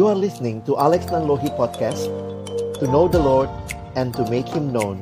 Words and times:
You 0.00 0.08
are 0.08 0.16
listening 0.16 0.64
to 0.64 0.80
Alex 0.80 1.12
Nanlohi 1.12 1.52
Podcast 1.60 2.08
To 2.80 2.88
know 2.88 3.04
the 3.04 3.20
Lord 3.20 3.52
and 4.00 4.16
to 4.16 4.24
make 4.32 4.48
Him 4.48 4.72
known 4.72 4.96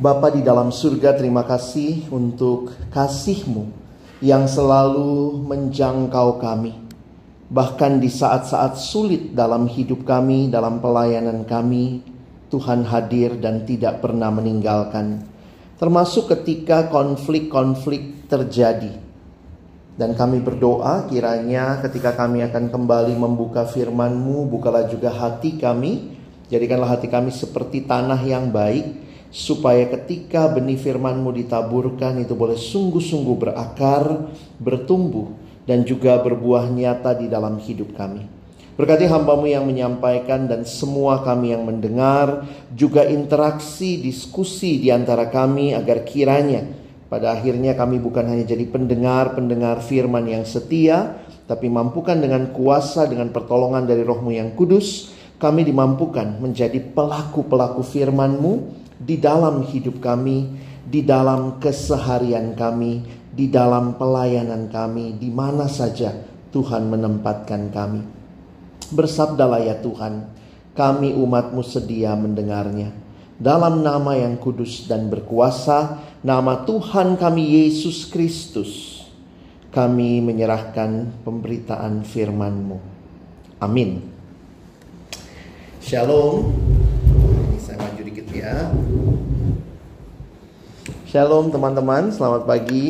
Bapa 0.00 0.32
di 0.32 0.40
dalam 0.40 0.72
surga 0.72 1.20
terima 1.20 1.44
kasih 1.44 2.08
untuk 2.08 2.72
kasih-Mu 2.96 3.68
yang 4.24 4.48
selalu 4.48 5.44
menjangkau 5.52 6.40
kami 6.40 6.80
Bahkan 7.52 8.00
di 8.00 8.08
saat-saat 8.08 8.80
sulit 8.80 9.36
dalam 9.36 9.68
hidup 9.68 10.08
kami, 10.08 10.48
dalam 10.48 10.80
pelayanan 10.80 11.44
kami, 11.44 12.00
Tuhan 12.48 12.88
hadir 12.88 13.36
dan 13.36 13.68
tidak 13.68 14.00
pernah 14.00 14.32
meninggalkan. 14.32 15.28
Termasuk 15.76 16.32
ketika 16.32 16.88
konflik-konflik 16.88 18.32
terjadi. 18.32 19.03
Dan 19.94 20.18
kami 20.18 20.42
berdoa 20.42 21.06
kiranya 21.06 21.78
ketika 21.78 22.18
kami 22.18 22.42
akan 22.42 22.66
kembali 22.66 23.14
membuka 23.14 23.62
firman-Mu, 23.62 24.50
bukalah 24.50 24.90
juga 24.90 25.14
hati 25.14 25.54
kami. 25.54 26.18
Jadikanlah 26.50 26.98
hati 26.98 27.06
kami 27.06 27.30
seperti 27.30 27.86
tanah 27.86 28.18
yang 28.26 28.50
baik. 28.50 29.06
Supaya 29.30 29.86
ketika 29.86 30.50
benih 30.50 30.78
firman-Mu 30.78 31.30
ditaburkan 31.30 32.18
itu 32.18 32.34
boleh 32.34 32.58
sungguh-sungguh 32.58 33.36
berakar, 33.38 34.30
bertumbuh 34.58 35.30
dan 35.62 35.86
juga 35.86 36.18
berbuah 36.18 36.70
nyata 36.74 37.14
di 37.14 37.30
dalam 37.30 37.62
hidup 37.62 37.94
kami. 37.94 38.26
Berkati 38.74 39.06
hambamu 39.06 39.46
yang 39.46 39.62
menyampaikan 39.62 40.50
dan 40.50 40.66
semua 40.66 41.22
kami 41.22 41.54
yang 41.54 41.62
mendengar, 41.62 42.42
juga 42.74 43.06
interaksi, 43.06 44.02
diskusi 44.02 44.82
di 44.82 44.90
antara 44.90 45.30
kami 45.30 45.70
agar 45.70 46.02
kiranya 46.02 46.83
pada 47.14 47.30
akhirnya 47.30 47.78
kami 47.78 48.02
bukan 48.02 48.26
hanya 48.26 48.42
jadi 48.42 48.66
pendengar-pendengar 48.74 49.78
firman 49.86 50.26
yang 50.26 50.42
setia, 50.42 51.22
tapi 51.46 51.70
mampukan 51.70 52.18
dengan 52.18 52.50
kuasa, 52.50 53.06
dengan 53.06 53.30
pertolongan 53.30 53.86
dari 53.86 54.02
rohmu 54.02 54.34
yang 54.34 54.50
kudus, 54.58 55.14
kami 55.38 55.62
dimampukan 55.62 56.42
menjadi 56.42 56.82
pelaku-pelaku 56.82 57.86
firmanmu 57.86 58.52
di 58.98 59.14
dalam 59.22 59.62
hidup 59.62 60.02
kami, 60.02 60.58
di 60.82 61.06
dalam 61.06 61.62
keseharian 61.62 62.58
kami, 62.58 63.06
di 63.30 63.46
dalam 63.46 63.94
pelayanan 63.94 64.66
kami, 64.66 65.14
di 65.14 65.30
mana 65.30 65.70
saja 65.70 66.10
Tuhan 66.50 66.90
menempatkan 66.90 67.70
kami. 67.70 68.02
Bersabdalah 68.90 69.62
ya 69.62 69.78
Tuhan, 69.78 70.34
kami 70.74 71.14
umatmu 71.14 71.62
sedia 71.62 72.18
mendengarnya. 72.18 72.90
Dalam 73.38 73.86
nama 73.86 74.18
yang 74.18 74.34
kudus 74.38 74.86
dan 74.90 75.10
berkuasa, 75.10 76.02
nama 76.24 76.64
Tuhan 76.64 77.20
kami 77.20 77.68
Yesus 77.68 78.08
Kristus, 78.08 79.04
kami 79.68 80.24
menyerahkan 80.24 81.12
pemberitaan 81.20 82.00
firman-Mu. 82.00 82.80
Amin. 83.60 84.00
Shalom. 85.84 86.48
Ini 87.52 87.60
saya 87.60 87.76
maju 87.76 88.02
dikit 88.08 88.26
ya. 88.32 88.72
Shalom 91.04 91.52
teman-teman, 91.52 92.08
selamat 92.08 92.48
pagi. 92.48 92.88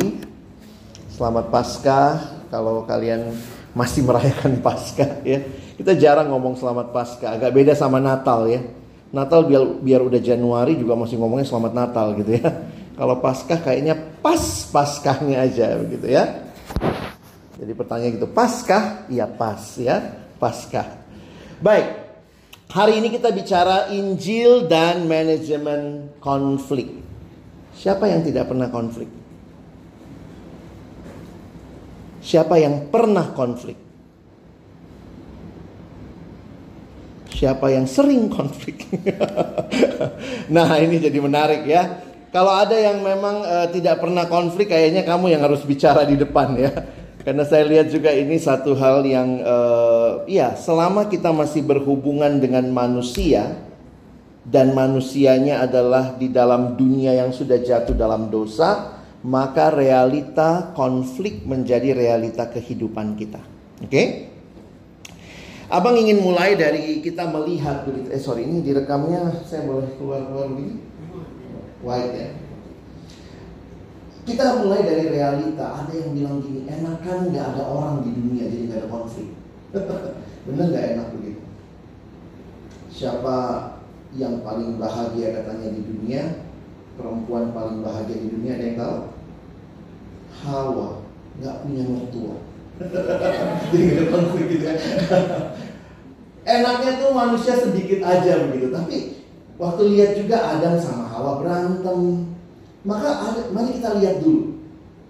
Selamat 1.10 1.50
Paskah. 1.50 2.38
Kalau 2.54 2.86
kalian 2.86 3.34
masih 3.74 4.06
merayakan 4.06 4.58
Paskah 4.66 5.26
ya. 5.26 5.42
Kita 5.74 5.98
jarang 5.98 6.30
ngomong 6.30 6.54
selamat 6.54 6.94
Paskah, 6.94 7.34
agak 7.34 7.50
beda 7.50 7.74
sama 7.74 7.98
Natal 7.98 8.46
ya. 8.46 8.62
Natal 9.10 9.42
biar 9.42 9.82
biar 9.82 10.00
udah 10.06 10.22
Januari 10.22 10.78
juga 10.78 10.94
masih 10.94 11.18
ngomongnya 11.18 11.50
selamat 11.50 11.72
Natal 11.74 12.14
gitu 12.14 12.38
ya. 12.38 12.73
Kalau 12.94 13.18
Paskah 13.18 13.58
kayaknya 13.58 13.98
pas 14.22 14.70
Paskahnya 14.70 15.42
aja 15.42 15.74
begitu 15.82 16.14
ya. 16.14 16.46
Jadi 17.58 17.72
pertanyaan 17.74 18.14
gitu, 18.18 18.28
Paskah? 18.30 19.06
Iya 19.10 19.26
pas 19.30 19.62
ya, 19.78 20.02
Paskah. 20.38 20.86
Baik. 21.62 22.02
Hari 22.74 22.98
ini 22.98 23.08
kita 23.14 23.30
bicara 23.30 23.94
Injil 23.94 24.66
dan 24.66 25.06
manajemen 25.06 26.10
konflik. 26.18 26.90
Siapa 27.74 28.10
yang 28.10 28.26
tidak 28.26 28.50
pernah 28.50 28.66
konflik? 28.70 29.06
Siapa 32.24 32.58
yang 32.58 32.90
pernah 32.90 33.30
konflik? 33.30 33.78
Siapa 37.30 37.66
yang 37.70 37.86
sering 37.86 38.30
konflik? 38.30 38.86
nah, 40.54 40.74
ini 40.80 40.98
jadi 40.98 41.18
menarik 41.20 41.62
ya. 41.68 42.13
Kalau 42.34 42.50
ada 42.50 42.74
yang 42.74 42.98
memang 42.98 43.46
uh, 43.46 43.70
tidak 43.70 44.02
pernah 44.02 44.26
konflik, 44.26 44.74
kayaknya 44.74 45.06
kamu 45.06 45.38
yang 45.38 45.46
harus 45.46 45.62
bicara 45.62 46.02
di 46.02 46.18
depan 46.18 46.58
ya. 46.58 46.74
Karena 47.24 47.46
saya 47.46 47.62
lihat 47.62 47.94
juga 47.94 48.10
ini 48.10 48.42
satu 48.42 48.74
hal 48.74 49.06
yang, 49.06 49.38
uh, 49.38 50.26
ya, 50.26 50.58
selama 50.58 51.06
kita 51.06 51.30
masih 51.30 51.62
berhubungan 51.62 52.42
dengan 52.42 52.66
manusia 52.74 53.54
dan 54.42 54.74
manusianya 54.74 55.62
adalah 55.62 56.18
di 56.18 56.26
dalam 56.26 56.74
dunia 56.74 57.14
yang 57.14 57.30
sudah 57.30 57.62
jatuh 57.62 57.94
dalam 57.94 58.26
dosa, 58.26 58.98
maka 59.22 59.70
realita 59.70 60.74
konflik 60.74 61.46
menjadi 61.46 61.94
realita 61.94 62.50
kehidupan 62.50 63.14
kita. 63.14 63.40
Oke? 63.78 63.88
Okay? 63.88 64.06
Abang 65.70 65.94
ingin 65.96 66.18
mulai 66.18 66.58
dari 66.58 66.98
kita 66.98 67.30
melihat. 67.30 67.86
Eh 68.10 68.18
sorry, 68.18 68.42
ini 68.42 68.58
direkamnya 68.60 69.38
saya 69.46 69.64
boleh 69.64 69.88
keluar-keluar 69.96 70.50
begini? 70.50 70.93
White 71.84 72.14
ya. 72.16 72.28
Kita 74.24 74.64
mulai 74.64 74.80
dari 74.88 75.12
realita. 75.12 75.84
Ada 75.84 75.92
yang 75.92 76.10
bilang 76.16 76.36
gini, 76.40 76.64
enakan 76.64 77.28
nggak 77.28 77.46
ada 77.54 77.62
orang 77.68 78.08
di 78.08 78.10
dunia 78.16 78.44
jadi 78.48 78.62
nggak 78.72 78.80
ada 78.80 78.88
konflik. 78.88 79.28
Bener 80.48 80.64
nggak 80.72 80.86
enak 80.96 81.08
begitu? 81.12 81.42
Siapa 82.88 83.36
yang 84.16 84.40
paling 84.40 84.80
bahagia 84.80 85.36
katanya 85.36 85.68
di 85.76 85.80
dunia? 85.84 86.48
Perempuan 86.96 87.52
paling 87.52 87.84
bahagia 87.84 88.16
di 88.16 88.28
dunia 88.32 88.56
ada 88.56 88.64
yang 88.64 88.78
tahu? 88.80 88.98
Hawa 90.40 90.88
nggak 91.38 91.56
punya 91.66 91.82
mertua. 91.84 92.36
Jadi 93.70 93.84
ada 93.92 94.04
konflik 94.10 94.46
gitu 94.50 94.64
ya. 94.66 94.76
Enaknya 96.60 97.00
tuh 97.00 97.10
manusia 97.16 97.56
sedikit 97.56 98.04
aja 98.04 98.44
begitu, 98.44 98.68
tapi 98.68 98.96
waktu 99.56 99.82
lihat 99.96 100.12
juga 100.20 100.36
Adam 100.44 100.76
sama 100.76 101.03
Hawa 101.14 101.38
berantem, 101.38 102.26
maka 102.82 103.38
mari 103.54 103.78
kita 103.78 104.02
lihat 104.02 104.18
dulu 104.18 104.58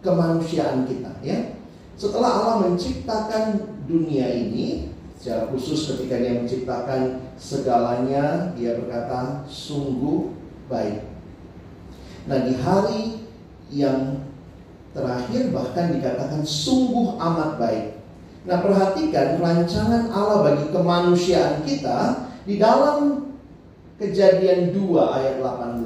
kemanusiaan 0.04 0.84
kita 0.84 1.16
ya. 1.24 1.56
Setelah 1.96 2.30
Allah 2.44 2.56
menciptakan 2.68 3.64
dunia 3.88 4.28
ini, 4.28 4.92
secara 5.16 5.48
khusus 5.48 5.88
ketika 5.88 6.20
dia 6.20 6.36
menciptakan 6.36 7.32
segalanya, 7.40 8.52
dia 8.52 8.76
berkata 8.76 9.48
sungguh 9.48 10.36
baik. 10.68 11.08
Nah 12.28 12.38
di 12.44 12.52
hari 12.60 13.02
yang 13.72 14.20
terakhir 14.92 15.48
bahkan 15.50 15.96
dikatakan 15.96 16.44
sungguh 16.44 17.16
amat 17.16 17.56
baik. 17.56 17.86
Nah 18.44 18.60
perhatikan 18.60 19.40
rancangan 19.40 20.12
Allah 20.12 20.52
bagi 20.52 20.68
kemanusiaan 20.68 21.64
kita 21.64 22.28
di 22.44 22.60
dalam 22.60 23.24
kejadian 24.08 24.76
2 24.76 25.16
ayat 25.16 25.34
18. 25.40 25.84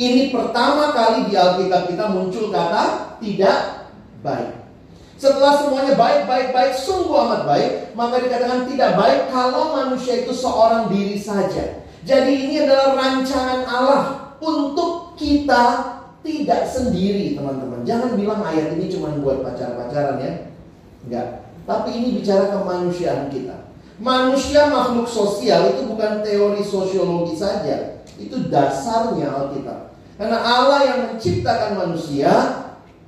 Ini 0.00 0.32
pertama 0.32 0.96
kali 0.96 1.28
di 1.28 1.34
Alkitab 1.36 1.92
kita 1.92 2.08
muncul 2.08 2.48
kata 2.48 3.16
tidak 3.20 3.90
baik. 4.24 4.60
Setelah 5.20 5.60
semuanya 5.60 6.00
baik, 6.00 6.24
baik, 6.24 6.48
baik, 6.56 6.72
sungguh 6.80 7.12
amat 7.12 7.44
baik, 7.44 7.92
maka 7.92 8.24
dikatakan 8.24 8.64
tidak 8.64 8.96
baik 8.96 9.28
kalau 9.28 9.76
manusia 9.76 10.24
itu 10.24 10.32
seorang 10.32 10.88
diri 10.88 11.20
saja. 11.20 11.84
Jadi 12.08 12.48
ini 12.48 12.64
adalah 12.64 12.96
rancangan 12.96 13.60
Allah 13.68 14.04
untuk 14.40 15.20
kita 15.20 15.64
tidak 16.24 16.64
sendiri 16.64 17.36
teman-teman. 17.36 17.84
Jangan 17.84 18.16
bilang 18.16 18.40
ayat 18.40 18.72
ini 18.80 18.88
cuma 18.88 19.12
buat 19.20 19.44
pacar-pacaran 19.44 20.16
ya. 20.24 20.32
Enggak. 21.04 21.44
Tapi 21.68 21.88
ini 21.92 22.08
bicara 22.20 22.48
kemanusiaan 22.48 23.28
kita. 23.28 23.59
Manusia 24.00 24.72
makhluk 24.72 25.04
sosial 25.04 25.76
itu 25.76 25.84
bukan 25.84 26.24
teori 26.24 26.64
sosiologi 26.64 27.36
saja. 27.36 28.00
Itu 28.16 28.48
dasarnya 28.48 29.28
Alkitab. 29.28 29.92
Karena 30.16 30.38
Allah 30.40 30.80
yang 30.84 30.98
menciptakan 31.12 31.76
manusia 31.76 32.32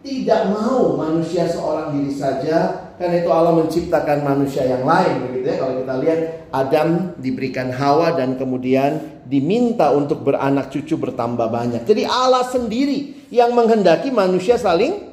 tidak 0.04 0.52
mau 0.52 0.98
manusia 1.00 1.48
seorang 1.48 1.96
diri 1.96 2.12
saja 2.12 2.90
karena 3.00 3.24
itu 3.24 3.30
Allah 3.32 3.54
menciptakan 3.56 4.18
manusia 4.20 4.68
yang 4.68 4.84
lain 4.84 5.28
begitu 5.28 5.46
ya. 5.48 5.56
Kalau 5.58 5.74
kita 5.80 5.94
lihat 6.02 6.20
Adam 6.52 6.88
diberikan 7.16 7.68
Hawa 7.72 8.14
dan 8.14 8.36
kemudian 8.36 9.22
diminta 9.24 9.90
untuk 9.96 10.22
beranak 10.22 10.68
cucu 10.68 10.98
bertambah 11.00 11.48
banyak. 11.48 11.82
Jadi 11.88 12.04
Allah 12.04 12.44
sendiri 12.44 13.28
yang 13.32 13.56
menghendaki 13.56 14.12
manusia 14.12 14.60
saling 14.60 15.08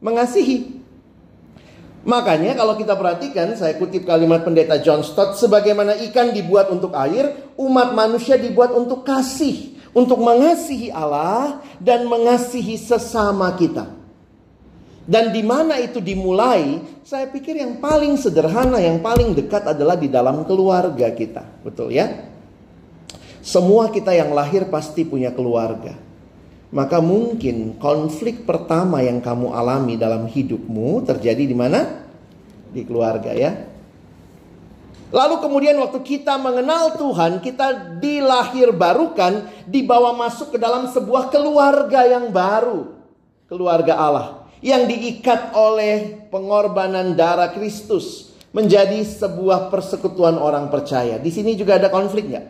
mengasihi. 0.00 0.77
Makanya 2.06 2.54
kalau 2.54 2.78
kita 2.78 2.94
perhatikan, 2.94 3.58
saya 3.58 3.74
kutip 3.74 4.06
kalimat 4.06 4.46
pendeta 4.46 4.78
John 4.78 5.02
Stott, 5.02 5.34
sebagaimana 5.34 5.98
ikan 6.10 6.30
dibuat 6.30 6.70
untuk 6.70 6.94
air, 6.94 7.50
umat 7.58 7.90
manusia 7.90 8.38
dibuat 8.38 8.70
untuk 8.70 9.02
kasih, 9.02 9.74
untuk 9.90 10.22
mengasihi 10.22 10.94
Allah 10.94 11.58
dan 11.82 12.06
mengasihi 12.06 12.78
sesama 12.78 13.50
kita. 13.58 13.98
Dan 15.08 15.32
di 15.32 15.40
mana 15.40 15.80
itu 15.80 16.04
dimulai? 16.04 16.84
Saya 17.00 17.32
pikir 17.32 17.56
yang 17.56 17.80
paling 17.80 18.20
sederhana, 18.20 18.76
yang 18.76 19.00
paling 19.00 19.32
dekat 19.32 19.64
adalah 19.64 19.96
di 19.96 20.12
dalam 20.12 20.44
keluarga 20.44 21.08
kita. 21.16 21.64
Betul 21.64 21.96
ya? 21.96 22.28
Semua 23.40 23.88
kita 23.88 24.12
yang 24.12 24.36
lahir 24.36 24.68
pasti 24.68 25.08
punya 25.08 25.32
keluarga. 25.32 26.07
Maka 26.68 27.00
mungkin 27.00 27.80
konflik 27.80 28.44
pertama 28.44 29.00
yang 29.00 29.24
kamu 29.24 29.56
alami 29.56 29.96
dalam 29.96 30.28
hidupmu 30.28 31.00
terjadi 31.08 31.48
di 31.48 31.56
mana? 31.56 32.04
Di 32.68 32.84
keluarga 32.84 33.32
ya. 33.32 33.68
Lalu 35.08 35.40
kemudian 35.40 35.80
waktu 35.80 36.04
kita 36.04 36.36
mengenal 36.36 37.00
Tuhan, 37.00 37.40
kita 37.40 37.96
dilahir 37.96 38.76
barukan, 38.76 39.48
dibawa 39.64 40.12
masuk 40.12 40.52
ke 40.52 40.58
dalam 40.60 40.84
sebuah 40.92 41.32
keluarga 41.32 42.04
yang 42.04 42.28
baru. 42.28 42.92
Keluarga 43.48 43.96
Allah 43.96 44.26
yang 44.60 44.84
diikat 44.84 45.56
oleh 45.56 46.28
pengorbanan 46.28 47.16
darah 47.16 47.48
Kristus 47.56 48.36
menjadi 48.52 49.00
sebuah 49.00 49.72
persekutuan 49.72 50.36
orang 50.36 50.68
percaya. 50.68 51.16
Di 51.16 51.32
sini 51.32 51.56
juga 51.56 51.80
ada 51.80 51.88
konflik 51.88 52.28
nggak? 52.28 52.46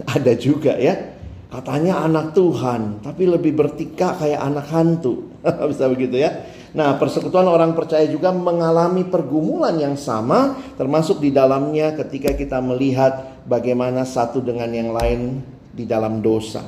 Ada 0.16 0.32
juga 0.40 0.72
ya. 0.80 1.20
Katanya 1.52 2.00
anak 2.00 2.32
Tuhan, 2.32 3.04
tapi 3.04 3.28
lebih 3.28 3.52
bertika 3.52 4.16
kayak 4.16 4.40
anak 4.40 4.72
hantu. 4.72 5.28
Bisa 5.70 5.84
begitu 5.84 6.16
ya. 6.16 6.48
Nah, 6.72 6.96
persekutuan 6.96 7.44
orang 7.44 7.76
percaya 7.76 8.08
juga 8.08 8.32
mengalami 8.32 9.04
pergumulan 9.04 9.76
yang 9.76 9.92
sama, 10.00 10.56
termasuk 10.80 11.20
di 11.20 11.28
dalamnya 11.28 11.92
ketika 11.92 12.32
kita 12.32 12.56
melihat 12.64 13.44
bagaimana 13.44 14.08
satu 14.08 14.40
dengan 14.40 14.72
yang 14.72 14.96
lain 14.96 15.44
di 15.76 15.84
dalam 15.84 16.24
dosa. 16.24 16.64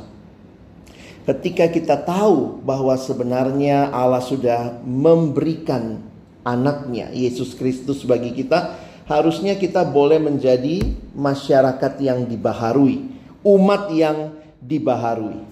Ketika 1.25 1.72
kita 1.72 2.04
tahu 2.04 2.60
bahwa 2.60 2.92
sebenarnya 3.00 3.88
Allah 3.88 4.20
sudah 4.20 4.84
memberikan 4.84 6.04
anaknya 6.44 7.08
Yesus 7.16 7.56
Kristus 7.56 8.04
bagi 8.04 8.37
kita, 8.37 8.76
harusnya 9.08 9.56
kita 9.56 9.88
boleh 9.88 10.20
menjadi 10.20 10.84
masyarakat 11.16 11.92
yang 12.04 12.28
dibaharui, 12.28 13.08
umat 13.40 13.88
yang 13.88 14.44
dibaharui. 14.64 15.44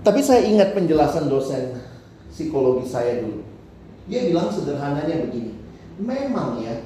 Tapi 0.00 0.20
saya 0.22 0.46
ingat 0.46 0.72
penjelasan 0.72 1.28
dosen 1.28 1.76
psikologi 2.32 2.88
saya 2.88 3.20
dulu. 3.20 3.42
Dia 4.06 4.30
bilang 4.30 4.48
sederhananya 4.48 5.26
begini. 5.28 5.58
Memang 5.98 6.62
ya, 6.62 6.78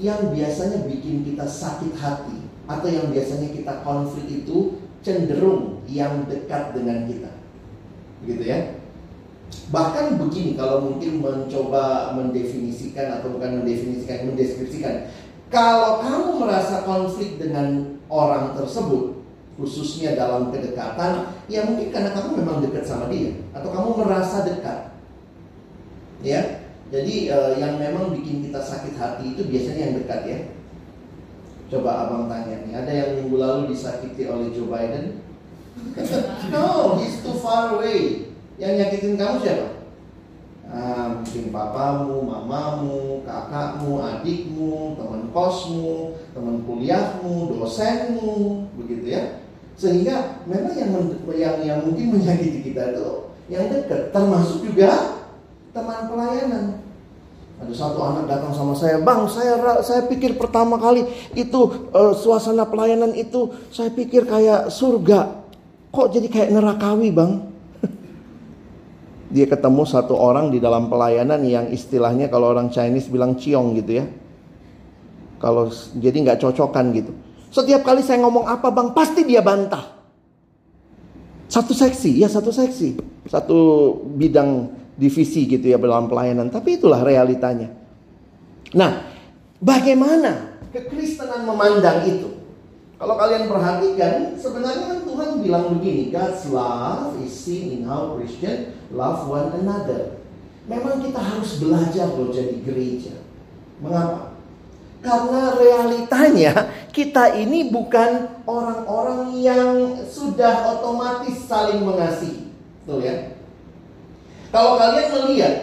yang 0.00 0.34
biasanya 0.34 0.88
bikin 0.88 1.22
kita 1.22 1.46
sakit 1.46 1.94
hati 1.94 2.38
atau 2.66 2.88
yang 2.88 3.08
biasanya 3.14 3.54
kita 3.54 3.72
konflik 3.86 4.26
itu 4.42 4.80
cenderung 5.06 5.80
yang 5.86 6.26
dekat 6.26 6.74
dengan 6.74 7.06
kita. 7.06 7.30
Begitu 8.24 8.42
ya. 8.42 8.58
Bahkan 9.72 10.20
begini 10.20 10.58
kalau 10.58 10.92
mungkin 10.92 11.24
mencoba 11.24 12.12
mendefinisikan 12.16 13.20
atau 13.20 13.38
bukan 13.38 13.62
mendefinisikan, 13.62 14.28
mendeskripsikan. 14.32 15.08
Kalau 15.48 16.04
kamu 16.04 16.44
merasa 16.44 16.84
konflik 16.84 17.40
dengan 17.40 17.96
orang 18.12 18.52
tersebut, 18.52 19.17
khususnya 19.58 20.14
dalam 20.14 20.54
kedekatan, 20.54 21.34
ya 21.50 21.66
mungkin 21.66 21.90
karena 21.90 22.14
kamu 22.14 22.46
memang 22.46 22.62
dekat 22.62 22.86
sama 22.86 23.10
dia 23.10 23.34
atau 23.50 23.74
kamu 23.74 24.06
merasa 24.06 24.46
dekat. 24.46 24.94
Ya. 26.22 26.62
Jadi 26.88 27.28
uh, 27.28 27.52
yang 27.60 27.76
memang 27.76 28.16
bikin 28.16 28.48
kita 28.48 28.64
sakit 28.64 28.96
hati 28.96 29.36
itu 29.36 29.44
biasanya 29.44 29.92
yang 29.92 29.94
dekat 30.00 30.20
ya. 30.24 30.38
Coba 31.68 32.08
abang 32.08 32.32
tanya 32.32 32.64
nih, 32.64 32.72
ada 32.72 32.88
yang 32.88 33.10
minggu 33.20 33.36
lalu 33.36 33.76
disakiti 33.76 34.24
oleh 34.24 34.48
Joe 34.56 34.72
Biden? 34.72 35.20
no, 36.54 36.96
he's 36.96 37.20
too 37.20 37.36
far 37.36 37.76
away. 37.76 38.32
Yang 38.56 38.72
nyakitin 38.80 39.20
kamu 39.20 39.36
siapa? 39.44 39.68
Ah, 40.68 41.12
mungkin 41.20 41.48
papamu, 41.48 42.24
mamamu, 42.24 43.24
kakakmu, 43.24 44.00
adikmu, 44.00 44.96
teman 44.96 45.28
kosmu, 45.32 46.16
teman 46.32 46.60
kuliahmu, 46.64 47.52
dosenmu, 47.52 48.64
begitu 48.80 49.16
ya. 49.16 49.47
Sehingga 49.78 50.42
memang 50.50 50.74
yang 50.74 50.90
yang 51.38 51.56
yang 51.62 51.78
mungkin 51.86 52.18
menyakiti 52.18 52.66
kita 52.66 52.98
itu 52.98 53.30
yang 53.46 53.70
dekat, 53.70 54.10
termasuk 54.10 54.66
juga 54.66 55.22
teman 55.70 56.10
pelayanan. 56.10 56.64
Ada 57.58 57.74
satu 57.74 57.98
anak 58.02 58.30
datang 58.30 58.54
sama 58.54 58.74
saya, 58.74 59.02
bang, 59.02 59.26
saya 59.30 59.58
saya 59.82 60.06
pikir 60.06 60.38
pertama 60.38 60.78
kali 60.78 61.06
itu 61.34 61.90
uh, 61.90 62.14
suasana 62.14 62.66
pelayanan 62.66 63.14
itu 63.14 63.50
saya 63.70 63.90
pikir 63.90 64.26
kayak 64.26 64.70
surga, 64.70 65.46
kok 65.90 66.10
jadi 66.10 66.26
kayak 66.26 66.50
nerakawi 66.54 67.10
bang? 67.14 67.42
Dia 69.34 69.46
ketemu 69.46 69.82
satu 69.86 70.14
orang 70.14 70.54
di 70.54 70.62
dalam 70.62 70.86
pelayanan 70.86 71.42
yang 71.46 71.66
istilahnya 71.70 72.30
kalau 72.30 72.50
orang 72.50 72.70
Chinese 72.70 73.10
bilang 73.10 73.34
ciong 73.38 73.74
gitu 73.78 74.02
ya. 74.02 74.06
Kalau 75.38 75.70
jadi 75.98 76.14
nggak 76.18 76.42
cocokan 76.42 76.94
gitu. 76.94 77.14
Setiap 77.48 77.80
kali 77.84 78.04
saya 78.04 78.20
ngomong 78.24 78.44
apa 78.44 78.68
bang, 78.68 78.92
pasti 78.92 79.24
dia 79.24 79.40
bantah. 79.40 79.96
Satu 81.48 81.72
seksi, 81.72 82.20
ya 82.20 82.28
satu 82.28 82.52
seksi, 82.52 83.00
satu 83.24 83.58
bidang 84.04 84.68
divisi 85.00 85.48
gitu 85.48 85.64
ya 85.64 85.80
dalam 85.80 86.04
pelayanan. 86.04 86.52
Tapi 86.52 86.76
itulah 86.76 87.00
realitanya. 87.00 87.72
Nah, 88.76 89.00
bagaimana 89.56 90.60
kekristenan 90.76 91.48
memandang 91.48 92.04
itu? 92.04 92.28
Kalau 92.98 93.14
kalian 93.14 93.46
perhatikan, 93.46 94.34
sebenarnya 94.34 94.84
kan 94.90 95.00
Tuhan 95.06 95.30
bilang 95.40 95.64
begini, 95.78 96.10
God's 96.10 96.50
love 96.50 97.14
is 97.22 97.30
seen 97.30 97.80
in 97.80 97.82
how 97.86 98.18
Christian 98.18 98.74
love 98.90 99.30
one 99.30 99.54
another. 99.54 100.18
Memang 100.68 101.00
kita 101.00 101.16
harus 101.16 101.62
belajar 101.62 102.12
loh 102.12 102.28
jadi 102.28 102.58
gereja. 102.60 103.14
Mengapa? 103.80 104.36
Karena 104.98 105.54
realitanya 105.54 106.74
kita 106.90 107.38
ini 107.38 107.70
bukan 107.70 108.42
orang-orang 108.42 109.30
yang 109.38 109.94
sudah 110.02 110.74
otomatis 110.74 111.46
saling 111.46 111.86
mengasihi. 111.86 112.50
Betul 112.82 113.06
ya? 113.06 113.16
Kalau 114.50 114.80
kalian 114.80 115.08
melihat 115.14 115.54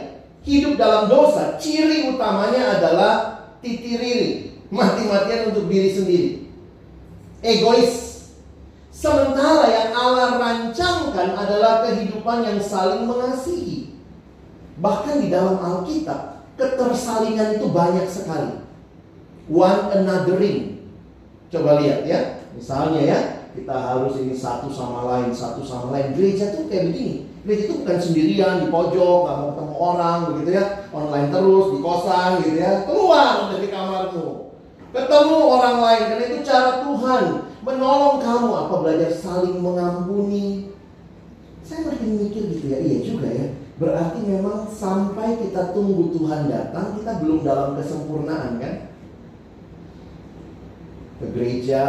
hidup 0.45 0.79
dalam 0.79 1.11
dosa, 1.11 1.57
ciri 1.59 2.15
utamanya 2.15 2.79
adalah 2.79 3.13
titiriri, 3.59 4.55
mati-matian 4.71 5.51
untuk 5.51 5.67
diri 5.67 5.89
sendiri. 5.91 6.29
Egois. 7.43 8.05
Sementara 8.95 9.67
yang 9.67 9.91
Allah 9.91 10.39
rancangkan 10.39 11.35
adalah 11.35 11.83
kehidupan 11.83 12.48
yang 12.48 12.60
saling 12.63 13.03
mengasihi. 13.03 13.91
Bahkan 14.79 15.19
di 15.19 15.27
dalam 15.27 15.60
Alkitab, 15.60 16.48
ketersalingan 16.55 17.60
itu 17.60 17.67
banyak 17.67 18.07
sekali. 18.07 18.64
One 19.49 19.81
anothering. 19.93 20.85
Coba 21.53 21.81
lihat 21.83 22.07
ya. 22.09 22.43
Misalnya 22.55 23.01
ya, 23.03 23.19
kita 23.53 23.75
harus 23.75 24.17
ini 24.19 24.35
satu 24.35 24.71
sama 24.71 25.05
lain, 25.05 25.31
satu 25.31 25.61
sama 25.61 25.95
lain. 25.95 26.15
Gereja 26.15 26.55
tuh 26.55 26.67
kayak 26.71 26.91
begini 26.91 27.35
Gereja 27.45 27.69
itu 27.69 27.73
bukan 27.85 27.97
sendirian 28.01 28.65
di 28.65 28.67
pojok, 28.73 29.17
nggak 29.21 29.37
mau 29.37 29.49
ketemu 29.53 29.75
orang 29.77 30.17
begitu 30.33 30.49
ya, 30.57 30.65
online 30.89 31.29
terus 31.29 31.65
di 31.69 31.77
kosan 31.77 32.29
gitu 32.41 32.57
ya, 32.57 32.71
keluar 32.89 33.53
dari 33.53 33.69
kamarmu, 33.69 34.49
ketemu 34.89 35.37
orang 35.45 35.77
lain 35.77 36.03
karena 36.09 36.25
itu 36.25 36.39
cara 36.41 36.71
Tuhan 36.81 37.23
menolong 37.61 38.17
kamu 38.17 38.49
apa 38.49 38.75
belajar 38.81 39.11
saling 39.13 39.61
mengampuni. 39.61 40.73
Saya 41.61 41.85
makin 41.85 42.17
mikir 42.17 42.49
gitu 42.49 42.65
ya, 42.73 42.77
iya 42.81 42.97
juga 43.05 43.29
ya. 43.29 43.45
Berarti 43.77 44.25
memang 44.25 44.65
sampai 44.65 45.37
kita 45.37 45.69
tunggu 45.69 46.17
Tuhan 46.17 46.49
datang, 46.49 46.97
kita 46.97 47.21
belum 47.21 47.45
dalam 47.45 47.77
kesempurnaan 47.77 48.57
kan? 48.57 48.73
Ke 51.15 51.25
gereja 51.31 51.84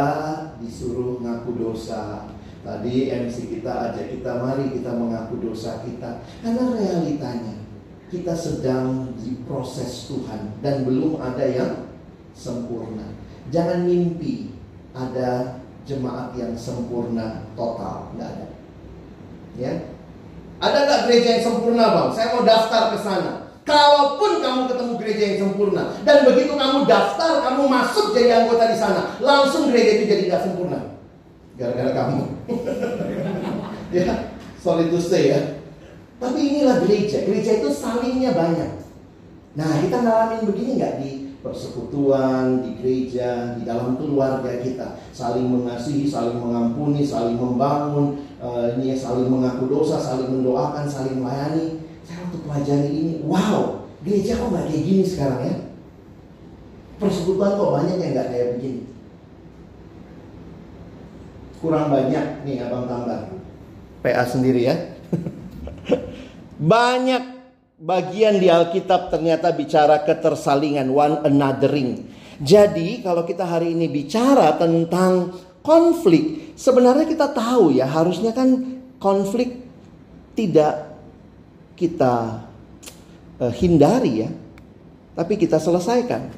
disuruh 0.63 1.19
ngaku 1.19 1.59
dosa, 1.59 2.31
Tadi 2.67 3.07
MC 3.07 3.47
kita 3.47 3.91
ajak 3.91 4.19
kita 4.19 4.43
mari 4.43 4.75
kita 4.75 4.91
mengaku 4.91 5.39
dosa 5.39 5.79
kita. 5.87 6.19
Karena 6.43 6.75
realitanya 6.75 7.63
kita 8.11 8.35
sedang 8.35 9.11
diproses 9.19 10.07
Tuhan 10.07 10.59
Dan 10.59 10.83
belum 10.83 11.15
ada 11.23 11.47
yang 11.47 11.95
sempurna. 12.35 13.15
Jangan 13.55 13.87
mimpi 13.87 14.51
ada 14.91 15.63
jemaat 15.87 16.35
yang 16.35 16.51
sempurna 16.59 17.47
total. 17.55 18.11
Nggak 18.19 18.29
ada. 18.35 18.47
Ya? 19.55 19.73
Ada 20.59 20.77
nggak 20.83 21.01
gereja 21.07 21.29
yang 21.39 21.43
sempurna 21.47 21.85
bang? 21.95 22.09
Saya 22.11 22.27
mau 22.35 22.43
daftar 22.43 22.83
ke 22.91 22.97
sana 22.99 23.46
Kalaupun 23.67 24.39
kamu 24.39 24.61
ketemu 24.71 24.93
gereja 24.95 25.23
yang 25.27 25.37
sempurna 25.43 25.83
dan 26.07 26.23
begitu 26.23 26.55
kamu 26.55 26.87
daftar, 26.87 27.43
kamu 27.43 27.67
masuk 27.67 28.15
jadi 28.15 28.47
anggota 28.47 28.71
di 28.71 28.77
sana, 28.79 29.19
langsung 29.19 29.67
gereja 29.67 29.99
itu 29.99 30.03
jadi 30.07 30.23
tidak 30.31 30.41
sempurna 30.47 30.79
gara-gara 31.57 31.91
kamu. 31.91 32.21
ya, 33.97 34.31
sorry 34.61 34.87
to 34.87 35.01
say 35.01 35.35
ya. 35.35 35.41
Tapi 36.17 36.39
inilah 36.39 36.81
gereja. 36.85 37.25
Gereja 37.25 37.61
itu 37.61 37.69
salingnya 37.73 38.33
banyak. 38.33 38.71
Nah, 39.57 39.69
kita 39.81 39.97
ngalamin 40.05 40.41
begini 40.49 40.77
nggak 40.77 40.95
di 41.01 41.11
persekutuan, 41.41 42.61
di 42.61 42.77
gereja, 42.81 43.57
di 43.57 43.65
dalam 43.65 43.97
keluarga 43.97 44.61
kita, 44.61 44.97
saling 45.13 45.49
mengasihi, 45.49 46.05
saling 46.05 46.37
mengampuni, 46.37 47.05
saling 47.05 47.37
membangun, 47.37 48.21
uh, 48.41 48.73
ini 48.77 48.93
ya, 48.93 48.97
saling 48.97 49.29
mengaku 49.29 49.69
dosa, 49.69 49.97
saling 49.97 50.29
mendoakan, 50.29 50.85
saling 50.85 51.21
melayani. 51.21 51.86
Saya 52.07 52.23
waktu 52.23 52.39
pelajari 52.39 52.89
ini, 52.95 53.13
wow, 53.27 53.83
gereja 53.99 54.39
kok 54.39 54.47
nggak 54.47 54.65
kayak 54.71 54.83
gini 54.87 55.03
sekarang 55.03 55.41
ya? 55.43 55.55
Persekutuan 57.03 57.59
kok 57.59 57.73
banyak 57.75 57.95
yang 57.99 58.11
nggak 58.15 58.29
kayak 58.31 58.47
begini. 58.55 58.81
Kurang 61.59 61.91
banyak 61.91 62.25
nih 62.47 62.63
abang 62.63 62.87
tambah. 62.87 63.27
PA 64.07 64.23
sendiri 64.23 64.71
ya. 64.71 64.75
banyak 66.75 67.23
bagian 67.75 68.39
di 68.39 68.47
Alkitab 68.47 69.11
ternyata 69.11 69.51
bicara 69.51 69.99
ketersalingan 70.07 70.87
one 70.87 71.27
anothering. 71.27 72.07
Jadi 72.39 73.03
kalau 73.03 73.27
kita 73.27 73.43
hari 73.43 73.75
ini 73.75 73.91
bicara 73.91 74.55
tentang 74.55 75.35
konflik, 75.59 76.55
sebenarnya 76.55 77.03
kita 77.03 77.35
tahu 77.35 77.75
ya 77.75 77.89
harusnya 77.89 78.31
kan 78.31 78.79
konflik 79.01 79.67
tidak 80.37 80.86
kita 81.77 82.41
uh, 83.37 83.53
hindari 83.53 84.25
ya, 84.25 84.29
tapi 85.13 85.37
kita 85.37 85.61
selesaikan. 85.61 86.33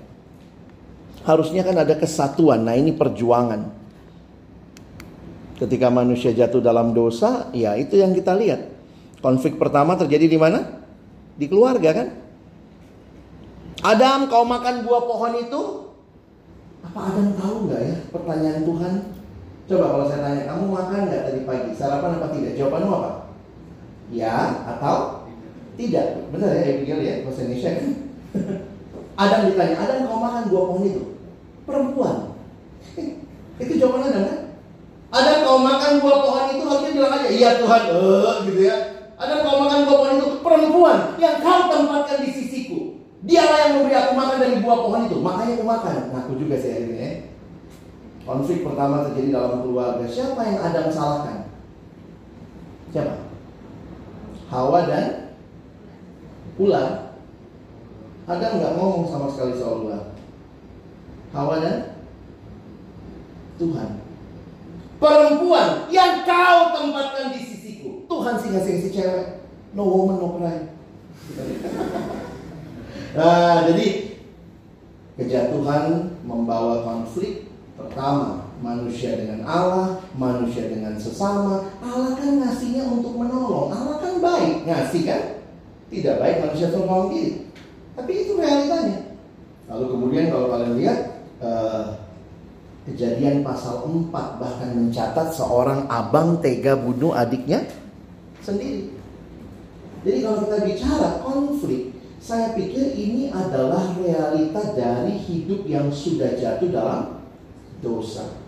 Harusnya 1.24 1.64
kan 1.64 1.80
ada 1.80 1.96
kesatuan. 1.96 2.68
Nah, 2.68 2.76
ini 2.76 2.92
perjuangan. 2.92 3.72
Ketika 5.60 5.88
manusia 5.92 6.32
jatuh 6.32 6.64
dalam 6.64 6.92
dosa, 6.92 7.52
ya 7.56 7.76
itu 7.76 8.00
yang 8.00 8.12
kita 8.16 8.36
lihat. 8.36 8.72
Konflik 9.20 9.60
pertama 9.60 10.00
terjadi 10.00 10.28
di 10.28 10.40
mana? 10.40 10.80
Di 11.36 11.48
keluarga 11.48 11.92
kan? 11.92 12.08
Adam, 13.84 14.28
kau 14.32 14.44
makan 14.48 14.88
buah 14.88 15.04
pohon 15.08 15.34
itu? 15.40 15.62
Apa 16.84 17.00
Adam 17.12 17.36
tahu 17.36 17.56
nggak 17.68 17.82
ya 17.84 17.96
pertanyaan 18.12 18.64
Tuhan? 18.64 18.94
Coba 19.68 19.86
kalau 19.92 20.06
saya 20.08 20.20
tanya, 20.24 20.42
kamu 20.48 20.64
makan 20.72 21.00
nggak 21.12 21.24
tadi 21.28 21.40
pagi? 21.44 21.72
Sarapan 21.76 22.16
apa 22.16 22.28
tidak? 22.32 22.54
Jawabanmu 22.56 22.92
apa? 22.96 23.12
Ya 24.10 24.36
atau 24.66 25.19
tidak? 25.80 26.28
Benar 26.36 26.52
ya 26.60 26.64
Abigail 26.76 27.00
ya, 27.00 27.14
bahasa 27.24 27.48
Indonesia 27.48 27.72
kan? 27.72 27.88
Adam 29.24 29.40
ditanya, 29.48 29.76
Adam 29.80 29.98
kau 30.12 30.20
makan 30.20 30.44
buah 30.52 30.66
pohon 30.68 30.84
itu? 30.84 31.04
Perempuan. 31.64 32.16
itu 33.64 33.74
jawaban 33.80 34.12
Adam 34.12 34.24
kan? 34.28 34.40
Adam 35.10 35.38
kau 35.48 35.60
makan 35.64 35.92
buah 36.04 36.20
pohon 36.28 36.46
itu 36.52 36.64
harusnya 36.68 36.92
bilang 36.92 37.14
aja, 37.16 37.30
iya 37.32 37.50
Tuhan, 37.64 37.82
eh, 37.96 38.34
gitu 38.52 38.62
ya. 38.68 38.78
Ada 39.16 39.44
kau 39.44 39.60
makan 39.64 39.80
buah 39.88 39.98
pohon 40.04 40.16
itu 40.20 40.28
perempuan 40.44 41.00
yang 41.16 41.36
kau 41.40 41.72
tempatkan 41.72 42.20
di 42.28 42.30
sisiku. 42.36 42.80
Dialah 43.20 43.58
yang 43.68 43.72
memberi 43.80 43.96
aku 44.00 44.12
makan 44.16 44.38
dari 44.40 44.56
buah 44.64 44.80
pohon 44.80 45.02
itu. 45.12 45.18
Makanya 45.20 45.60
aku 45.60 45.66
makan. 45.68 45.96
Ngaku 46.16 46.32
juga 46.40 46.56
sih 46.56 46.72
akhirnya. 46.72 47.04
Ya. 47.04 47.12
Konflik 48.24 48.64
pertama 48.64 49.04
terjadi 49.12 49.36
dalam 49.36 49.60
keluarga. 49.60 50.08
Siapa 50.08 50.40
yang 50.40 50.60
Adam 50.64 50.88
salahkan? 50.88 51.38
Siapa? 52.96 53.28
Hawa 54.48 54.88
dan 54.88 55.29
ular. 56.60 57.16
Adam 58.30 58.62
nggak 58.62 58.76
ngomong 58.78 59.10
sama 59.10 59.32
sekali 59.32 59.58
soal 59.58 59.88
ular. 59.88 60.04
Hawa 61.34 61.58
Tuhan. 63.60 63.90
Perempuan 65.00 65.88
yang 65.88 66.28
kau 66.28 66.76
tempatkan 66.76 67.32
di 67.32 67.42
sisi 67.44 67.72
Tuhan 68.08 68.36
sih 68.36 68.50
ngasih 68.52 68.76
si 68.84 68.90
cewek. 68.92 69.48
No 69.72 69.88
woman, 69.88 70.18
no 70.20 70.28
cry. 70.36 70.60
nah, 73.18 73.64
jadi 73.70 74.18
kejatuhan 75.16 76.18
membawa 76.26 76.82
konflik 76.84 77.48
pertama 77.78 78.50
manusia 78.60 79.16
dengan 79.16 79.46
Allah, 79.48 80.04
manusia 80.18 80.68
dengan 80.68 81.00
sesama. 81.00 81.70
Allah 81.80 82.12
kan 82.18 82.44
ngasihnya 82.44 82.84
untuk 82.90 83.16
menolong. 83.16 83.72
Allah 83.72 84.04
kan 84.04 84.20
baik 84.20 84.68
ngasih 84.68 85.02
kan? 85.08 85.39
Tidak 85.90 86.16
baik 86.22 86.38
manusia 86.46 86.70
menolong 86.70 87.10
diri. 87.14 87.50
Tapi 87.98 88.12
itu 88.14 88.32
realitanya. 88.38 89.18
Lalu 89.70 89.86
kemudian 89.94 90.26
kalau 90.34 90.48
kalian 90.54 90.74
lihat 90.78 91.00
uh, 91.42 91.84
kejadian 92.90 93.46
pasal 93.46 93.86
4 93.86 94.10
bahkan 94.14 94.70
mencatat 94.74 95.30
seorang 95.34 95.86
abang 95.90 96.42
tega 96.42 96.74
bunuh 96.74 97.14
adiknya 97.14 97.66
sendiri. 98.42 98.94
Jadi 100.02 100.18
kalau 100.24 100.38
kita 100.48 100.58
bicara 100.64 101.10
konflik, 101.22 101.92
saya 102.24 102.56
pikir 102.56 102.96
ini 102.96 103.30
adalah 103.30 103.94
realita 104.00 104.74
dari 104.74 105.20
hidup 105.20 105.68
yang 105.68 105.92
sudah 105.92 106.34
jatuh 106.40 106.70
dalam 106.72 107.20
dosa. 107.84 108.40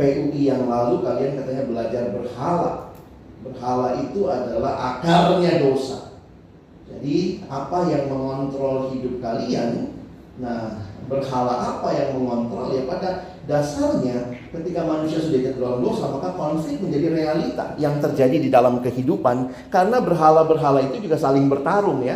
PUI 0.00 0.48
yang 0.48 0.64
lalu 0.70 1.04
kalian 1.04 1.36
katanya 1.36 1.64
belajar 1.68 2.02
berhala. 2.14 2.72
Berhala 3.40 4.00
itu 4.00 4.28
adalah 4.28 4.96
akarnya 4.96 5.60
dosa. 5.64 6.09
Jadi 7.00 7.48
apa 7.48 7.88
yang 7.88 8.12
mengontrol 8.12 8.92
hidup 8.92 9.24
kalian? 9.24 9.96
Nah, 10.36 10.84
berhala 11.08 11.80
apa 11.80 11.88
yang 11.96 12.20
mengontrol? 12.20 12.76
Ya 12.76 12.84
pada 12.84 13.30
Dasarnya 13.50 14.30
ketika 14.54 14.86
manusia 14.86 15.18
sudah 15.18 15.42
jatuh 15.42 15.58
dalam 15.58 15.80
dosa 15.82 16.06
maka 16.06 16.38
konflik 16.38 16.78
menjadi 16.78 17.08
realita 17.10 17.74
yang 17.82 17.98
terjadi 17.98 18.36
di 18.36 18.46
dalam 18.46 18.78
kehidupan 18.78 19.50
karena 19.74 19.98
berhala-berhala 19.98 20.86
itu 20.86 21.02
juga 21.02 21.18
saling 21.18 21.50
bertarung 21.50 21.98
ya. 22.06 22.14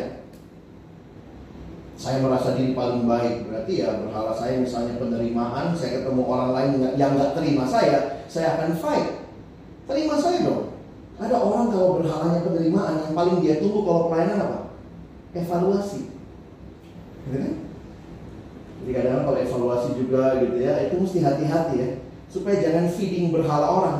Saya 1.98 2.22
merasa 2.22 2.54
diri 2.54 2.70
paling 2.70 3.08
baik 3.10 3.50
berarti 3.50 3.82
ya 3.82 3.98
berhala 3.98 4.30
saya 4.30 4.62
misalnya 4.62 4.94
penerimaan 4.94 5.74
saya 5.74 6.06
ketemu 6.06 6.22
orang 6.22 6.50
lain 6.54 6.70
yang 6.94 7.18
nggak 7.18 7.34
terima 7.34 7.66
saya 7.66 8.22
saya 8.30 8.54
akan 8.54 8.70
fight 8.78 9.26
terima 9.90 10.14
saya 10.14 10.38
dong. 10.46 10.70
Ada 11.18 11.34
orang 11.34 11.66
kalau 11.74 11.98
berhalanya 11.98 12.46
penerimaan 12.46 12.94
yang 13.02 13.14
paling 13.16 13.42
dia 13.42 13.58
tunggu 13.58 13.82
kalau 13.82 14.06
pelayanan 14.06 14.38
apa? 14.38 14.58
Evaluasi. 15.34 16.14
Gitu 17.26 17.36
kan? 17.36 17.54
Jadi 18.84 18.90
kadang 18.94 19.24
kalau 19.26 19.38
evaluasi 19.40 19.88
juga 19.98 20.38
gitu 20.44 20.56
ya, 20.60 20.86
itu 20.86 20.94
mesti 21.00 21.18
hati-hati 21.24 21.74
ya. 21.80 21.88
Supaya 22.30 22.62
jangan 22.62 22.86
feeding 22.92 23.34
berhala 23.34 23.66
orang. 23.66 23.98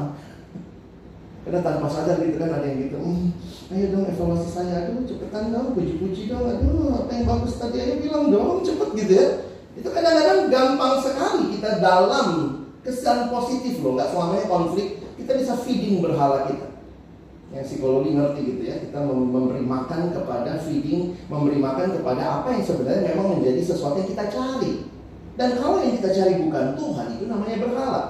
Karena 1.44 1.60
tanpa 1.60 1.88
sadar 1.92 2.24
gitu 2.24 2.40
kan 2.40 2.56
ada 2.56 2.64
yang 2.64 2.88
gitu, 2.88 2.96
hmm, 2.96 3.36
ayo 3.68 3.86
dong 3.92 4.08
evaluasi 4.08 4.48
saya, 4.48 4.88
aduh 4.88 5.04
cepetan 5.04 5.52
dong, 5.52 5.76
puji-puji 5.76 6.32
dong, 6.32 6.40
aduh 6.40 7.04
apa 7.04 7.10
yang 7.12 7.28
bagus 7.28 7.60
tadi 7.60 7.84
ayo 7.84 8.00
bilang 8.00 8.32
dong, 8.32 8.64
cepet 8.64 8.88
gitu 8.96 9.12
ya. 9.12 9.28
Itu 9.76 9.92
kadang-kadang 9.92 10.48
gampang 10.48 11.04
sekali 11.04 11.52
kita 11.52 11.84
dalam 11.84 12.28
kesan 12.80 13.28
positif 13.28 13.84
loh, 13.84 13.92
nggak 13.92 14.08
selamanya 14.08 14.46
konflik, 14.48 15.04
kita 15.20 15.32
bisa 15.36 15.52
feeding 15.60 16.00
berhala 16.00 16.48
kita 16.48 16.73
yang 17.54 17.62
psikologi 17.62 18.10
ngerti 18.18 18.40
gitu 18.42 18.62
ya 18.66 18.76
kita 18.82 18.98
memberi 19.06 19.62
makan 19.62 20.10
kepada 20.10 20.58
feeding 20.58 21.14
memberi 21.30 21.62
makan 21.62 21.94
kepada 21.94 22.22
apa 22.42 22.58
yang 22.58 22.64
sebenarnya 22.66 23.14
memang 23.14 23.38
menjadi 23.38 23.62
sesuatu 23.62 24.02
yang 24.02 24.10
kita 24.10 24.24
cari. 24.26 24.72
Dan 25.34 25.48
kalau 25.58 25.82
yang 25.82 25.94
kita 25.98 26.10
cari 26.14 26.34
bukan 26.42 26.64
Tuhan 26.78 27.06
itu 27.14 27.24
namanya 27.30 27.56
berhala. 27.62 28.02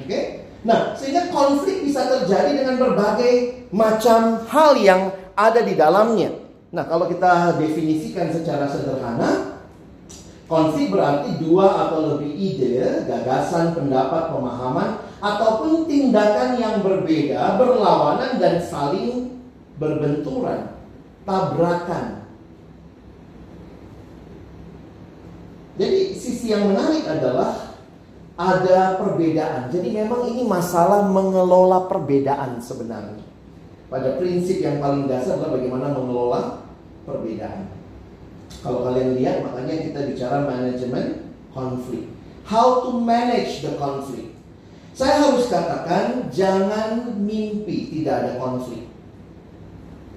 Oke? 0.00 0.08
Okay? 0.08 0.24
nah 0.60 0.92
sehingga 0.92 1.32
konflik 1.32 1.88
bisa 1.88 2.04
terjadi 2.04 2.52
dengan 2.52 2.76
berbagai 2.76 3.64
macam 3.72 4.44
hal 4.48 4.76
yang 4.76 5.12
ada 5.36 5.60
di 5.60 5.76
dalamnya. 5.76 6.36
Nah 6.72 6.84
kalau 6.88 7.08
kita 7.08 7.56
definisikan 7.60 8.28
secara 8.32 8.68
sederhana 8.68 9.50
Konflik 10.50 10.90
berarti 10.90 11.38
dua 11.38 11.86
atau 11.86 12.18
lebih 12.18 12.34
ide, 12.34 13.06
gagasan, 13.06 13.70
pendapat, 13.70 14.34
pemahaman 14.34 14.98
ataupun 15.20 15.84
tindakan 15.84 16.56
yang 16.56 16.80
berbeda, 16.80 17.60
berlawanan 17.60 18.40
dan 18.40 18.56
saling 18.64 19.36
berbenturan, 19.76 20.74
tabrakan. 21.28 22.24
Jadi 25.80 26.12
sisi 26.12 26.52
yang 26.52 26.68
menarik 26.68 27.08
adalah 27.08 27.76
ada 28.36 28.96
perbedaan. 28.96 29.68
Jadi 29.68 29.92
memang 29.92 30.28
ini 30.28 30.44
masalah 30.48 31.08
mengelola 31.08 31.88
perbedaan 31.88 32.60
sebenarnya. 32.60 33.24
Pada 33.92 34.16
prinsip 34.16 34.64
yang 34.64 34.80
paling 34.80 35.08
dasar 35.08 35.36
adalah 35.36 35.56
bagaimana 35.60 35.92
mengelola 35.92 36.64
perbedaan. 37.04 37.68
Kalau 38.60 38.84
kalian 38.84 39.16
lihat 39.16 39.44
makanya 39.44 39.88
kita 39.88 40.00
bicara 40.08 40.44
manajemen 40.44 41.32
konflik. 41.52 42.08
How 42.44 42.84
to 42.88 43.00
manage 43.00 43.64
the 43.64 43.76
conflict. 43.80 44.29
Saya 44.94 45.22
harus 45.22 45.46
katakan 45.46 46.28
jangan 46.34 47.14
mimpi 47.22 47.88
tidak 47.94 48.26
ada 48.26 48.32
konflik. 48.36 48.90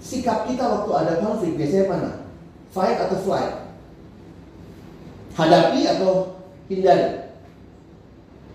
Sikap 0.04 0.50
kita 0.50 0.66
waktu 0.66 0.92
ada 0.92 1.14
konflik 1.24 1.56
biasanya 1.56 1.86
mana? 1.88 2.12
Fight 2.74 2.98
atau 3.00 3.18
flight? 3.24 3.54
Hadapi 5.38 5.82
atau 5.88 6.44
hindari? 6.68 7.24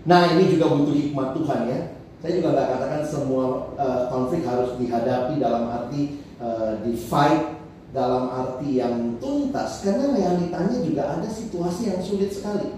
Nah 0.05 0.37
ini 0.37 0.53
juga 0.53 0.71
butuh 0.71 0.95
hikmat 0.95 1.35
Tuhan 1.35 1.61
ya. 1.67 1.79
Saya 2.19 2.31
juga 2.35 2.51
nggak 2.51 2.67
katakan 2.67 3.01
semua 3.07 3.43
uh, 3.79 4.11
konflik 4.11 4.43
harus 4.43 4.75
dihadapi 4.75 5.39
dalam 5.39 5.71
arti 5.71 6.19
uh, 6.43 6.83
di 6.83 6.93
fight 6.99 7.59
dalam 7.89 8.29
arti 8.29 8.77
yang 8.77 9.17
tuntas 9.17 9.81
karena 9.81 10.13
realitanya 10.13 10.77
juga 10.83 11.03
ada 11.17 11.29
situasi 11.31 11.89
yang 11.89 12.01
sulit 12.03 12.29
sekali. 12.29 12.75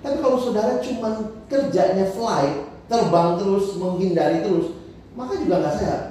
Tapi 0.00 0.16
kalau 0.20 0.38
saudara 0.40 0.80
cuma 0.80 1.36
kerjanya 1.48 2.12
flight, 2.12 2.73
terbang 2.90 3.40
terus, 3.40 3.76
menghindari 3.80 4.44
terus, 4.44 4.76
maka 5.16 5.38
juga 5.40 5.62
nggak 5.64 5.76
sehat. 5.80 6.02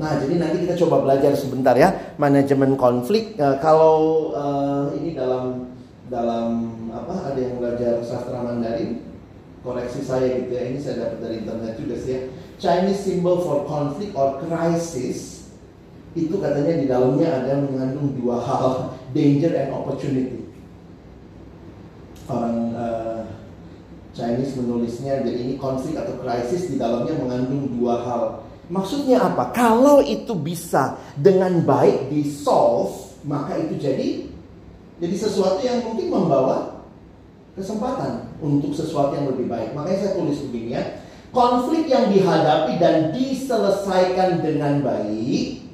Nah, 0.00 0.16
jadi 0.16 0.34
nanti 0.40 0.64
kita 0.64 0.80
coba 0.86 1.04
belajar 1.04 1.36
sebentar 1.36 1.76
ya 1.76 2.16
manajemen 2.16 2.72
konflik. 2.80 3.36
Uh, 3.36 3.60
kalau 3.60 4.30
uh, 4.32 4.88
ini 4.96 5.12
dalam 5.12 5.76
dalam 6.08 6.72
apa 6.88 7.32
ada 7.32 7.36
yang 7.36 7.60
belajar 7.60 8.00
sastra 8.00 8.40
Mandarin, 8.40 9.04
koreksi 9.60 10.00
saya 10.00 10.40
gitu 10.40 10.56
ya. 10.56 10.72
Ini 10.72 10.78
saya 10.80 10.94
dapat 11.04 11.18
dari 11.20 11.34
internet 11.44 11.76
juga 11.76 12.00
sih 12.00 12.12
ya. 12.16 12.20
Chinese 12.56 13.04
symbol 13.04 13.44
for 13.44 13.68
conflict 13.68 14.16
or 14.16 14.40
crisis 14.40 15.52
itu 16.16 16.42
katanya 16.42 16.74
di 16.80 16.86
dalamnya 16.88 17.28
ada 17.44 17.60
mengandung 17.60 18.16
dua 18.16 18.40
hal, 18.40 18.66
danger 19.16 19.52
and 19.52 19.70
opportunity. 19.76 20.48
Orang 22.24 22.69
Chinese 24.20 24.60
menulisnya 24.60 25.24
jadi 25.24 25.38
ini 25.48 25.54
konflik 25.56 25.96
atau 25.96 26.20
krisis 26.20 26.68
di 26.68 26.76
dalamnya 26.76 27.16
mengandung 27.16 27.72
dua 27.80 28.04
hal 28.04 28.22
Maksudnya 28.70 29.18
apa? 29.18 29.50
Kalau 29.50 29.98
itu 29.98 30.30
bisa 30.38 30.94
dengan 31.18 31.58
baik 31.66 32.06
di 32.06 32.22
solve, 32.22 33.18
maka 33.26 33.58
itu 33.58 33.74
jadi 33.82 34.30
jadi 35.02 35.16
sesuatu 35.18 35.58
yang 35.58 35.82
mungkin 35.82 36.06
membawa 36.06 36.86
kesempatan 37.58 38.30
untuk 38.38 38.70
sesuatu 38.70 39.18
yang 39.18 39.26
lebih 39.34 39.50
baik. 39.50 39.74
Makanya 39.74 39.98
saya 40.06 40.12
tulis 40.14 40.38
begini 40.46 40.78
ya. 40.78 40.84
Konflik 41.34 41.90
yang 41.90 42.14
dihadapi 42.14 42.78
dan 42.78 43.10
diselesaikan 43.10 44.38
dengan 44.38 44.86
baik 44.86 45.66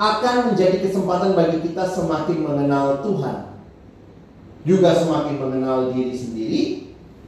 akan 0.00 0.52
menjadi 0.52 0.88
kesempatan 0.88 1.36
bagi 1.36 1.60
kita 1.68 1.84
semakin 1.92 2.38
mengenal 2.40 3.04
Tuhan. 3.04 3.36
Juga 4.64 4.96
semakin 4.96 5.36
mengenal 5.36 5.92
diri 5.92 6.14
sendiri, 6.16 6.62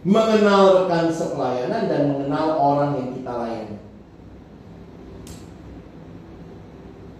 mengenal 0.04 0.84
rekan 0.84 1.08
sepelayanan 1.08 1.88
dan 1.88 2.02
mengenal 2.12 2.60
orang 2.60 2.90
yang 3.00 3.10
kita 3.16 3.32
layani. 3.32 3.76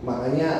Makanya 0.05 0.50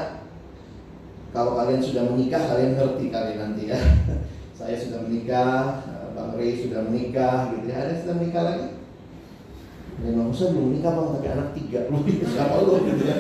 kalau 1.37 1.53
kalian 1.61 1.85
sudah 1.85 2.09
menikah 2.09 2.49
kalian 2.49 2.81
ngerti 2.81 3.13
kalian 3.13 3.39
nanti 3.39 3.63
ya. 3.69 3.79
Saya 4.59 4.81
sudah 4.81 5.05
menikah, 5.05 5.85
Bang 6.17 6.39
Ray 6.41 6.57
sudah 6.57 6.89
menikah 6.89 7.53
gitu 7.53 7.69
ya. 7.69 7.77
Ada 7.85 7.93
sudah 8.01 8.15
menikah 8.17 8.43
lagi? 8.47 8.69
Dan 10.01 10.17
Bang 10.17 10.29
Musa 10.33 10.55
belum 10.55 10.67
menikah 10.73 10.91
bang, 10.95 11.09
tapi 11.11 11.29
anak 11.29 11.49
tiga 11.55 11.81
lu 11.91 11.99
siapa 12.33 12.57
lu 12.65 12.73
gitu 12.89 13.03
ya. 13.05 13.17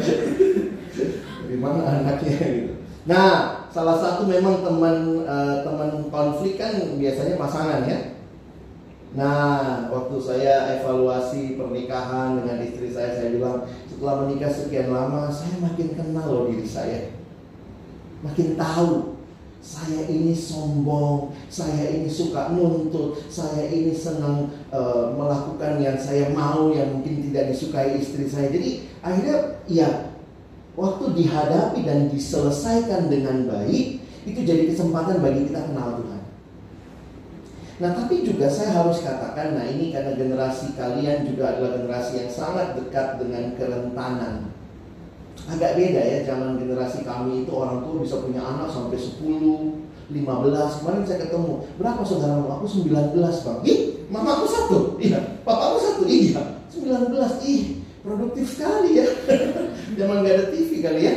Dari 1.45 1.59
mana 1.61 1.81
anaknya 1.85 2.35
gitu. 2.41 2.73
Nah, 3.05 3.31
salah 3.69 4.01
satu 4.01 4.25
memang 4.25 4.65
teman 4.65 5.27
uh, 5.29 5.61
teman 5.61 6.09
konflik 6.09 6.57
kan 6.57 6.73
biasanya 6.97 7.37
pasangan 7.37 7.85
ya. 7.85 8.14
Nah, 9.15 9.87
waktu 9.95 10.19
saya 10.19 10.83
evaluasi 10.83 11.55
pernikahan 11.55 12.43
dengan 12.43 12.59
istri 12.67 12.91
saya, 12.91 13.15
saya 13.15 13.31
bilang 13.31 13.63
setelah 13.87 14.27
menikah 14.27 14.51
sekian 14.51 14.91
lama, 14.91 15.31
saya 15.31 15.55
makin 15.63 15.95
kenal 15.95 16.27
loh 16.27 16.45
diri 16.51 16.67
saya. 16.67 17.15
Makin 18.27 18.59
tahu 18.59 19.15
saya 19.65 20.11
ini 20.11 20.35
sombong, 20.35 21.31
saya 21.47 21.95
ini 21.95 22.11
suka 22.11 22.53
nuntut, 22.53 23.23
saya 23.31 23.71
ini 23.71 23.95
senang 23.95 24.51
uh, 24.75 25.15
melakukan 25.15 25.79
yang 25.79 25.97
saya 25.97 26.35
mau 26.35 26.75
yang 26.75 26.99
mungkin 26.99 27.31
tidak 27.31 27.55
disukai 27.55 27.97
istri 27.97 28.27
saya. 28.27 28.51
Jadi 28.51 28.85
akhirnya 28.99 29.63
ya 29.71 29.89
waktu 30.77 31.17
dihadapi 31.17 31.81
dan 31.87 32.11
diselesaikan 32.11 33.09
dengan 33.09 33.47
baik 33.47 34.03
itu 34.27 34.41
jadi 34.43 34.75
kesempatan 34.75 35.23
bagi 35.23 35.49
kita 35.49 35.71
kenal 35.71 36.03
Tuhan. 36.03 36.14
Nah 37.83 37.91
tapi 37.91 38.23
juga 38.23 38.47
saya 38.47 38.71
harus 38.71 39.03
katakan, 39.03 39.59
nah 39.59 39.67
ini 39.67 39.91
karena 39.91 40.15
generasi 40.15 40.79
kalian 40.79 41.27
juga 41.27 41.59
adalah 41.59 41.75
generasi 41.75 42.23
yang 42.23 42.31
sangat 42.31 42.79
dekat 42.79 43.19
dengan 43.19 43.51
kerentanan. 43.59 44.55
Agak 45.51 45.75
beda 45.75 45.99
ya, 45.99 46.19
zaman 46.23 46.63
generasi 46.63 47.03
kami 47.03 47.43
itu 47.43 47.51
orang 47.51 47.83
tua 47.83 47.99
bisa 47.99 48.23
punya 48.23 48.41
anak 48.47 48.71
sampai 48.71 48.95
10, 48.95 49.83
15. 50.07 50.79
Kemarin 50.81 51.03
saya 51.03 51.19
ketemu, 51.27 51.55
berapa 51.75 52.03
saudara 52.07 52.39
Aku 52.47 52.67
19 52.71 53.43
bang. 53.43 53.59
Ih, 53.67 53.79
mama 54.07 54.39
aku 54.39 54.47
satu. 54.47 54.79
Iya, 55.03 55.19
papa 55.43 55.75
aku 55.75 55.79
satu. 55.83 56.03
Iya, 56.07 56.41
19. 56.71 57.43
Ih, 57.43 57.83
produktif 58.07 58.55
sekali 58.55 59.03
ya. 59.03 59.07
zaman 59.99 60.23
gak 60.23 60.35
ada 60.39 60.45
TV 60.55 60.71
kali 60.79 61.01
ya. 61.11 61.15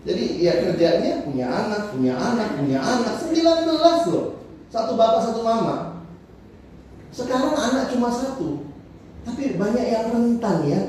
Jadi 0.00 0.24
ya 0.42 0.52
kerjanya 0.64 1.22
punya 1.22 1.46
anak, 1.46 1.94
punya 1.94 2.18
anak, 2.18 2.48
punya 2.58 2.82
anak. 2.82 3.14
19 3.20 4.10
loh. 4.10 4.39
Satu 4.70 4.94
bapak, 4.94 5.20
satu 5.26 5.42
mama. 5.42 6.06
Sekarang 7.10 7.58
anak 7.58 7.90
cuma 7.90 8.06
satu. 8.06 8.70
Tapi 9.26 9.58
banyak 9.58 9.86
yang 9.90 10.14
rentan 10.14 10.58
ya. 10.62 10.80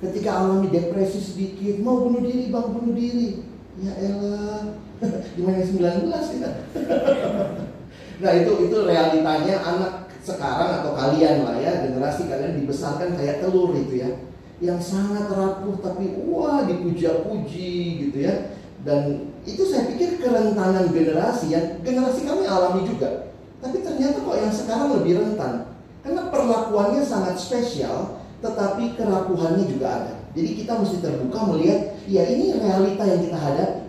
Ketika 0.00 0.40
alami 0.40 0.70
depresi 0.70 1.18
sedikit, 1.20 1.82
mau 1.82 2.06
bunuh 2.06 2.24
diri, 2.24 2.48
bang 2.48 2.68
bunuh 2.70 2.94
diri. 2.94 3.42
Ya 3.82 3.92
elah, 3.98 4.78
gimana 5.36 5.60
19 5.60 6.08
kita? 6.08 6.50
nah 8.20 8.32
itu 8.36 8.52
itu 8.68 8.76
realitanya 8.84 9.56
anak 9.64 9.92
sekarang 10.20 10.84
atau 10.84 10.92
kalian 10.92 11.40
lah 11.48 11.56
ya 11.56 11.80
generasi 11.88 12.28
kalian 12.28 12.60
dibesarkan 12.60 13.16
kayak 13.16 13.40
telur 13.40 13.72
itu 13.72 14.04
ya 14.04 14.10
yang 14.60 14.76
sangat 14.76 15.32
rapuh 15.32 15.80
tapi 15.80 16.20
wah 16.28 16.68
dipuja-puji 16.68 17.72
gitu 18.04 18.28
ya 18.28 18.59
dan 18.80 19.28
itu 19.44 19.62
saya 19.68 19.92
pikir 19.92 20.20
kerentanan 20.20 20.88
generasi 20.88 21.52
yang 21.52 21.84
generasi 21.84 22.24
kami 22.24 22.48
alami 22.48 22.88
juga. 22.88 23.32
Tapi 23.60 23.84
ternyata 23.84 24.24
kok 24.24 24.36
yang 24.40 24.54
sekarang 24.54 24.88
lebih 24.96 25.20
rentan. 25.20 25.76
Karena 26.00 26.32
perlakuannya 26.32 27.04
sangat 27.04 27.36
spesial, 27.36 28.24
tetapi 28.40 28.96
kerapuhannya 28.96 29.68
juga 29.68 29.86
ada. 30.00 30.14
Jadi 30.32 30.64
kita 30.64 30.80
mesti 30.80 31.04
terbuka 31.04 31.44
melihat, 31.52 31.92
ya 32.08 32.24
ini 32.24 32.56
realita 32.56 33.04
yang 33.04 33.20
kita 33.20 33.36
hadapi. 33.36 33.84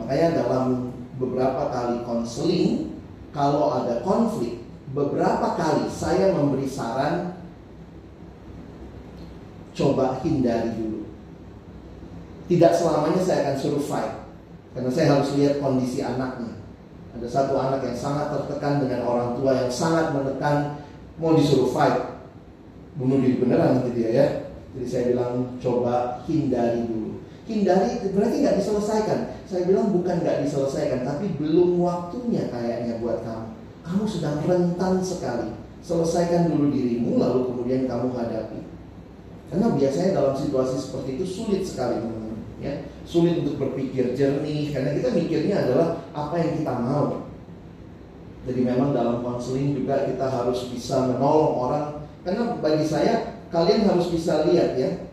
Makanya 0.00 0.28
dalam 0.40 0.66
beberapa 1.20 1.68
kali 1.68 1.96
konseling, 2.08 2.96
kalau 3.36 3.76
ada 3.76 4.00
konflik, 4.00 4.64
beberapa 4.96 5.52
kali 5.52 5.84
saya 5.92 6.32
memberi 6.32 6.64
saran, 6.64 7.36
coba 9.76 10.16
hindari 10.24 10.72
dulu 10.80 10.97
tidak 12.48 12.72
selamanya 12.72 13.20
saya 13.20 13.52
akan 13.52 13.78
fight 13.84 14.12
karena 14.72 14.90
saya 14.90 15.06
harus 15.16 15.36
lihat 15.36 15.60
kondisi 15.60 16.00
anaknya. 16.00 16.56
Ada 17.18 17.28
satu 17.28 17.54
anak 17.60 17.84
yang 17.84 17.98
sangat 17.98 18.32
tertekan 18.32 18.84
dengan 18.84 19.04
orang 19.04 19.36
tua 19.36 19.52
yang 19.64 19.72
sangat 19.72 20.16
menekan 20.16 20.80
mau 21.20 21.36
disuruh 21.36 21.68
fight 21.72 22.18
bunuh 22.98 23.20
diri 23.20 23.36
beneran 23.38 23.78
nanti 23.78 23.92
dia 23.94 24.10
ya. 24.10 24.26
Jadi 24.76 24.86
saya 24.88 25.02
bilang 25.12 25.60
coba 25.60 26.24
hindari 26.24 26.84
dulu. 26.88 27.20
Hindari 27.48 28.00
berarti 28.12 28.36
nggak 28.44 28.56
diselesaikan. 28.60 29.20
Saya 29.48 29.62
bilang 29.64 29.88
bukan 29.92 30.20
nggak 30.20 30.44
diselesaikan, 30.44 31.08
tapi 31.08 31.32
belum 31.40 31.80
waktunya 31.80 32.52
kayaknya 32.52 33.00
buat 33.00 33.24
kamu. 33.24 33.48
Kamu 33.84 34.04
sedang 34.04 34.44
rentan 34.44 35.00
sekali. 35.00 35.56
Selesaikan 35.80 36.52
dulu 36.52 36.68
dirimu, 36.68 37.16
lalu 37.16 37.48
kemudian 37.48 37.88
kamu 37.88 38.12
hadapi. 38.12 38.60
Karena 39.48 39.72
biasanya 39.72 40.10
dalam 40.12 40.34
situasi 40.36 40.76
seperti 40.76 41.16
itu 41.16 41.24
sulit 41.24 41.64
sekali 41.64 42.04
ya 42.58 42.74
sulit 43.06 43.46
untuk 43.46 43.56
berpikir 43.58 44.12
jernih 44.18 44.74
karena 44.74 44.98
kita 44.98 45.08
mikirnya 45.14 45.56
adalah 45.66 45.88
apa 46.12 46.34
yang 46.38 46.52
kita 46.58 46.74
mau. 46.74 47.30
Jadi 48.48 48.60
memang 48.64 48.96
dalam 48.96 49.20
konseling 49.20 49.76
juga 49.76 50.08
kita 50.08 50.24
harus 50.24 50.72
bisa 50.72 51.10
menolong 51.10 51.54
orang. 51.68 51.86
Karena 52.24 52.56
bagi 52.58 52.84
saya 52.84 53.38
kalian 53.48 53.88
harus 53.88 54.12
bisa 54.12 54.44
lihat 54.48 54.76
ya 54.76 55.08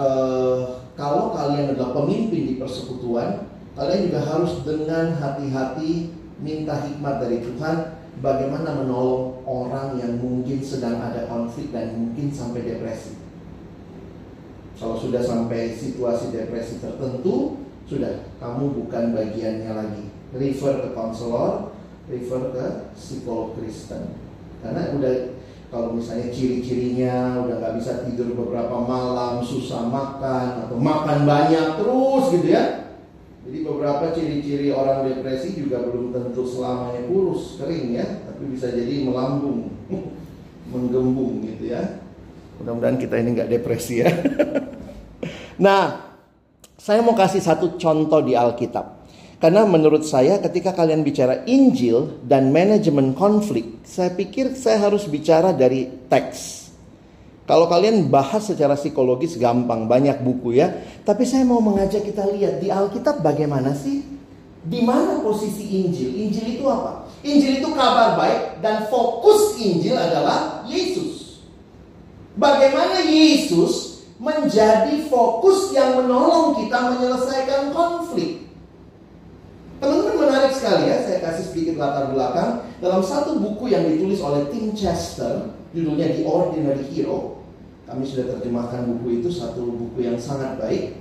uh, 0.00 0.88
kalau 0.96 1.36
kalian 1.36 1.76
adalah 1.76 1.92
pemimpin 2.00 2.42
di 2.48 2.54
persekutuan 2.56 3.44
kalian 3.76 4.08
juga 4.08 4.20
harus 4.24 4.52
dengan 4.64 5.16
hati-hati 5.16 6.16
minta 6.40 6.80
hikmat 6.80 7.20
dari 7.20 7.44
Tuhan 7.44 8.00
bagaimana 8.24 8.84
menolong 8.84 9.44
orang 9.44 10.00
yang 10.00 10.16
mungkin 10.20 10.64
sedang 10.64 11.00
ada 11.00 11.28
konflik 11.28 11.72
dan 11.72 11.92
mungkin 11.92 12.32
sampai 12.32 12.64
depresi 12.64 13.19
kalau 14.80 14.96
sudah 14.96 15.20
sampai 15.20 15.76
situasi 15.76 16.32
depresi 16.32 16.80
tertentu, 16.80 17.60
sudah 17.84 18.24
kamu 18.40 18.80
bukan 18.80 19.12
bagiannya 19.12 19.72
lagi. 19.76 20.04
Refer 20.32 20.80
ke 20.80 20.88
konselor, 20.96 21.76
refer 22.08 22.48
ke 22.56 22.64
psikolog 22.96 23.52
Kristen. 23.60 24.16
Karena 24.64 24.96
udah 24.96 25.36
kalau 25.68 25.92
misalnya 25.92 26.32
ciri-cirinya 26.32 27.44
udah 27.44 27.60
nggak 27.60 27.76
bisa 27.76 28.08
tidur 28.08 28.32
beberapa 28.32 28.80
malam, 28.80 29.44
susah 29.44 29.84
makan 29.84 30.64
atau 30.64 30.80
makan 30.80 31.28
banyak 31.28 31.76
terus 31.76 32.24
gitu 32.40 32.48
ya. 32.48 32.96
Jadi 33.44 33.58
beberapa 33.60 34.16
ciri-ciri 34.16 34.72
orang 34.72 35.04
depresi 35.04 35.60
juga 35.60 35.84
belum 35.84 36.16
tentu 36.16 36.40
selamanya 36.48 37.04
kurus, 37.04 37.60
kering 37.60 38.00
ya, 38.00 38.06
tapi 38.24 38.48
bisa 38.48 38.72
jadi 38.72 39.04
melambung, 39.04 39.76
menggembung 40.72 41.44
gitu 41.44 41.68
ya. 41.68 42.00
Mudah-mudahan 42.60 42.96
kita 42.96 43.20
ini 43.20 43.36
nggak 43.36 43.50
depresi 43.60 44.04
ya. 44.04 44.08
nah, 45.60 46.10
saya 46.80 47.04
mau 47.04 47.12
kasih 47.12 47.44
satu 47.44 47.76
contoh 47.76 48.24
di 48.24 48.32
Alkitab. 48.32 49.00
Karena 49.40 49.64
menurut 49.64 50.04
saya 50.04 50.36
ketika 50.36 50.76
kalian 50.76 51.00
bicara 51.00 51.48
Injil 51.48 52.20
dan 52.28 52.52
manajemen 52.52 53.16
konflik, 53.16 53.80
saya 53.88 54.12
pikir 54.12 54.52
saya 54.52 54.84
harus 54.84 55.08
bicara 55.08 55.56
dari 55.56 55.88
teks. 56.08 56.68
Kalau 57.48 57.66
kalian 57.66 58.12
bahas 58.12 58.46
secara 58.52 58.76
psikologis 58.76 59.40
gampang, 59.40 59.88
banyak 59.88 60.20
buku 60.20 60.60
ya. 60.60 60.70
Tapi 61.02 61.24
saya 61.24 61.42
mau 61.48 61.58
mengajak 61.64 62.04
kita 62.04 62.28
lihat 62.30 62.60
di 62.60 62.68
Alkitab 62.68 63.24
bagaimana 63.24 63.72
sih? 63.72 64.04
Di 64.60 64.84
mana 64.84 65.24
posisi 65.24 65.66
Injil? 65.82 66.20
Injil 66.20 66.60
itu 66.60 66.64
apa? 66.68 67.08
Injil 67.24 67.64
itu 67.64 67.68
kabar 67.72 68.20
baik 68.20 68.60
dan 68.60 68.88
fokus 68.92 69.56
Injil 69.56 69.96
adalah 69.96 70.68
Yesus. 70.68 71.42
Bagaimana 72.36 73.08
Yesus 73.08 73.99
menjadi 74.20 75.08
fokus 75.08 75.72
yang 75.72 76.04
menolong 76.04 76.60
kita 76.60 76.92
menyelesaikan 76.92 77.72
konflik. 77.72 78.52
Teman-teman 79.80 80.28
menarik 80.28 80.52
sekali 80.52 80.92
ya, 80.92 81.00
saya 81.00 81.24
kasih 81.24 81.44
sedikit 81.48 81.80
latar 81.80 82.12
belakang. 82.12 82.68
Dalam 82.84 83.00
satu 83.00 83.40
buku 83.40 83.72
yang 83.72 83.88
ditulis 83.88 84.20
oleh 84.20 84.44
Tim 84.52 84.76
Chester, 84.76 85.56
judulnya 85.72 86.12
The 86.12 86.28
Ordinary 86.28 86.84
Hero. 86.92 87.40
Kami 87.88 88.04
sudah 88.04 88.36
terjemahkan 88.36 88.84
buku 88.92 89.24
itu, 89.24 89.32
satu 89.32 89.72
buku 89.72 90.04
yang 90.04 90.20
sangat 90.20 90.60
baik. 90.60 91.00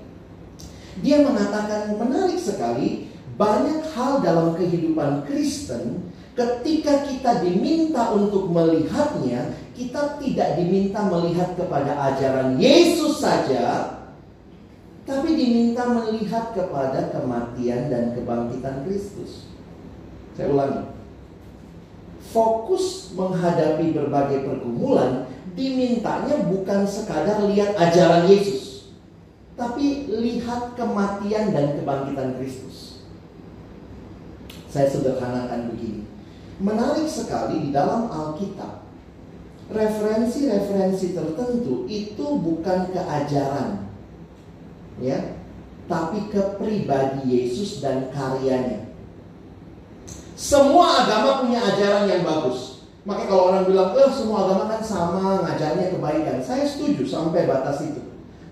Dia 1.03 1.19
mengatakan 1.19 1.99
menarik 1.99 2.39
sekali, 2.39 3.11
banyak 3.35 3.83
hal 3.99 4.23
dalam 4.23 4.55
kehidupan 4.55 5.27
Kristen 5.27 6.07
ketika 6.39 7.03
kita 7.03 7.43
diminta 7.43 8.15
untuk 8.15 8.47
melihatnya, 8.47 9.59
kita 9.79 10.19
tidak 10.19 10.59
diminta 10.59 11.07
melihat 11.07 11.55
kepada 11.55 11.95
ajaran 12.11 12.59
Yesus 12.59 13.23
saja, 13.23 13.95
tapi 15.07 15.39
diminta 15.39 15.87
melihat 15.87 16.51
kepada 16.51 17.07
kematian 17.15 17.87
dan 17.87 18.11
kebangkitan 18.11 18.83
Kristus. 18.83 19.47
Saya 20.35 20.51
ulangi. 20.51 20.83
Fokus 22.35 23.15
menghadapi 23.15 23.95
berbagai 23.95 24.43
pergumulan 24.43 25.31
dimintanya 25.55 26.43
bukan 26.51 26.83
sekadar 26.83 27.47
lihat 27.47 27.79
ajaran 27.79 28.27
Yesus, 28.27 28.91
tapi 29.55 30.11
lihat 30.11 30.75
kematian 30.75 31.55
dan 31.55 31.79
kebangkitan 31.79 32.35
Kristus. 32.35 32.99
Saya 34.67 34.91
sederhanakan 34.91 35.71
begini. 35.71 36.03
Menarik 36.59 37.07
sekali 37.07 37.63
di 37.63 37.69
dalam 37.71 38.11
Alkitab, 38.11 38.88
referensi-referensi 39.69 41.13
tertentu 41.13 41.85
itu 41.85 42.25
bukan 42.41 42.89
keajaran, 42.89 43.85
ya, 44.97 45.37
tapi 45.89 46.29
ke 46.29 46.57
pribadi 46.61 47.25
Yesus 47.25 47.81
dan 47.81 48.13
karyanya. 48.13 48.89
Semua 50.39 51.03
agama 51.03 51.43
punya 51.43 51.59
ajaran 51.65 52.05
yang 52.07 52.23
bagus. 52.23 52.87
Makanya 53.09 53.27
kalau 53.27 53.43
orang 53.49 53.65
bilang, 53.65 53.89
eh 53.97 54.11
semua 54.13 54.45
agama 54.45 54.69
kan 54.69 54.81
sama 54.85 55.41
ngajarnya 55.41 55.97
kebaikan. 55.97 56.37
Saya 56.45 56.63
setuju 56.63 57.09
sampai 57.09 57.49
batas 57.49 57.81
itu. 57.81 58.05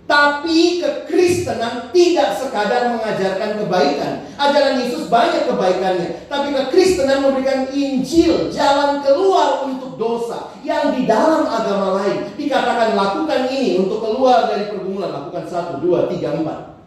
Tapi 0.07 0.79
kekristenan 0.79 1.91
tidak 1.91 2.31
sekadar 2.39 2.95
mengajarkan 2.95 3.59
kebaikan. 3.59 4.13
Ajaran 4.39 4.79
Yesus 4.81 5.11
banyak 5.11 5.45
kebaikannya. 5.45 6.25
Tapi 6.25 6.55
kekristenan 6.55 7.27
memberikan 7.27 7.69
Injil, 7.69 8.49
jalan 8.49 9.05
keluar 9.05 9.67
untuk 9.67 9.76
dosa. 9.97 10.55
Yang 10.63 10.85
di 10.95 11.01
dalam 11.09 11.49
agama 11.49 11.99
lain 12.01 12.31
dikatakan 12.37 12.95
lakukan 12.95 13.49
ini 13.51 13.81
untuk 13.81 13.99
keluar 13.99 14.47
dari 14.47 14.71
pergumulan. 14.71 15.11
Lakukan 15.11 15.45
satu, 15.49 15.83
dua, 15.83 16.07
tiga, 16.07 16.37
empat. 16.37 16.79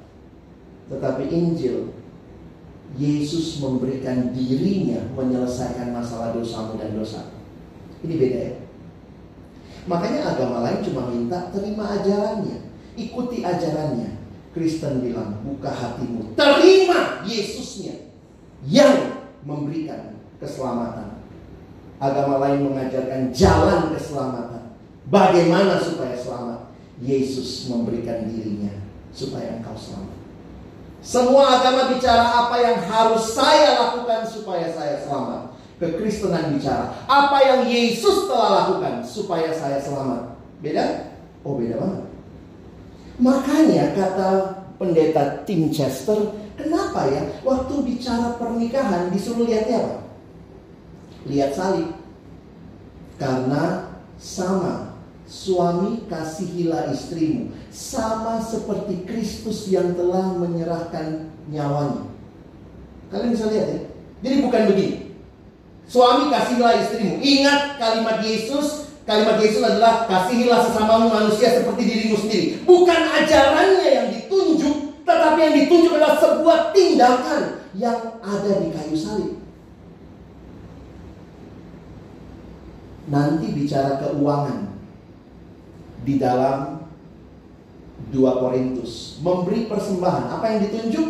Tetapi 0.90 1.22
Injil, 1.30 1.90
Yesus 2.98 3.62
memberikan 3.62 4.34
dirinya 4.34 5.02
menyelesaikan 5.14 5.94
masalah 5.94 6.34
dosamu 6.34 6.74
dan 6.80 6.94
dosa. 6.96 7.30
Ini 8.02 8.14
beda 8.16 8.40
ya. 8.50 8.54
Makanya 9.86 10.34
agama 10.34 10.66
lain 10.66 10.80
cuma 10.86 11.10
minta 11.10 11.50
terima 11.54 11.98
ajarannya 12.00 12.70
ikuti 13.00 13.40
ajarannya. 13.40 14.20
Kristen 14.50 14.98
bilang, 14.98 15.46
buka 15.46 15.70
hatimu, 15.70 16.34
terima 16.34 17.22
Yesusnya 17.22 18.10
yang 18.66 19.22
memberikan 19.46 20.18
keselamatan. 20.42 21.19
Agama 22.00 22.40
lain 22.40 22.72
mengajarkan 22.72 23.28
jalan 23.28 23.92
keselamatan. 23.92 24.72
Bagaimana 25.12 25.76
supaya 25.84 26.16
selamat? 26.16 26.72
Yesus 27.00 27.68
memberikan 27.68 28.24
dirinya 28.28 28.72
supaya 29.12 29.60
engkau 29.60 29.76
selamat. 29.76 30.16
Semua 31.00 31.60
agama 31.60 31.92
bicara 31.96 32.24
apa 32.24 32.56
yang 32.60 32.76
harus 32.84 33.32
saya 33.32 33.76
lakukan 33.76 34.24
supaya 34.28 34.68
saya 34.72 35.00
selamat. 35.04 35.56
Kekristenan 35.80 36.56
bicara 36.56 36.92
apa 37.08 37.40
yang 37.40 37.60
Yesus 37.64 38.28
telah 38.28 38.64
lakukan 38.64 39.00
supaya 39.00 39.48
saya 39.52 39.80
selamat. 39.80 40.36
Beda? 40.60 41.08
Oh 41.40 41.56
beda 41.56 41.80
banget. 41.80 42.04
Makanya 43.16 43.84
kata 43.96 44.28
pendeta 44.76 45.44
Tim 45.48 45.72
Chester, 45.72 46.36
kenapa 46.56 47.08
ya 47.08 47.24
waktu 47.44 47.80
bicara 47.84 48.36
pernikahan 48.36 49.08
disuruh 49.08 49.44
lihatnya 49.44 49.84
apa? 49.84 50.09
Lihat 51.28 51.52
salib. 51.56 51.92
Karena 53.20 53.92
sama 54.16 54.96
suami 55.28 56.08
kasihilah 56.08 56.90
istrimu 56.90 57.52
sama 57.68 58.40
seperti 58.42 59.04
Kristus 59.04 59.68
yang 59.68 59.92
telah 59.94 60.34
menyerahkan 60.36 61.28
nyawanya. 61.52 62.08
Kalian 63.12 63.32
bisa 63.36 63.46
lihat 63.52 63.66
ya. 63.68 63.80
Jadi 64.24 64.36
bukan 64.44 64.62
begini. 64.72 64.96
Suami 65.90 66.32
kasihilah 66.32 66.74
istrimu. 66.80 67.20
Ingat 67.20 67.76
kalimat 67.76 68.22
Yesus 68.24 68.90
Kalimat 69.10 69.42
Yesus 69.42 69.58
adalah 69.58 70.06
kasihilah 70.06 70.70
sesama 70.70 71.10
manusia 71.10 71.50
seperti 71.50 71.82
dirimu 71.82 72.14
sendiri. 72.14 72.62
Bukan 72.62 73.00
ajarannya 73.10 73.88
yang 73.90 74.06
ditunjuk, 74.14 75.02
tetapi 75.02 75.38
yang 75.40 75.54
ditunjuk 75.66 75.92
adalah 75.98 76.14
sebuah 76.22 76.58
tindakan 76.70 77.42
yang 77.74 77.98
ada 78.22 78.52
di 78.62 78.70
kayu 78.70 78.94
salib. 78.94 79.39
Nanti 83.08 83.46
bicara 83.56 83.96
keuangan 84.02 84.68
di 86.04 86.20
dalam 86.20 86.80
2 88.08 88.40
Korintus. 88.40 89.20
Memberi 89.20 89.68
persembahan. 89.68 90.32
Apa 90.36 90.44
yang 90.52 90.58
ditunjuk? 90.68 91.08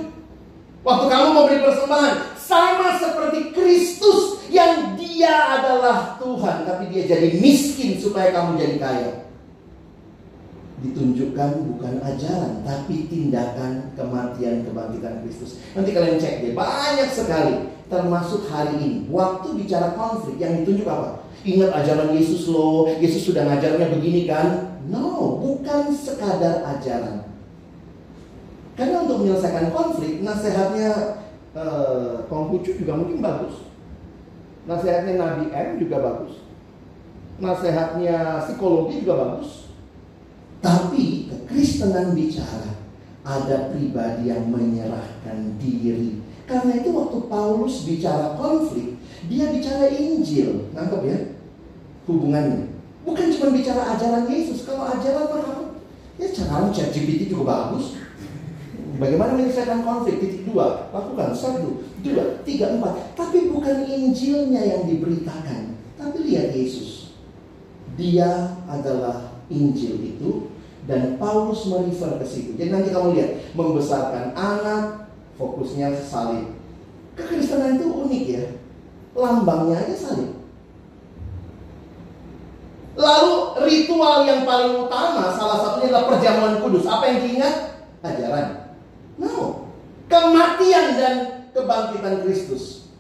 Waktu 0.83 1.07
kamu 1.07 1.27
memberi 1.35 1.59
persembahan. 1.63 2.15
Sama 2.35 2.99
seperti 2.99 3.55
Kristus 3.55 4.43
yang 4.51 4.99
dia 4.99 5.63
adalah 5.63 6.19
Tuhan 6.19 6.67
tapi 6.67 6.91
dia 6.91 7.07
jadi 7.07 7.39
miskin 7.39 7.95
supaya 8.03 8.35
kamu 8.35 8.59
jadi 8.59 8.77
kaya. 8.83 9.11
Ditunjukkan 10.81 11.51
bukan 11.71 11.95
ajaran 12.03 12.65
tapi 12.67 13.07
tindakan 13.07 13.95
kematian 13.95 14.67
kebangkitan 14.67 15.23
Kristus. 15.23 15.63
Nanti 15.77 15.95
kalian 15.95 16.19
cek 16.19 16.43
deh 16.43 16.53
banyak 16.57 17.11
sekali 17.13 17.71
termasuk 17.87 18.49
hari 18.51 18.81
ini 18.81 18.99
waktu 19.13 19.55
bicara 19.55 19.95
konflik 19.95 20.43
yang 20.43 20.59
ditunjuk 20.63 20.89
apa? 20.89 21.23
Ingat 21.41 21.71
ajaran 21.73 22.13
Yesus 22.13 22.53
loh, 22.53 22.85
Yesus 22.85 23.33
sudah 23.33 23.49
ngajarnya 23.49 23.97
begini 23.97 24.29
kan? 24.29 24.77
No, 24.93 25.41
bukan 25.41 25.89
sekadar 25.89 26.61
ajaran. 26.77 27.25
Karena 28.77 29.05
untuk 29.09 29.25
menyelesaikan 29.25 29.73
konflik, 29.73 30.21
nasihatnya 30.21 31.21
uh, 31.57 32.25
Konghucu 32.29 32.77
juga 32.77 32.97
mungkin 32.97 33.25
bagus. 33.25 33.65
Nasihatnya 34.69 35.17
Nabi 35.17 35.49
M 35.49 35.69
juga 35.81 35.97
bagus. 36.05 36.45
Nasihatnya 37.41 38.45
psikologi 38.45 39.01
juga 39.01 39.25
bagus. 39.25 39.73
Tapi 40.61 41.33
kekristenan 41.33 42.13
bicara 42.13 42.77
ada 43.25 43.73
pribadi 43.73 44.29
yang 44.29 44.45
menyerahkan 44.53 45.57
diri. 45.57 46.21
Karena 46.45 46.85
itu 46.85 46.93
waktu 46.93 47.19
Paulus 47.33 47.89
bicara 47.89 48.37
konflik, 48.37 49.00
dia 49.31 49.55
bicara 49.55 49.87
Injil. 49.95 50.75
Nangkep 50.75 51.03
ya? 51.07 51.19
Hubungannya. 52.11 52.75
Bukan 53.07 53.31
cuma 53.31 53.55
bicara 53.55 53.95
ajaran 53.95 54.27
Yesus. 54.27 54.67
Kalau 54.67 54.91
ajaran 54.91 55.31
mah 55.31 55.71
ya 56.19 56.29
cara 56.35 56.69
chat 56.75 56.91
GPT 56.91 57.31
juga 57.31 57.47
bagus. 57.47 57.97
Bagaimana 59.01 59.39
menyelesaikan 59.39 59.81
konflik? 59.81 60.21
Titik 60.21 60.53
dua, 60.53 60.93
lakukan 60.93 61.33
satu, 61.33 61.81
dua, 62.05 62.45
tiga, 62.45 62.77
empat. 62.77 63.17
Tapi 63.17 63.49
bukan 63.49 63.89
Injilnya 63.89 64.61
yang 64.61 64.83
diberitakan, 64.85 65.79
tapi 65.97 66.19
lihat 66.29 66.53
Yesus. 66.53 67.17
Dia 67.97 68.61
adalah 68.69 69.41
Injil 69.49 69.97
itu 70.05 70.53
dan 70.85 71.17
Paulus 71.17 71.65
merefer 71.73 72.21
ke 72.21 72.27
situ. 72.29 72.51
Jadi 72.61 72.69
nanti 72.69 72.93
kamu 72.93 73.17
lihat 73.17 73.31
membesarkan 73.57 74.37
anak, 74.37 75.09
fokusnya 75.41 75.97
salib. 75.97 76.53
Kekristenan 77.17 77.81
itu 77.81 77.89
unik 77.89 78.25
ya, 78.29 78.45
lambangnya 79.15 79.83
aja 79.83 79.95
salib. 79.97 80.41
Lalu 83.01 83.33
ritual 83.65 84.29
yang 84.29 84.45
paling 84.45 84.77
utama 84.87 85.33
salah 85.33 85.59
satunya 85.63 85.95
adalah 85.95 86.07
perjamuan 86.11 86.57
kudus. 86.61 86.85
Apa 86.85 87.05
yang 87.09 87.19
diingat? 87.25 87.55
Ajaran. 88.05 88.77
No. 89.17 89.67
Kematian 90.11 90.99
dan 90.99 91.15
kebangkitan 91.55 92.27
Kristus. 92.27 92.91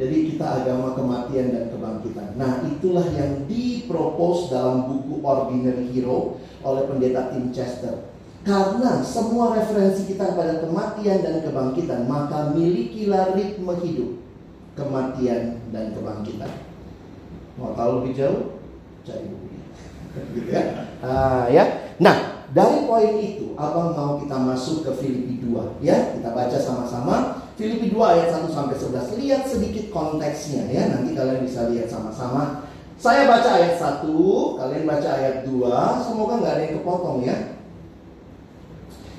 Jadi 0.00 0.32
kita 0.32 0.64
agama 0.64 0.96
kematian 0.96 1.52
dan 1.52 1.64
kebangkitan. 1.68 2.36
Nah 2.40 2.64
itulah 2.64 3.04
yang 3.12 3.44
dipropos 3.44 4.48
dalam 4.48 4.88
buku 4.88 5.20
Ordinary 5.20 5.92
Hero 5.92 6.40
oleh 6.64 6.88
pendeta 6.88 7.32
Tim 7.32 7.52
Chester. 7.52 8.09
Karena 8.40 9.04
semua 9.04 9.52
referensi 9.52 10.08
kita 10.08 10.32
pada 10.32 10.64
kematian 10.64 11.20
dan 11.20 11.44
kebangkitan, 11.44 12.08
maka 12.08 12.56
milikilah 12.56 13.36
ritme 13.36 13.74
hidup 13.84 14.16
kematian 14.72 15.60
dan 15.68 15.92
kebangkitan. 15.92 16.48
Mau 17.60 17.76
tahu 17.76 18.00
lebih 18.00 18.12
jauh? 18.16 18.42
Cari 19.04 19.28
bukunya. 19.28 19.64
gitu 20.34 20.48
ya. 20.48 20.62
Uh, 21.04 21.44
ya. 21.52 21.64
Nah, 22.00 22.48
dari 22.56 22.88
poin 22.88 23.14
itu, 23.20 23.52
Abang 23.60 23.92
mau 23.92 24.16
kita 24.16 24.40
masuk 24.40 24.88
ke 24.88 24.90
Filipi 24.96 25.44
2 25.44 25.84
ya. 25.84 26.16
Kita 26.16 26.32
baca 26.32 26.56
sama-sama 26.56 27.44
Filipi 27.60 27.92
2 27.92 28.00
ayat 28.00 28.28
1 28.40 28.48
sampai 28.48 28.76
11. 28.80 29.20
Lihat 29.20 29.42
sedikit 29.44 29.92
konteksnya 29.92 30.64
ya. 30.72 30.88
Nanti 30.88 31.12
kalian 31.12 31.44
bisa 31.44 31.68
lihat 31.68 31.92
sama-sama. 31.92 32.64
Saya 32.96 33.28
baca 33.28 33.48
ayat 33.60 33.76
1, 33.76 34.08
kalian 34.56 34.84
baca 34.88 35.08
ayat 35.12 35.36
2. 35.44 36.08
Semoga 36.08 36.40
nggak 36.40 36.54
ada 36.56 36.62
yang 36.64 36.76
kepotong 36.80 37.18
ya. 37.20 37.59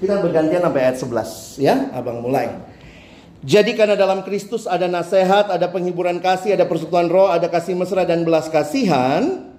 Kita 0.01 0.17
bergantian 0.17 0.65
sampai 0.65 0.81
ayat 0.81 0.97
11 0.97 1.61
ya. 1.61 1.93
Abang 1.93 2.25
mulai. 2.25 2.49
Jadi 3.45 3.77
karena 3.77 3.93
dalam 3.93 4.25
Kristus 4.25 4.65
ada 4.65 4.89
nasihat, 4.89 5.53
ada 5.53 5.69
penghiburan 5.69 6.17
kasih, 6.17 6.57
ada 6.57 6.65
persekutuan 6.65 7.05
roh, 7.05 7.29
ada 7.29 7.45
kasih 7.45 7.77
mesra 7.77 8.01
dan 8.01 8.25
belas 8.25 8.49
kasihan, 8.49 9.49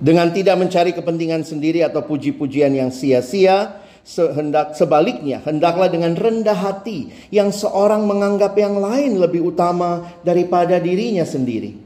dengan 0.00 0.32
tidak 0.32 0.56
mencari 0.56 0.92
kepentingan 0.96 1.44
sendiri 1.44 1.84
atau 1.84 2.00
puji-pujian 2.04 2.72
yang 2.72 2.88
sia-sia, 2.88 3.84
sehendak 4.08 4.72
sebaliknya 4.72 5.44
hendaklah 5.44 5.92
dengan 5.92 6.16
rendah 6.16 6.56
hati 6.56 7.12
yang 7.28 7.52
seorang 7.52 8.08
menganggap 8.08 8.56
yang 8.56 8.80
lain 8.80 9.20
lebih 9.20 9.52
utama 9.52 10.16
daripada 10.24 10.80
dirinya 10.80 11.28
sendiri. 11.28 11.85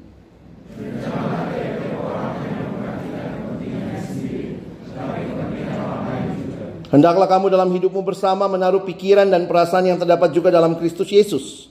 Hendaklah 6.90 7.30
kamu 7.30 7.54
dalam 7.54 7.70
hidupmu 7.70 8.02
bersama 8.02 8.50
menaruh 8.50 8.82
pikiran 8.82 9.30
dan 9.30 9.46
perasaan 9.46 9.86
yang 9.86 9.98
terdapat 10.02 10.34
juga 10.34 10.50
dalam 10.50 10.74
Kristus 10.74 11.06
Yesus. 11.06 11.70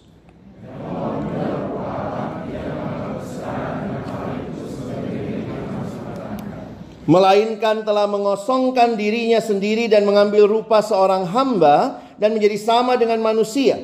melainkan 7.09 7.81
telah 7.81 8.05
mengosongkan 8.05 8.93
dirinya 8.93 9.41
sendiri 9.41 9.89
dan 9.89 10.05
mengambil 10.05 10.45
rupa 10.45 10.85
seorang 10.85 11.25
hamba 11.25 12.05
dan 12.21 12.37
menjadi 12.37 12.61
sama 12.61 12.93
dengan 13.01 13.17
manusia. 13.17 13.81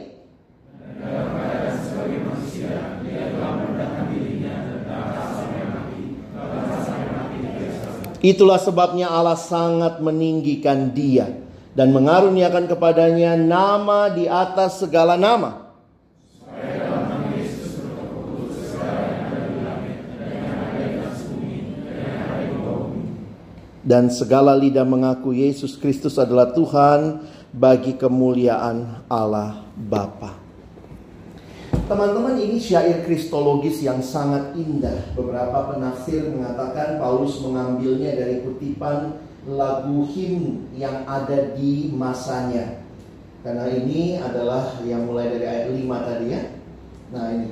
Itulah 8.26 8.58
sebabnya 8.58 9.14
Allah 9.14 9.38
sangat 9.38 10.02
meninggikan 10.02 10.90
dia 10.90 11.30
dan 11.78 11.94
mengaruniakan 11.94 12.66
kepadanya 12.66 13.38
nama 13.38 14.10
di 14.10 14.26
atas 14.26 14.82
segala 14.82 15.14
nama 15.14 15.66
dan 23.86 24.10
segala 24.10 24.58
lidah 24.58 24.90
mengaku 24.90 25.38
Yesus 25.38 25.78
Kristus 25.78 26.18
adalah 26.18 26.50
Tuhan 26.50 27.22
bagi 27.54 27.94
kemuliaan 27.94 29.06
Allah 29.06 29.62
Bapa. 29.78 30.45
Teman-teman 31.86 32.34
ini 32.42 32.58
syair 32.58 33.06
kristologis 33.06 33.86
yang 33.86 34.02
sangat 34.02 34.58
indah. 34.58 35.06
Beberapa 35.14 35.70
penafsir 35.70 36.34
mengatakan 36.34 36.98
Paulus 36.98 37.38
mengambilnya 37.46 38.18
dari 38.18 38.42
kutipan 38.42 39.22
lagu 39.46 40.10
him 40.10 40.66
yang 40.74 41.06
ada 41.06 41.54
di 41.54 41.94
masanya. 41.94 42.82
Karena 43.46 43.70
ini 43.70 44.18
adalah 44.18 44.82
yang 44.82 45.06
mulai 45.06 45.30
dari 45.30 45.46
ayat 45.46 45.66
5 45.78 46.10
tadi 46.10 46.26
ya. 46.34 46.42
Nah 47.14 47.26
ini. 47.30 47.50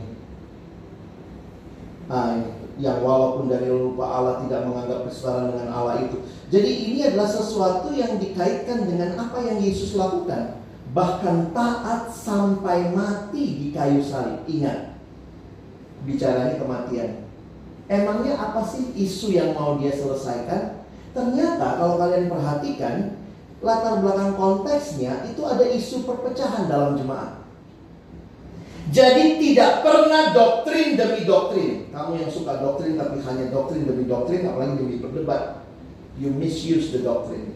Nah 2.10 2.26
ini 2.34 2.48
yang 2.82 3.06
walaupun 3.06 3.54
dari 3.54 3.70
lupa 3.70 4.10
Allah 4.10 4.42
tidak 4.42 4.66
menganggap 4.66 5.06
kesetaraan 5.06 5.54
dengan 5.54 5.70
Allah 5.78 6.10
itu. 6.10 6.18
Jadi 6.50 6.72
ini 6.90 7.00
adalah 7.06 7.30
sesuatu 7.30 7.94
yang 7.94 8.18
dikaitkan 8.18 8.90
dengan 8.90 9.14
apa 9.22 9.46
yang 9.46 9.62
Yesus 9.62 9.94
lakukan. 9.94 10.63
Bahkan 10.94 11.58
taat 11.58 12.14
sampai 12.14 12.94
mati 12.94 13.58
di 13.58 13.68
kayu 13.74 13.98
salib. 14.00 14.46
Ingat, 14.46 14.94
bicaranya 16.06 16.62
kematian. 16.62 17.26
Emangnya 17.90 18.38
apa 18.38 18.62
sih 18.64 18.94
isu 18.96 19.34
yang 19.34 19.58
mau 19.58 19.76
dia 19.82 19.90
selesaikan? 19.90 20.86
Ternyata 21.14 21.82
kalau 21.82 21.98
kalian 21.98 22.30
perhatikan, 22.30 23.18
latar 23.62 24.02
belakang 24.06 24.38
konteksnya 24.38 25.26
itu 25.30 25.42
ada 25.46 25.66
isu 25.66 26.06
perpecahan 26.06 26.70
dalam 26.70 26.94
jemaat. 26.98 27.42
Jadi 28.92 29.40
tidak 29.40 29.82
pernah 29.82 30.36
doktrin 30.36 31.00
demi 31.00 31.24
doktrin. 31.24 31.88
Kamu 31.90 32.20
yang 32.20 32.30
suka 32.30 32.60
doktrin 32.60 33.00
tapi 33.00 33.24
hanya 33.24 33.50
doktrin 33.50 33.88
demi 33.88 34.06
doktrin, 34.06 34.44
apalagi 34.44 34.78
demi 34.78 35.00
berdebat, 35.00 35.64
you 36.20 36.30
misuse 36.30 36.92
the 36.92 37.00
doctrine. 37.00 37.56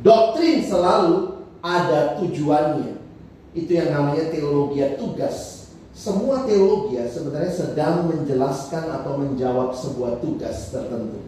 Doktrin 0.00 0.64
selalu 0.64 1.33
ada 1.64 2.20
tujuannya. 2.20 3.00
Itu 3.56 3.72
yang 3.72 3.96
namanya 3.96 4.28
teologi 4.28 4.84
tugas. 5.00 5.36
Semua 5.96 6.44
teologi 6.44 7.00
sebenarnya 7.00 7.48
sedang 7.48 8.10
menjelaskan 8.12 8.92
atau 9.00 9.16
menjawab 9.16 9.72
sebuah 9.72 10.20
tugas 10.20 10.68
tertentu. 10.68 11.24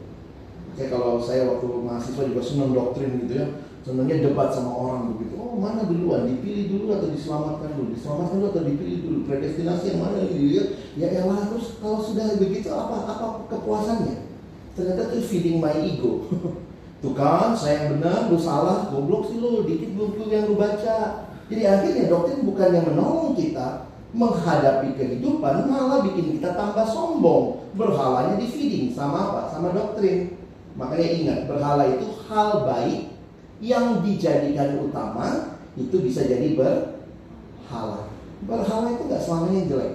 Oke, 0.75 0.93
kalau 0.93 1.17
saya 1.17 1.49
waktu 1.49 1.67
mahasiswa 1.81 2.29
juga 2.29 2.43
senang 2.45 2.77
doktrin 2.77 3.25
gitu 3.25 3.41
ya 3.41 3.49
senangnya 3.87 4.27
debat 4.27 4.51
sama 4.51 4.75
orang 4.75 5.15
begitu. 5.15 5.39
Oh 5.39 5.55
mana 5.55 5.87
duluan, 5.87 6.27
dipilih 6.27 6.75
dulu 6.75 6.99
atau 6.99 7.07
diselamatkan 7.15 7.79
dulu, 7.79 7.95
diselamatkan 7.95 8.43
dulu 8.43 8.51
atau 8.51 8.65
dipilih 8.67 8.99
dulu, 9.07 9.19
predestinasi 9.31 9.95
yang 9.95 10.01
mana 10.03 10.27
ya. 10.27 10.65
Ya 10.99 11.09
elah 11.23 11.47
terus 11.47 11.79
kalau 11.79 12.03
sudah 12.03 12.35
begitu 12.35 12.67
apa 12.75 13.07
apa 13.07 13.47
kepuasannya? 13.47 14.27
Ternyata 14.75 15.15
itu 15.15 15.23
feeding 15.31 15.63
my 15.63 15.71
ego. 15.87 16.27
Tuh 17.05 17.13
kan, 17.13 17.53
saya 17.53 17.85
yang 17.85 18.01
benar, 18.01 18.33
lu 18.33 18.41
salah, 18.41 18.89
goblok 18.89 19.29
sih 19.29 19.37
lu, 19.37 19.69
dikit 19.69 19.93
buku 19.93 20.33
yang 20.33 20.49
lu 20.49 20.57
baca. 20.57 21.29
Jadi 21.47 21.63
akhirnya 21.63 22.11
doktrin 22.11 22.43
bukan 22.43 22.69
yang 22.73 22.87
menolong 22.89 23.37
kita 23.37 23.87
menghadapi 24.17 24.97
kehidupan, 24.97 25.69
malah 25.69 26.01
bikin 26.03 26.41
kita 26.41 26.57
tambah 26.57 26.89
sombong. 26.89 27.69
Berhalanya 27.77 28.41
di 28.41 28.49
feeding 28.49 28.97
sama 28.97 29.31
apa? 29.31 29.41
Sama 29.53 29.77
doktrin. 29.77 30.41
Makanya 30.77 31.09
ingat, 31.09 31.39
berhala 31.49 31.85
itu 31.89 32.09
hal 32.27 32.65
baik 32.65 33.13
yang 33.61 34.01
dijadikan 34.01 34.81
utama 34.81 35.57
itu 35.77 35.97
bisa 36.01 36.25
jadi 36.25 36.57
berhala. 36.57 38.09
Berhala 38.45 38.89
itu 38.97 39.03
nggak 39.05 39.23
selamanya 39.23 39.69
jelek. 39.69 39.95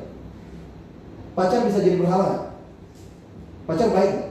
Pacar 1.31 1.63
bisa 1.63 1.79
jadi 1.79 1.95
berhala 1.95 2.51
Pacar 3.69 3.87
baik? 3.93 4.30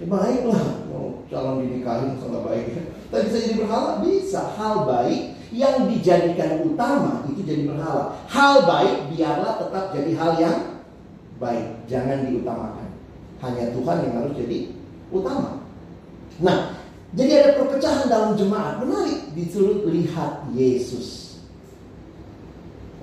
Ya 0.00 0.06
baik 0.08 0.48
lah. 0.48 0.64
Oh, 0.96 1.20
calon 1.28 1.60
dinikahin 1.60 2.16
nggak 2.16 2.44
baik. 2.48 2.66
Tapi 3.12 3.22
bisa 3.28 3.38
jadi 3.44 3.54
berhala? 3.60 3.90
Bisa. 4.00 4.40
Hal 4.56 4.88
baik 4.88 5.22
yang 5.52 5.84
dijadikan 5.92 6.64
utama 6.64 7.20
itu 7.28 7.44
jadi 7.44 7.68
berhala. 7.68 8.16
Hal 8.24 8.64
baik 8.64 9.12
biarlah 9.12 9.60
tetap 9.60 9.84
jadi 9.92 10.10
hal 10.16 10.32
yang 10.40 10.58
baik. 11.36 11.84
Jangan 11.84 12.32
diutamakan. 12.32 12.88
Hanya 13.44 13.72
Tuhan 13.76 13.96
yang 14.08 14.14
harus 14.24 14.32
jadi 14.36 14.58
utama. 15.12 15.60
Nah, 16.40 16.80
jadi 17.12 17.32
ada 17.44 17.50
perpecahan 17.60 18.06
dalam 18.08 18.32
jemaat. 18.40 18.80
Menarik 18.80 19.36
disuruh 19.36 19.84
lihat 19.84 20.48
Yesus. 20.56 21.36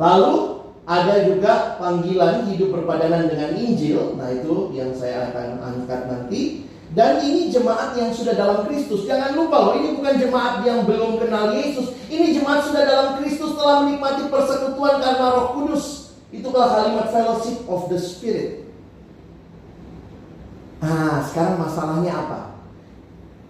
Lalu 0.01 0.65
ada 0.87 1.27
juga 1.27 1.75
panggilan 1.75 2.47
hidup 2.47 2.71
berpadanan 2.71 3.27
dengan 3.27 3.51
Injil. 3.59 4.15
Nah 4.15 4.31
itu 4.31 4.71
yang 4.71 4.95
saya 4.95 5.33
akan 5.33 5.59
angkat 5.59 6.01
nanti. 6.07 6.66
Dan 6.97 7.21
ini 7.21 7.53
jemaat 7.53 7.93
yang 7.93 8.09
sudah 8.09 8.33
dalam 8.33 8.65
Kristus. 8.65 9.05
Jangan 9.05 9.37
lupa 9.37 9.69
loh, 9.69 9.73
ini 9.77 9.93
bukan 10.01 10.17
jemaat 10.17 10.65
yang 10.65 10.81
belum 10.81 11.21
kenal 11.21 11.53
Yesus. 11.53 11.93
Ini 12.09 12.33
jemaat 12.33 12.65
sudah 12.65 12.89
dalam 12.89 13.09
Kristus 13.21 13.53
telah 13.53 13.85
menikmati 13.85 14.25
persekutuan 14.33 14.97
karena 14.97 15.29
Roh 15.29 15.53
Kudus. 15.53 16.17
Itu 16.33 16.49
kalau 16.49 16.73
kalimat 16.73 17.13
fellowship 17.13 17.69
of 17.69 17.85
the 17.93 18.01
Spirit. 18.01 18.65
Ah, 20.81 21.21
sekarang 21.21 21.61
masalahnya 21.61 22.17
apa? 22.17 22.41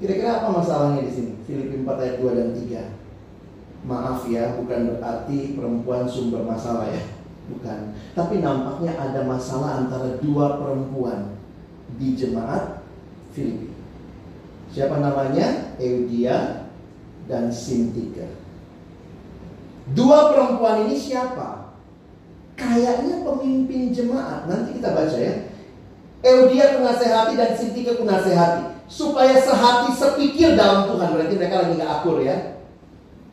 Kira-kira 0.03 0.43
apa 0.43 0.51
masalahnya 0.51 1.07
di 1.07 1.11
sini? 1.15 1.31
Filipi 1.47 1.87
4 1.87 2.03
ayat 2.03 2.15
2 2.19 2.35
dan 2.35 2.49
3. 2.51 3.87
Maaf 3.87 4.27
ya, 4.27 4.59
bukan 4.59 4.99
berarti 4.99 5.55
perempuan 5.55 6.03
sumber 6.03 6.43
masalah 6.43 6.91
ya. 6.91 6.99
Bukan. 7.47 7.95
Tapi 8.11 8.43
nampaknya 8.43 8.91
ada 8.99 9.23
masalah 9.23 9.87
antara 9.87 10.19
dua 10.19 10.59
perempuan 10.59 11.39
di 11.95 12.11
jemaat 12.11 12.76
Filipi. 13.37 13.69
Siapa 14.73 14.97
namanya? 14.97 15.77
Eudia 15.77 16.65
dan 17.29 17.53
Sintika. 17.53 18.25
Dua 19.93 20.33
perempuan 20.33 20.89
ini 20.89 20.97
siapa? 20.97 21.77
Kayaknya 22.57 23.21
pemimpin 23.21 23.93
jemaat. 23.93 24.49
Nanti 24.49 24.81
kita 24.81 24.97
baca 24.97 25.17
ya. 25.21 25.53
Eudia 26.25 26.81
kunasehati 26.81 27.37
dan 27.37 27.53
Sintika 27.53 27.93
kunasehati. 28.01 28.89
Supaya 28.89 29.37
sehati 29.37 29.93
sepikir 29.93 30.57
dalam 30.57 30.89
Tuhan. 30.89 31.13
Berarti 31.13 31.33
mereka 31.37 31.61
lagi 31.61 31.77
gak 31.77 31.93
akur 32.01 32.25
ya. 32.25 32.57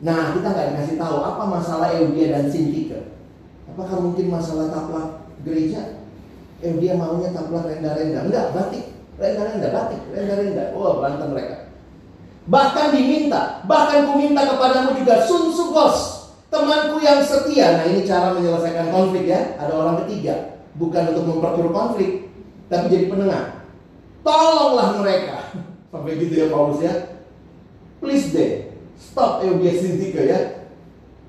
Nah 0.05 0.35
kita 0.35 0.51
nggak 0.51 0.67
dikasih 0.75 0.95
tahu 0.99 1.17
apa 1.23 1.43
masalah 1.49 1.89
Eudia 1.97 2.29
dan 2.31 2.45
Sintika. 2.47 3.11
Apakah 3.73 3.99
mungkin 3.99 4.31
masalah 4.31 4.69
taplak 4.71 5.27
gereja? 5.43 5.99
Eudia 6.63 6.95
maunya 6.95 7.35
taplak 7.35 7.67
rendah-rendah. 7.67 8.23
Enggak, 8.31 8.55
batik. 8.55 8.94
Rendah-rendah, 9.15 9.69
batik. 9.71 10.01
Rendah-rendah. 10.11 10.67
Oh 10.75 10.99
berantem 10.99 11.29
mereka. 11.31 11.57
Bahkan 12.45 12.93
diminta, 12.93 13.65
bahkan 13.65 14.05
ku 14.05 14.21
minta 14.21 14.45
kepadamu 14.45 14.93
juga 15.01 15.25
sun 15.25 15.49
sugos, 15.49 16.29
temanku 16.53 17.01
yang 17.01 17.25
setia. 17.25 17.81
Nah 17.81 17.85
ini 17.89 18.05
cara 18.05 18.37
menyelesaikan 18.37 18.93
konflik 18.93 19.25
ya. 19.25 19.57
Ada 19.57 19.73
orang 19.73 20.05
ketiga, 20.05 20.61
bukan 20.77 21.09
untuk 21.15 21.25
memperkeruh 21.25 21.73
konflik, 21.73 22.29
tapi 22.69 22.85
jadi 22.93 23.09
penengah. 23.09 23.65
Tolonglah 24.21 25.01
mereka. 25.01 25.37
Sampai 25.89 26.21
gitu 26.21 26.33
ya 26.37 26.45
Paulus 26.53 26.85
ya. 26.85 26.93
Please 27.97 28.29
deh, 28.29 28.69
stop 28.99 29.41
Sintika 29.41 30.21
ya. 30.21 30.69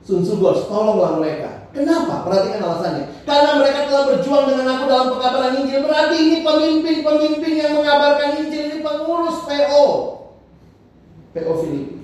Sun 0.04 0.20
Sugos, 0.20 0.68
tolonglah 0.68 1.16
mereka. 1.18 1.65
Kenapa? 1.76 2.24
Perhatikan 2.24 2.64
alasannya. 2.64 3.04
Karena 3.28 3.50
mereka 3.60 3.80
telah 3.84 4.04
berjuang 4.08 4.44
dengan 4.48 4.66
aku 4.72 4.84
dalam 4.88 5.08
pekabaran 5.12 5.54
Injil. 5.60 5.84
Berarti 5.84 6.16
ini 6.16 6.38
pemimpin-pemimpin 6.40 7.52
yang 7.52 7.72
mengabarkan 7.76 8.40
Injil 8.40 8.62
ini 8.72 8.78
pengurus 8.80 9.44
PO. 9.44 9.86
PO 11.36 11.52
Filipi. 11.60 11.96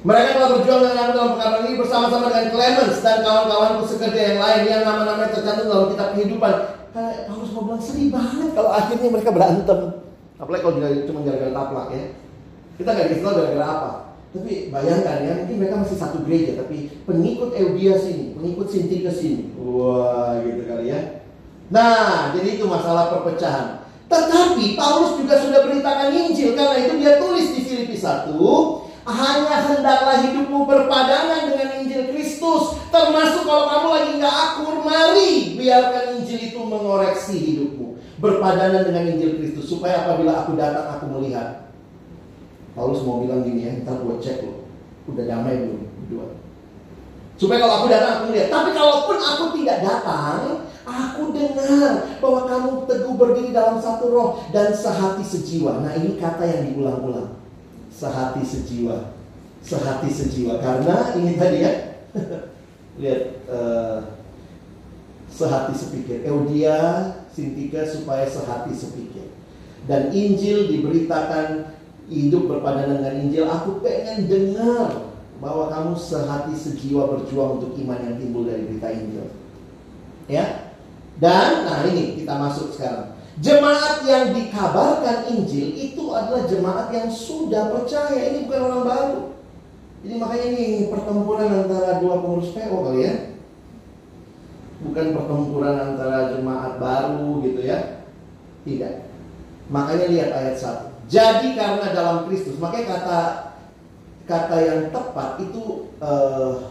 Mereka 0.00 0.28
telah 0.36 0.50
berjuang 0.56 0.80
dengan 0.84 0.96
aku 1.00 1.12
dalam 1.16 1.30
pekabaran 1.36 1.64
ini 1.64 1.74
bersama-sama 1.80 2.24
dengan 2.28 2.46
Clemens 2.52 2.98
dan 3.00 3.18
kawan-kawanku 3.24 3.84
sekerja 3.88 4.20
yang 4.20 4.38
lain 4.40 4.62
yang 4.68 4.82
nama-namanya 4.84 5.32
tercantum 5.32 5.66
dalam 5.68 5.86
kitab 5.96 6.08
kehidupan. 6.12 6.54
Kayak 6.92 7.18
Paulus 7.30 7.50
mau 7.56 7.62
bilang 7.68 7.84
sedih 7.84 8.08
banget 8.12 8.50
kalau 8.52 8.70
akhirnya 8.72 9.08
mereka 9.08 9.30
berantem. 9.32 9.80
Apalagi 10.36 10.62
kalau 10.64 10.76
cuma 11.08 11.20
gara-gara 11.24 11.52
taplak 11.56 11.88
ya. 11.96 12.04
Kita 12.80 12.90
nggak 12.96 13.08
tahu 13.20 13.32
gara-gara 13.32 13.64
apa. 13.64 14.09
Tapi 14.30 14.70
bayangkan 14.70 15.26
ya, 15.26 15.32
mungkin 15.42 15.58
mereka 15.58 15.82
masih 15.82 15.98
satu 15.98 16.22
gereja, 16.22 16.62
tapi 16.62 16.86
pengikut 17.02 17.50
Eudia 17.50 17.98
sini, 17.98 18.38
pengikut 18.38 18.70
Sinti 18.70 19.02
ke 19.02 19.10
sini. 19.10 19.50
Wah, 19.58 20.38
gitu 20.38 20.70
kali 20.70 20.94
ya. 20.94 21.26
Nah, 21.66 22.30
jadi 22.34 22.58
itu 22.58 22.66
masalah 22.66 23.10
perpecahan. 23.10 23.82
Tetapi 24.06 24.78
Paulus 24.78 25.18
juga 25.18 25.34
sudah 25.38 25.66
beritakan 25.66 26.14
Injil 26.14 26.54
karena 26.58 26.78
itu 26.82 26.94
dia 26.98 27.18
tulis 27.18 27.46
di 27.54 27.60
Filipi 27.62 27.94
1, 27.98 28.30
hanya 29.06 29.56
hendaklah 29.70 30.18
hidupmu 30.22 30.66
berpadangan 30.66 31.50
dengan 31.50 31.68
Injil 31.82 32.14
Kristus, 32.14 32.78
termasuk 32.90 33.46
kalau 33.46 33.66
kamu 33.70 33.88
lagi 33.90 34.10
nggak 34.18 34.36
akur, 34.50 34.82
mari 34.82 35.58
biarkan 35.58 36.22
Injil 36.22 36.54
itu 36.54 36.58
mengoreksi 36.58 37.34
hidupmu. 37.38 37.98
Berpadangan 38.18 38.86
dengan 38.86 39.10
Injil 39.10 39.38
Kristus 39.38 39.70
supaya 39.70 40.06
apabila 40.06 40.42
aku 40.46 40.58
datang 40.58 40.98
aku 40.98 41.06
melihat 41.18 41.69
Paulus 42.74 43.02
mau 43.02 43.22
bilang 43.22 43.42
gini 43.42 43.66
ya, 43.66 43.72
ntar 43.82 44.02
gue 44.02 44.14
cek 44.22 44.46
lo, 44.46 44.64
udah 45.10 45.24
damai 45.26 45.66
belum 45.66 45.80
berdua. 46.04 46.26
Supaya 47.40 47.58
kalau 47.64 47.74
aku 47.80 47.86
datang 47.88 48.12
aku 48.20 48.24
lihat. 48.36 48.48
Tapi 48.52 48.70
kalaupun 48.76 49.16
aku 49.16 49.44
tidak 49.56 49.80
datang, 49.80 50.68
aku 50.84 51.22
dengar 51.32 52.20
bahwa 52.20 52.40
kamu 52.44 52.70
teguh 52.84 53.14
berdiri 53.16 53.50
dalam 53.56 53.80
satu 53.80 54.12
roh 54.12 54.30
dan 54.52 54.76
sehati 54.76 55.24
sejiwa. 55.24 55.80
Nah 55.80 55.96
ini 55.96 56.20
kata 56.20 56.44
yang 56.44 56.62
diulang-ulang. 56.68 57.40
Sehati 57.88 58.44
sejiwa. 58.44 59.16
Sehati 59.64 60.12
sejiwa. 60.12 60.60
Karena 60.60 61.16
ini 61.16 61.32
tadi 61.40 61.58
ya. 61.64 61.72
lihat. 63.00 63.22
Uh, 63.48 64.20
sehati 65.32 65.72
sepikir. 65.72 66.20
Eudia, 66.28 67.08
Sintika 67.32 67.88
supaya 67.88 68.28
sehati 68.28 68.76
sepikir. 68.76 69.32
Dan 69.88 70.12
Injil 70.12 70.68
diberitakan 70.68 71.79
hidup 72.10 72.50
berpadanan 72.50 73.00
dengan 73.00 73.14
Injil, 73.22 73.46
aku 73.46 73.78
pengen 73.80 74.26
dengar 74.26 75.14
bahwa 75.40 75.70
kamu 75.72 75.94
sehati 75.96 76.52
sejiwa 76.52 77.16
berjuang 77.16 77.62
untuk 77.62 77.72
iman 77.78 77.98
yang 78.02 78.16
timbul 78.20 78.44
dari 78.44 78.66
berita 78.66 78.90
Injil. 78.92 79.30
Ya. 80.26 80.74
Dan 81.16 81.64
nah 81.64 81.86
ini 81.86 82.18
kita 82.20 82.34
masuk 82.36 82.74
sekarang. 82.74 83.16
Jemaat 83.40 84.04
yang 84.04 84.36
dikabarkan 84.36 85.30
Injil 85.32 85.72
itu 85.72 86.12
adalah 86.12 86.44
jemaat 86.44 86.92
yang 86.92 87.08
sudah 87.08 87.72
percaya. 87.72 88.18
Ini 88.34 88.44
bukan 88.44 88.60
orang 88.60 88.84
baru. 88.84 89.20
Jadi 90.00 90.14
makanya 90.16 90.46
ini 90.52 90.64
pertempuran 90.92 91.48
antara 91.48 92.00
dua 92.00 92.20
pengurus 92.20 92.52
PO 92.52 92.76
kali 92.84 93.00
ya. 93.04 93.14
Bukan 94.80 95.06
pertempuran 95.12 95.76
antara 95.76 96.36
jemaat 96.36 96.80
baru 96.80 97.40
gitu 97.44 97.60
ya. 97.64 98.04
Tidak. 98.64 99.08
Makanya 99.72 100.06
lihat 100.08 100.30
ayat 100.34 100.56
1. 100.56 100.89
Jadi 101.10 101.58
karena 101.58 101.90
dalam 101.90 102.30
Kristus, 102.30 102.54
makanya 102.62 102.86
kata 102.96 103.20
kata 104.30 104.56
yang 104.62 104.80
tepat 104.94 105.42
itu 105.42 105.90
uh, 105.98 106.70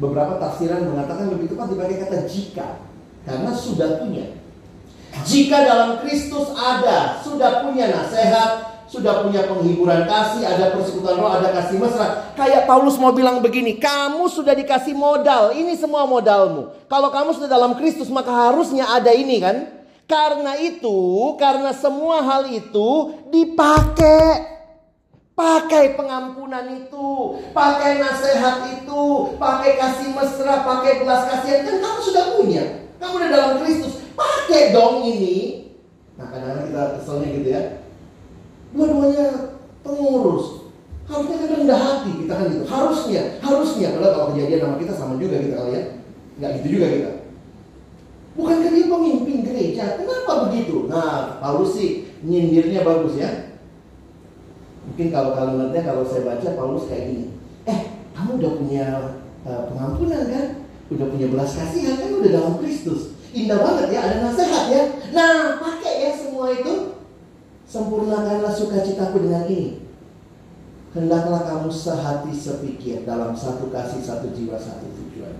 beberapa 0.00 0.40
tafsiran 0.40 0.88
mengatakan 0.88 1.28
lebih 1.28 1.52
tepat 1.52 1.68
dipakai 1.68 2.00
kata 2.00 2.18
jika 2.24 2.80
karena 3.28 3.52
sudah 3.52 4.00
punya. 4.00 4.40
Jika 5.26 5.66
dalam 5.66 6.00
Kristus 6.00 6.54
ada, 6.56 7.20
sudah 7.20 7.66
punya 7.66 7.92
nasihat, 7.92 8.70
sudah 8.86 9.26
punya 9.26 9.46
penghiburan 9.46 10.06
kasih, 10.06 10.46
ada 10.46 10.70
persekutuan 10.74 11.18
roh, 11.18 11.34
ada 11.34 11.50
kasih 11.50 11.82
mesra. 11.82 12.34
Kayak 12.38 12.64
Paulus 12.70 12.94
mau 12.96 13.10
bilang 13.10 13.42
begini, 13.42 13.76
kamu 13.76 14.30
sudah 14.30 14.54
dikasih 14.54 14.94
modal, 14.94 15.50
ini 15.54 15.74
semua 15.76 16.06
modalmu. 16.06 16.74
Kalau 16.86 17.10
kamu 17.10 17.36
sudah 17.36 17.50
dalam 17.50 17.74
Kristus, 17.74 18.06
maka 18.06 18.30
harusnya 18.30 18.86
ada 18.86 19.10
ini 19.10 19.42
kan. 19.42 19.79
Karena 20.10 20.58
itu, 20.58 20.98
karena 21.38 21.70
semua 21.70 22.18
hal 22.26 22.50
itu 22.50 23.14
dipakai. 23.30 24.58
Pakai 25.38 25.96
pengampunan 25.96 26.68
itu, 26.68 27.40
pakai 27.56 27.96
nasihat 27.96 28.60
itu, 28.76 29.32
pakai 29.40 29.80
kasih 29.80 30.12
mesra, 30.12 30.66
pakai 30.66 31.00
belas 31.00 31.24
kasihan. 31.32 31.64
Kan 31.64 31.80
kamu 31.80 32.00
sudah 32.04 32.24
punya. 32.36 32.64
Kamu 33.00 33.16
udah 33.16 33.30
dalam 33.32 33.52
Kristus. 33.64 34.04
Pakai 34.12 34.76
dong 34.76 35.00
ini. 35.00 35.70
Nah 36.20 36.28
kadang-kadang 36.28 36.66
kita 36.68 36.82
keselnya 37.00 37.28
gitu 37.32 37.48
ya. 37.56 37.62
Dua-duanya 38.76 39.26
pengurus. 39.80 40.68
Harusnya 41.08 41.36
kan 41.40 41.48
rendah 41.56 41.80
hati 41.80 42.10
kita 42.20 42.32
kan 42.36 42.46
gitu. 42.52 42.64
Harusnya, 42.68 43.22
harusnya. 43.40 43.88
Kalau 43.96 44.08
kalau 44.12 44.26
kejadian 44.36 44.60
sama 44.60 44.76
kita 44.76 44.92
sama 44.92 45.14
juga 45.16 45.40
kita 45.40 45.56
kali 45.56 45.72
ya. 45.72 45.82
Nggak 46.36 46.50
gitu 46.60 46.68
juga 46.76 46.86
kita. 46.92 47.10
Bukankah 48.38 48.70
dia 48.70 48.86
pemimpin 48.86 49.38
gereja? 49.42 49.84
Kenapa 49.98 50.46
begitu? 50.46 50.86
Nah, 50.86 51.42
Paulus 51.42 51.74
sih 51.74 52.06
nyindirnya 52.22 52.86
bagus 52.86 53.18
ya. 53.18 53.58
Mungkin 54.86 55.10
kalau 55.10 55.34
kalimatnya 55.34 55.82
kalau 55.82 56.02
saya 56.06 56.22
baca 56.26 56.48
Paulus 56.54 56.86
kayak 56.86 57.04
gini. 57.10 57.26
Eh, 57.66 57.80
kamu 58.14 58.38
udah 58.38 58.52
punya 58.58 58.86
uh, 59.46 59.62
pengampunan 59.70 60.24
kan? 60.30 60.46
Udah 60.90 61.06
punya 61.10 61.26
belas 61.30 61.50
kasihan 61.58 61.98
kan? 61.98 62.10
Udah 62.22 62.30
dalam 62.30 62.54
Kristus. 62.62 63.18
Indah 63.30 63.62
banget 63.62 63.94
ya, 63.94 64.00
ada 64.02 64.16
nasihat 64.26 64.64
ya. 64.70 64.82
Nah, 65.14 65.62
pakai 65.62 65.94
ya 66.06 66.10
semua 66.14 66.50
itu. 66.50 66.98
Sempurnakanlah 67.70 68.50
sukacitaku 68.50 69.26
dengan 69.26 69.46
ini. 69.46 69.86
Hendaklah 70.90 71.46
kamu 71.46 71.70
sehati 71.70 72.34
sepikir 72.34 73.06
dalam 73.06 73.30
satu 73.30 73.70
kasih, 73.70 74.02
satu 74.02 74.34
jiwa, 74.34 74.58
satu 74.58 74.90
tujuan. 74.90 75.38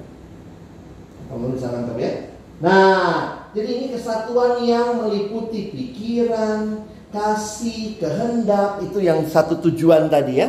Kamu 1.27 1.59
bisa 1.59 1.75
nangkep 1.75 1.99
ya? 1.99 2.13
Nah, 2.61 3.49
jadi 3.57 3.71
ini 3.73 3.87
kesatuan 3.97 4.61
yang 4.69 5.01
meliputi 5.01 5.73
pikiran, 5.73 6.85
kasih, 7.09 7.97
kehendak, 7.97 8.85
itu 8.85 9.01
yang 9.01 9.25
satu 9.25 9.57
tujuan 9.65 10.13
tadi 10.13 10.45
ya. 10.45 10.49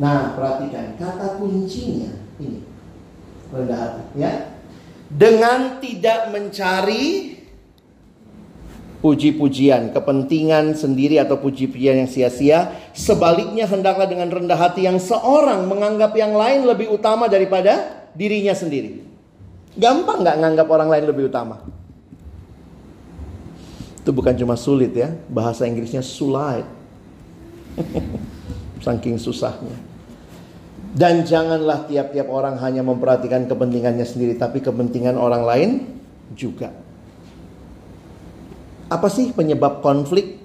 Nah, 0.00 0.32
perhatikan 0.32 0.96
kata 0.96 1.36
kuncinya 1.36 2.16
ini. 2.40 2.64
Rendah 3.52 3.76
hati 3.76 4.02
ya. 4.16 4.32
Dengan 5.12 5.82
tidak 5.84 6.32
mencari 6.32 7.36
puji-pujian, 9.00 9.96
kepentingan 9.96 10.76
sendiri 10.76 11.16
atau 11.16 11.40
puji-pujian 11.40 12.04
yang 12.04 12.10
sia-sia. 12.10 12.72
Sebaliknya 12.92 13.64
hendaklah 13.64 14.06
dengan 14.06 14.28
rendah 14.28 14.56
hati 14.56 14.84
yang 14.84 15.00
seorang 15.00 15.64
menganggap 15.66 16.12
yang 16.16 16.36
lain 16.36 16.68
lebih 16.68 16.92
utama 16.92 17.26
daripada 17.26 18.04
dirinya 18.12 18.52
sendiri. 18.52 19.00
Gampang 19.76 20.20
nggak 20.20 20.36
nganggap 20.36 20.66
orang 20.68 20.88
lain 20.92 21.04
lebih 21.08 21.32
utama? 21.32 21.64
Itu 24.00 24.12
bukan 24.12 24.36
cuma 24.36 24.56
sulit 24.56 24.92
ya, 24.92 25.12
bahasa 25.28 25.64
Inggrisnya 25.64 26.04
sulit. 26.04 26.64
Saking 28.84 29.20
susahnya. 29.20 29.76
Dan 30.90 31.22
janganlah 31.22 31.86
tiap-tiap 31.86 32.26
orang 32.26 32.58
hanya 32.58 32.82
memperhatikan 32.82 33.46
kepentingannya 33.46 34.02
sendiri, 34.02 34.34
tapi 34.34 34.58
kepentingan 34.58 35.14
orang 35.14 35.42
lain 35.46 35.70
juga. 36.34 36.74
Apa 38.90 39.06
sih 39.06 39.30
penyebab 39.30 39.86
konflik? 39.86 40.42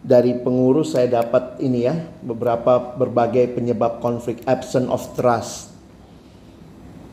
Dari 0.00 0.32
pengurus 0.40 0.96
saya 0.96 1.20
dapat 1.20 1.60
ini 1.60 1.84
ya, 1.84 1.92
beberapa 2.24 2.96
berbagai 2.96 3.52
penyebab 3.52 4.00
konflik, 4.00 4.40
absence 4.48 4.88
of 4.88 5.04
trust. 5.12 5.68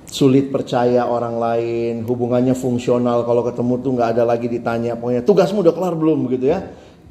Sulit 0.08 0.48
percaya 0.48 1.04
orang 1.04 1.36
lain, 1.36 2.08
hubungannya 2.08 2.56
fungsional 2.56 3.28
kalau 3.28 3.44
ketemu 3.44 3.74
tuh 3.84 3.92
nggak 3.92 4.10
ada 4.16 4.24
lagi 4.24 4.48
ditanya, 4.48 4.96
pokoknya 4.96 5.28
tugasmu 5.28 5.68
udah 5.68 5.76
kelar 5.76 6.00
belum 6.00 6.32
gitu 6.32 6.48
ya. 6.48 6.64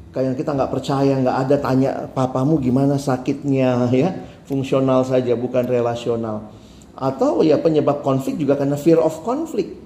Kayak 0.09 0.33
kita 0.41 0.57
nggak 0.57 0.71
percaya, 0.73 1.13
nggak 1.21 1.37
ada 1.45 1.55
tanya 1.61 1.91
papamu 2.09 2.57
gimana 2.57 2.97
sakitnya 2.97 3.85
ya, 4.01 4.17
fungsional 4.49 5.05
saja 5.05 5.37
bukan 5.37 5.61
relasional. 5.69 6.49
Atau 6.97 7.45
ya 7.45 7.61
penyebab 7.61 8.01
konflik 8.01 8.41
juga 8.41 8.57
karena 8.57 8.81
fear 8.81 8.97
of 8.97 9.21
conflict 9.21 9.77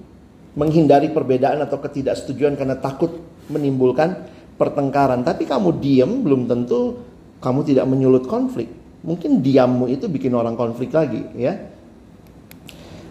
menghindari 0.56 1.12
perbedaan 1.12 1.60
atau 1.60 1.76
ketidaksetujuan 1.84 2.56
karena 2.56 2.80
takut 2.80 3.31
menimbulkan 3.50 4.28
pertengkaran. 4.60 5.26
Tapi 5.26 5.48
kamu 5.48 5.82
diam 5.82 6.22
belum 6.22 6.46
tentu 6.46 7.02
kamu 7.42 7.66
tidak 7.66 7.86
menyulut 7.90 8.30
konflik. 8.30 8.70
Mungkin 9.02 9.42
diammu 9.42 9.90
itu 9.90 10.06
bikin 10.06 10.30
orang 10.30 10.54
konflik 10.54 10.94
lagi 10.94 11.26
ya. 11.34 11.58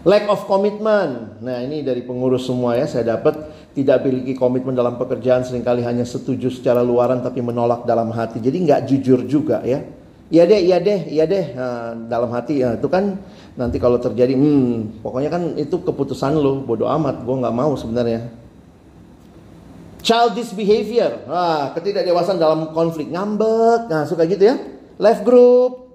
Lack 0.02 0.26
of 0.26 0.48
commitment. 0.48 1.44
Nah 1.44 1.60
ini 1.62 1.84
dari 1.84 2.02
pengurus 2.02 2.48
semua 2.48 2.74
ya 2.74 2.88
saya 2.88 3.14
dapat 3.14 3.38
tidak 3.76 4.02
memiliki 4.02 4.32
komitmen 4.34 4.72
dalam 4.72 4.96
pekerjaan 4.96 5.44
sering 5.44 5.62
kali 5.62 5.84
hanya 5.84 6.02
setuju 6.08 6.48
secara 6.48 6.80
luaran 6.80 7.20
tapi 7.20 7.44
menolak 7.44 7.84
dalam 7.84 8.08
hati. 8.10 8.40
Jadi 8.40 8.56
nggak 8.64 8.80
jujur 8.88 9.20
juga 9.28 9.60
ya. 9.62 9.84
Iya 10.32 10.48
deh, 10.48 10.60
iya 10.64 10.78
deh, 10.80 11.00
iya 11.12 11.24
deh. 11.28 11.44
Nah, 11.52 11.92
dalam 12.08 12.32
hati 12.32 12.64
ya, 12.64 12.80
itu 12.80 12.88
kan 12.88 13.20
nanti 13.52 13.76
kalau 13.76 14.00
terjadi, 14.00 14.32
hmm, 14.32 15.04
pokoknya 15.04 15.28
kan 15.28 15.42
itu 15.60 15.76
keputusan 15.84 16.40
lo, 16.40 16.64
bodoh 16.64 16.88
amat, 16.88 17.20
gue 17.20 17.36
nggak 17.36 17.52
mau 17.52 17.76
sebenarnya. 17.76 18.32
Childish 20.02 20.50
behavior, 20.52 21.22
ah, 21.30 21.70
ketidakdewasaan 21.78 22.36
dalam 22.36 22.74
konflik, 22.74 23.08
ngambek, 23.14 23.86
nah 23.86 24.02
suka 24.02 24.26
gitu 24.26 24.50
ya. 24.50 24.58
Left 24.98 25.22
group, 25.22 25.94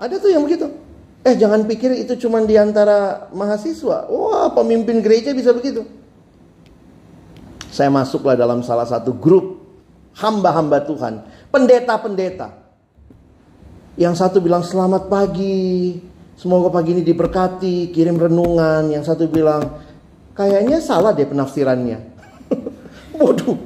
ada 0.00 0.16
tuh 0.16 0.32
yang 0.32 0.42
begitu. 0.44 0.72
Eh 1.20 1.36
jangan 1.36 1.68
pikir 1.68 1.92
itu 2.00 2.16
cuma 2.16 2.40
di 2.42 2.56
antara 2.56 3.28
mahasiswa. 3.36 4.08
Wah 4.08 4.48
pemimpin 4.56 5.04
gereja 5.04 5.36
bisa 5.36 5.52
begitu. 5.52 5.84
Saya 7.68 7.92
masuklah 7.92 8.38
dalam 8.38 8.64
salah 8.64 8.88
satu 8.88 9.12
grup 9.12 9.60
hamba-hamba 10.16 10.80
Tuhan, 10.88 11.20
pendeta-pendeta 11.52 12.66
yang 13.96 14.12
satu 14.12 14.44
bilang 14.44 14.60
selamat 14.60 15.08
pagi, 15.08 15.96
semoga 16.36 16.68
pagi 16.68 16.92
ini 16.92 17.00
diberkati, 17.00 17.88
kirim 17.96 18.20
renungan. 18.20 18.92
Yang 18.92 19.08
satu 19.08 19.24
bilang 19.24 19.80
kayaknya 20.36 20.84
salah 20.84 21.16
deh 21.16 21.24
penafsirannya. 21.24 22.15
Waduh. 23.16 23.58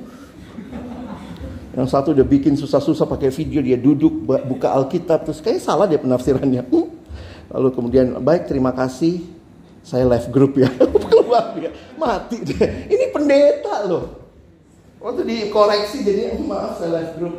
Yang 1.70 1.88
satu 1.94 2.10
udah 2.10 2.26
bikin 2.26 2.58
susah-susah 2.58 3.06
pakai 3.06 3.30
video 3.30 3.62
dia 3.62 3.78
duduk 3.78 4.26
buka 4.26 4.74
Alkitab 4.74 5.22
terus 5.22 5.38
kayak 5.38 5.62
salah 5.62 5.86
deh 5.86 5.98
penafsirannya. 6.02 6.66
Lalu 7.50 7.68
kemudian 7.74 8.18
baik 8.18 8.50
terima 8.50 8.74
kasih 8.74 9.22
saya 9.80 10.04
live 10.06 10.28
group 10.34 10.58
ya 10.60 10.68
keluar 11.10 11.54
dia 11.54 11.70
mati 11.94 12.42
deh. 12.42 12.90
Ini 12.90 13.14
pendeta 13.14 13.86
loh. 13.86 14.18
Waktu 15.00 15.24
dikoreksi 15.24 16.04
jadi 16.04 16.36
maaf 16.42 16.76
saya 16.76 17.00
live 17.00 17.12
group 17.16 17.34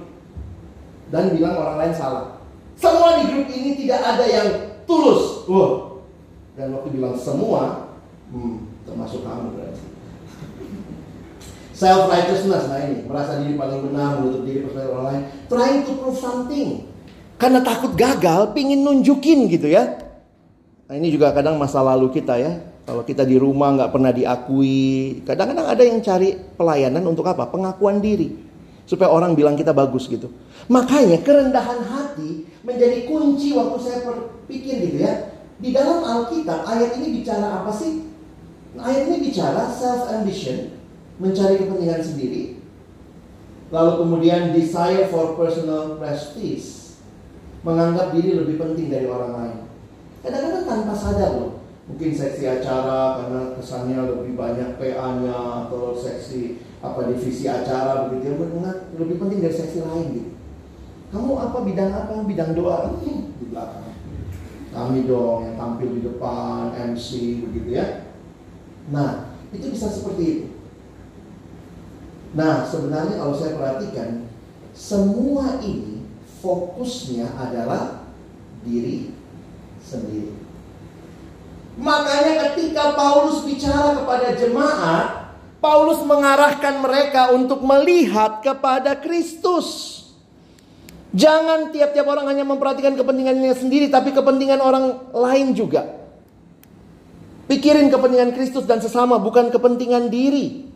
dan 1.11 1.35
bilang 1.35 1.59
orang 1.59 1.77
lain 1.77 1.93
salah. 1.93 2.39
Semua 2.79 3.19
di 3.21 3.29
grup 3.29 3.47
ini 3.51 3.77
tidak 3.77 3.99
ada 3.99 4.25
yang 4.25 4.47
tulus. 4.87 5.43
Wow. 5.45 6.01
Dan 6.55 6.73
waktu 6.73 6.89
bilang 6.97 7.15
semua, 7.19 7.93
hmm, 8.31 8.87
termasuk 8.87 9.21
kamu 9.21 9.53
berarti. 9.53 9.90
Self 11.81 12.13
righteousness, 12.13 12.69
nah 12.69 12.77
ini 12.77 13.09
merasa 13.09 13.41
diri 13.41 13.57
paling 13.57 13.89
benar, 13.89 14.21
menutup 14.21 14.45
diri 14.45 14.61
percaya 14.69 14.85
orang 14.93 15.05
lain, 15.09 15.21
trying 15.49 15.81
to 15.81 15.97
prove 15.97 16.13
something. 16.13 16.85
Karena 17.41 17.57
takut 17.65 17.97
gagal, 17.97 18.53
pingin 18.53 18.85
nunjukin 18.85 19.49
gitu 19.49 19.65
ya. 19.65 19.97
Nah 20.85 20.93
ini 20.93 21.09
juga 21.09 21.33
kadang 21.33 21.57
masa 21.57 21.81
lalu 21.81 22.13
kita 22.13 22.37
ya. 22.37 22.61
Kalau 22.85 23.01
kita 23.01 23.25
di 23.25 23.33
rumah 23.33 23.73
nggak 23.73 23.97
pernah 23.97 24.13
diakui, 24.13 25.25
kadang-kadang 25.25 25.73
ada 25.73 25.81
yang 25.81 25.97
cari 26.05 26.37
pelayanan 26.37 27.01
untuk 27.01 27.25
apa? 27.25 27.49
Pengakuan 27.49 27.97
diri 27.97 28.29
supaya 28.85 29.09
orang 29.09 29.33
bilang 29.33 29.57
kita 29.57 29.73
bagus 29.73 30.05
gitu. 30.05 30.29
Makanya 30.69 31.17
kerendahan 31.25 31.81
hati 31.81 32.45
menjadi 32.61 33.09
kunci 33.09 33.57
waktu 33.57 33.77
saya 33.81 34.05
berpikir 34.05 34.85
gitu 34.85 34.97
ya. 35.01 35.33
Di 35.57 35.73
dalam 35.73 36.05
Alkitab 36.05 36.61
ayat 36.61 36.93
ini 37.01 37.25
bicara 37.25 37.65
apa 37.65 37.73
sih? 37.73 38.05
Ayat 38.77 39.09
ini 39.09 39.33
bicara 39.33 39.65
self 39.65 40.13
ambition, 40.13 40.77
mencari 41.21 41.61
kepentingan 41.61 42.01
sendiri. 42.01 42.43
Lalu 43.71 43.91
kemudian 44.03 44.51
desire 44.51 45.07
for 45.07 45.37
personal 45.37 45.95
prestige, 46.01 46.97
menganggap 47.61 48.11
diri 48.11 48.35
lebih 48.35 48.59
penting 48.59 48.89
dari 48.89 49.07
orang 49.07 49.31
lain. 49.31 49.57
Kadang-kadang 50.25 50.65
tanpa 50.67 50.93
sadar 50.97 51.31
loh. 51.37 51.53
Mungkin 51.87 52.11
seksi 52.13 52.45
acara 52.47 53.19
karena 53.19 53.41
kesannya 53.57 53.99
lebih 53.99 54.37
banyak 54.37 54.79
PA-nya 54.79 55.65
atau 55.65 55.91
seksi 55.97 56.61
apa 56.81 57.09
divisi 57.09 57.45
acara 57.45 58.09
begitu 58.09 58.33
ya 58.33 58.73
lebih 58.97 59.15
penting 59.21 59.39
dari 59.43 59.53
seksi 59.53 59.85
lain 59.85 60.07
gitu. 60.17 60.31
Kamu 61.11 61.31
apa 61.35 61.57
bidang 61.67 61.91
apa? 61.91 62.23
Bidang 62.23 62.55
doa 62.55 62.95
hmm, 62.95 63.35
di 63.37 63.45
belakang. 63.51 63.91
Kami 64.71 65.03
dong 65.03 65.51
yang 65.51 65.55
tampil 65.59 65.99
di 65.99 66.01
depan, 66.07 66.71
MC 66.95 67.43
begitu 67.43 67.75
ya. 67.75 68.07
Nah, 68.87 69.35
itu 69.51 69.67
bisa 69.67 69.91
seperti 69.91 70.23
itu. 70.23 70.47
Nah, 72.31 72.63
sebenarnya 72.63 73.19
kalau 73.19 73.35
saya 73.35 73.59
perhatikan, 73.59 74.23
semua 74.71 75.59
ini 75.59 76.07
fokusnya 76.39 77.27
adalah 77.35 78.07
diri 78.63 79.11
sendiri. 79.83 80.31
Makanya 81.75 82.51
ketika 82.51 82.95
Paulus 82.95 83.43
bicara 83.43 83.99
kepada 83.99 84.35
jemaat, 84.35 85.33
Paulus 85.59 86.01
mengarahkan 86.07 86.81
mereka 86.81 87.35
untuk 87.35 87.61
melihat 87.61 88.41
kepada 88.41 88.97
Kristus. 88.97 89.99
Jangan 91.11 91.75
tiap-tiap 91.75 92.07
orang 92.07 92.31
hanya 92.31 92.47
memperhatikan 92.47 92.95
kepentingannya 92.95 93.51
sendiri, 93.51 93.91
tapi 93.91 94.15
kepentingan 94.15 94.63
orang 94.63 95.11
lain 95.11 95.51
juga. 95.51 95.99
Pikirin 97.51 97.91
kepentingan 97.91 98.31
Kristus 98.31 98.63
dan 98.63 98.79
sesama, 98.79 99.19
bukan 99.19 99.51
kepentingan 99.51 100.07
diri. 100.07 100.70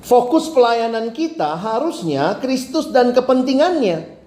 Fokus 0.00 0.48
pelayanan 0.48 1.12
kita 1.12 1.60
harusnya 1.60 2.40
Kristus 2.40 2.88
dan 2.88 3.12
kepentingannya. 3.12 4.20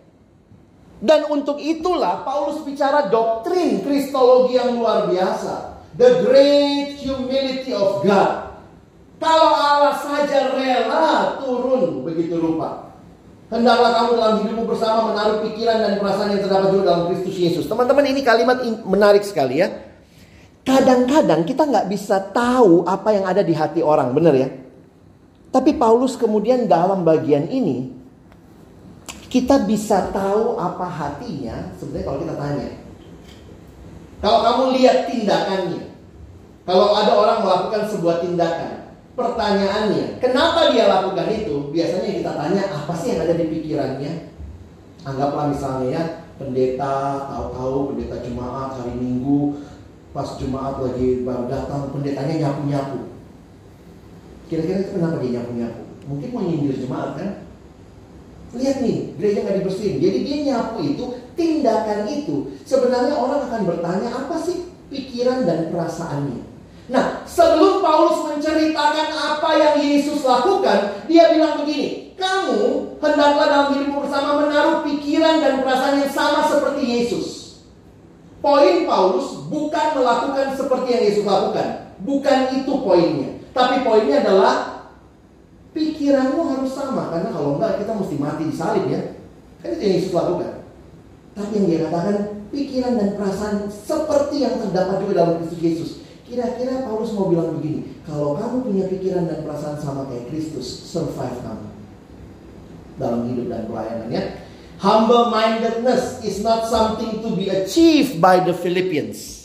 Dan 1.03 1.27
untuk 1.27 1.59
itulah 1.59 2.23
Paulus 2.23 2.63
bicara 2.63 3.11
doktrin 3.11 3.83
kristologi 3.83 4.55
yang 4.55 4.79
luar 4.79 5.11
biasa. 5.11 5.83
The 5.99 6.23
great 6.23 6.95
humility 7.01 7.75
of 7.75 8.05
God. 8.05 8.55
Kalau 9.19 9.51
Allah 9.51 9.99
saja 9.99 10.55
rela 10.55 11.37
turun 11.43 12.07
begitu 12.07 12.39
rupa. 12.39 12.93
Hendaklah 13.51 13.91
kamu 13.93 14.11
dalam 14.17 14.35
hidupmu 14.41 14.63
bersama 14.65 15.13
menaruh 15.13 15.45
pikiran 15.45 15.77
dan 15.77 15.93
perasaan 16.01 16.33
yang 16.33 16.41
terdapat 16.41 16.69
juga 16.73 16.83
dalam 16.89 17.03
Kristus 17.13 17.35
Yesus. 17.37 17.65
Teman-teman 17.69 18.05
ini 18.09 18.25
kalimat 18.25 18.65
menarik 18.81 19.21
sekali 19.21 19.61
ya. 19.61 19.69
Kadang-kadang 20.63 21.43
kita 21.45 21.67
nggak 21.67 21.85
bisa 21.91 22.23
tahu 22.33 22.87
apa 22.87 23.13
yang 23.13 23.27
ada 23.27 23.43
di 23.43 23.53
hati 23.53 23.83
orang, 23.83 24.15
benar 24.15 24.33
ya? 24.33 24.49
Tapi 25.53 25.77
Paulus 25.77 26.17
kemudian 26.17 26.65
dalam 26.65 27.05
bagian 27.05 27.45
ini 27.45 27.93
kita 29.29 29.69
bisa 29.69 30.09
tahu 30.09 30.57
apa 30.57 30.89
hatinya 30.89 31.69
sebenarnya 31.77 32.05
kalau 32.09 32.19
kita 32.25 32.35
tanya. 32.35 32.69
Kalau 34.23 34.39
kamu 34.39 34.63
lihat 34.79 34.97
tindakannya, 35.05 35.83
kalau 36.65 36.95
ada 36.95 37.11
orang 37.13 37.39
melakukan 37.43 37.83
sebuah 37.91 38.23
tindakan, 38.23 38.83
Pertanyaannya, 39.13 40.17
kenapa 40.17 40.73
dia 40.73 40.89
lakukan 40.89 41.29
itu? 41.29 41.69
Biasanya 41.69 42.17
kita 42.17 42.31
tanya, 42.33 42.63
apa 42.73 42.97
sih 42.97 43.13
yang 43.13 43.29
ada 43.29 43.37
di 43.37 43.45
pikirannya? 43.45 44.33
Anggaplah 45.05 45.53
misalnya 45.53 45.87
ya, 45.93 46.03
pendeta 46.41 47.29
tahu-tahu 47.29 47.93
pendeta 47.93 48.25
jemaat 48.25 48.81
hari 48.81 48.97
Minggu 48.97 49.61
pas 50.13 50.25
jemaat 50.41 50.81
lagi 50.81 51.21
baru 51.21 51.45
datang 51.45 51.93
pendetanya 51.93 52.41
nyapu-nyapu. 52.41 53.12
Kira-kira 54.53 54.85
itu 54.85 54.91
kenapa 54.93 55.17
dia 55.17 55.41
nyapu-nyapu? 55.41 55.81
Mungkin 56.05 56.29
mau 56.29 56.45
nyindir 56.45 56.77
jemaat 56.77 57.17
kan? 57.17 57.29
Lihat 58.53 58.85
nih, 58.85 59.17
gereja 59.17 59.41
nggak 59.41 59.57
dibersihin. 59.65 59.97
Jadi 59.97 60.17
dia 60.21 60.37
nyapu 60.45 60.77
itu, 60.85 61.03
tindakan 61.33 62.05
itu. 62.05 62.53
Sebenarnya 62.61 63.17
orang 63.17 63.49
akan 63.49 63.61
bertanya 63.65 64.13
apa 64.13 64.37
sih 64.37 64.69
pikiran 64.93 65.49
dan 65.49 65.73
perasaannya. 65.73 66.45
Nah, 66.93 67.25
sebelum 67.25 67.81
Paulus 67.81 68.29
menceritakan 68.29 69.09
apa 69.17 69.49
yang 69.57 69.75
Yesus 69.81 70.21
lakukan, 70.21 71.01
dia 71.09 71.33
bilang 71.33 71.65
begini, 71.65 72.13
kamu 72.13 72.93
hendaklah 73.01 73.49
dalam 73.49 73.67
hidupmu 73.73 74.05
bersama 74.05 74.37
menaruh 74.37 74.85
pikiran 74.85 75.41
dan 75.41 75.65
perasaan 75.65 76.05
yang 76.05 76.13
sama 76.13 76.45
seperti 76.45 76.83
Yesus. 76.85 77.57
Poin 78.37 78.85
Paulus 78.85 79.49
bukan 79.49 79.97
melakukan 79.97 80.53
seperti 80.53 80.87
yang 80.93 81.03
Yesus 81.09 81.25
lakukan. 81.25 81.89
Bukan 82.05 82.53
itu 82.53 82.73
poinnya. 82.85 83.42
Tapi 83.53 83.85
poinnya 83.85 84.25
adalah 84.25 84.73
Pikiranmu 85.73 86.41
harus 86.53 86.69
sama 86.69 87.09
karena 87.09 87.33
kalau 87.33 87.57
enggak 87.57 87.81
kita 87.81 87.97
mesti 87.97 88.15
mati 88.21 88.45
di 88.45 88.53
salib 88.53 88.85
ya. 88.93 89.17
Kan 89.65 89.73
itu 89.73 89.81
yang 89.81 89.95
Yesus 89.97 90.13
lakukan. 90.13 90.69
Tapi 91.33 91.49
yang 91.57 91.65
dia 91.65 91.79
katakan 91.89 92.17
pikiran 92.53 92.93
dan 92.93 93.09
perasaan 93.17 93.65
seperti 93.73 94.45
yang 94.45 94.61
terdapat 94.61 95.01
juga 95.01 95.13
dalam 95.17 95.33
Kristus 95.41 95.61
Yesus. 95.65 95.89
Kira-kira 96.29 96.85
Paulus 96.85 97.17
mau 97.17 97.33
bilang 97.33 97.57
begini, 97.57 98.05
kalau 98.05 98.37
kamu 98.37 98.69
punya 98.69 98.85
pikiran 98.85 99.25
dan 99.25 99.41
perasaan 99.41 99.81
sama 99.81 100.05
kayak 100.13 100.29
Kristus, 100.29 100.65
survive 100.93 101.41
kamu 101.41 101.67
dalam 103.01 103.25
hidup 103.33 103.45
dan 103.49 103.65
pelayanannya. 103.65 104.23
Humble 104.77 105.33
mindedness 105.33 106.21
is 106.21 106.45
not 106.45 106.69
something 106.69 107.17
to 107.25 107.33
be 107.33 107.49
achieved 107.49 108.21
by 108.21 108.37
the 108.37 108.53
Philippians 108.53 109.42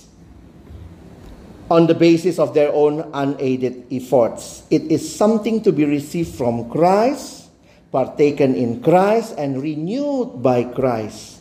on 1.69 1.87
the 1.87 1.95
basis 1.95 2.39
of 2.39 2.55
their 2.57 2.73
own 2.73 3.05
unaided 3.13 3.85
efforts. 3.93 4.65
It 4.73 4.89
is 4.89 5.05
something 5.05 5.61
to 5.63 5.73
be 5.73 5.85
received 5.85 6.35
from 6.35 6.69
Christ, 6.73 7.49
partaken 7.93 8.57
in 8.57 8.81
Christ, 8.81 9.37
and 9.37 9.61
renewed 9.61 10.43
by 10.43 10.65
Christ. 10.65 11.41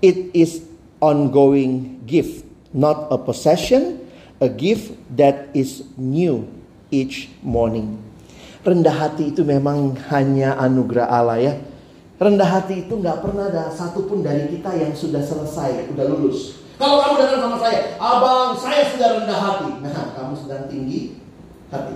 It 0.00 0.32
is 0.34 0.64
ongoing 1.00 2.02
gift, 2.08 2.44
not 2.72 3.12
a 3.12 3.18
possession, 3.18 4.08
a 4.40 4.48
gift 4.48 4.96
that 5.16 5.52
is 5.54 5.84
new 6.00 6.48
each 6.90 7.28
morning. 7.44 8.00
Rendah 8.62 8.94
hati 8.94 9.34
itu 9.34 9.42
memang 9.42 9.98
hanya 10.14 10.54
anugerah 10.54 11.06
Allah 11.10 11.38
ya. 11.42 11.54
Rendah 12.22 12.46
hati 12.46 12.86
itu 12.86 12.94
nggak 12.94 13.18
pernah 13.18 13.50
ada 13.50 13.74
satupun 13.74 14.22
dari 14.22 14.46
kita 14.46 14.70
yang 14.78 14.94
sudah 14.94 15.18
selesai, 15.18 15.90
udah 15.90 16.06
lulus. 16.06 16.61
Kalau 16.82 16.98
kamu 16.98 17.14
datang 17.14 17.40
sama 17.46 17.58
saya, 17.62 17.94
abang 18.02 18.58
saya 18.58 18.82
sudah 18.90 19.08
rendah 19.22 19.38
hati. 19.38 19.70
Nah, 19.86 20.18
kamu 20.18 20.34
sedang 20.34 20.66
tinggi 20.66 21.22
hati. 21.70 21.94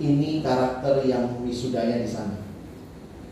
Ini 0.00 0.40
karakter 0.40 1.04
yang 1.04 1.36
wisudanya 1.44 2.00
di 2.00 2.08
sana. 2.08 2.40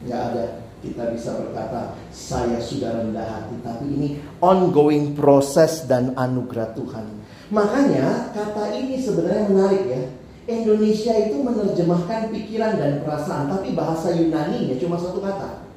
Nggak 0.05 0.20
ada 0.20 0.45
kita 0.84 1.12
bisa 1.16 1.41
berkata 1.41 1.97
saya 2.12 2.61
sudah 2.61 3.01
rendah 3.01 3.24
hati. 3.24 3.57
Tapi 3.64 3.84
ini 3.88 4.09
ongoing 4.45 5.16
proses 5.16 5.88
dan 5.88 6.12
anugerah 6.20 6.76
Tuhan. 6.76 7.09
Makanya 7.49 8.36
kata 8.36 8.76
ini 8.76 9.01
sebenarnya 9.01 9.49
menarik 9.49 9.84
ya. 9.88 10.03
Indonesia 10.51 11.16
itu 11.16 11.41
menerjemahkan 11.41 12.28
pikiran 12.28 12.76
dan 12.76 13.01
perasaan, 13.07 13.49
tapi 13.49 13.72
bahasa 13.72 14.12
Yunani-nya 14.12 14.76
cuma 14.76 15.01
satu 15.01 15.24
kata. 15.24 15.70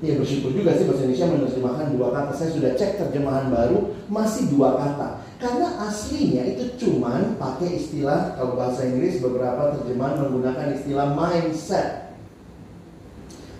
Ya 0.00 0.16
bersyukur 0.16 0.56
juga 0.56 0.72
sih 0.80 0.88
bahasa 0.88 1.04
Indonesia 1.04 1.28
menerjemahkan 1.28 1.86
dua 1.92 2.08
kata. 2.08 2.32
Saya 2.32 2.50
sudah 2.56 2.72
cek 2.72 2.96
terjemahan 2.96 3.52
baru 3.52 3.92
masih 4.08 4.48
dua 4.48 4.80
kata. 4.80 5.20
Karena 5.36 5.76
aslinya 5.84 6.40
itu 6.48 6.72
cuman 6.80 7.36
pakai 7.36 7.76
istilah 7.76 8.32
kalau 8.32 8.56
bahasa 8.56 8.88
Inggris 8.88 9.20
beberapa 9.20 9.76
terjemahan 9.76 10.24
menggunakan 10.24 10.72
istilah 10.72 11.12
mindset. 11.12 12.16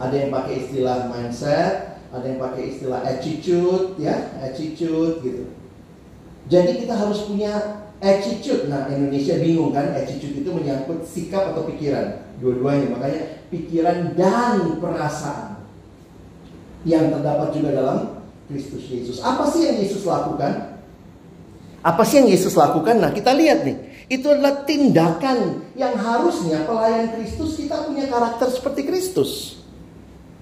Ada 0.01 0.15
yang 0.17 0.31
pakai 0.33 0.55
istilah 0.65 1.13
mindset, 1.13 2.01
ada 2.09 2.25
yang 2.25 2.41
pakai 2.41 2.63
istilah 2.73 3.01
attitude, 3.05 4.01
ya 4.01 4.33
attitude 4.41 5.21
gitu. 5.21 5.45
Jadi 6.49 6.89
kita 6.89 6.97
harus 6.97 7.21
punya 7.29 7.85
attitude. 8.01 8.73
Nah 8.73 8.89
Indonesia 8.89 9.37
bingung 9.37 9.77
kan 9.77 9.93
attitude 9.93 10.41
itu 10.41 10.49
menyangkut 10.49 11.05
sikap 11.05 11.53
atau 11.53 11.69
pikiran, 11.69 12.33
dua-duanya. 12.41 12.97
Makanya 12.97 13.23
pikiran 13.53 14.17
dan 14.17 14.81
perasaan 14.81 15.60
yang 16.89 17.13
terdapat 17.13 17.53
juga 17.53 17.71
dalam 17.77 17.99
Kristus 18.49 18.85
Yesus. 18.89 19.17
Apa 19.21 19.47
sih 19.53 19.69
yang 19.69 19.79
Yesus 19.79 20.03
lakukan? 20.09 20.81
Apa 21.81 22.03
sih 22.05 22.21
yang 22.21 22.29
Yesus 22.29 22.57
lakukan? 22.57 23.01
Nah, 23.01 23.15
kita 23.15 23.33
lihat 23.33 23.65
nih. 23.65 23.79
Itu 24.11 24.27
adalah 24.35 24.67
tindakan 24.67 25.71
yang 25.79 25.95
harusnya 25.95 26.67
pelayan 26.67 27.15
Kristus 27.15 27.55
kita 27.55 27.87
punya 27.87 28.11
karakter 28.11 28.51
seperti 28.51 28.83
Kristus. 28.83 29.63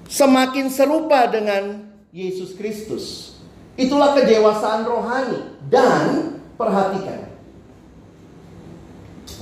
Semakin 0.09 0.73
serupa 0.73 1.29
dengan 1.29 1.85
Yesus 2.09 2.57
Kristus. 2.57 3.37
Itulah 3.77 4.17
kedewasaan 4.17 4.89
rohani. 4.89 5.61
Dan 5.69 6.41
perhatikan. 6.57 7.29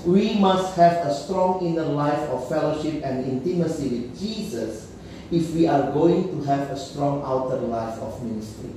We 0.02 0.34
must 0.38 0.74
have 0.74 1.06
a 1.06 1.14
strong 1.14 1.62
inner 1.62 1.86
life 1.86 2.26
of 2.34 2.50
fellowship 2.50 3.02
and 3.06 3.26
intimacy 3.26 3.90
with 3.90 4.06
Jesus 4.18 4.85
if 5.30 5.54
we 5.54 5.66
are 5.66 5.90
going 5.90 6.30
to 6.30 6.38
have 6.46 6.70
a 6.70 6.78
strong 6.78 7.22
outer 7.26 7.58
life 7.66 7.98
of 7.98 8.18
ministry. 8.22 8.70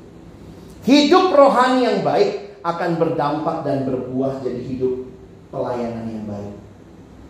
Hidup 0.86 1.36
rohani 1.36 1.86
yang 1.86 2.00
baik 2.02 2.62
akan 2.66 2.98
berdampak 2.98 3.68
dan 3.68 3.86
berbuah 3.86 4.42
jadi 4.42 4.62
hidup 4.64 5.06
pelayanan 5.54 6.06
yang 6.10 6.26
baik. 6.26 6.56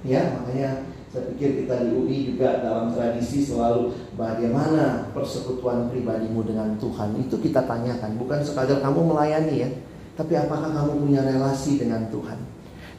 Ya, 0.07 0.21
makanya 0.39 0.89
saya 1.09 1.25
pikir 1.33 1.65
kita 1.65 1.89
di 1.89 1.89
UI 1.97 2.17
juga 2.33 2.61
dalam 2.61 2.93
tradisi 2.93 3.41
selalu 3.41 4.13
bagaimana 4.13 5.09
persekutuan 5.09 5.89
pribadimu 5.89 6.45
dengan 6.45 6.77
Tuhan 6.77 7.17
itu 7.17 7.33
kita 7.41 7.65
tanyakan 7.65 8.13
bukan 8.21 8.45
sekadar 8.45 8.77
kamu 8.77 9.09
melayani 9.09 9.55
ya 9.57 9.69
tapi 10.13 10.37
apakah 10.37 10.69
kamu 10.69 11.01
punya 11.01 11.25
relasi 11.25 11.81
dengan 11.81 12.05
Tuhan 12.13 12.37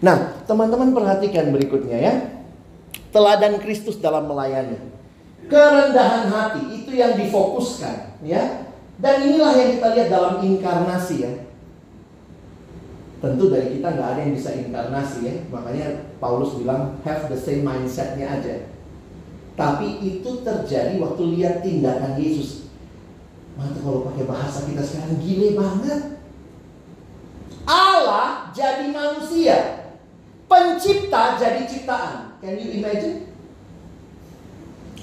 nah 0.02 0.42
teman-teman 0.42 0.90
perhatikan 0.90 1.54
berikutnya 1.54 1.98
ya 2.02 2.14
teladan 3.14 3.62
Kristus 3.62 4.02
dalam 4.02 4.26
melayani 4.26 4.74
kerendahan 5.50 6.30
hati 6.30 6.62
itu 6.80 6.94
yang 6.94 7.18
difokuskan 7.18 8.22
ya. 8.22 8.70
Dan 9.00 9.26
inilah 9.26 9.56
yang 9.56 9.70
kita 9.80 9.88
lihat 9.96 10.08
dalam 10.12 10.34
inkarnasi 10.44 11.16
ya. 11.26 11.32
Tentu 13.20 13.52
dari 13.52 13.76
kita 13.76 13.96
nggak 13.96 14.08
ada 14.16 14.20
yang 14.24 14.32
bisa 14.38 14.54
inkarnasi 14.54 15.18
ya. 15.26 15.34
Makanya 15.52 15.86
Paulus 16.22 16.56
bilang 16.56 17.02
have 17.02 17.28
the 17.28 17.36
same 17.36 17.66
mindsetnya 17.66 18.40
aja. 18.40 18.70
Tapi 19.58 20.00
itu 20.00 20.40
terjadi 20.40 20.96
waktu 21.02 21.22
lihat 21.36 21.60
tindakan 21.60 22.16
Yesus. 22.16 22.72
Mata 23.60 23.76
kalau 23.82 24.08
pakai 24.08 24.24
bahasa 24.24 24.64
kita 24.64 24.80
sekarang 24.80 25.20
gile 25.20 25.52
banget. 25.58 26.00
Allah 27.68 28.48
jadi 28.56 28.88
manusia. 28.88 29.84
Pencipta 30.48 31.36
jadi 31.36 31.68
ciptaan. 31.68 32.40
Can 32.40 32.56
you 32.56 32.80
imagine 32.80 33.29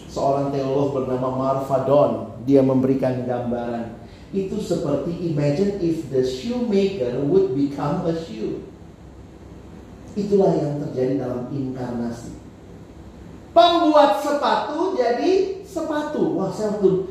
seorang 0.08 0.56
teolog 0.56 0.96
bernama 0.96 1.30
Marfadon 1.36 2.42
dia 2.48 2.64
memberikan 2.64 3.28
gambaran. 3.28 4.00
Itu 4.32 4.60
seperti 4.60 5.32
imagine 5.32 5.80
if 5.80 6.08
the 6.12 6.24
shoemaker 6.24 7.24
would 7.28 7.56
become 7.56 8.04
a 8.08 8.16
shoe. 8.16 8.60
Itulah 10.18 10.52
yang 10.56 10.84
terjadi 10.84 11.22
dalam 11.22 11.48
inkarnasi. 11.52 12.36
Pembuat 13.56 14.20
sepatu 14.24 14.98
jadi 15.00 15.64
sepatu. 15.64 16.40
Wah 16.40 16.52
saya 16.52 16.76
waktu 16.76 17.08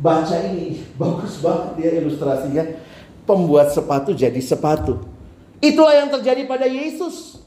baca 0.00 0.36
ini 0.52 0.80
bagus 1.00 1.40
banget 1.40 1.68
dia 1.76 1.90
ilustrasinya. 2.00 2.64
Pembuat 3.24 3.72
sepatu 3.72 4.12
jadi 4.12 4.40
sepatu. 4.44 5.00
Itulah 5.64 5.96
yang 5.96 6.12
terjadi 6.12 6.44
pada 6.44 6.68
Yesus. 6.68 7.40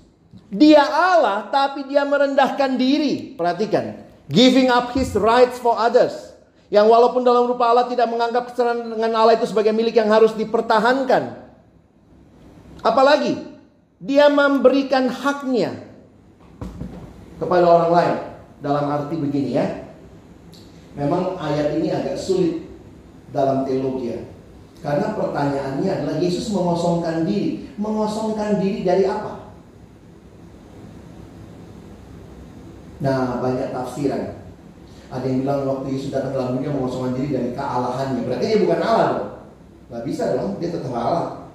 Dia 0.50 0.82
Allah 0.82 1.50
tapi 1.54 1.86
dia 1.86 2.02
merendahkan 2.02 2.78
diri. 2.78 3.38
Perhatikan 3.38 4.07
Giving 4.28 4.68
up 4.68 4.92
his 4.92 5.16
rights 5.16 5.56
for 5.60 5.76
others. 5.80 6.36
Yang 6.68 6.92
walaupun 6.92 7.24
dalam 7.24 7.48
rupa 7.48 7.72
Allah 7.72 7.88
tidak 7.88 8.12
menganggap 8.12 8.52
kesenangan 8.52 8.92
dengan 8.92 9.12
Allah 9.16 9.40
itu 9.40 9.48
sebagai 9.48 9.72
milik 9.72 9.96
yang 9.96 10.12
harus 10.12 10.36
dipertahankan. 10.36 11.48
Apalagi, 12.84 13.40
dia 14.04 14.28
memberikan 14.28 15.08
haknya 15.08 15.80
kepada 17.40 17.66
orang 17.66 17.92
lain. 17.94 18.16
Dalam 18.58 18.86
arti 18.90 19.16
begini 19.16 19.52
ya. 19.56 19.66
Memang 20.98 21.38
ayat 21.38 21.78
ini 21.78 21.94
agak 21.94 22.18
sulit 22.18 22.66
dalam 23.30 23.64
teologi 23.64 24.18
ya. 24.18 24.20
Karena 24.82 25.14
pertanyaannya 25.14 25.90
adalah 25.90 26.18
Yesus 26.18 26.50
mengosongkan 26.50 27.24
diri. 27.24 27.70
Mengosongkan 27.78 28.58
diri 28.58 28.82
dari 28.82 29.06
apa? 29.06 29.37
Nah, 32.98 33.38
banyak 33.42 33.70
tafsiran. 33.74 34.38
Ada 35.08 35.24
yang 35.24 35.48
bilang 35.48 35.60
waktu 35.64 35.96
Yesus 35.96 36.12
datang 36.12 36.36
ke 36.36 36.38
dalam 36.38 36.54
dunia 36.60 36.72
mengosongkan 36.76 37.14
diri 37.16 37.30
dari 37.32 37.50
kealahannya. 37.56 38.22
Berarti 38.28 38.46
dia 38.46 38.60
bukan 38.60 38.80
Allah 38.84 39.06
dong. 39.08 39.30
Gak 39.88 40.04
bisa 40.04 40.24
dong, 40.36 40.60
dia 40.60 40.70
tetap 40.74 40.92
Allah. 40.92 41.48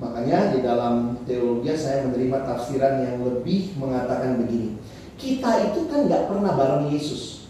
Makanya 0.00 0.56
di 0.56 0.64
dalam 0.64 1.20
teologi 1.28 1.70
saya 1.76 2.08
menerima 2.08 2.48
tafsiran 2.48 3.04
yang 3.04 3.16
lebih 3.20 3.76
mengatakan 3.76 4.40
begini. 4.40 4.80
Kita 5.20 5.70
itu 5.70 5.84
kan 5.86 6.08
gak 6.08 6.32
pernah 6.32 6.56
bareng 6.56 6.88
Yesus. 6.88 7.44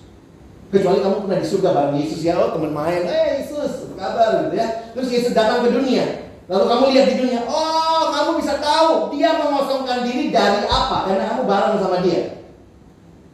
Kecuali 0.75 1.07
kamu 1.07 1.31
pernah 1.31 1.39
di 1.39 1.47
surga 1.47 1.71
bareng 1.71 1.97
Yesus 2.03 2.21
ya, 2.27 2.35
oh 2.35 2.51
teman 2.51 2.75
main, 2.75 3.07
eh 3.07 3.47
Yesus, 3.47 3.95
apa 3.95 3.95
kabar 3.95 4.51
gitu 4.51 4.59
ya. 4.59 4.69
Terus 4.91 5.09
Yesus 5.15 5.33
datang 5.39 5.63
ke 5.63 5.71
dunia. 5.71 6.35
Lalu 6.51 6.65
kamu 6.67 6.85
lihat 6.91 7.07
di 7.15 7.17
dunia, 7.23 7.41
oh 7.47 8.11
kamu 8.11 8.43
bisa 8.43 8.59
tahu 8.59 9.15
dia 9.15 9.39
mengosongkan 9.39 10.03
diri 10.03 10.35
dari 10.35 10.67
apa? 10.67 11.07
Karena 11.07 11.31
kamu 11.31 11.43
bareng 11.47 11.79
sama 11.79 12.03
dia. 12.03 12.44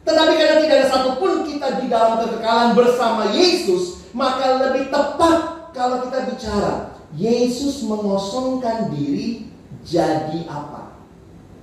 Tetapi 0.01 0.33
karena 0.33 0.57
tidak 0.65 0.77
ada 0.81 0.87
satupun 0.89 1.45
kita 1.45 1.67
di 1.81 1.85
dalam 1.87 2.25
kekekalan 2.25 2.73
bersama 2.73 3.29
Yesus, 3.29 4.01
maka 4.17 4.69
lebih 4.69 4.89
tepat 4.89 5.69
kalau 5.71 6.03
kita 6.09 6.19
bicara 6.33 6.73
Yesus 7.13 7.85
mengosongkan 7.85 8.89
diri 8.91 9.51
jadi 9.85 10.45
apa? 10.49 10.97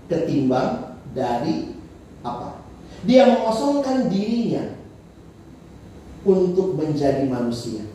Ketimbang 0.07 0.97
dari 1.13 1.75
apa? 2.23 2.63
Dia 3.07 3.31
mengosongkan 3.31 4.11
dirinya 4.11 4.75
untuk 6.27 6.75
menjadi 6.75 7.27
manusia. 7.27 7.87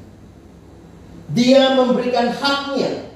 Dia 1.31 1.75
memberikan 1.75 2.31
haknya. 2.31 3.12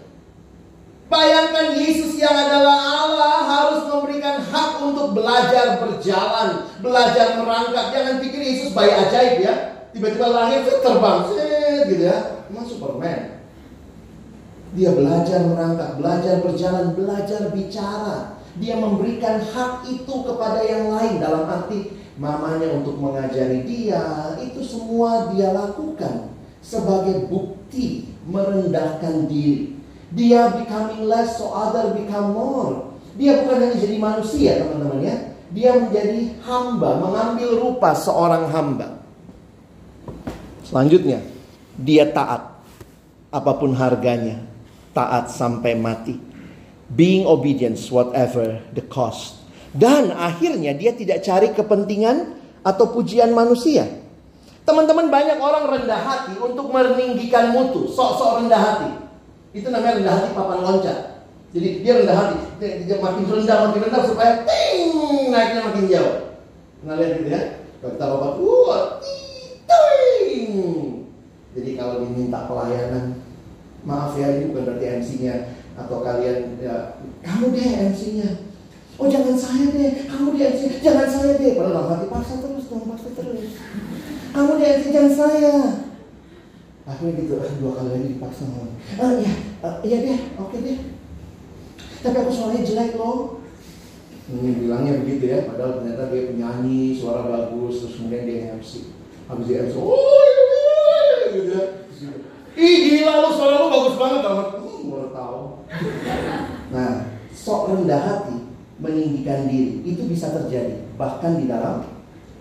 Bayangkan 1.07 1.79
Yesus 1.79 2.19
yang 2.19 2.35
adalah 2.35 3.07
Allah 3.07 3.37
harus 3.47 3.87
memberikan 3.87 4.43
hak 4.43 4.83
untuk 4.83 5.15
belajar 5.15 5.79
berjalan, 5.79 6.67
belajar 6.83 7.39
merangkak. 7.39 7.95
Jangan 7.95 8.19
pikir 8.19 8.43
Yesus 8.43 8.75
bayi 8.75 8.91
ajaib 8.91 9.39
ya. 9.39 9.55
Tiba-tiba 9.95 10.27
lahir 10.27 10.67
terbang, 10.67 11.31
set 11.31 11.87
gitu 11.87 12.03
ya. 12.11 12.43
Emang 12.51 12.67
Superman. 12.67 13.39
Dia 14.75 14.91
belajar 14.91 15.47
merangkak, 15.47 15.95
belajar 15.95 16.43
berjalan, 16.43 16.91
belajar 16.91 17.41
bicara. 17.55 18.35
Dia 18.59 18.75
memberikan 18.75 19.39
hak 19.39 19.87
itu 19.87 20.11
kepada 20.27 20.59
yang 20.59 20.91
lain 20.91 21.23
dalam 21.23 21.47
arti 21.47 21.95
mamanya 22.19 22.73
untuk 22.73 22.97
mengajari 22.99 23.63
dia, 23.63 24.35
itu 24.41 24.59
semua 24.65 25.29
dia 25.31 25.53
lakukan 25.53 26.33
sebagai 26.59 27.29
bukti 27.29 28.11
merendahkan 28.25 29.29
diri. 29.29 29.76
Dia 30.15 30.47
becoming 30.55 31.03
less 31.03 31.35
so 31.35 31.51
other 31.51 31.91
become 31.91 32.31
more. 32.31 32.95
Dia 33.19 33.43
bukan 33.43 33.59
hanya 33.59 33.75
jadi 33.75 33.95
manusia 33.99 34.51
teman-teman 34.63 34.99
ya. 35.03 35.17
Dia 35.51 35.71
menjadi 35.75 36.37
hamba, 36.43 37.01
mengambil 37.01 37.49
rupa 37.59 37.91
seorang 37.91 38.47
hamba. 38.51 38.99
Selanjutnya, 40.63 41.23
dia 41.79 42.07
taat 42.07 42.59
apa 43.31 43.51
pun 43.55 43.75
harganya, 43.75 44.43
taat 44.91 45.31
sampai 45.31 45.75
mati. 45.75 46.19
Being 46.87 47.27
obedience 47.27 47.91
whatever 47.91 48.63
the 48.71 48.83
cost. 48.83 49.43
Dan 49.75 50.15
akhirnya 50.15 50.71
dia 50.71 50.95
tidak 50.95 51.23
cari 51.23 51.51
kepentingan 51.51 52.39
atau 52.63 52.91
pujian 52.95 53.35
manusia. 53.35 53.87
Teman-teman 54.63 55.07
banyak 55.07 55.39
orang 55.39 55.67
rendah 55.67 56.01
hati 56.03 56.35
untuk 56.39 56.71
meninggikan 56.71 57.55
mutu, 57.55 57.87
sok-sok 57.91 58.43
rendah 58.43 58.59
hati. 58.59 59.06
Itu 59.55 59.67
namanya 59.71 59.97
rendah 59.99 60.13
hati 60.17 60.29
papan 60.35 60.59
loncat. 60.63 60.99
Jadi 61.55 61.67
dia 61.85 61.93
rendah 62.03 62.17
hati, 62.17 62.37
dia, 62.59 62.97
makin 62.99 63.23
rendah 63.27 63.57
makin 63.67 63.81
rendah 63.87 64.03
supaya 64.03 64.31
ting 64.43 65.31
naiknya 65.31 65.61
makin 65.67 65.85
jauh. 65.87 66.15
Nah 66.83 66.93
lihat 66.99 67.11
gitu 67.21 67.29
ya. 67.31 67.41
Kalau 67.77 67.91
kita 67.93 68.05
lompat, 68.09 68.33
wah, 68.41 68.83
ting. 69.67 70.51
Jadi 71.57 71.69
kalau 71.77 72.03
diminta 72.03 72.45
pelayanan, 72.45 73.21
maaf 73.85 74.13
ya 74.19 74.33
ini 74.37 74.51
bukan 74.51 74.63
berarti 74.67 74.85
MC-nya 75.01 75.35
atau 75.77 76.01
kalian 76.01 76.57
ya, 76.57 76.97
kamu 77.21 77.53
deh 77.53 77.93
MC-nya 77.93 78.47
Oh 78.97 79.05
jangan 79.05 79.37
saya 79.37 79.69
deh, 79.77 80.09
kamu 80.09 80.33
di 80.33 80.41
MC, 80.41 80.81
jangan 80.81 81.05
saya 81.05 81.37
deh. 81.37 81.53
Padahal 81.53 81.85
dalam 81.85 81.89
hati 81.93 82.05
paksa 82.09 82.41
terus 82.41 82.65
dong, 82.65 82.89
paksa 82.89 83.13
terus. 83.13 83.61
Kamu 84.33 84.57
di 84.57 84.65
MC, 84.65 84.83
jangan 84.89 85.13
saya. 85.13 85.53
Akhirnya 86.87 87.19
gitu, 87.19 87.35
ah, 87.35 87.51
dua 87.59 87.71
kali 87.75 87.89
lagi 87.91 88.07
dipaksa 88.15 88.47
ngomong. 88.47 88.79
Ah, 88.95 89.11
ya, 89.19 89.33
uh, 89.59 89.75
iya 89.83 89.97
deh, 90.07 90.19
oke 90.39 90.55
okay 90.55 90.59
deh. 90.63 90.79
Tapi 91.99 92.15
aku 92.15 92.31
suaranya 92.31 92.63
jelek 92.63 92.95
loh. 92.95 93.43
Hmm, 94.31 94.55
bilangnya 94.63 95.03
begitu 95.03 95.23
ya, 95.27 95.43
padahal 95.51 95.83
ternyata 95.83 96.07
dia 96.15 96.31
penyanyi, 96.31 96.95
suara 96.95 97.27
bagus, 97.27 97.83
terus 97.83 97.99
kemudian 97.99 98.23
dia 98.23 98.55
MC. 98.55 98.87
Habis 99.27 99.45
dia 99.51 99.67
MC, 99.67 99.75
oh 99.75 100.23
iya, 100.23 100.43
iya, 100.47 101.27
gitu 101.35 101.49
ya. 101.51 101.63
Ih 102.55 102.75
gila 102.87 103.13
lu, 103.19 103.29
suara 103.35 103.55
lu 103.59 103.67
bagus 103.67 103.95
banget, 103.99 104.21
hmm, 104.23 104.83
baru 104.87 105.09
tahu. 105.11 105.41
Nah, 106.67 107.15
sok 107.31 107.71
rendah 107.71 108.01
hati 108.03 108.37
meninggikan 108.79 109.47
diri. 109.47 109.83
Itu 109.83 110.03
bisa 110.07 110.35
terjadi 110.35 110.83
bahkan 110.99 111.39
di 111.39 111.47
dalam 111.47 111.83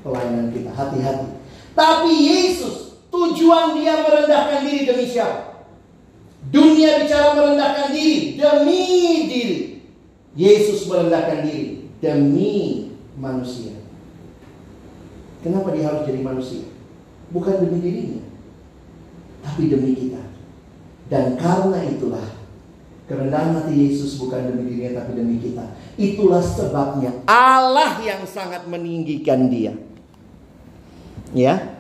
pelayanan 0.02 0.50
kita. 0.50 0.74
Hati-hati. 0.74 1.30
Tapi 1.78 2.10
Yesus 2.10 2.85
tujuan 3.16 3.80
dia 3.80 4.04
merendahkan 4.04 4.60
diri 4.68 4.84
demi 4.84 5.08
siapa? 5.08 5.64
Dunia 6.52 7.02
bicara 7.02 7.32
merendahkan 7.32 7.96
diri 7.96 8.36
demi 8.36 8.82
diri. 9.26 9.58
Yesus 10.36 10.84
merendahkan 10.84 11.48
diri 11.48 11.88
demi 12.04 12.92
manusia. 13.16 13.72
Kenapa 15.40 15.72
dia 15.72 15.88
harus 15.88 16.04
jadi 16.04 16.20
manusia? 16.20 16.68
Bukan 17.32 17.64
demi 17.64 17.80
dirinya, 17.80 18.22
tapi 19.40 19.72
demi 19.72 19.96
kita. 19.96 20.22
Dan 21.08 21.38
karena 21.40 21.86
itulah 21.86 22.36
Kerendahan 23.06 23.54
hati 23.54 23.86
Yesus 23.86 24.18
bukan 24.18 24.50
demi 24.50 24.66
dirinya 24.66 24.98
tapi 25.02 25.14
demi 25.14 25.38
kita. 25.38 25.62
Itulah 25.94 26.42
sebabnya 26.42 27.14
Allah 27.30 28.02
yang 28.02 28.26
sangat 28.26 28.66
meninggikan 28.66 29.46
dia. 29.46 29.70
Ya. 31.30 31.75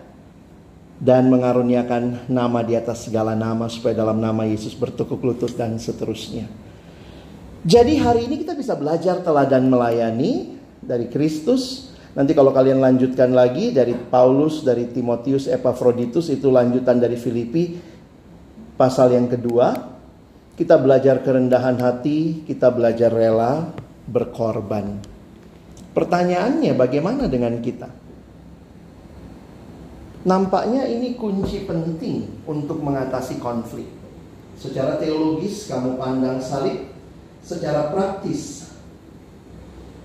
Dan 0.96 1.28
mengaruniakan 1.28 2.24
nama 2.32 2.64
di 2.64 2.72
atas 2.72 3.04
segala 3.04 3.36
nama 3.36 3.68
supaya 3.68 3.92
dalam 3.92 4.16
nama 4.16 4.48
Yesus 4.48 4.72
bertukuk 4.72 5.20
lutut 5.20 5.52
dan 5.52 5.76
seterusnya. 5.76 6.48
Jadi 7.66 8.00
hari 8.00 8.24
ini 8.30 8.40
kita 8.40 8.56
bisa 8.56 8.72
belajar 8.78 9.20
teladan 9.20 9.68
melayani 9.68 10.56
dari 10.80 11.12
Kristus. 11.12 11.92
Nanti 12.16 12.32
kalau 12.32 12.48
kalian 12.48 12.80
lanjutkan 12.80 13.28
lagi 13.36 13.76
dari 13.76 13.92
Paulus, 13.92 14.64
dari 14.64 14.88
Timotius, 14.88 15.52
Epaphroditus 15.52 16.32
itu 16.32 16.48
lanjutan 16.48 16.96
dari 16.96 17.20
Filipi 17.20 17.76
pasal 18.76 19.16
yang 19.16 19.26
kedua 19.26 19.96
kita 20.56 20.80
belajar 20.80 21.20
kerendahan 21.20 21.76
hati, 21.76 22.48
kita 22.48 22.72
belajar 22.72 23.12
rela 23.12 23.76
berkorban. 24.08 24.96
Pertanyaannya 25.92 26.72
bagaimana 26.72 27.28
dengan 27.28 27.60
kita? 27.60 27.88
Nampaknya 30.26 30.82
ini 30.90 31.14
kunci 31.14 31.70
penting 31.70 32.42
untuk 32.50 32.82
mengatasi 32.82 33.38
konflik. 33.38 33.86
Secara 34.58 34.98
teologis 34.98 35.70
kamu 35.70 35.94
pandang 35.94 36.42
salib, 36.42 36.90
secara 37.46 37.94
praktis 37.94 38.74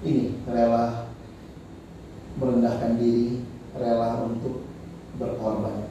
ini 0.06 0.38
rela 0.46 1.10
merendahkan 2.38 3.02
diri, 3.02 3.42
rela 3.74 4.30
untuk 4.30 4.62
berkorban. 5.18 5.90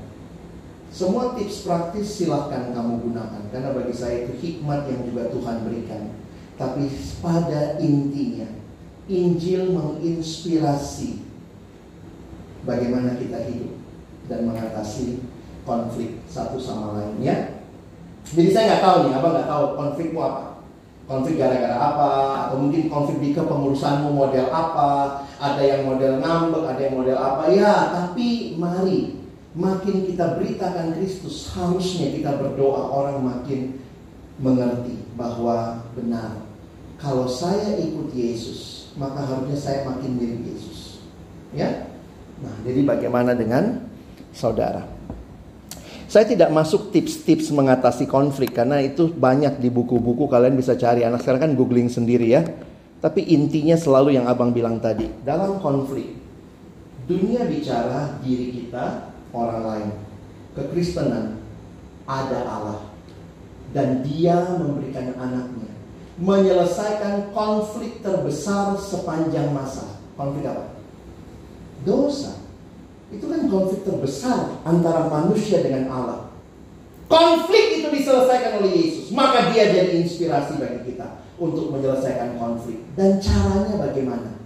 Semua 0.94 1.34
tips 1.34 1.66
praktis 1.66 2.06
silahkan 2.18 2.74
kamu 2.74 2.98
gunakan 3.06 3.46
Karena 3.54 3.70
bagi 3.70 3.94
saya 3.94 4.26
itu 4.26 4.34
hikmat 4.42 4.90
yang 4.90 5.06
juga 5.06 5.30
Tuhan 5.30 5.62
berikan 5.62 6.18
Tapi 6.58 6.90
pada 7.22 7.78
intinya 7.78 8.50
Injil 9.06 9.70
menginspirasi 9.70 11.22
Bagaimana 12.66 13.14
kita 13.22 13.38
hidup 13.46 13.79
Dan 14.30 14.46
mengatasi 14.46 15.26
konflik 15.66 16.22
satu 16.30 16.56
sama 16.56 17.02
lain 17.02 17.18
ya 17.18 17.36
Jadi 18.30 18.54
saya 18.54 18.64
nggak 18.70 18.82
tahu 18.86 18.96
nih, 19.10 19.12
abang 19.18 19.32
nggak 19.34 19.50
tahu 19.50 19.64
konflikmu 19.74 20.20
apa 20.22 20.44
Konflik 21.10 21.42
gara-gara 21.42 21.74
apa 21.74 22.10
Atau 22.46 22.62
mungkin 22.62 22.86
konflik 22.86 23.18
di 23.18 23.30
kepengurusanmu 23.34 24.14
model 24.14 24.46
apa 24.54 25.26
Ada 25.42 25.62
yang 25.66 25.82
model 25.90 26.22
ngambek, 26.22 26.62
ada 26.70 26.80
yang 26.80 26.94
model 26.94 27.18
apa 27.18 27.42
Ya, 27.50 27.90
tapi 27.90 28.54
mari 28.54 29.20
makin 29.54 30.06
kita 30.06 30.38
beritakan 30.38 30.94
Kristus, 30.94 31.50
harusnya 31.50 32.14
kita 32.14 32.38
berdoa 32.38 32.86
orang 32.86 33.18
makin 33.18 33.82
mengerti 34.38 35.02
bahwa 35.18 35.82
benar. 35.98 36.46
Kalau 37.00 37.26
saya 37.26 37.80
ikut 37.80 38.12
Yesus, 38.14 38.92
maka 38.94 39.24
harusnya 39.24 39.56
saya 39.58 39.88
makin 39.88 40.20
mirip 40.20 40.40
Yesus. 40.44 41.02
Ya? 41.50 41.90
Nah, 42.40 42.54
jadi 42.62 42.86
bagaimana 42.86 43.34
dengan 43.34 43.89
saudara? 44.32 44.86
Saya 46.10 46.26
tidak 46.26 46.50
masuk 46.50 46.90
tips-tips 46.90 47.54
mengatasi 47.54 48.10
konflik 48.10 48.50
karena 48.50 48.82
itu 48.82 49.06
banyak 49.14 49.62
di 49.62 49.70
buku-buku 49.70 50.26
kalian 50.26 50.58
bisa 50.58 50.74
cari. 50.74 51.06
Anak 51.06 51.22
sekarang 51.22 51.50
kan 51.50 51.52
googling 51.54 51.86
sendiri 51.86 52.26
ya. 52.26 52.42
Tapi 52.98 53.30
intinya 53.30 53.78
selalu 53.78 54.18
yang 54.18 54.26
abang 54.26 54.50
bilang 54.50 54.82
tadi. 54.82 55.06
Dalam 55.22 55.62
konflik, 55.62 56.18
dunia 57.06 57.46
bicara 57.46 58.18
diri 58.26 58.52
kita, 58.52 59.14
orang 59.30 59.62
lain. 59.62 59.88
Kekristenan 60.58 61.38
ada 62.10 62.38
Allah 62.42 62.80
dan 63.70 64.02
dia 64.02 64.58
memberikan 64.58 65.14
anaknya 65.14 65.70
menyelesaikan 66.20 67.32
konflik 67.32 68.04
terbesar 68.04 68.76
sepanjang 68.76 69.54
masa. 69.54 69.86
Konflik 70.18 70.44
apa? 70.44 70.68
Dosa. 71.86 72.39
Itu 73.10 73.26
kan 73.26 73.50
konflik 73.50 73.82
terbesar 73.82 74.62
antara 74.62 75.10
manusia 75.10 75.60
dengan 75.66 75.90
Allah. 75.90 76.20
Konflik 77.10 77.82
itu 77.82 77.90
diselesaikan 77.90 78.62
oleh 78.62 78.70
Yesus, 78.70 79.10
maka 79.10 79.50
dia 79.50 79.66
jadi 79.74 79.98
inspirasi 79.98 80.62
bagi 80.62 80.94
kita 80.94 81.18
untuk 81.42 81.74
menyelesaikan 81.74 82.38
konflik. 82.38 82.86
Dan 82.94 83.18
caranya 83.18 83.82
bagaimana? 83.82 84.40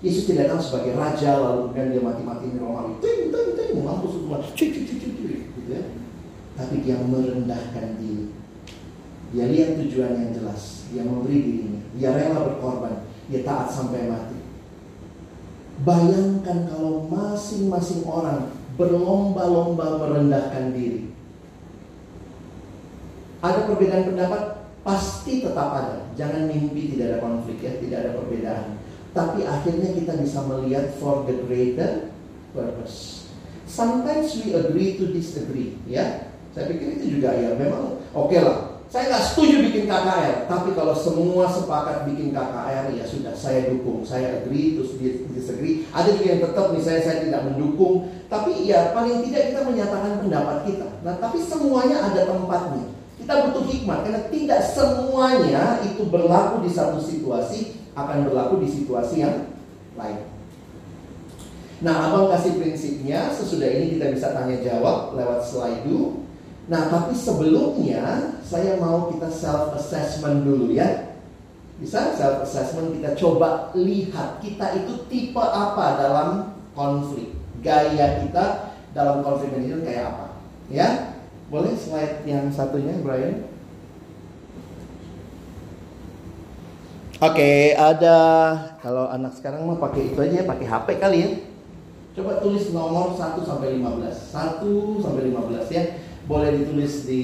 Yesus 0.00 0.24
tidak 0.24 0.48
datang 0.48 0.64
sebagai 0.64 0.96
raja 0.96 1.36
lalu 1.36 1.68
kemudian 1.68 1.92
dia 1.92 2.00
mati-mati 2.00 2.48
di 2.48 2.56
Romawi. 2.56 2.96
Ting, 3.04 3.28
ting, 3.28 3.48
ting, 3.52 3.84
mampus 3.84 4.16
semua. 4.16 4.40
Gitu 4.56 5.68
ya. 5.68 5.82
Tapi 6.56 6.74
dia 6.80 6.96
merendahkan 7.04 8.00
diri. 8.00 8.32
Dia 9.36 9.44
lihat 9.52 9.76
tujuan 9.76 10.16
yang 10.16 10.32
jelas. 10.32 10.88
Dia 10.88 11.04
memberi 11.04 11.38
dirinya. 11.44 11.82
Dia 12.00 12.16
rela 12.16 12.48
berkorban. 12.48 13.04
Dia 13.28 13.44
taat 13.44 13.68
sampai 13.68 14.08
mati. 14.08 14.29
Bayangkan 15.80 16.68
kalau 16.68 17.08
masing-masing 17.08 18.04
orang 18.04 18.52
berlomba-lomba 18.76 20.00
merendahkan 20.00 20.76
diri. 20.76 21.08
Ada 23.40 23.64
perbedaan 23.64 24.12
pendapat, 24.12 24.42
pasti 24.84 25.40
tetap 25.40 25.68
ada. 25.72 25.96
Jangan 26.16 26.48
mimpi 26.52 26.92
tidak 26.92 27.16
ada 27.16 27.18
konflik 27.24 27.64
ya, 27.64 27.72
tidak 27.80 27.98
ada 28.04 28.10
perbedaan. 28.20 28.66
Tapi 29.16 29.48
akhirnya 29.48 29.96
kita 29.96 30.12
bisa 30.20 30.44
melihat 30.44 30.92
for 31.00 31.24
the 31.24 31.34
greater 31.48 32.12
purpose. 32.52 33.28
Sometimes 33.64 34.36
we 34.36 34.52
agree 34.52 35.00
to 35.00 35.08
disagree, 35.08 35.80
ya. 35.88 36.28
Saya 36.52 36.68
pikir 36.68 37.00
itu 37.00 37.16
juga 37.18 37.32
ya, 37.32 37.56
memang 37.56 38.02
oke 38.12 38.28
okay 38.28 38.42
lah 38.42 38.69
saya 38.90 39.06
nggak 39.06 39.22
setuju 39.22 39.54
bikin 39.70 39.86
KKR, 39.86 40.50
tapi 40.50 40.74
kalau 40.74 40.90
semua 40.98 41.46
sepakat 41.46 42.10
bikin 42.10 42.34
KKR, 42.34 42.90
ya 42.90 43.06
sudah, 43.06 43.30
saya 43.38 43.70
dukung, 43.70 44.02
saya 44.02 44.42
agree, 44.42 44.74
terus 44.74 44.98
disagree. 45.30 45.86
Ada 45.94 46.18
juga 46.18 46.26
yang 46.26 46.42
tetap, 46.42 46.66
misalnya 46.74 47.02
saya 47.06 47.18
tidak 47.22 47.46
mendukung, 47.46 48.10
tapi 48.26 48.66
ya 48.66 48.90
paling 48.90 49.22
tidak 49.30 49.54
kita 49.54 49.60
menyatakan 49.62 50.26
pendapat 50.26 50.56
kita. 50.66 50.90
Nah, 51.06 51.14
tapi 51.22 51.38
semuanya 51.38 52.02
ada 52.02 52.34
tempatnya. 52.34 52.90
Kita 53.14 53.32
butuh 53.46 53.64
hikmat, 53.70 53.98
karena 54.02 54.22
tidak 54.26 54.60
semuanya 54.74 55.64
itu 55.86 56.02
berlaku 56.10 56.66
di 56.66 56.70
satu 56.74 56.98
situasi, 56.98 57.78
akan 57.94 58.26
berlaku 58.26 58.58
di 58.58 58.74
situasi 58.74 59.22
yang 59.22 59.54
lain. 59.94 60.26
Nah, 61.78 62.10
abang 62.10 62.26
kasih 62.26 62.58
prinsipnya, 62.58 63.30
sesudah 63.30 63.70
ini 63.70 63.94
kita 63.94 64.18
bisa 64.18 64.34
tanya 64.34 64.58
jawab 64.66 65.14
lewat 65.14 65.46
slide 65.46 65.86
dulu. 65.86 66.26
Nah, 66.70 66.86
tapi 66.86 67.18
sebelumnya 67.18 68.38
saya 68.46 68.78
mau 68.78 69.10
kita 69.10 69.26
self 69.26 69.74
assessment 69.74 70.46
dulu 70.46 70.70
ya. 70.70 71.18
Bisa 71.82 72.14
self 72.14 72.46
assessment 72.46 72.94
kita 72.94 73.18
coba 73.18 73.74
lihat 73.74 74.38
kita 74.38 74.78
itu 74.78 75.02
tipe 75.10 75.42
apa 75.42 75.98
dalam 75.98 76.54
konflik. 76.78 77.34
Gaya 77.58 78.22
kita 78.22 78.70
dalam 78.94 79.26
konflik 79.26 79.50
manajemen 79.50 79.82
kayak 79.82 80.14
apa? 80.14 80.26
Ya. 80.70 80.88
Boleh 81.50 81.74
slide 81.74 82.22
yang 82.22 82.46
satunya, 82.54 82.94
Brian? 83.02 83.50
Oke, 87.18 87.34
okay, 87.34 87.60
ada 87.74 88.18
kalau 88.78 89.10
anak 89.10 89.34
sekarang 89.34 89.66
mau 89.66 89.74
pakai 89.74 90.14
itu 90.14 90.18
aja, 90.22 90.46
pakai 90.46 90.66
HP 90.70 90.88
kali 91.02 91.18
ya. 91.18 91.30
Coba 92.14 92.38
tulis 92.38 92.70
nomor 92.70 93.18
1 93.18 93.42
sampai 93.42 93.82
15. 93.82 94.30
1 94.30 95.02
sampai 95.02 95.22
15 95.34 95.66
ya 95.74 95.84
boleh 96.30 96.62
ditulis 96.62 97.10
di 97.10 97.22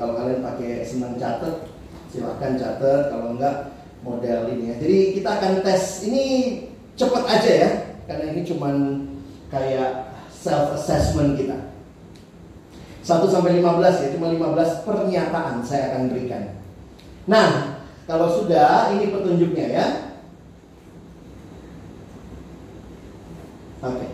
kalau 0.00 0.16
kalian 0.16 0.40
pakai 0.40 0.80
senang 0.80 1.20
catat 1.20 1.68
silahkan 2.08 2.56
catat 2.56 3.12
kalau 3.12 3.36
enggak 3.36 3.76
model 4.00 4.48
ini 4.56 4.72
ya. 4.72 4.74
Jadi 4.80 4.98
kita 5.20 5.28
akan 5.36 5.52
tes. 5.60 6.08
Ini 6.08 6.24
cepat 6.96 7.24
aja 7.28 7.50
ya 7.52 7.70
karena 8.08 8.32
ini 8.32 8.40
cuman 8.48 8.74
kayak 9.52 10.16
self 10.32 10.72
assessment 10.72 11.36
kita. 11.36 11.68
1 13.00 13.26
sampai 13.26 13.60
15 13.60 14.04
ya 14.06 14.08
cuma 14.16 14.28
15 14.32 14.86
pernyataan 14.88 15.60
saya 15.60 15.92
akan 15.92 16.12
berikan. 16.12 16.56
Nah 17.28 17.80
kalau 18.08 18.28
sudah 18.40 18.96
ini 18.96 19.12
petunjuknya 19.12 19.66
ya. 19.68 19.86
Oke. 23.80 23.96
Okay. 23.96 24.10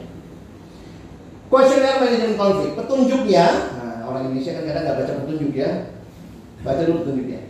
Questionnaire 1.47 2.03
Management 2.03 2.39
Conflict. 2.39 2.75
Petunjuknya 2.75 3.47
orang 4.07 4.31
Indonesia 4.31 4.55
kan 4.55 4.65
kadang 4.65 4.83
nggak 4.87 4.99
baca 5.03 5.13
petunjuk 5.23 5.53
ya. 5.53 5.71
Baca 6.65 6.83
dulu 6.83 6.99
petunjuknya. 7.05 7.41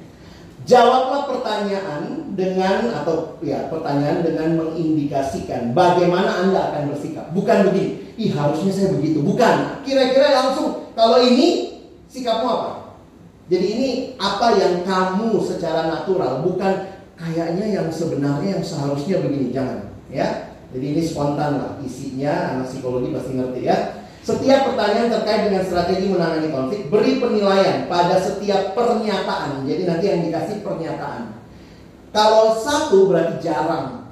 Jawablah 0.66 1.30
pertanyaan 1.30 2.34
dengan 2.34 2.90
atau 2.90 3.38
ya 3.38 3.70
pertanyaan 3.70 4.26
dengan 4.26 4.48
mengindikasikan 4.58 5.70
bagaimana 5.70 6.42
Anda 6.42 6.74
akan 6.74 6.90
bersikap. 6.90 7.30
Bukan 7.30 7.70
begini, 7.70 8.18
ih 8.18 8.34
harusnya 8.34 8.74
saya 8.74 8.88
begitu. 8.98 9.22
Bukan. 9.22 9.86
Kira-kira 9.86 10.34
langsung 10.34 10.90
kalau 10.98 11.22
ini 11.22 11.78
sikapmu 12.10 12.46
apa? 12.50 12.70
Jadi 13.46 13.66
ini 13.78 13.88
apa 14.18 14.58
yang 14.58 14.82
kamu 14.82 15.38
secara 15.46 15.86
natural, 15.86 16.42
bukan 16.42 16.98
kayaknya 17.14 17.78
yang 17.78 17.88
sebenarnya 17.94 18.58
yang 18.58 18.64
seharusnya 18.66 19.22
begini. 19.22 19.54
Jangan, 19.54 19.86
ya. 20.10 20.50
Jadi 20.74 20.98
ini 20.98 21.02
spontan 21.06 21.62
lah 21.62 21.72
isinya, 21.78 22.58
anak 22.58 22.74
psikologi 22.74 23.14
pasti 23.14 23.38
ngerti 23.38 23.60
ya. 23.64 23.95
Setiap 24.26 24.74
pertanyaan 24.74 25.06
terkait 25.06 25.46
dengan 25.46 25.62
strategi 25.62 26.10
menangani 26.10 26.50
konflik 26.50 26.90
beri 26.90 27.22
penilaian 27.22 27.86
pada 27.86 28.18
setiap 28.18 28.74
pernyataan. 28.74 29.62
Jadi 29.62 29.86
nanti 29.86 30.04
yang 30.10 30.26
dikasih 30.26 30.66
pernyataan. 30.66 31.38
Kalau 32.10 32.58
satu 32.58 33.06
berarti 33.06 33.38
jarang. 33.38 34.10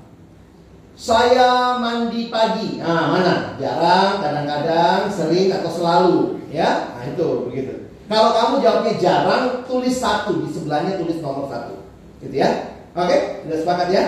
Saya 0.95 1.83
mandi 1.83 2.31
pagi. 2.31 2.79
Nah, 2.79 3.11
mana? 3.11 3.59
Jarang, 3.59 4.23
kadang-kadang, 4.23 5.11
sering 5.11 5.51
atau 5.51 5.67
selalu, 5.67 6.39
ya? 6.55 6.95
Nah, 6.95 7.03
itu 7.11 7.51
begitu. 7.51 7.91
Kalau 8.07 8.31
kamu 8.31 8.62
jawabnya 8.62 8.95
jarang, 9.03 9.67
tulis 9.67 9.99
satu 9.99 10.47
di 10.47 10.55
sebelahnya 10.55 10.95
tulis 10.95 11.19
nomor 11.19 11.51
satu, 11.51 11.83
gitu 12.23 12.39
ya? 12.39 12.79
Oke, 12.95 13.43
sudah 13.43 13.59
sepakat 13.59 13.89
ya? 13.91 14.05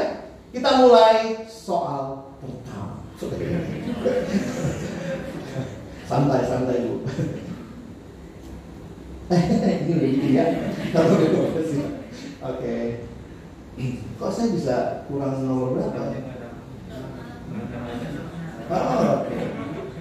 Kita 0.55 0.79
mulai 0.79 1.43
soal 1.51 2.31
pertama. 2.39 3.03
Santai 6.07 6.43
santai 6.47 6.87
dulu 6.87 7.03
ini 9.35 9.91
udah 9.91 10.11
gitu 10.15 10.29
ya. 10.39 10.47
Kalau 10.95 11.19
oke. 12.47 12.77
Kok 14.23 14.31
saya 14.31 14.49
bisa 14.55 14.77
kurang 15.11 15.43
nomor 15.43 15.75
berapa? 15.75 16.15
Ya 16.15 16.23
oh, 18.71 19.19
oke. 19.19 19.27
Okay. 19.27 19.43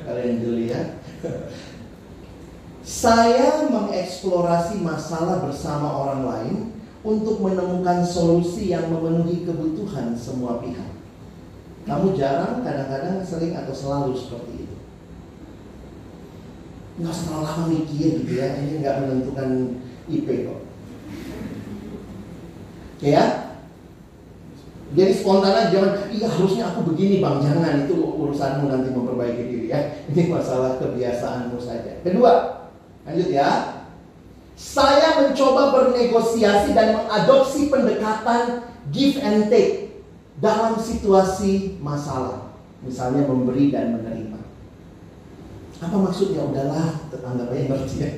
kalian 0.05 0.45
dulu 0.45 0.61
ya. 0.69 0.81
Saya 2.85 3.65
mengeksplorasi 3.65 4.85
masalah 4.85 5.41
bersama 5.41 5.89
orang 5.89 6.21
lain 6.21 6.57
untuk 7.01 7.41
menemukan 7.41 8.05
solusi 8.05 8.69
yang 8.69 8.93
memenuhi 8.93 9.41
kebutuhan 9.41 10.13
semua 10.13 10.61
pihak. 10.61 10.93
Kamu 11.89 12.13
jarang, 12.13 12.61
kadang-kadang 12.61 13.25
sering 13.25 13.57
atau 13.57 13.73
selalu 13.73 14.13
seperti 14.13 14.64
itu 14.64 14.64
nggak 16.95 17.11
terlalu 17.11 17.43
lama 17.43 17.63
mikir 17.67 18.23
gitu 18.23 18.33
ya 18.39 18.55
ini 18.55 18.79
nggak 18.79 18.97
menentukan 19.03 19.49
IP 20.07 20.27
kok. 20.47 20.59
Ya? 23.03 23.23
Jadi 24.95 25.11
spontan 25.11 25.51
aja 25.51 25.67
jangan 25.75 25.91
iya 26.07 26.27
harusnya 26.31 26.71
aku 26.71 26.93
begini 26.93 27.19
bang. 27.19 27.43
Jangan 27.43 27.83
itu 27.83 27.99
urusanmu 27.99 28.71
nanti 28.71 28.95
memperbaiki 28.95 29.43
diri 29.43 29.67
ya. 29.67 29.79
Ini 30.13 30.31
masalah 30.31 30.79
kebiasaanmu 30.79 31.59
saja. 31.59 31.99
Kedua 31.99 32.63
lanjut 33.03 33.29
ya. 33.33 33.81
Saya 34.55 35.19
mencoba 35.19 35.75
bernegosiasi 35.75 36.71
dan 36.71 36.95
mengadopsi 36.95 37.67
pendekatan 37.67 38.63
give 38.95 39.19
and 39.19 39.51
take 39.51 39.99
dalam 40.39 40.79
situasi 40.79 41.75
masalah. 41.83 42.55
Misalnya 42.79 43.27
memberi 43.27 43.67
dan 43.75 43.99
menerima 43.99 44.34
apa 45.83 45.95
maksudnya? 45.99 46.47
Udahlah, 46.47 47.11
anggap 47.11 47.51
aja 47.51 47.63
ngerti 47.67 47.95
ya. 47.99 48.11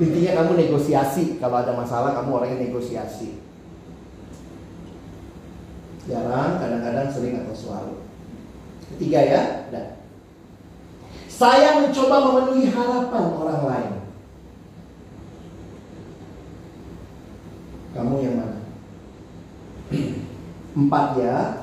Intinya 0.00 0.32
kamu 0.40 0.52
negosiasi. 0.56 1.36
Kalau 1.36 1.56
ada 1.60 1.72
masalah, 1.76 2.16
kamu 2.16 2.30
orangnya 2.32 2.64
negosiasi. 2.64 3.38
Jarang, 6.08 6.58
kadang-kadang 6.58 7.08
sering 7.12 7.44
atau 7.44 7.54
selalu. 7.54 7.94
Ketiga 8.92 9.20
ya, 9.22 9.42
dan 9.70 10.02
saya 11.30 11.80
mencoba 11.80 12.16
memenuhi 12.28 12.68
harapan 12.74 13.24
orang 13.38 13.62
lain. 13.64 13.92
Kamu 17.92 18.14
yang 18.24 18.36
mana? 18.40 18.58
Empat 20.82 21.06
ya, 21.20 21.61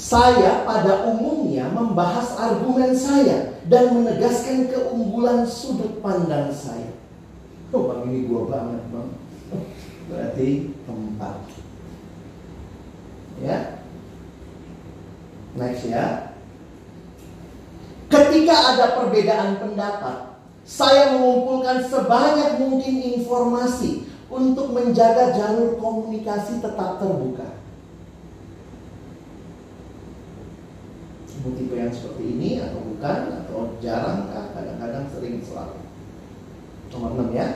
saya 0.00 0.64
pada 0.64 1.04
umumnya 1.12 1.68
membahas 1.68 2.32
argumen 2.40 2.96
saya 2.96 3.60
dan 3.68 4.00
menegaskan 4.00 4.72
keunggulan 4.72 5.44
sudut 5.44 6.00
pandang 6.00 6.48
saya. 6.48 6.96
Oh 7.68 7.84
bang 7.92 8.08
ini 8.08 8.24
gua 8.24 8.48
banget 8.48 8.80
bang. 8.88 9.10
Berarti 10.08 10.48
keempat. 10.88 11.36
Ya. 13.44 13.58
Next 15.60 15.84
ya. 15.84 16.32
Ketika 18.08 18.56
ada 18.74 18.86
perbedaan 18.96 19.60
pendapat, 19.60 20.40
saya 20.64 21.12
mengumpulkan 21.14 21.84
sebanyak 21.84 22.56
mungkin 22.56 23.20
informasi 23.20 24.08
untuk 24.32 24.72
menjaga 24.72 25.36
jalur 25.36 25.76
komunikasi 25.76 26.58
tetap 26.58 26.98
terbuka. 26.98 27.59
Tipe 31.56 31.74
yang 31.74 31.92
seperti 31.92 32.24
ini 32.36 32.50
atau 32.60 32.80
bukan 32.84 33.18
atau 33.44 33.58
jarang 33.80 34.28
kadang-kadang 34.30 35.08
sering 35.08 35.40
selalu 35.40 35.80
nomor 36.92 37.10
6 37.32 37.32
ya 37.32 37.48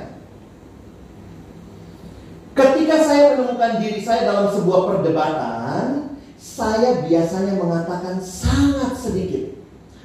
ketika 2.54 2.96
saya 3.02 3.22
menemukan 3.34 3.82
diri 3.82 4.00
saya 4.00 4.30
dalam 4.30 4.48
sebuah 4.48 4.80
perdebatan 4.88 6.14
saya 6.38 7.02
biasanya 7.08 7.56
mengatakan 7.56 8.20
sangat 8.20 8.94
sedikit 9.00 9.54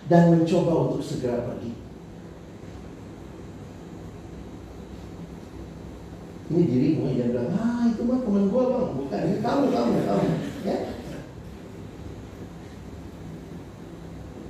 dan 0.10 0.34
mencoba 0.34 0.90
untuk 0.90 1.06
segera 1.06 1.46
pergi. 1.46 1.78
Ini 6.50 6.62
dirimu 6.66 7.14
yang 7.14 7.30
bilang, 7.30 7.54
ah 7.54 7.86
itu 7.86 8.02
mah 8.02 8.26
teman 8.26 8.50
gue 8.50 8.64
bang, 8.66 8.90
bukan 8.98 9.22
ini 9.22 9.38
kamu, 9.46 9.66
kamu, 9.70 9.96
kamu. 10.10 10.30
Ya. 10.66 10.78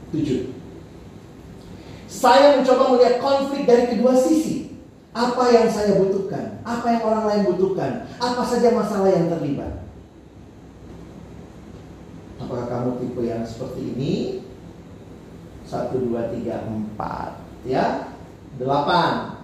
Tujuh. 0.10 0.58
Saya 2.10 2.58
mencoba 2.58 2.98
melihat 2.98 3.22
konflik 3.22 3.70
dari 3.70 3.94
kedua 3.94 4.18
sisi. 4.18 4.74
Apa 5.10 5.50
yang 5.50 5.68
saya 5.70 5.98
butuhkan, 5.98 6.62
apa 6.62 6.86
yang 6.86 7.02
orang 7.02 7.26
lain 7.26 7.44
butuhkan, 7.50 8.06
apa 8.22 8.42
saja 8.46 8.78
masalah 8.78 9.10
yang 9.10 9.26
terlibat. 9.30 9.90
Apakah 12.38 12.66
kamu 12.70 12.90
tipe 13.02 13.22
yang 13.26 13.42
seperti 13.42 13.94
ini? 13.94 14.14
Satu, 15.66 16.02
dua, 16.02 16.30
tiga, 16.34 16.66
empat. 16.66 17.42
Ya, 17.66 18.16
delapan. 18.58 19.38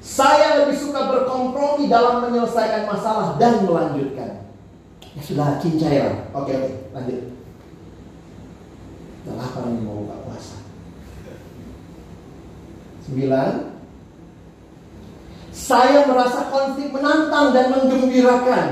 Saya 0.00 0.64
lebih 0.64 0.76
suka 0.78 1.08
berkompromi 1.08 1.88
dalam 1.88 2.28
menyelesaikan 2.28 2.88
masalah 2.88 3.36
dan 3.36 3.64
melanjutkan. 3.64 4.48
Ya 5.12 5.20
sudah, 5.20 5.60
cincai 5.60 5.96
lah. 6.00 6.16
Oke, 6.32 6.52
oke, 6.54 6.70
lanjut. 6.96 7.20
Udah 9.22 9.34
lapar 9.38 9.70
nih 9.70 9.82
mau 9.86 10.02
buka 10.02 10.16
puasa. 10.26 10.58
Sembilan. 13.06 13.52
Saya 15.52 16.08
merasa 16.10 16.50
konflik 16.50 16.90
menantang 16.90 17.54
dan 17.54 17.70
menggembirakan. 17.70 18.66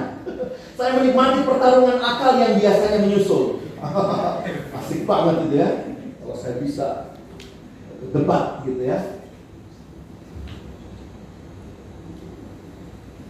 Saya 0.74 0.90
menikmati 0.98 1.46
pertarungan 1.46 2.02
akal 2.02 2.40
yang 2.40 2.58
biasanya 2.58 2.98
menyusul. 3.04 3.62
Asik 4.80 5.06
banget 5.06 5.46
itu 5.46 5.54
ya. 5.60 5.70
Kalau 6.18 6.34
saya 6.34 6.54
bisa 6.58 6.86
debat 8.10 8.66
gitu 8.66 8.82
ya. 8.82 9.22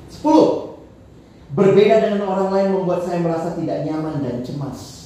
Sepuluh. 0.09 0.71
Berbeda 1.51 2.07
dengan 2.07 2.31
orang 2.31 2.49
lain 2.55 2.69
membuat 2.79 3.03
saya 3.03 3.19
merasa 3.19 3.59
tidak 3.59 3.83
nyaman 3.83 4.23
dan 4.23 4.47
cemas. 4.47 5.00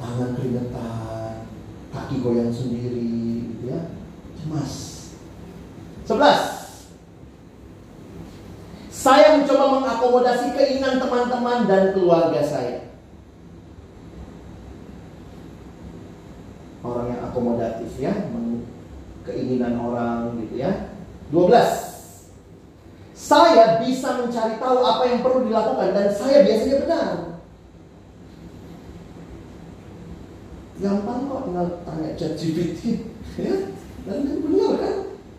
Tangan 0.00 0.32
keringetan, 0.32 1.44
kaki 1.92 2.16
goyang 2.24 2.48
sendiri, 2.48 3.44
gitu 3.52 3.64
ya. 3.68 3.80
Cemas. 4.40 4.72
Sebelas. 6.08 6.40
Saya 8.88 9.36
mencoba 9.36 9.80
mengakomodasi 9.80 10.56
keinginan 10.56 11.00
teman-teman 11.00 11.68
dan 11.68 11.92
keluarga 11.92 12.40
saya. 12.44 12.88
Orang 16.80 17.12
yang 17.12 17.20
akomodatif 17.28 17.92
ya, 18.00 18.12
keinginan 19.24 19.76
orang 19.78 20.40
gitu 20.44 20.64
ya. 20.64 20.90
12. 21.30 22.00
Saya 23.14 23.78
bisa 23.84 24.18
mencari 24.18 24.58
tahu 24.58 24.80
apa 24.82 25.02
yang 25.06 25.20
perlu 25.22 25.46
dilakukan 25.46 25.92
dan 25.94 26.08
saya 26.10 26.42
biasanya 26.42 26.76
benar. 26.82 27.29
Gampang 30.80 31.28
kok 31.28 31.44
tinggal 31.44 31.66
tanya 31.84 32.16
chat 32.16 32.32
GPT 32.40 32.80
ya. 33.44 33.54
Dan 34.08 34.40
benar 34.40 34.72
kan? 34.80 34.96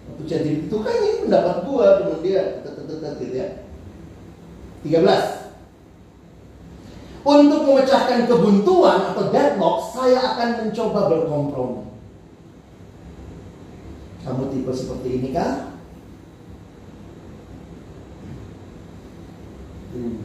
Waktu 0.08 0.24
chat 0.30 0.42
GPT 0.46 0.70
itu 0.70 0.78
kan 0.86 0.94
ini 0.94 1.12
pendapat 1.26 1.56
gua 1.66 1.86
dengan 2.02 2.20
dia 2.22 2.62
gitu 3.22 3.36
ya. 3.38 3.48
13. 4.82 5.42
Untuk 7.22 7.60
memecahkan 7.70 8.26
kebuntuan 8.26 9.14
atau 9.14 9.30
deadlock, 9.30 9.78
saya 9.94 10.18
akan 10.34 10.50
mencoba 10.66 11.02
berkompromi. 11.06 11.86
Kamu 14.26 14.50
tipe 14.50 14.74
seperti 14.74 15.22
ini 15.22 15.30
kah? 15.30 15.78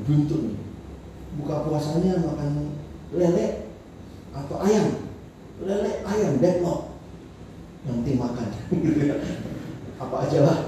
Buntu 0.09 0.37
nih. 0.41 0.57
Buka 1.37 1.69
puasanya 1.69 2.25
makan 2.25 2.73
lele 3.13 3.69
atau 4.33 4.57
ayam. 4.65 5.06
Lele, 5.65 6.05
ayam, 6.05 6.37
deadlock. 6.37 6.93
Nanti 7.89 8.11
makan. 8.19 8.49
Apa 10.03 10.17
aja 10.29 10.39
lah. 10.45 10.59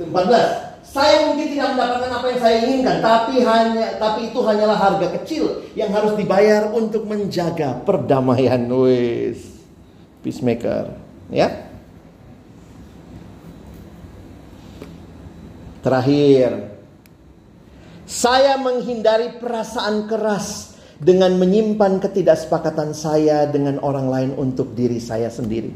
14. 0.00 0.70
Saya 0.80 1.28
mungkin 1.28 1.52
tidak 1.52 1.76
mendapatkan 1.76 2.08
apa 2.08 2.26
yang 2.32 2.40
saya 2.40 2.56
inginkan, 2.64 2.96
tapi 3.04 3.44
hanya 3.44 4.00
tapi 4.00 4.32
itu 4.32 4.40
hanyalah 4.40 4.74
harga 4.80 5.12
kecil 5.20 5.60
yang 5.76 5.92
harus 5.92 6.16
dibayar 6.16 6.72
untuk 6.72 7.04
menjaga 7.04 7.84
perdamaian. 7.84 8.64
Wis. 8.64 9.60
Peacemaker, 10.24 10.96
ya. 11.28 11.68
Terakhir, 15.84 16.76
saya 18.04 18.60
menghindari 18.60 19.38
perasaan 19.40 20.04
keras 20.10 20.69
dengan 21.00 21.32
menyimpan 21.40 21.96
ketidaksepakatan 21.96 22.92
saya 22.92 23.48
dengan 23.48 23.80
orang 23.80 24.12
lain 24.12 24.30
untuk 24.36 24.76
diri 24.76 25.00
saya 25.00 25.32
sendiri. 25.32 25.72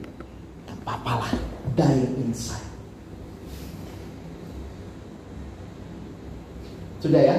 Tak 0.69 0.77
apa-apalah, 0.85 1.33
dire 1.73 2.13
inside. 2.21 2.69
Sudah 7.01 7.21
ya? 7.25 7.37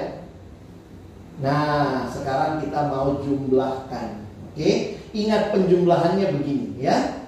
Nah, 1.45 2.09
sekarang 2.09 2.65
kita 2.65 2.89
mau 2.89 3.21
jumlahkan. 3.21 4.25
Oke, 4.49 4.97
ingat 5.13 5.53
penjumlahannya 5.53 6.25
begini 6.41 6.81
ya. 6.81 7.21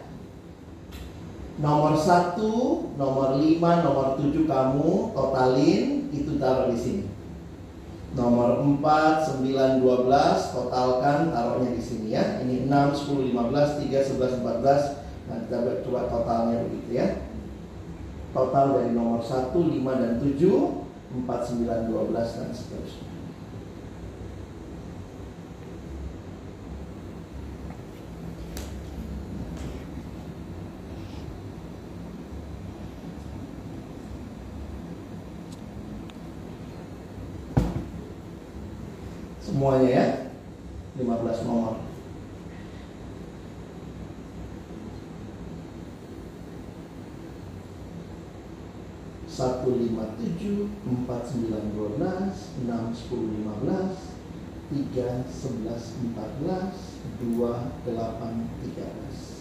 Nomor 1.58 1.98
satu, 1.98 2.86
nomor 2.98 3.42
lima, 3.42 3.82
nomor 3.82 4.18
tujuh 4.22 4.46
kamu 4.46 5.14
totalin 5.14 6.06
itu 6.14 6.38
taruh 6.38 6.70
di 6.70 6.78
sini. 6.78 7.17
Nomor 8.16 8.64
4, 8.64 9.44
9, 9.44 9.84
12 9.84 10.54
totalkan 10.56 11.36
taruhnya 11.36 11.72
di 11.76 11.84
sini 11.84 12.08
ya. 12.16 12.40
Ini 12.46 12.70
6, 12.70 12.96
10, 12.96 13.34
15, 13.34 13.84
3, 13.84 14.00
11, 14.06 14.40
14. 14.46 14.84
Nah, 15.28 15.38
kita 15.44 15.84
coba 15.84 16.08
totalnya 16.08 16.64
begitu 16.64 16.92
ya. 16.96 17.08
Total 18.32 18.80
dari 18.80 18.92
nomor 18.96 19.20
1, 19.20 19.52
5 19.52 20.02
dan 20.02 20.14
7 20.24 20.88
4, 21.26 21.26
9, 21.26 21.90
12 21.92 22.38
dan 22.38 22.50
seterusnya. 22.54 23.17
Semuanya 39.58 39.90
ya 39.90 40.06
15 41.02 41.50
nomor 41.50 41.82
157, 49.34 50.70
4912, 51.10 52.38
6, 52.70 53.10
10, 53.34 53.66
15, 54.70 54.94
3, 54.94 55.26
11, 55.26 56.14
14, 56.14 56.70
2, 57.18 57.98
8, 57.98 58.14
13. 58.62 59.37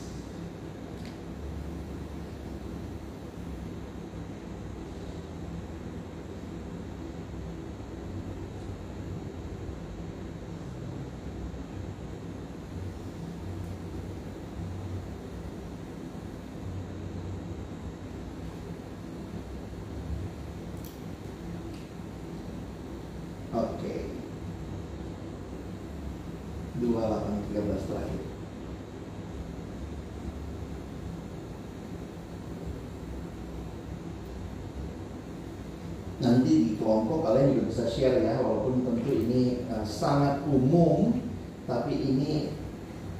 Kelompok 37.17 37.33
kalian 37.33 37.57
juga 37.57 37.65
bisa 37.73 37.85
share 37.89 38.21
ya 38.21 38.45
walaupun 38.45 38.85
tentu 38.85 39.09
ini 39.09 39.65
uh, 39.73 39.81
sangat 39.81 40.45
umum 40.45 41.17
tapi 41.65 41.97
ini 41.97 42.53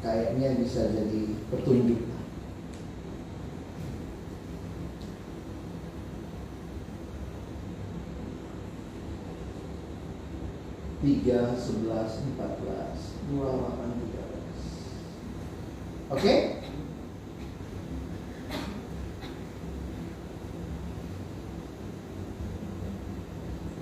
kayaknya 0.05 0.61
bisa 0.61 0.93
jadi 0.93 1.33
petunjuk 1.49 2.13
3, 11.01 11.57
11, 11.57 12.37
14, 12.37 13.33
28, 13.33 13.41
13. 16.11 16.13
Oke? 16.13 16.35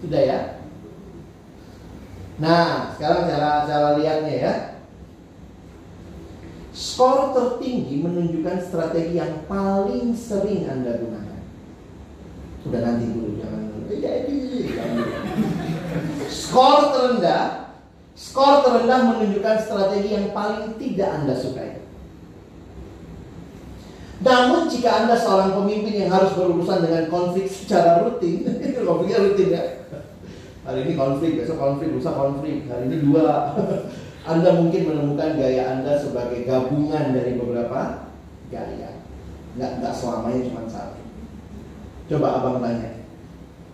Sudah 0.05 0.21
ya? 0.21 0.55
Nah, 2.37 2.93
sekarang 2.93 3.25
cara 3.25 3.65
cara 3.65 3.89
lihatnya 3.97 4.35
ya. 4.37 4.55
Skor 6.77 7.33
tertinggi 7.33 8.05
menunjukkan 8.05 8.64
strategi 8.75 9.23
yang 9.23 9.47
paling 9.47 10.11
sering 10.19 10.67
Anda 10.67 10.99
gunakan. 10.99 11.41
Udah 12.67 12.81
nanti 12.83 13.05
dulu, 13.15 13.39
jangan 13.39 13.63
jadi. 13.87 14.41
Skor 16.27 16.91
terendah, 16.91 17.71
skor 18.19 18.67
terendah 18.67 19.15
menunjukkan 19.15 19.57
strategi 19.63 20.19
yang 20.19 20.35
paling 20.35 20.75
tidak 20.83 21.23
Anda 21.23 21.39
sukai. 21.39 21.87
Namun 24.25 24.67
jika 24.67 25.07
Anda 25.07 25.15
seorang 25.15 25.55
pemimpin 25.55 25.95
yang 25.95 26.11
harus 26.11 26.35
berurusan 26.35 26.83
dengan 26.83 27.07
konflik 27.15 27.47
secara 27.47 28.03
rutin, 28.03 28.43
konfliknya 28.89 29.23
rutin 29.23 29.55
ya, 29.55 29.65
Hari 30.65 30.81
ini 30.89 30.97
konflik, 30.97 31.37
besok 31.37 31.61
konflik, 31.61 31.93
lusa 31.93 32.11
konflik. 32.17 32.65
Hari 32.73 32.89
ini 32.89 33.05
dua. 33.05 33.53
anda 34.25 34.57
mungkin 34.57 34.89
menemukan 34.89 35.37
gaya 35.37 35.77
Anda 35.77 36.01
sebagai 36.01 36.49
gabungan 36.49 37.13
dari 37.13 37.37
beberapa 37.37 38.04
gaya. 38.53 39.01
Nggak, 39.55 39.73
nggak 39.81 39.95
selamanya 39.95 40.41
cuma 40.51 40.67
satu. 40.67 41.01
Coba 42.11 42.29
abang 42.43 42.59
tanya. 42.61 42.91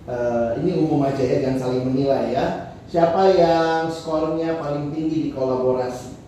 Uh, 0.05 0.59
ini 0.61 0.77
umum 0.77 1.07
aja 1.07 1.23
ya, 1.23 1.41
jangan 1.41 1.59
saling 1.59 1.85
menilai 1.89 2.35
ya. 2.35 2.77
Siapa 2.91 3.33
yang 3.39 3.87
skornya 3.89 4.59
paling 4.59 4.91
tinggi 4.91 5.31
di 5.31 5.31
kolaborasi? 5.31 6.19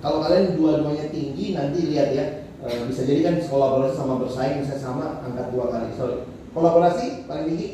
Kalau 0.00 0.24
kalian 0.24 0.56
dua-duanya 0.56 1.12
tinggi, 1.12 1.54
nanti 1.54 1.78
lihat 1.94 2.10
ya. 2.16 2.26
Uh, 2.58 2.90
bisa 2.90 3.06
jadi 3.06 3.22
kan 3.22 3.34
kolaborasi 3.38 3.94
sama 3.94 4.18
bersaing, 4.18 4.66
misalnya 4.66 4.82
sama 4.82 5.04
angkat 5.22 5.46
dua 5.54 5.70
kali. 5.70 5.88
Sorry. 5.94 6.18
Kolaborasi 6.50 7.28
paling 7.30 7.46
tinggi? 7.54 7.68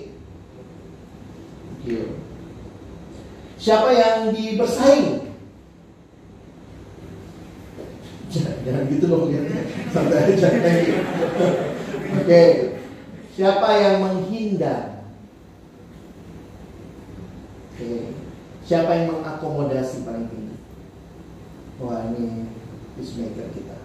Iya. 1.88 2.04
Siapa 3.56 3.88
yang 3.96 4.36
dibersaing? 4.36 5.08
Jangan, 5.08 5.23
jangan 8.64 8.84
gitu 8.88 9.06
loh 9.12 9.28
ya. 9.28 9.40
Santai 9.92 10.34
aja 10.34 10.48
Oke. 12.24 12.42
Siapa 13.34 13.68
yang 13.82 13.96
menghindar? 14.00 15.04
Oke. 17.74 18.14
Siapa 18.64 18.90
yang 18.96 19.06
mengakomodasi 19.12 20.08
paling 20.08 20.30
tinggi? 20.32 20.56
Wah 21.82 22.08
ini 22.14 22.48
peacemaker 22.94 23.50
kita. 23.52 23.76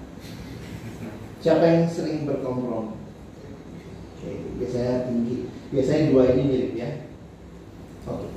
Siapa 1.41 1.63
yang 1.65 1.83
sering 1.89 2.29
berkompromi? 2.29 2.99
Oke, 4.19 4.31
biasanya 4.59 5.07
tinggi. 5.09 5.47
Biasanya 5.71 6.11
dua 6.11 6.23
ini 6.35 6.43
mirip 6.45 6.71
ya. 6.75 6.89
Oke. 8.05 8.27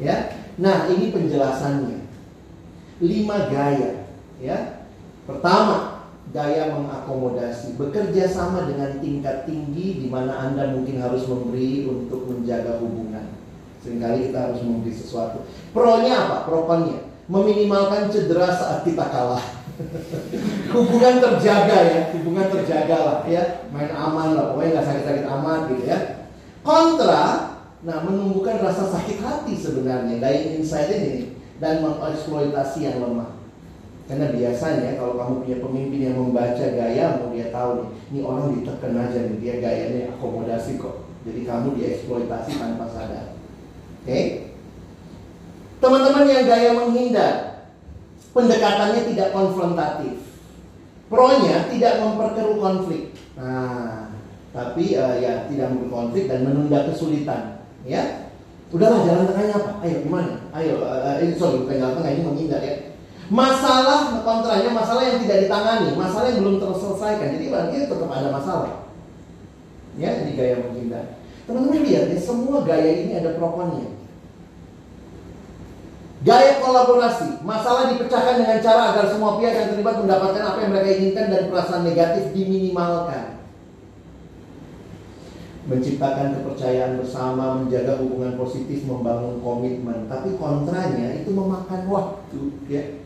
Ya. 0.00 0.40
Nah, 0.56 0.88
ini 0.88 1.12
penjelasannya. 1.12 2.06
Lima 3.02 3.50
gaya, 3.50 4.06
ya. 4.38 4.86
Pertama, 5.26 5.91
gaya 6.32 6.72
mengakomodasi, 6.72 7.76
bekerja 7.76 8.24
sama 8.26 8.64
dengan 8.64 8.98
tingkat 8.98 9.44
tinggi 9.44 10.00
di 10.00 10.06
mana 10.08 10.48
Anda 10.48 10.72
mungkin 10.72 10.98
harus 10.98 11.28
memberi 11.28 11.86
untuk 11.86 12.24
menjaga 12.28 12.80
hubungan. 12.80 13.36
Seringkali 13.84 14.32
kita 14.32 14.38
harus 14.50 14.60
memberi 14.64 14.92
sesuatu. 14.96 15.44
Pro-nya 15.76 16.26
apa? 16.28 16.36
Pro-nya 16.48 17.12
meminimalkan 17.28 18.08
cedera 18.08 18.48
saat 18.48 18.82
kita 18.82 19.04
kalah. 19.12 19.44
hubungan 20.74 21.16
terjaga 21.20 21.78
ya, 21.88 22.00
hubungan 22.12 22.48
terjaga 22.52 22.96
lah 22.96 23.18
ya, 23.24 23.64
main 23.72 23.88
aman 23.88 24.36
lah, 24.36 24.44
pokoknya 24.52 24.78
nggak 24.78 24.86
sakit-sakit 24.88 25.24
amat 25.24 25.60
gitu 25.72 25.84
ya. 25.88 25.98
Kontra 26.60 27.52
Nah, 27.82 27.98
menumbuhkan 28.06 28.62
rasa 28.62 28.86
sakit 28.86 29.18
hati 29.18 29.58
sebenarnya 29.58 30.22
dying 30.22 30.62
inside 30.62 30.86
ini 30.94 31.34
dan 31.58 31.82
mengeksploitasi 31.82 32.86
yang 32.86 33.02
lemah. 33.02 33.41
Karena 34.10 34.26
biasanya 34.34 34.90
kalau 34.98 35.14
kamu 35.16 35.34
punya 35.46 35.56
pemimpin 35.62 36.00
yang 36.10 36.16
membaca 36.18 36.64
gaya, 36.64 37.22
mau 37.22 37.30
dia 37.30 37.48
tahu 37.54 37.70
nih, 37.80 37.90
ini 38.12 38.18
orang 38.26 38.46
ditekan 38.58 38.98
aja 38.98 39.18
nih, 39.24 39.38
dia 39.38 39.54
gayanya 39.62 40.02
akomodasi 40.16 40.76
kok. 40.76 41.06
Jadi 41.22 41.40
kamu 41.46 41.78
dieksploitasi 41.78 42.50
tanpa 42.58 42.86
sadar. 42.90 43.38
Oke? 44.02 44.06
Okay? 44.06 44.24
Teman-teman 45.78 46.26
yang 46.30 46.44
gaya 46.46 46.70
menghindar, 46.74 47.34
pendekatannya 48.34 49.00
tidak 49.14 49.28
konfrontatif. 49.30 50.18
Pro-nya 51.06 51.68
tidak 51.70 52.02
memperkeruh 52.02 52.58
konflik. 52.58 53.14
Nah, 53.36 54.02
tapi 54.52 54.94
uh, 55.00 55.16
ya 55.16 55.48
tidak 55.48 55.72
berkonflik 55.80 56.28
dan 56.28 56.44
menunda 56.44 56.84
kesulitan 56.84 57.64
ya 57.88 58.28
udahlah 58.68 59.00
jalan 59.04 59.24
tengahnya 59.24 59.56
apa 59.56 59.72
ayo 59.84 59.96
gimana 60.04 60.32
ayo 60.52 60.84
uh, 60.84 61.16
ini 61.24 61.32
sorry 61.40 61.64
bukan 61.64 61.80
jalan 61.80 61.96
tengah 61.96 62.12
ini 62.12 62.22
menghindar 62.22 62.60
ya 62.60 62.76
masalah 63.32 64.20
kontranya 64.20 64.68
masalah 64.76 65.08
yang 65.08 65.24
tidak 65.24 65.48
ditangani 65.48 65.96
masalah 65.96 66.28
yang 66.28 66.44
belum 66.44 66.60
terselesaikan. 66.60 67.28
Jadi 67.32 67.44
berarti 67.48 67.76
tetap 67.88 68.10
ada 68.12 68.28
masalah. 68.28 68.72
Ya 69.96 70.20
ini 70.20 70.36
gaya 70.36 70.60
menghindar. 70.60 71.16
Teman-teman 71.48 71.80
lihat 71.80 72.12
ya 72.12 72.18
semua 72.20 72.60
gaya 72.60 72.92
ini 72.92 73.16
ada 73.16 73.40
prokonnya. 73.40 73.88
Gaya 76.22 76.62
kolaborasi, 76.62 77.42
masalah 77.42 77.90
dipecahkan 77.90 78.46
dengan 78.46 78.62
cara 78.62 78.94
agar 78.94 79.10
semua 79.10 79.42
pihak 79.42 79.58
yang 79.58 79.68
terlibat 79.74 80.06
mendapatkan 80.06 80.38
apa 80.38 80.58
yang 80.62 80.70
mereka 80.70 80.90
inginkan 80.94 81.26
dan 81.34 81.50
perasaan 81.50 81.82
negatif 81.82 82.30
diminimalkan. 82.30 83.42
Menciptakan 85.66 86.38
kepercayaan 86.38 87.02
bersama, 87.02 87.58
menjaga 87.58 87.98
hubungan 87.98 88.38
positif, 88.38 88.86
membangun 88.86 89.42
komitmen. 89.42 90.06
Tapi 90.06 90.38
kontranya 90.38 91.10
itu 91.10 91.34
memakan 91.34 91.90
waktu, 91.90 92.40
ya. 92.70 93.01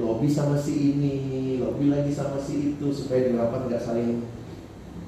Lobby 0.00 0.28
sama 0.28 0.56
si 0.56 0.96
ini, 0.96 1.60
lobby 1.60 1.92
lagi 1.92 2.08
sama 2.08 2.40
si 2.40 2.72
itu 2.72 2.88
supaya 2.88 3.28
di 3.28 3.36
rapat 3.36 3.68
nggak 3.68 3.84
saling 3.84 4.24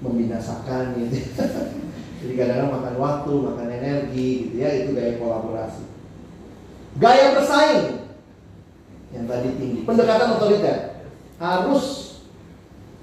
membinasakan 0.04 0.92
gitu. 1.00 1.16
Jadi 2.24 2.32
kadang-kadang 2.36 2.72
makan 2.72 2.94
waktu, 3.00 3.32
makan 3.32 3.68
energi 3.68 4.28
gitu 4.48 4.54
ya, 4.60 4.68
itu 4.84 4.90
gaya 4.92 5.16
kolaborasi. 5.16 5.84
Gaya 7.00 7.36
bersaing 7.36 8.04
yang 9.16 9.24
tadi 9.24 9.48
tinggi. 9.56 9.80
Pendekatan 9.88 10.36
otoriter 10.36 11.00
harus 11.40 11.84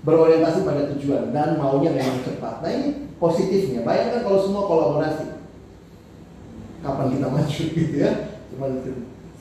berorientasi 0.01 0.65
pada 0.65 0.89
tujuan 0.95 1.29
dan 1.29 1.57
maunya 1.57 1.93
memang 1.93 2.25
cepat. 2.25 2.65
Nah 2.65 2.71
ini 2.73 2.87
positifnya. 3.21 3.85
Bayangkan 3.85 4.25
kalau 4.25 4.39
semua 4.41 4.63
kolaborasi. 4.65 5.25
Kapan 6.81 7.13
kita 7.13 7.27
maju 7.29 7.63
gitu 7.77 7.95
ya? 8.01 8.11
Cuman 8.49 8.71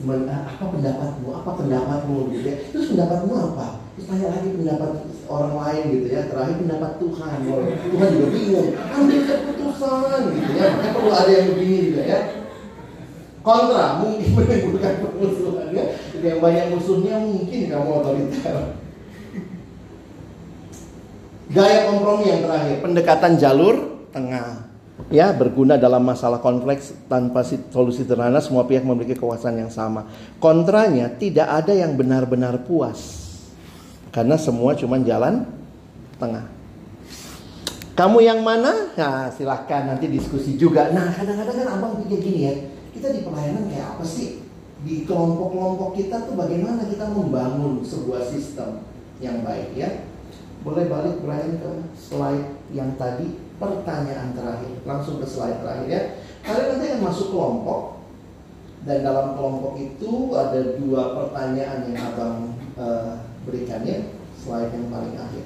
apa 0.09 0.63
pendapatmu? 0.73 1.27
Apa 1.29 1.51
pendapatmu 1.61 2.33
gitu 2.33 2.45
ya? 2.49 2.55
Terus 2.73 2.85
pendapatmu 2.95 3.33
apa? 3.53 3.67
Terus 3.93 4.05
tanya 4.09 4.27
lagi 4.33 4.49
pendapat 4.57 4.91
orang 5.29 5.53
lain 5.61 5.83
gitu 5.93 6.07
ya. 6.09 6.21
Terakhir 6.25 6.55
pendapat 6.57 6.91
Tuhan. 6.97 7.37
Oh, 7.53 7.61
Tuhan 7.69 8.07
juga 8.17 8.27
bingung. 8.33 8.69
Ambil 8.73 9.19
keputusan 9.27 10.21
gitu 10.33 10.51
ya. 10.57 10.65
Makanya 10.73 10.91
perlu 10.97 11.11
ada 11.13 11.31
yang 11.31 11.47
begini 11.53 11.77
juga 11.91 12.01
ya. 12.07 12.19
Kontra 13.41 13.85
mungkin 14.01 14.29
menimbulkan 14.37 14.93
permusuhan 15.05 15.67
ya. 15.73 15.85
Yang 16.21 16.39
banyak 16.41 16.65
musuhnya 16.73 17.15
mungkin 17.21 17.61
kamu 17.69 17.89
otoriter. 18.01 18.57
Gaya 21.51 21.79
kompromi 21.91 22.31
yang 22.31 22.47
terakhir, 22.47 22.79
pendekatan 22.79 23.35
jalur 23.35 24.07
tengah. 24.15 24.70
Ya, 25.11 25.35
berguna 25.35 25.75
dalam 25.75 26.07
masalah 26.07 26.39
kompleks 26.39 26.95
tanpa 27.11 27.43
solusi 27.43 28.07
sederhana, 28.07 28.39
semua 28.39 28.63
pihak 28.63 28.87
memiliki 28.87 29.19
kekuasaan 29.19 29.59
yang 29.59 29.67
sama. 29.67 30.07
Kontranya, 30.39 31.11
tidak 31.11 31.51
ada 31.51 31.75
yang 31.75 31.99
benar-benar 31.99 32.63
puas. 32.63 33.27
Karena 34.15 34.39
semua 34.39 34.71
cuma 34.79 34.95
jalan 35.03 35.43
tengah. 36.15 36.47
Kamu 37.91 38.23
yang 38.23 38.39
mana? 38.39 38.95
Nah, 38.95 39.27
silahkan 39.35 39.91
nanti 39.91 40.07
diskusi 40.07 40.55
juga. 40.55 40.95
Nah, 40.95 41.11
kadang-kadang 41.11 41.59
kan 41.59 41.67
abang 41.75 41.93
pikir 42.07 42.23
gini 42.23 42.39
ya, 42.47 42.53
kita 42.95 43.11
di 43.11 43.27
pelayanan 43.27 43.67
kayak 43.67 43.99
apa 43.99 44.03
sih? 44.07 44.47
Di 44.87 45.03
kelompok-kelompok 45.03 45.91
kita 45.99 46.23
tuh 46.23 46.39
bagaimana 46.39 46.87
kita 46.87 47.11
membangun 47.11 47.83
sebuah 47.83 48.31
sistem 48.31 48.79
yang 49.19 49.43
baik 49.43 49.75
ya? 49.75 50.07
Boleh 50.63 50.87
balik 50.87 51.19
Brian 51.19 51.59
ke 51.59 51.71
slide 51.99 52.47
yang 52.71 52.95
tadi 52.95 53.50
pertanyaan 53.61 54.33
terakhir. 54.33 54.81
Langsung 54.89 55.21
ke 55.21 55.29
slide 55.29 55.61
terakhir 55.61 55.87
ya. 55.87 56.01
Kalian 56.41 56.67
nanti 56.73 56.85
akan 56.89 57.01
masuk 57.05 57.27
kelompok 57.29 58.01
dan 58.81 59.05
dalam 59.05 59.37
kelompok 59.37 59.77
itu 59.77 60.33
ada 60.33 60.73
dua 60.81 61.13
pertanyaan 61.13 61.85
yang 61.85 62.01
abang 62.01 62.57
uh, 62.81 63.21
berikan 63.45 63.85
ya. 63.85 64.01
Slide 64.41 64.73
yang 64.73 64.89
paling 64.89 65.13
akhir. 65.13 65.45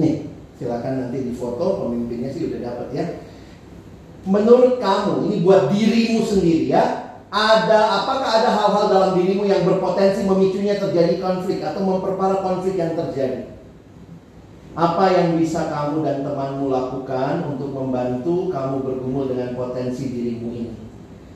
Nih, 0.00 0.32
silakan 0.56 0.94
nanti 1.04 1.18
di 1.28 1.32
foto 1.36 1.84
pemimpinnya 1.84 2.32
sih 2.32 2.48
udah 2.48 2.60
dapat 2.64 2.88
ya. 2.96 3.04
Menurut 4.24 4.80
kamu 4.80 5.28
ini 5.28 5.36
buat 5.44 5.72
dirimu 5.72 6.24
sendiri 6.24 6.72
ya, 6.72 6.99
ada 7.30 8.02
apakah 8.02 8.30
ada 8.42 8.50
hal-hal 8.50 8.84
dalam 8.90 9.10
dirimu 9.14 9.46
yang 9.46 9.62
berpotensi 9.62 10.26
memicunya 10.26 10.82
terjadi 10.82 11.22
konflik 11.22 11.62
atau 11.62 11.86
memperparah 11.86 12.42
konflik 12.42 12.74
yang 12.74 12.98
terjadi? 12.98 13.54
Apa 14.74 15.14
yang 15.14 15.38
bisa 15.38 15.70
kamu 15.70 16.02
dan 16.02 16.26
temanmu 16.26 16.70
lakukan 16.70 17.54
untuk 17.54 17.70
membantu 17.70 18.50
kamu 18.50 18.82
bergumul 18.82 19.30
dengan 19.30 19.54
potensi 19.54 20.10
dirimu 20.10 20.48
ini? 20.50 20.74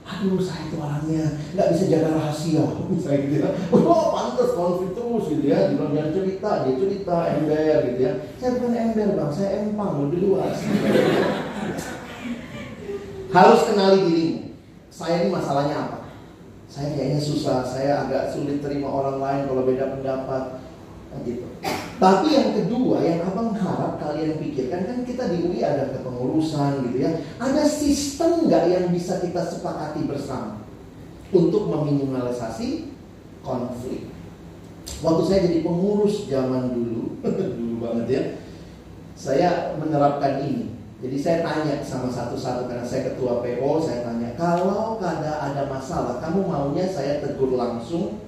Aduh, 0.04 0.36
saya 0.36 0.68
itu 0.68 0.76
orangnya 0.76 1.24
nggak 1.56 1.68
bisa 1.72 1.84
jaga 1.88 2.12
rahasia, 2.12 2.64
misalnya 2.92 3.18
gitu 3.24 3.36
ya. 3.40 3.48
Oh, 3.72 4.12
pantas 4.12 4.52
konflik 4.52 4.92
terus 4.92 5.24
gitu 5.30 5.44
ya. 5.48 5.72
Dia 5.72 5.80
jangan 5.80 6.12
cerita, 6.12 6.50
dia 6.66 6.74
cerita 6.76 7.16
ember 7.38 7.78
gitu 7.88 8.00
ya. 8.02 8.12
Saya 8.36 8.50
bukan 8.58 8.74
ember 8.74 9.08
bang, 9.16 9.30
saya 9.32 9.48
empang 9.62 9.94
lebih 10.04 10.18
luas. 10.28 10.56
Harus 13.34 13.66
kenali 13.66 13.98
dirimu. 14.06 14.23
Saya 14.94 15.26
ini 15.26 15.34
masalahnya 15.34 15.90
apa? 15.90 15.98
Saya 16.70 16.94
kayaknya 16.94 17.18
susah, 17.18 17.66
saya 17.66 18.06
agak 18.06 18.30
sulit 18.30 18.62
terima 18.62 18.86
orang 18.86 19.18
lain 19.18 19.42
kalau 19.50 19.66
beda 19.66 19.98
pendapat. 19.98 20.62
Nah, 21.10 21.18
gitu. 21.26 21.50
Tapi 21.98 22.26
yang 22.30 22.50
kedua 22.54 23.02
yang 23.02 23.26
abang 23.26 23.54
harap 23.58 23.98
kalian 23.98 24.38
pikirkan 24.38 24.86
kan 24.86 24.98
kita 25.02 25.30
di 25.34 25.50
UI 25.50 25.66
ada 25.66 25.90
kepengurusan 25.94 26.90
gitu 26.90 26.98
ya. 27.02 27.10
Ada 27.42 27.66
sistem 27.66 28.46
nggak 28.46 28.64
yang 28.70 28.86
bisa 28.94 29.18
kita 29.18 29.42
sepakati 29.42 30.06
bersama 30.06 30.62
untuk 31.34 31.70
meminimalisasi 31.70 32.94
konflik. 33.42 34.14
Waktu 35.02 35.22
saya 35.26 35.40
jadi 35.50 35.58
pengurus 35.66 36.30
zaman 36.30 36.70
dulu, 36.70 37.18
dulu 37.58 37.74
banget 37.82 38.06
ya, 38.10 38.22
saya 39.18 39.74
menerapkan 39.78 40.42
ini. 40.42 40.73
Jadi 41.02 41.16
saya 41.18 41.38
tanya 41.42 41.82
sama 41.82 42.08
satu-satu 42.12 42.70
karena 42.70 42.86
saya 42.86 43.12
ketua 43.12 43.42
PO, 43.42 43.70
saya 43.82 44.06
tanya 44.06 44.34
kalau 44.38 45.02
ada 45.02 45.32
ada 45.50 45.62
masalah, 45.66 46.22
kamu 46.22 46.46
maunya 46.46 46.86
saya 46.86 47.18
tegur 47.18 47.58
langsung 47.58 48.22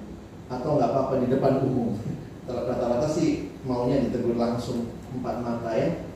atau 0.51 0.75
nggak 0.75 0.91
apa-apa 0.91 1.13
di 1.23 1.27
depan 1.31 1.63
umum? 1.63 1.95
Rata-rata 2.47 3.07
sih 3.07 3.51
maunya 3.67 4.03
ditegur 4.03 4.39
langsung 4.39 4.91
empat 5.15 5.43
mata 5.43 5.71
ya. 5.75 6.07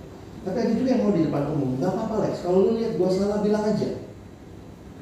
Tapi 0.42 0.58
ada 0.58 0.74
juga 0.74 0.90
yang 0.98 1.02
mau 1.06 1.14
di 1.14 1.24
depan 1.30 1.44
umum. 1.54 1.78
Gak 1.78 1.94
apa-apa 1.94 2.16
Lex, 2.26 2.42
kalau 2.42 2.60
lu 2.66 2.72
lihat 2.82 2.98
gua 2.98 3.10
salah 3.14 3.46
bilang 3.46 3.62
aja. 3.62 3.90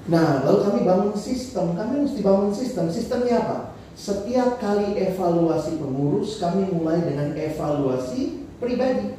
Nah, 0.09 0.43
lalu 0.43 0.59
kami 0.67 0.79
bangun 0.83 1.13
sistem. 1.15 1.77
Kami 1.79 2.03
mesti 2.03 2.19
bangun 2.19 2.51
sistem. 2.51 2.91
Sistemnya 2.91 3.35
apa? 3.47 3.57
Setiap 3.95 4.59
kali 4.59 4.95
evaluasi 4.95 5.79
pengurus, 5.79 6.39
kami 6.43 6.71
mulai 6.71 7.03
dengan 7.03 7.31
evaluasi 7.35 8.47
pribadi. 8.59 9.15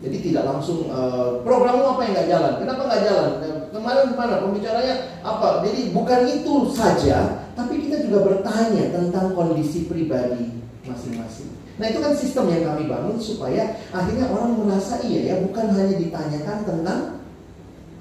Jadi 0.00 0.16
tidak 0.32 0.48
langsung 0.48 0.88
uh, 0.88 1.44
programmu 1.44 1.96
apa 1.96 2.00
yang 2.08 2.12
nggak 2.16 2.28
jalan? 2.32 2.52
Kenapa 2.56 2.82
nggak 2.88 3.02
jalan? 3.04 3.30
Kemarin 3.68 4.04
gimana? 4.16 4.34
Pembicaranya 4.40 4.94
apa? 5.20 5.60
Jadi 5.60 5.80
bukan 5.92 6.20
itu 6.24 6.54
saja, 6.72 7.44
tapi 7.52 7.84
kita 7.84 8.08
juga 8.08 8.18
bertanya 8.32 8.96
tentang 8.96 9.36
kondisi 9.36 9.84
pribadi 9.84 10.56
masing-masing. 10.88 11.52
Nah 11.76 11.86
itu 11.88 11.98
kan 12.00 12.12
sistem 12.16 12.48
yang 12.48 12.64
kami 12.64 12.88
bangun 12.88 13.16
supaya 13.20 13.76
akhirnya 13.92 14.28
orang 14.32 14.56
merasa 14.64 15.00
iya 15.04 15.32
ya 15.32 15.34
bukan 15.44 15.68
hanya 15.72 15.96
ditanyakan 15.96 16.58
tentang 16.64 17.00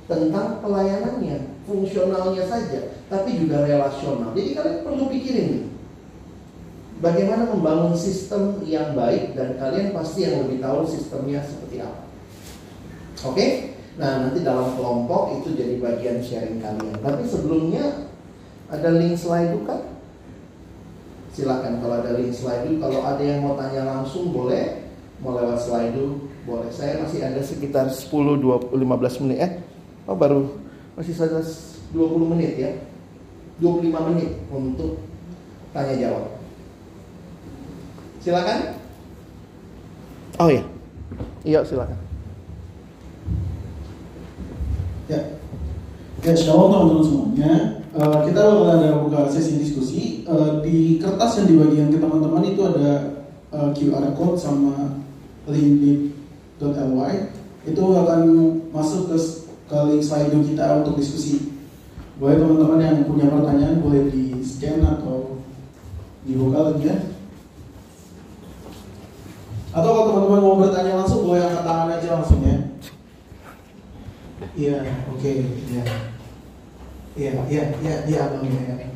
tentang 0.09 0.57
pelayanannya, 0.65 1.37
fungsionalnya 1.69 2.43
saja, 2.49 2.97
tapi 3.07 3.37
juga 3.37 3.61
relasional. 3.61 4.33
Jadi 4.33 4.57
kalian 4.57 4.79
perlu 4.81 5.05
pikirin 5.05 5.47
nih, 5.53 5.63
bagaimana 6.97 7.45
membangun 7.45 7.93
sistem 7.93 8.57
yang 8.65 8.97
baik 8.97 9.37
dan 9.37 9.55
kalian 9.61 9.93
pasti 9.93 10.25
yang 10.25 10.43
lebih 10.43 10.59
tahu 10.65 10.81
sistemnya 10.89 11.45
seperti 11.45 11.68
apa. 11.83 12.01
Oke? 13.25 13.75
Nah 13.99 14.27
nanti 14.27 14.43
dalam 14.43 14.75
kelompok 14.79 15.39
itu 15.39 15.55
jadi 15.55 15.75
bagian 15.79 16.23
sharing 16.23 16.63
kalian. 16.63 16.95
Tapi 16.99 17.23
sebelumnya 17.27 18.07
ada 18.71 18.95
link 18.95 19.19
slide 19.19 19.55
bukan? 19.55 19.99
silakan 21.39 21.79
kalau 21.79 21.95
ada 22.03 22.19
link 22.19 22.35
slide 22.35 22.67
kalau 22.83 22.99
ada 23.05 23.23
yang 23.23 23.39
mau 23.45 23.55
tanya 23.55 23.87
langsung 23.87 24.35
boleh 24.35 24.91
mau 25.23 25.39
lewat 25.39 25.55
slide 25.55 25.95
boleh 26.43 26.67
saya 26.67 26.99
masih 26.99 27.23
ada 27.23 27.39
sekitar 27.39 27.87
10 27.87 28.11
20 28.11 28.75
15 28.75 29.23
menit 29.23 29.37
eh 29.39 29.51
oh 30.03 30.19
baru 30.19 30.51
masih 30.99 31.15
saja 31.15 31.39
20 31.39 31.95
menit 32.35 32.59
ya 32.59 32.71
25 33.63 34.07
menit 34.11 34.35
untuk 34.51 34.99
tanya 35.71 35.95
jawab 35.95 36.25
silakan 38.19 38.59
oh 40.43 40.49
ya 40.51 40.63
iya 41.43 41.59
silakan. 41.63 41.99
Ya. 45.09 45.21
Ya 46.19 46.33
shalom 46.35 46.69
teman-teman 46.69 47.03
semuanya. 47.03 47.53
Uh, 47.89 48.21
kita 48.27 48.39
bakal 48.43 48.69
ada 48.77 48.89
buka 49.01 49.19
sesi 49.31 49.57
diskusi. 49.57 50.27
Uh, 50.27 50.61
di 50.61 51.01
kertas 51.01 51.41
yang 51.41 51.47
dibagikan 51.49 51.89
ke 51.89 51.97
teman-teman 51.97 52.43
itu 52.45 52.61
ada 52.61 53.17
uh, 53.49 53.67
eh, 53.67 53.69
QR 53.73 54.13
code 54.13 54.37
sama 54.37 55.01
link 55.49 56.13
.ly 56.59 57.13
itu 57.63 57.83
akan 57.83 58.21
masuk 58.75 59.09
ke, 59.09 59.17
ke 59.65 59.77
link 59.89 60.45
kita 60.53 60.83
untuk 60.83 60.99
diskusi. 60.99 61.55
Boleh 62.19 62.35
teman-teman 62.35 62.83
yang 62.83 62.97
punya 63.07 63.31
pertanyaan 63.31 63.79
boleh 63.79 64.11
di 64.11 64.43
scan 64.43 64.83
atau 64.83 65.39
dibuka 66.27 66.59
lagi 66.69 66.83
ya. 66.83 66.97
Atau 69.69 69.89
kalau 69.95 70.05
teman-teman 70.11 70.41
mau 70.43 70.55
bertanya 70.59 70.99
langsung 70.99 71.18
boleh 71.29 71.45
angkat 71.45 71.61
tangan 71.61 71.93
aja 71.93 72.09
langsung 72.17 72.41
ya. 72.41 72.57
Iya, 74.57 74.81
oke, 74.81 75.21
okay, 75.21 75.45
iya. 75.45 75.83
Iya, 77.13 77.31
iya, 77.45 77.63
iya, 77.85 77.95
iya, 78.09 78.21
Bang, 78.33 78.49
ya. 78.49 78.89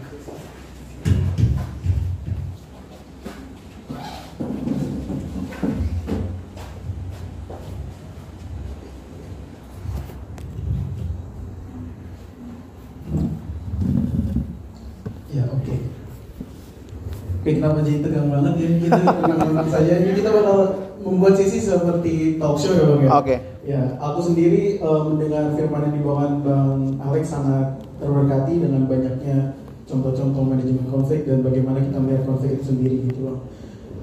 Oke, 17.43 17.60
kenapa 17.60 17.84
jadi 17.84 17.99
tegang 18.01 18.31
banget 18.31 18.53
ya? 18.55 18.69
Kita 18.80 18.97
tenang-tenang 19.03 19.68
saja. 19.68 19.93
Ini 19.99 20.15
kita 20.15 20.31
bakal 20.31 20.82
membuat 21.02 21.34
sisi 21.40 21.57
seperti 21.64 22.38
talk 22.38 22.60
show 22.60 22.76
ya 22.76 22.84
Bang 22.86 23.02
ya? 23.02 23.10
Oke. 23.10 23.26
Okay. 23.26 23.40
Ya, 23.64 23.82
aku 23.95 24.20
sendiri 24.20 24.84
uh, 24.84 25.07
mendengar 25.07 25.56
firman 25.56 25.88
yang 25.88 25.95
dibawakan 26.03 26.34
Bang 26.44 26.70
Alex 26.99 27.32
sangat 27.32 27.80
terberkati 27.98 28.60
dengan 28.60 28.84
banyaknya 28.91 29.56
contoh-contoh 29.88 30.44
manajemen 30.44 30.84
konflik 30.91 31.24
dan 31.24 31.40
bagaimana 31.41 31.80
kita 31.80 31.98
melihat 31.99 32.24
konflik 32.28 32.60
itu 32.60 32.76
sendiri 32.76 32.98
gitu 33.07 33.20
loh. 33.24 33.38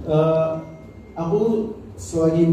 Uh, 0.08 0.64
aku 1.12 1.40
selagi 2.00 2.48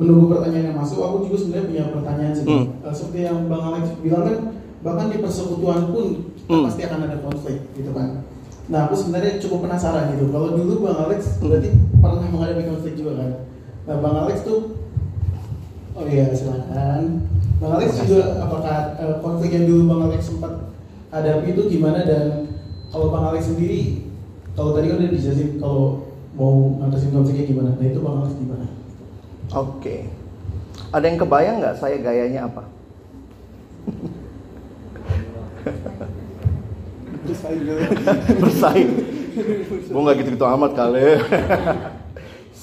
menunggu 0.00 0.32
pertanyaan 0.32 0.72
yang 0.72 0.78
masuk, 0.80 1.04
aku 1.04 1.28
juga 1.28 1.36
sebenarnya 1.44 1.68
punya 1.68 1.84
pertanyaan 1.92 2.32
sih. 2.32 2.44
Hmm. 2.48 2.64
Uh, 2.80 2.94
seperti 2.96 3.18
yang 3.28 3.38
Bang 3.52 3.62
Alex 3.68 3.84
bilang 4.00 4.24
kan, 4.24 4.38
bahkan 4.80 5.06
di 5.12 5.20
persekutuan 5.20 5.92
pun 5.92 6.24
hmm. 6.48 6.64
pasti 6.64 6.80
akan 6.88 7.00
ada 7.04 7.16
konflik 7.20 7.60
gitu 7.76 7.92
kan 7.92 8.24
Nah, 8.66 8.90
aku 8.90 8.98
sebenarnya 8.98 9.38
cukup 9.38 9.70
penasaran 9.70 10.10
gitu. 10.18 10.26
Kalau 10.34 10.58
dulu 10.58 10.90
Bang 10.90 10.98
Alex 11.06 11.38
berarti 11.38 11.70
pernah 12.02 12.26
menghadapi 12.26 12.66
konflik 12.66 12.98
juga 12.98 13.22
kan? 13.22 13.30
Nah, 13.86 13.96
Bang 14.02 14.16
Alex 14.26 14.42
tuh 14.42 14.74
Oh 15.96 16.04
iya, 16.04 16.28
silakan. 16.36 17.24
Bang 17.56 17.72
Alex 17.80 18.04
juga 18.04 18.36
apakah 18.44 19.00
uh, 19.00 19.16
konflik 19.24 19.56
yang 19.56 19.64
dulu 19.64 19.88
Bang 19.88 20.12
Alex 20.12 20.28
sempat 20.28 20.68
hadapi 21.08 21.56
itu 21.56 21.62
gimana 21.72 22.04
dan 22.04 22.52
kalau 22.92 23.08
Bang 23.08 23.32
Alex 23.32 23.48
sendiri 23.48 24.04
kalau 24.52 24.76
tadi 24.76 24.92
kan 24.92 25.00
udah 25.00 25.08
dijelasin 25.08 25.56
kalau 25.56 26.12
mau 26.36 26.76
ngatasin 26.84 27.16
konfliknya 27.16 27.48
gimana. 27.48 27.70
Nah, 27.80 27.86
itu 27.88 28.00
Bang 28.04 28.20
Alex 28.20 28.36
gimana? 28.36 28.66
Oke. 29.56 29.80
Okay. 29.80 30.00
Ada 30.92 31.04
yang 31.08 31.16
kebayang 31.16 31.56
nggak 31.64 31.76
saya 31.80 31.96
gayanya 31.96 32.44
apa? 32.44 32.62
bersaing 38.40 38.90
gue 39.90 40.00
nggak 40.00 40.16
gitu-gitu 40.22 40.46
amat 40.46 40.72
kali 40.72 41.20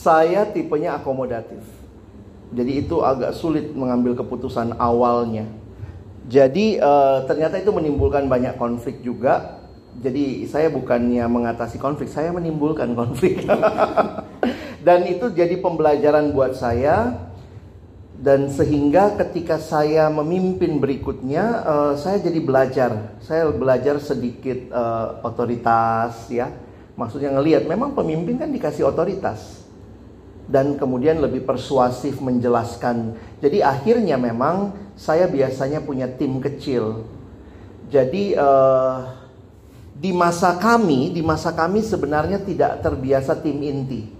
saya 0.04 0.44
tipenya 0.52 1.00
akomodatif. 1.00 1.64
Jadi 2.52 2.86
itu 2.86 3.00
agak 3.02 3.32
sulit 3.34 3.72
mengambil 3.72 4.20
keputusan 4.20 4.76
awalnya. 4.76 5.48
Jadi 6.28 6.78
uh, 6.78 7.24
ternyata 7.24 7.56
itu 7.58 7.72
menimbulkan 7.72 8.28
banyak 8.28 8.60
konflik 8.60 9.00
juga. 9.00 9.64
Jadi 9.94 10.44
saya 10.50 10.68
bukannya 10.68 11.24
mengatasi 11.26 11.80
konflik 11.80 12.12
saya 12.12 12.36
menimbulkan 12.36 12.92
konflik. 13.00 13.48
Dan 14.84 15.08
itu 15.08 15.32
jadi 15.32 15.56
pembelajaran 15.64 16.36
buat 16.36 16.60
saya. 16.60 17.32
Dan 18.24 18.48
sehingga 18.48 19.20
ketika 19.20 19.60
saya 19.60 20.08
memimpin 20.08 20.80
berikutnya 20.80 21.44
uh, 21.64 21.94
saya 21.96 22.20
jadi 22.24 22.40
belajar. 22.40 22.92
Saya 23.24 23.50
belajar 23.50 23.98
sedikit 24.04 24.70
uh, 24.70 25.26
otoritas 25.26 26.28
ya. 26.28 26.52
Maksudnya 26.94 27.34
ngelihat 27.34 27.66
memang 27.66 27.98
pemimpin 27.98 28.38
kan 28.38 28.54
dikasih 28.54 28.86
otoritas 28.86 29.62
dan 30.48 30.76
kemudian 30.76 31.24
lebih 31.24 31.48
persuasif 31.48 32.20
menjelaskan. 32.20 33.15
Jadi 33.40 33.64
akhirnya 33.64 34.20
memang 34.20 34.76
saya 34.94 35.26
biasanya 35.28 35.80
punya 35.80 36.06
tim 36.06 36.44
kecil. 36.44 37.07
Jadi 37.88 38.36
uh, 38.36 39.24
di 39.94 40.11
masa 40.11 40.60
kami, 40.60 41.14
di 41.14 41.22
masa 41.24 41.53
kami 41.56 41.80
sebenarnya 41.80 42.41
tidak 42.41 42.84
terbiasa 42.84 43.40
tim 43.40 43.61
inti. 43.64 44.11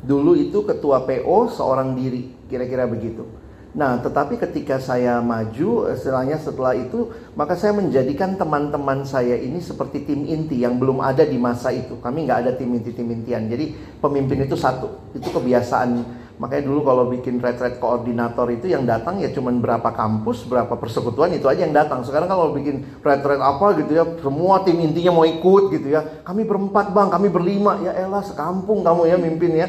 Dulu 0.00 0.36
itu 0.36 0.64
ketua 0.64 1.04
PO 1.04 1.52
seorang 1.56 1.92
diri, 1.96 2.32
kira-kira 2.48 2.88
begitu. 2.88 3.39
Nah, 3.70 4.02
tetapi 4.02 4.34
ketika 4.34 4.82
saya 4.82 5.22
maju, 5.22 5.86
istilahnya 5.94 6.42
setelah 6.42 6.74
itu, 6.74 7.14
maka 7.38 7.54
saya 7.54 7.70
menjadikan 7.70 8.34
teman-teman 8.34 9.06
saya 9.06 9.38
ini 9.38 9.62
seperti 9.62 10.02
tim 10.10 10.26
inti 10.26 10.66
yang 10.66 10.74
belum 10.74 10.98
ada 10.98 11.22
di 11.22 11.38
masa 11.38 11.70
itu. 11.70 11.94
Kami 12.02 12.26
nggak 12.26 12.38
ada 12.46 12.52
tim 12.58 12.66
inti-tim 12.74 13.06
intian. 13.06 13.46
Jadi 13.46 13.70
pemimpin 14.02 14.42
itu 14.42 14.58
satu. 14.58 15.14
Itu 15.14 15.30
kebiasaan. 15.30 16.02
Makanya 16.42 16.66
dulu 16.66 16.80
kalau 16.82 17.04
bikin 17.14 17.38
retret 17.38 17.78
koordinator 17.78 18.48
itu 18.50 18.72
yang 18.72 18.88
datang 18.88 19.22
ya 19.22 19.30
cuman 19.30 19.62
berapa 19.62 19.92
kampus, 19.92 20.50
berapa 20.50 20.74
persekutuan 20.74 21.30
itu 21.30 21.46
aja 21.46 21.62
yang 21.62 21.76
datang. 21.76 22.02
Sekarang 22.02 22.26
kalau 22.26 22.50
bikin 22.50 22.82
retret 23.06 23.38
apa 23.38 23.78
gitu 23.78 23.92
ya, 23.94 24.02
semua 24.18 24.66
tim 24.66 24.82
intinya 24.82 25.14
mau 25.14 25.28
ikut 25.28 25.70
gitu 25.78 25.94
ya. 25.94 26.02
Kami 26.26 26.42
berempat 26.42 26.90
bang, 26.90 27.06
kami 27.06 27.30
berlima. 27.30 27.78
Ya 27.86 27.94
elah 27.94 28.26
sekampung 28.26 28.82
kamu 28.82 29.06
ya 29.06 29.16
mimpin 29.20 29.52
ya. 29.54 29.68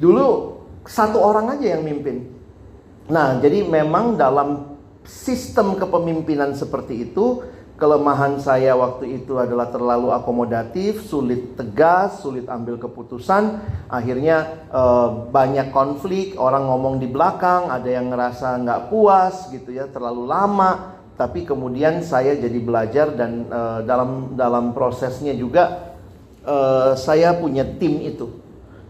Dulu 0.00 0.56
satu 0.88 1.20
orang 1.20 1.60
aja 1.60 1.76
yang 1.76 1.84
mimpin 1.84 2.43
Nah, 3.04 3.36
jadi 3.36 3.68
memang 3.68 4.16
dalam 4.16 4.80
sistem 5.04 5.76
kepemimpinan 5.76 6.56
seperti 6.56 7.12
itu, 7.12 7.44
kelemahan 7.76 8.40
saya 8.40 8.72
waktu 8.72 9.20
itu 9.20 9.36
adalah 9.36 9.68
terlalu 9.68 10.08
akomodatif, 10.08 11.04
sulit 11.04 11.52
tegas, 11.52 12.24
sulit 12.24 12.48
ambil 12.48 12.80
keputusan. 12.80 13.60
Akhirnya 13.92 14.64
eh, 14.72 15.08
banyak 15.28 15.68
konflik, 15.68 16.40
orang 16.40 16.64
ngomong 16.64 16.96
di 16.96 17.08
belakang, 17.10 17.68
ada 17.68 17.88
yang 17.92 18.08
ngerasa 18.08 18.56
nggak 18.64 18.82
puas 18.88 19.52
gitu 19.52 19.76
ya, 19.76 19.84
terlalu 19.92 20.24
lama. 20.24 20.96
Tapi 21.14 21.46
kemudian 21.46 22.02
saya 22.02 22.34
jadi 22.40 22.58
belajar 22.58 23.12
dan 23.12 23.44
eh, 23.52 23.80
dalam 23.84 24.32
dalam 24.32 24.72
prosesnya 24.72 25.36
juga 25.36 25.92
eh, 26.40 26.96
saya 26.96 27.36
punya 27.36 27.68
tim 27.68 28.00
itu 28.00 28.43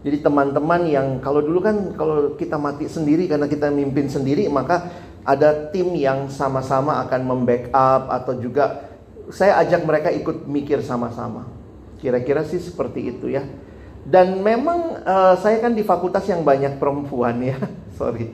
jadi 0.05 0.21
teman-teman 0.21 0.85
yang 0.85 1.07
kalau 1.17 1.41
dulu 1.41 1.65
kan 1.65 1.97
kalau 1.97 2.37
kita 2.37 2.61
mati 2.61 2.85
sendiri 2.85 3.25
karena 3.25 3.49
kita 3.49 3.73
mimpin 3.73 4.05
sendiri 4.05 4.45
maka 4.53 4.93
ada 5.25 5.73
tim 5.73 5.97
yang 5.97 6.29
sama-sama 6.29 7.01
akan 7.09 7.25
membackup 7.25 8.13
atau 8.13 8.37
juga 8.37 8.85
saya 9.33 9.57
ajak 9.65 9.81
mereka 9.81 10.13
ikut 10.13 10.45
mikir 10.45 10.85
sama-sama. 10.85 11.49
Kira-kira 11.97 12.45
sih 12.45 12.61
seperti 12.61 13.17
itu 13.17 13.33
ya. 13.33 13.49
Dan 14.05 14.45
memang 14.45 15.01
uh, 15.01 15.33
saya 15.41 15.57
kan 15.57 15.73
di 15.73 15.81
fakultas 15.81 16.29
yang 16.29 16.45
banyak 16.45 16.77
perempuan 16.77 17.41
ya. 17.41 17.57
Sorry. 17.97 18.29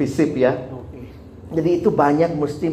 Visip 0.00 0.32
ya. 0.40 0.56
Jadi 1.52 1.84
itu 1.84 1.92
banyak 1.92 2.32
mesti 2.32 2.72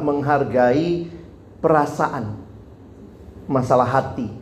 menghargai 0.00 1.12
perasaan 1.60 2.32
masalah 3.44 3.84
hati 3.84 4.37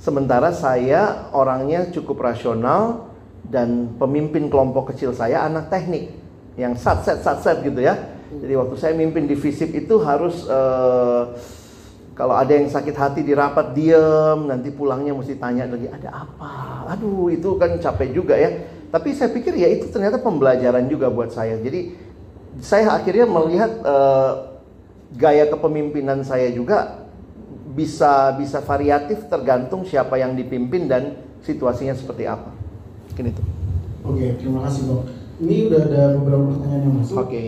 Sementara 0.00 0.48
saya 0.56 1.28
orangnya 1.36 1.92
cukup 1.92 2.24
rasional 2.24 3.12
dan 3.44 3.92
pemimpin 4.00 4.48
kelompok 4.48 4.96
kecil 4.96 5.12
saya 5.12 5.44
anak 5.44 5.68
teknik 5.68 6.16
yang 6.56 6.72
sat 6.72 7.04
set 7.04 7.20
sat 7.20 7.44
set 7.44 7.60
gitu 7.60 7.84
ya. 7.84 8.00
Jadi 8.32 8.56
waktu 8.56 8.74
saya 8.80 8.96
mimpin 8.96 9.28
di 9.28 9.36
FISIP 9.36 9.84
itu 9.84 10.00
harus 10.00 10.48
uh, 10.48 11.36
kalau 12.16 12.32
ada 12.32 12.48
yang 12.48 12.72
sakit 12.72 12.96
hati 12.96 13.20
di 13.20 13.36
rapat 13.36 13.76
diem, 13.76 14.48
nanti 14.48 14.72
pulangnya 14.72 15.12
mesti 15.12 15.36
tanya 15.36 15.68
lagi 15.68 15.92
ada 15.92 16.24
apa. 16.24 16.88
Aduh 16.96 17.28
itu 17.28 17.60
kan 17.60 17.76
capek 17.76 18.08
juga 18.16 18.40
ya. 18.40 18.56
Tapi 18.88 19.12
saya 19.12 19.28
pikir 19.36 19.52
ya 19.52 19.68
itu 19.68 19.92
ternyata 19.92 20.16
pembelajaran 20.16 20.88
juga 20.88 21.12
buat 21.12 21.28
saya. 21.28 21.60
Jadi 21.60 21.92
saya 22.56 22.96
akhirnya 22.96 23.28
melihat 23.28 23.72
uh, 23.84 24.62
gaya 25.12 25.44
kepemimpinan 25.52 26.24
saya 26.24 26.48
juga 26.48 27.08
bisa 27.74 28.34
bisa 28.34 28.58
variatif 28.62 29.26
tergantung 29.30 29.86
siapa 29.86 30.18
yang 30.18 30.34
dipimpin 30.34 30.90
dan 30.90 31.18
situasinya 31.46 31.94
seperti 31.94 32.26
apa. 32.26 32.50
Mungkin 33.10 33.34
itu. 33.34 33.42
Oke, 34.00 34.26
terima 34.40 34.66
kasih 34.66 34.82
Bang. 34.88 35.02
Ini 35.40 35.56
udah 35.72 35.80
ada 35.88 36.02
beberapa 36.20 36.44
pertanyaan 36.52 36.82
yang 36.84 36.96
masuk. 37.00 37.16
Oke. 37.16 37.44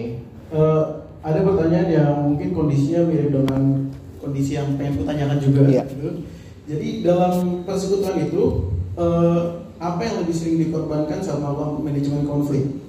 Uh, 0.52 0.84
ada 1.22 1.40
pertanyaan 1.44 1.88
yang 1.88 2.10
mungkin 2.28 2.48
kondisinya 2.56 3.06
mirip 3.08 3.30
dengan 3.30 3.62
kondisi 4.18 4.58
yang 4.58 4.74
pengen 4.76 5.02
kutanyakan 5.02 5.38
juga. 5.38 5.60
Iya. 5.68 5.84
Gitu. 5.86 6.10
Jadi 6.62 6.88
dalam 7.02 7.66
persekutuan 7.66 8.16
itu 8.22 8.72
uh, 8.94 9.66
apa 9.82 10.00
yang 10.06 10.16
lebih 10.22 10.34
sering 10.34 10.56
dikorbankan 10.62 11.18
sama 11.18 11.52
manajemen 11.82 12.24
konflik? 12.24 12.80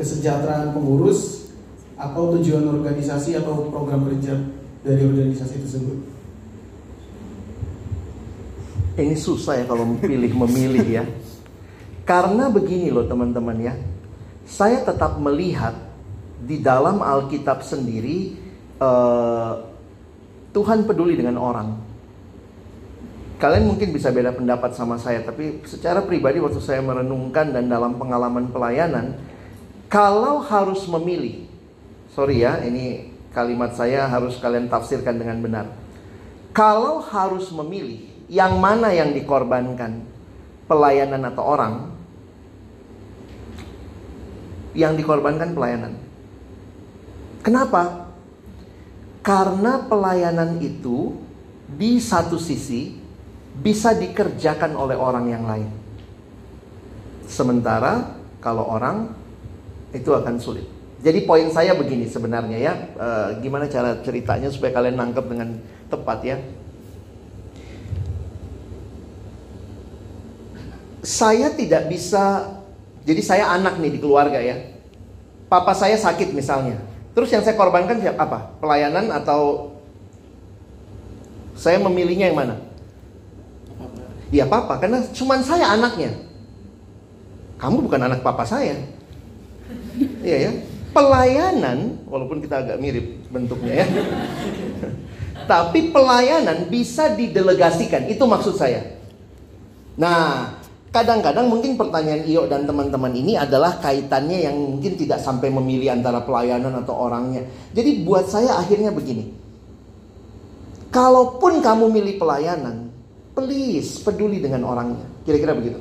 Kesejahteraan 0.00 0.72
pengurus 0.72 1.52
atau 2.00 2.32
tujuan 2.40 2.64
organisasi 2.64 3.36
atau 3.36 3.68
program 3.68 4.08
kerja 4.08 4.40
dari 4.80 5.04
organisasi 5.04 5.60
tersebut? 5.60 6.19
Ini 9.00 9.16
susah 9.16 9.60
ya 9.60 9.64
kalau 9.64 9.96
pilih 9.96 10.32
memilih 10.44 10.84
ya. 10.84 11.04
Karena 12.04 12.52
begini 12.52 12.92
loh 12.92 13.08
teman-teman 13.08 13.56
ya. 13.56 13.74
Saya 14.44 14.84
tetap 14.84 15.16
melihat 15.16 15.72
di 16.40 16.60
dalam 16.60 17.00
Alkitab 17.00 17.64
sendiri 17.64 18.34
uh, 18.80 19.62
Tuhan 20.50 20.84
peduli 20.84 21.14
dengan 21.14 21.38
orang. 21.38 21.68
Kalian 23.40 23.72
mungkin 23.72 23.88
bisa 23.96 24.12
beda 24.12 24.36
pendapat 24.36 24.76
sama 24.76 25.00
saya, 25.00 25.24
tapi 25.24 25.64
secara 25.64 26.04
pribadi 26.04 26.44
waktu 26.44 26.60
saya 26.60 26.84
merenungkan 26.84 27.56
dan 27.56 27.72
dalam 27.72 27.96
pengalaman 27.96 28.52
pelayanan, 28.52 29.16
kalau 29.88 30.44
harus 30.44 30.84
memilih, 30.84 31.48
sorry 32.12 32.44
ya, 32.44 32.60
ini 32.60 33.16
kalimat 33.32 33.72
saya 33.72 34.04
harus 34.12 34.36
kalian 34.36 34.68
tafsirkan 34.68 35.16
dengan 35.16 35.40
benar. 35.40 35.66
Kalau 36.52 37.00
harus 37.00 37.48
memilih, 37.48 38.09
yang 38.30 38.62
mana 38.62 38.94
yang 38.94 39.10
dikorbankan? 39.10 40.06
Pelayanan 40.70 41.26
atau 41.26 41.42
orang? 41.42 41.74
Yang 44.70 45.02
dikorbankan 45.02 45.50
pelayanan. 45.50 45.98
Kenapa? 47.42 48.06
Karena 49.26 49.82
pelayanan 49.82 50.62
itu 50.62 51.18
di 51.66 51.98
satu 51.98 52.38
sisi 52.38 53.02
bisa 53.58 53.98
dikerjakan 53.98 54.78
oleh 54.78 54.94
orang 54.94 55.26
yang 55.26 55.44
lain. 55.44 55.70
Sementara 57.26 58.14
kalau 58.38 58.62
orang 58.70 59.10
itu 59.90 60.14
akan 60.14 60.38
sulit. 60.38 60.66
Jadi 61.02 61.26
poin 61.26 61.50
saya 61.50 61.74
begini 61.74 62.06
sebenarnya 62.06 62.58
ya, 62.60 62.72
e, 62.94 63.08
gimana 63.42 63.66
cara 63.66 63.98
ceritanya 64.04 64.52
supaya 64.52 64.70
kalian 64.76 65.00
nangkep 65.00 65.24
dengan 65.26 65.58
tepat 65.88 66.18
ya. 66.22 66.36
Saya 71.00 71.52
tidak 71.56 71.88
bisa 71.88 72.56
jadi 73.04 73.22
saya 73.24 73.44
anak 73.56 73.80
nih 73.80 73.96
di 73.96 73.98
keluarga 73.98 74.38
ya. 74.38 74.76
Papa 75.48 75.74
saya 75.74 75.96
sakit 75.96 76.30
misalnya. 76.36 76.78
Terus 77.16 77.32
yang 77.34 77.42
saya 77.42 77.58
korbankan 77.58 77.98
siapa? 77.98 78.22
Apa? 78.22 78.38
Pelayanan 78.62 79.10
atau 79.10 79.74
saya 81.58 81.82
memilihnya 81.82 82.30
yang 82.30 82.38
mana? 82.38 82.56
Iya 84.30 84.46
papa, 84.46 84.78
karena 84.78 85.02
cuma 85.10 85.42
saya 85.42 85.74
anaknya. 85.74 86.14
Kamu 87.58 87.82
bukan 87.82 87.98
anak 87.98 88.22
papa 88.22 88.46
saya. 88.46 88.78
Iya 90.22 90.36
ya. 90.48 90.52
Pelayanan, 90.94 92.02
walaupun 92.06 92.38
kita 92.38 92.62
agak 92.62 92.78
mirip 92.78 93.26
bentuknya 93.30 93.82
ya. 93.82 93.86
Tapi 95.50 95.90
pelayanan 95.90 96.70
bisa 96.70 97.10
didelegasikan, 97.10 98.06
itu 98.06 98.22
maksud 98.22 98.54
saya. 98.54 99.02
Nah, 99.98 100.59
Kadang-kadang 100.90 101.46
mungkin 101.46 101.78
pertanyaan 101.78 102.26
Iyo 102.26 102.50
dan 102.50 102.66
teman-teman 102.66 103.14
ini 103.14 103.38
adalah 103.38 103.78
kaitannya 103.78 104.50
yang 104.50 104.58
mungkin 104.58 104.98
tidak 104.98 105.22
sampai 105.22 105.46
memilih 105.46 105.94
antara 105.94 106.18
pelayanan 106.26 106.82
atau 106.82 107.06
orangnya. 107.06 107.46
Jadi 107.70 108.02
buat 108.02 108.26
saya 108.26 108.58
akhirnya 108.58 108.90
begini. 108.90 109.30
Kalaupun 110.90 111.62
kamu 111.62 111.94
milih 111.94 112.18
pelayanan, 112.18 112.90
please 113.38 114.02
peduli 114.02 114.42
dengan 114.42 114.66
orangnya. 114.66 115.06
Kira-kira 115.22 115.54
begitu. 115.54 115.78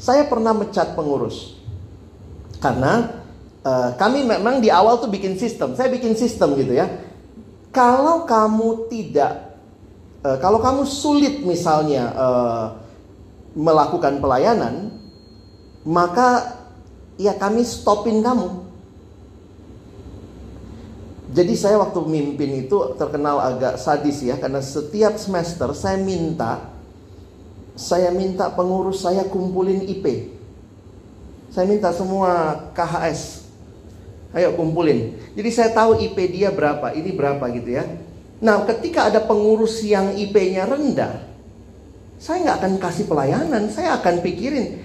Saya 0.00 0.24
pernah 0.24 0.56
mecat 0.56 0.96
pengurus. 0.96 1.60
Karena 2.64 3.12
uh, 3.60 3.92
kami 4.00 4.24
memang 4.24 4.64
di 4.64 4.72
awal 4.72 5.04
tuh 5.04 5.12
bikin 5.12 5.36
sistem. 5.36 5.76
Saya 5.76 5.92
bikin 5.92 6.16
sistem 6.16 6.56
gitu 6.56 6.72
ya. 6.72 6.88
Kalau 7.76 8.24
kamu 8.24 8.88
tidak, 8.88 9.60
uh, 10.24 10.40
kalau 10.40 10.64
kamu 10.64 10.88
sulit 10.88 11.44
misalnya 11.44 12.08
uh, 12.16 12.87
melakukan 13.56 14.20
pelayanan, 14.20 14.92
maka 15.86 16.58
ya 17.16 17.36
kami 17.36 17.64
stopin 17.64 18.20
kamu. 18.20 18.68
Jadi 21.28 21.54
saya 21.54 21.76
waktu 21.76 22.00
mimpin 22.08 22.64
itu 22.64 22.96
terkenal 22.96 23.36
agak 23.36 23.76
sadis 23.76 24.24
ya 24.24 24.40
karena 24.40 24.64
setiap 24.64 25.20
semester 25.20 25.76
saya 25.76 26.00
minta 26.00 26.78
saya 27.78 28.10
minta 28.10 28.50
pengurus 28.50 29.06
saya 29.06 29.22
kumpulin 29.30 29.86
IP. 29.86 30.34
Saya 31.54 31.70
minta 31.70 31.94
semua 31.94 32.58
KHS. 32.74 33.46
Ayo 34.34 34.58
kumpulin. 34.58 35.14
Jadi 35.38 35.50
saya 35.54 35.70
tahu 35.70 35.96
IP 36.02 36.18
dia 36.34 36.50
berapa, 36.50 36.90
ini 36.92 37.14
berapa 37.14 37.46
gitu 37.54 37.78
ya. 37.78 37.86
Nah, 38.42 38.66
ketika 38.66 39.06
ada 39.06 39.22
pengurus 39.22 39.78
yang 39.86 40.10
IP-nya 40.18 40.66
rendah, 40.66 41.22
saya 42.18 42.42
nggak 42.42 42.56
akan 42.58 42.72
kasih 42.82 43.04
pelayanan, 43.06 43.70
saya 43.70 43.94
akan 43.98 44.18
pikirin 44.26 44.82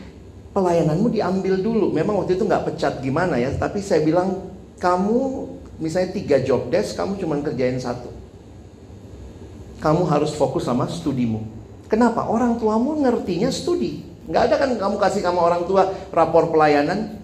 pelayananmu 0.53 1.09
diambil 1.09 1.57
dulu. 1.57 1.89
Memang 1.89 2.21
waktu 2.21 2.37
itu 2.37 2.45
nggak 2.45 2.69
pecat 2.69 3.01
gimana 3.01 3.41
ya, 3.41 3.49
tapi 3.57 3.81
saya 3.81 4.05
bilang 4.05 4.53
kamu 4.77 5.49
misalnya 5.81 6.13
tiga 6.13 6.37
job 6.45 6.69
desk, 6.69 6.93
kamu 6.93 7.17
cuma 7.17 7.41
kerjain 7.41 7.81
satu. 7.81 8.13
Kamu 9.81 10.07
harus 10.07 10.31
fokus 10.31 10.63
sama 10.63 10.87
studimu. 10.87 11.43
Kenapa? 11.91 12.29
Orang 12.29 12.61
tuamu 12.61 12.95
ngertinya 13.03 13.51
studi. 13.51 14.05
Nggak 14.29 14.43
ada 14.47 14.55
kan 14.55 14.71
kamu 14.79 14.95
kasih 14.95 15.21
sama 15.25 15.43
orang 15.43 15.67
tua 15.67 15.91
rapor 16.13 16.53
pelayanan. 16.53 17.19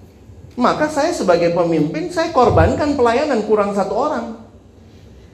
Maka 0.60 0.91
saya 0.91 1.15
sebagai 1.15 1.56
pemimpin, 1.56 2.11
saya 2.11 2.36
korbankan 2.36 2.99
pelayanan 2.99 3.48
kurang 3.48 3.72
satu 3.72 3.95
orang. 3.95 4.26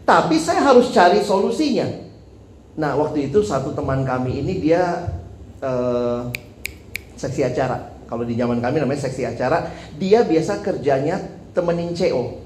Tapi 0.06 0.38
saya 0.38 0.62
harus 0.62 0.94
cari 0.94 1.26
solusinya. 1.26 2.05
Nah, 2.76 2.92
waktu 3.00 3.32
itu 3.32 3.40
satu 3.40 3.72
teman 3.72 4.04
kami 4.04 4.44
ini 4.44 4.60
dia 4.60 5.08
uh, 5.64 6.28
seksi 7.16 7.48
acara. 7.48 7.96
Kalau 8.06 8.28
di 8.28 8.36
zaman 8.36 8.60
kami 8.60 8.84
namanya 8.84 9.08
seksi 9.08 9.24
acara. 9.26 9.72
Dia 9.96 10.28
biasa 10.28 10.60
kerjanya 10.62 11.18
temenin 11.56 11.96
CO. 11.96 12.44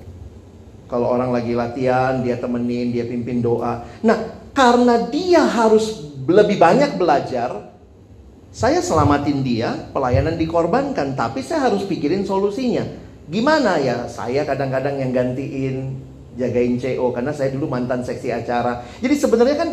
Kalau 0.89 1.09
orang 1.09 1.29
lagi 1.33 1.53
latihan, 1.53 2.21
dia 2.21 2.37
temenin, 2.37 2.89
dia 2.89 3.05
pimpin 3.05 3.41
doa. 3.41 3.85
Nah, 4.01 4.17
karena 4.57 5.05
dia 5.09 5.45
harus 5.45 6.09
lebih 6.25 6.57
banyak 6.57 6.97
belajar, 6.97 7.73
saya 8.49 8.81
selamatin 8.81 9.45
dia, 9.45 9.69
pelayanan 9.93 10.33
dikorbankan, 10.33 11.13
tapi 11.13 11.45
saya 11.45 11.69
harus 11.69 11.85
pikirin 11.85 12.25
solusinya. 12.25 12.81
Gimana 13.29 13.77
ya? 13.77 14.09
Saya 14.09 14.41
kadang-kadang 14.41 14.97
yang 14.97 15.13
gantiin, 15.13 16.01
jagain 16.39 16.81
CO 16.81 17.13
karena 17.13 17.35
saya 17.35 17.53
dulu 17.53 17.69
mantan 17.69 18.01
seksi 18.01 18.33
acara. 18.33 18.81
Jadi 19.03 19.15
sebenarnya 19.19 19.57
kan 19.59 19.69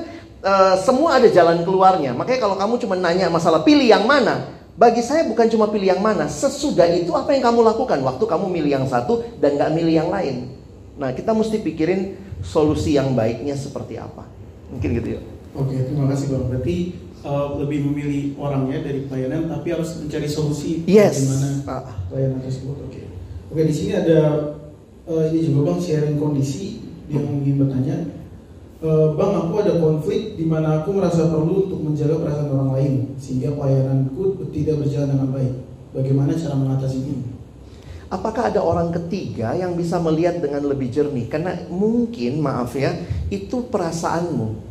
e, 0.47 0.52
semua 0.86 1.18
ada 1.18 1.27
jalan 1.27 1.66
keluarnya. 1.66 2.14
Makanya 2.14 2.40
kalau 2.47 2.55
kamu 2.55 2.74
cuma 2.86 2.94
nanya 2.94 3.27
masalah 3.27 3.66
pilih 3.66 3.90
yang 3.90 4.06
mana, 4.06 4.47
bagi 4.78 5.02
saya 5.02 5.27
bukan 5.27 5.51
cuma 5.51 5.66
pilih 5.66 5.90
yang 5.90 6.02
mana. 6.05 6.31
Sesudah 6.31 6.86
itu 6.94 7.10
apa 7.18 7.35
yang 7.35 7.43
kamu 7.43 7.66
lakukan 7.66 7.98
waktu 8.06 8.24
kamu 8.24 8.47
milih 8.47 8.70
yang 8.70 8.86
satu 8.86 9.27
dan 9.43 9.59
nggak 9.59 9.70
milih 9.74 9.94
yang 10.06 10.10
lain. 10.12 10.55
Nah 10.97 11.10
kita 11.10 11.35
mesti 11.35 11.60
pikirin 11.60 12.14
solusi 12.47 12.94
yang 12.94 13.12
baiknya 13.18 13.59
seperti 13.59 13.98
apa. 13.98 14.24
Mungkin 14.70 14.90
gitu 15.02 15.09
ya. 15.18 15.20
Oke, 15.56 15.77
terima 15.89 16.06
kasih 16.12 16.27
bang. 16.36 16.44
Berarti 16.52 16.77
uh, 17.24 17.56
lebih 17.56 17.89
memilih 17.89 18.36
orangnya 18.36 18.85
dari 18.85 19.09
pelayanan, 19.09 19.48
tapi 19.48 19.73
harus 19.73 19.97
mencari 19.97 20.28
solusi 20.28 20.85
yes. 20.85 21.24
bagaimana 21.24 21.48
ah. 21.73 21.82
pelayanan 22.12 22.40
tersebut. 22.44 22.77
Oke, 22.85 23.02
oke 23.48 23.62
di 23.64 23.74
sini 23.74 23.93
ada 23.97 24.20
uh, 25.09 25.24
ini 25.32 25.40
juga 25.48 25.73
bang 25.73 25.81
sharing 25.81 26.16
kondisi 26.20 26.85
yang 27.09 27.24
ingin 27.40 27.56
bertanya. 27.64 27.97
Uh, 28.77 29.16
bang, 29.16 29.32
aku 29.40 29.55
ada 29.65 29.81
konflik 29.81 30.36
di 30.36 30.44
mana 30.44 30.85
aku 30.85 30.93
merasa 30.93 31.32
perlu 31.32 31.65
untuk 31.65 31.81
menjaga 31.81 32.20
perasaan 32.20 32.53
orang 32.53 32.70
lain 32.77 32.93
sehingga 33.16 33.57
pelayananku 33.57 34.44
tidak 34.53 34.85
berjalan 34.85 35.16
dengan 35.16 35.28
baik. 35.32 35.55
Bagaimana 35.97 36.36
cara 36.36 36.55
mengatasi 36.61 36.98
ini? 37.01 37.16
Apakah 38.12 38.53
ada 38.53 38.61
orang 38.61 38.93
ketiga 38.93 39.57
yang 39.57 39.74
bisa 39.74 39.97
melihat 39.97 40.44
dengan 40.44 40.69
lebih 40.69 40.93
jernih? 40.93 41.27
Karena 41.27 41.57
mungkin, 41.73 42.39
maaf 42.44 42.77
ya, 42.77 42.94
itu 43.32 43.65
perasaanmu 43.66 44.66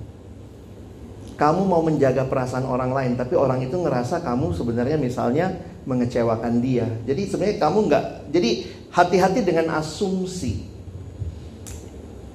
kamu 1.35 1.67
mau 1.67 1.83
menjaga 1.83 2.23
perasaan 2.23 2.63
orang 2.63 2.95
lain, 2.95 3.11
tapi 3.19 3.35
orang 3.35 3.59
itu 3.59 3.75
ngerasa 3.75 4.23
kamu 4.23 4.55
sebenarnya 4.55 4.95
misalnya 4.95 5.51
mengecewakan 5.83 6.63
dia. 6.63 6.87
Jadi 7.03 7.27
sebenarnya 7.27 7.57
kamu 7.59 7.77
nggak. 7.91 8.05
Jadi 8.31 8.49
hati-hati 8.95 9.39
dengan 9.43 9.75
asumsi. 9.75 10.74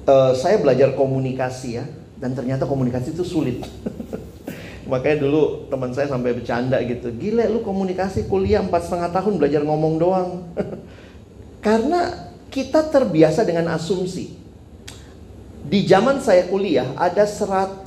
Uh, 0.09 0.33
saya 0.33 0.57
belajar 0.57 0.97
komunikasi 0.97 1.77
ya, 1.77 1.85
dan 2.21 2.33
ternyata 2.37 2.65
komunikasi 2.65 3.13
itu 3.13 3.25
sulit. 3.25 3.61
Makanya 4.91 5.23
dulu 5.23 5.71
teman 5.71 5.95
saya 5.95 6.11
sampai 6.11 6.35
bercanda 6.35 6.81
gitu, 6.83 7.15
gile 7.15 7.47
lu 7.47 7.63
komunikasi 7.63 8.27
kuliah 8.27 8.59
empat 8.65 8.91
setengah 8.91 9.11
tahun 9.15 9.39
belajar 9.39 9.63
ngomong 9.63 9.95
doang. 10.01 10.31
Karena 11.67 12.31
kita 12.51 12.91
terbiasa 12.91 13.47
dengan 13.47 13.71
asumsi. 13.71 14.37
Di 15.61 15.87
zaman 15.87 16.19
saya 16.19 16.51
kuliah 16.51 16.97
ada 16.99 17.23
136 17.23 17.87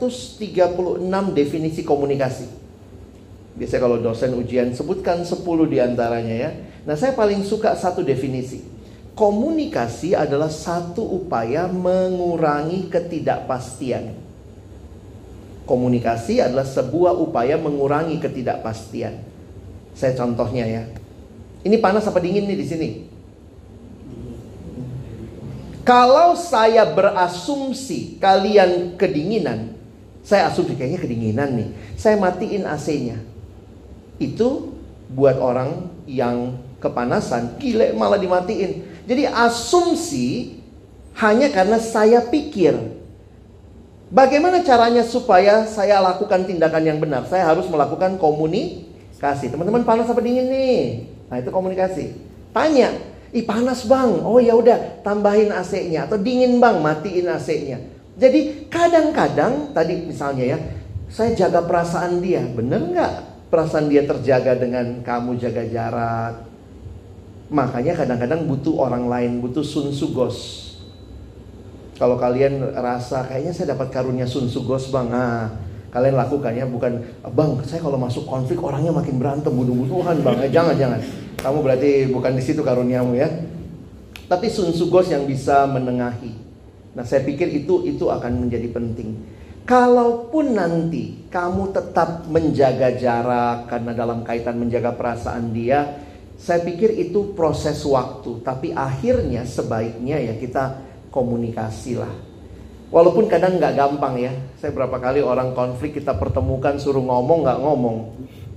definisi 1.35 1.81
komunikasi. 1.83 2.47
Biasanya 3.53 3.81
kalau 3.83 3.97
dosen 3.99 4.33
ujian 4.39 4.71
sebutkan 4.71 5.27
10 5.27 5.43
di 5.67 5.77
antaranya 5.83 6.35
ya. 6.47 6.51
Nah 6.87 6.95
saya 6.95 7.11
paling 7.13 7.43
suka 7.43 7.75
satu 7.75 8.01
definisi. 8.01 8.72
Komunikasi 9.13 10.17
adalah 10.17 10.49
satu 10.49 11.05
upaya 11.05 11.69
mengurangi 11.69 12.89
ketidakpastian. 12.89 14.17
Komunikasi 15.69 16.41
adalah 16.41 16.65
sebuah 16.65 17.13
upaya 17.21 17.61
mengurangi 17.61 18.17
ketidakpastian. 18.17 19.21
Saya 19.93 20.17
contohnya 20.17 20.65
ya. 20.65 20.83
Ini 21.61 21.77
panas 21.77 22.09
apa 22.09 22.17
dingin 22.19 22.49
nih 22.49 22.57
di 22.57 22.65
sini? 22.65 22.89
Kalau 25.83 26.33
saya 26.33 26.87
berasumsi 26.87 28.17
kalian 28.17 28.95
kedinginan, 28.95 29.75
saya 30.23 30.47
asumsi 30.47 30.79
kayaknya 30.79 30.99
kedinginan 31.03 31.49
nih. 31.59 31.69
Saya 31.99 32.15
matiin 32.15 32.63
AC-nya. 32.63 33.19
Itu 34.17 34.73
buat 35.11 35.37
orang 35.37 35.91
yang 36.07 36.55
kepanasan, 36.79 37.59
gile 37.59 37.91
malah 37.95 38.19
dimatiin. 38.19 38.92
Jadi 39.03 39.27
asumsi 39.27 40.57
hanya 41.19 41.51
karena 41.51 41.77
saya 41.77 42.23
pikir. 42.23 42.75
Bagaimana 44.13 44.61
caranya 44.61 45.01
supaya 45.01 45.65
saya 45.65 45.97
lakukan 45.97 46.45
tindakan 46.45 46.83
yang 46.85 46.99
benar? 47.01 47.25
Saya 47.25 47.49
harus 47.49 47.65
melakukan 47.65 48.21
komunikasi. 48.21 49.49
Teman-teman 49.49 49.81
panas 49.81 50.05
apa 50.05 50.21
dingin 50.21 50.53
nih? 50.53 51.09
Nah, 51.33 51.41
itu 51.41 51.49
komunikasi. 51.49 52.13
Tanya, 52.53 52.93
Ih 53.33 53.41
panas 53.49 53.89
bang, 53.89 54.21
oh 54.21 54.37
ya 54.37 54.53
udah 54.53 55.01
tambahin 55.01 55.49
AC-nya 55.49 56.05
atau 56.05 56.21
dingin 56.21 56.61
bang, 56.61 56.77
matiin 56.77 57.25
AC-nya. 57.25 57.81
Jadi 58.13 58.69
kadang-kadang 58.69 59.73
tadi 59.73 60.05
misalnya 60.05 60.53
ya, 60.53 60.57
saya 61.09 61.33
jaga 61.33 61.65
perasaan 61.65 62.21
dia, 62.21 62.45
bener 62.45 62.93
nggak? 62.93 63.13
Perasaan 63.49 63.89
dia 63.89 64.05
terjaga 64.05 64.53
dengan 64.53 65.01
kamu 65.01 65.41
jaga 65.41 65.65
jarak. 65.65 66.52
Makanya 67.51 67.97
kadang-kadang 67.97 68.47
butuh 68.47 68.87
orang 68.87 69.09
lain, 69.11 69.31
butuh 69.43 69.65
sun 69.65 69.91
sugos. 69.91 70.71
Kalau 71.99 72.17
kalian 72.17 72.73
rasa 72.73 73.27
kayaknya 73.27 73.53
saya 73.53 73.77
dapat 73.77 73.93
karunia 73.93 74.25
sun 74.25 74.49
sugos 74.49 74.89
bang, 74.89 75.07
nah 75.13 75.51
kalian 75.93 76.17
lakukan 76.17 76.51
ya 76.57 76.65
bukan 76.65 77.05
bang 77.21 77.51
saya 77.69 77.77
kalau 77.85 78.01
masuk 78.01 78.25
konflik 78.25 78.57
orangnya 78.57 78.89
makin 78.89 79.21
berantem 79.21 79.53
bunuh-bunuhan 79.53 80.25
bang. 80.25 80.37
Eh, 80.47 80.51
jangan 80.51 80.75
jangan. 80.75 80.99
Kamu 81.37 81.59
berarti 81.59 82.09
bukan 82.09 82.33
di 82.33 82.43
situ 82.43 82.63
karuniamu 82.63 83.13
ya. 83.19 83.29
Tapi 84.25 84.47
Sun 84.49 84.73
Sugos 84.73 85.11
yang 85.11 85.27
bisa 85.27 85.67
menengahi. 85.69 86.33
Nah 86.97 87.03
saya 87.05 87.21
pikir 87.21 87.51
itu 87.51 87.85
itu 87.85 88.09
akan 88.09 88.47
menjadi 88.47 88.71
penting. 88.73 89.09
Kalaupun 89.63 90.57
nanti 90.57 91.29
kamu 91.31 91.71
tetap 91.71 92.27
menjaga 92.27 92.99
jarak 92.99 93.71
karena 93.71 93.91
dalam 93.95 94.25
kaitan 94.27 94.59
menjaga 94.59 94.91
perasaan 94.91 95.55
dia 95.55 96.03
saya 96.43 96.59
pikir 96.59 96.91
itu 96.99 97.31
proses 97.31 97.79
waktu 97.87 98.43
tapi 98.43 98.75
akhirnya 98.75 99.47
sebaiknya 99.47 100.19
ya 100.19 100.35
kita 100.35 100.83
komunikasi 101.07 101.95
lah 101.95 102.11
Walaupun 102.93 103.25
kadang 103.25 103.57
nggak 103.57 103.73
gampang 103.73 104.21
ya. 104.21 104.29
Saya 104.61 104.69
berapa 104.69 105.01
kali 105.01 105.25
orang 105.25 105.57
konflik 105.57 105.97
kita 105.97 106.13
pertemukan 106.13 106.77
suruh 106.77 107.01
ngomong 107.01 107.41
nggak 107.41 107.59
ngomong, 107.65 107.97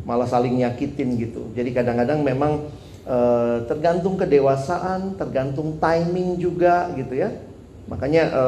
malah 0.04 0.28
saling 0.28 0.60
nyakitin 0.60 1.16
gitu. 1.16 1.48
Jadi 1.56 1.72
kadang-kadang 1.72 2.20
memang 2.20 2.68
e, 3.08 3.16
tergantung 3.64 4.20
kedewasaan, 4.20 5.16
tergantung 5.16 5.80
timing 5.80 6.36
juga 6.36 6.92
gitu 7.00 7.16
ya. 7.16 7.32
Makanya 7.88 8.22
e, 8.28 8.44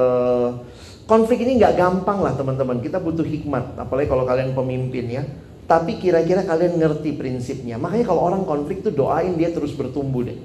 konflik 1.09 1.41
ini 1.49 1.57
nggak 1.57 1.81
gampang 1.81 2.21
lah 2.21 2.37
teman-teman. 2.37 2.85
Kita 2.85 3.01
butuh 3.01 3.25
hikmat, 3.25 3.81
apalagi 3.81 4.13
kalau 4.13 4.29
kalian 4.29 4.53
pemimpin 4.53 5.09
ya. 5.09 5.25
Tapi 5.69 6.01
kira-kira 6.01 6.49
kalian 6.49 6.81
ngerti 6.81 7.13
prinsipnya. 7.13 7.77
Makanya 7.77 8.09
kalau 8.09 8.25
orang 8.25 8.49
konflik 8.49 8.81
tuh 8.81 8.89
doain 8.89 9.37
dia 9.37 9.53
terus 9.53 9.77
bertumbuh 9.77 10.25
deh. 10.25 10.41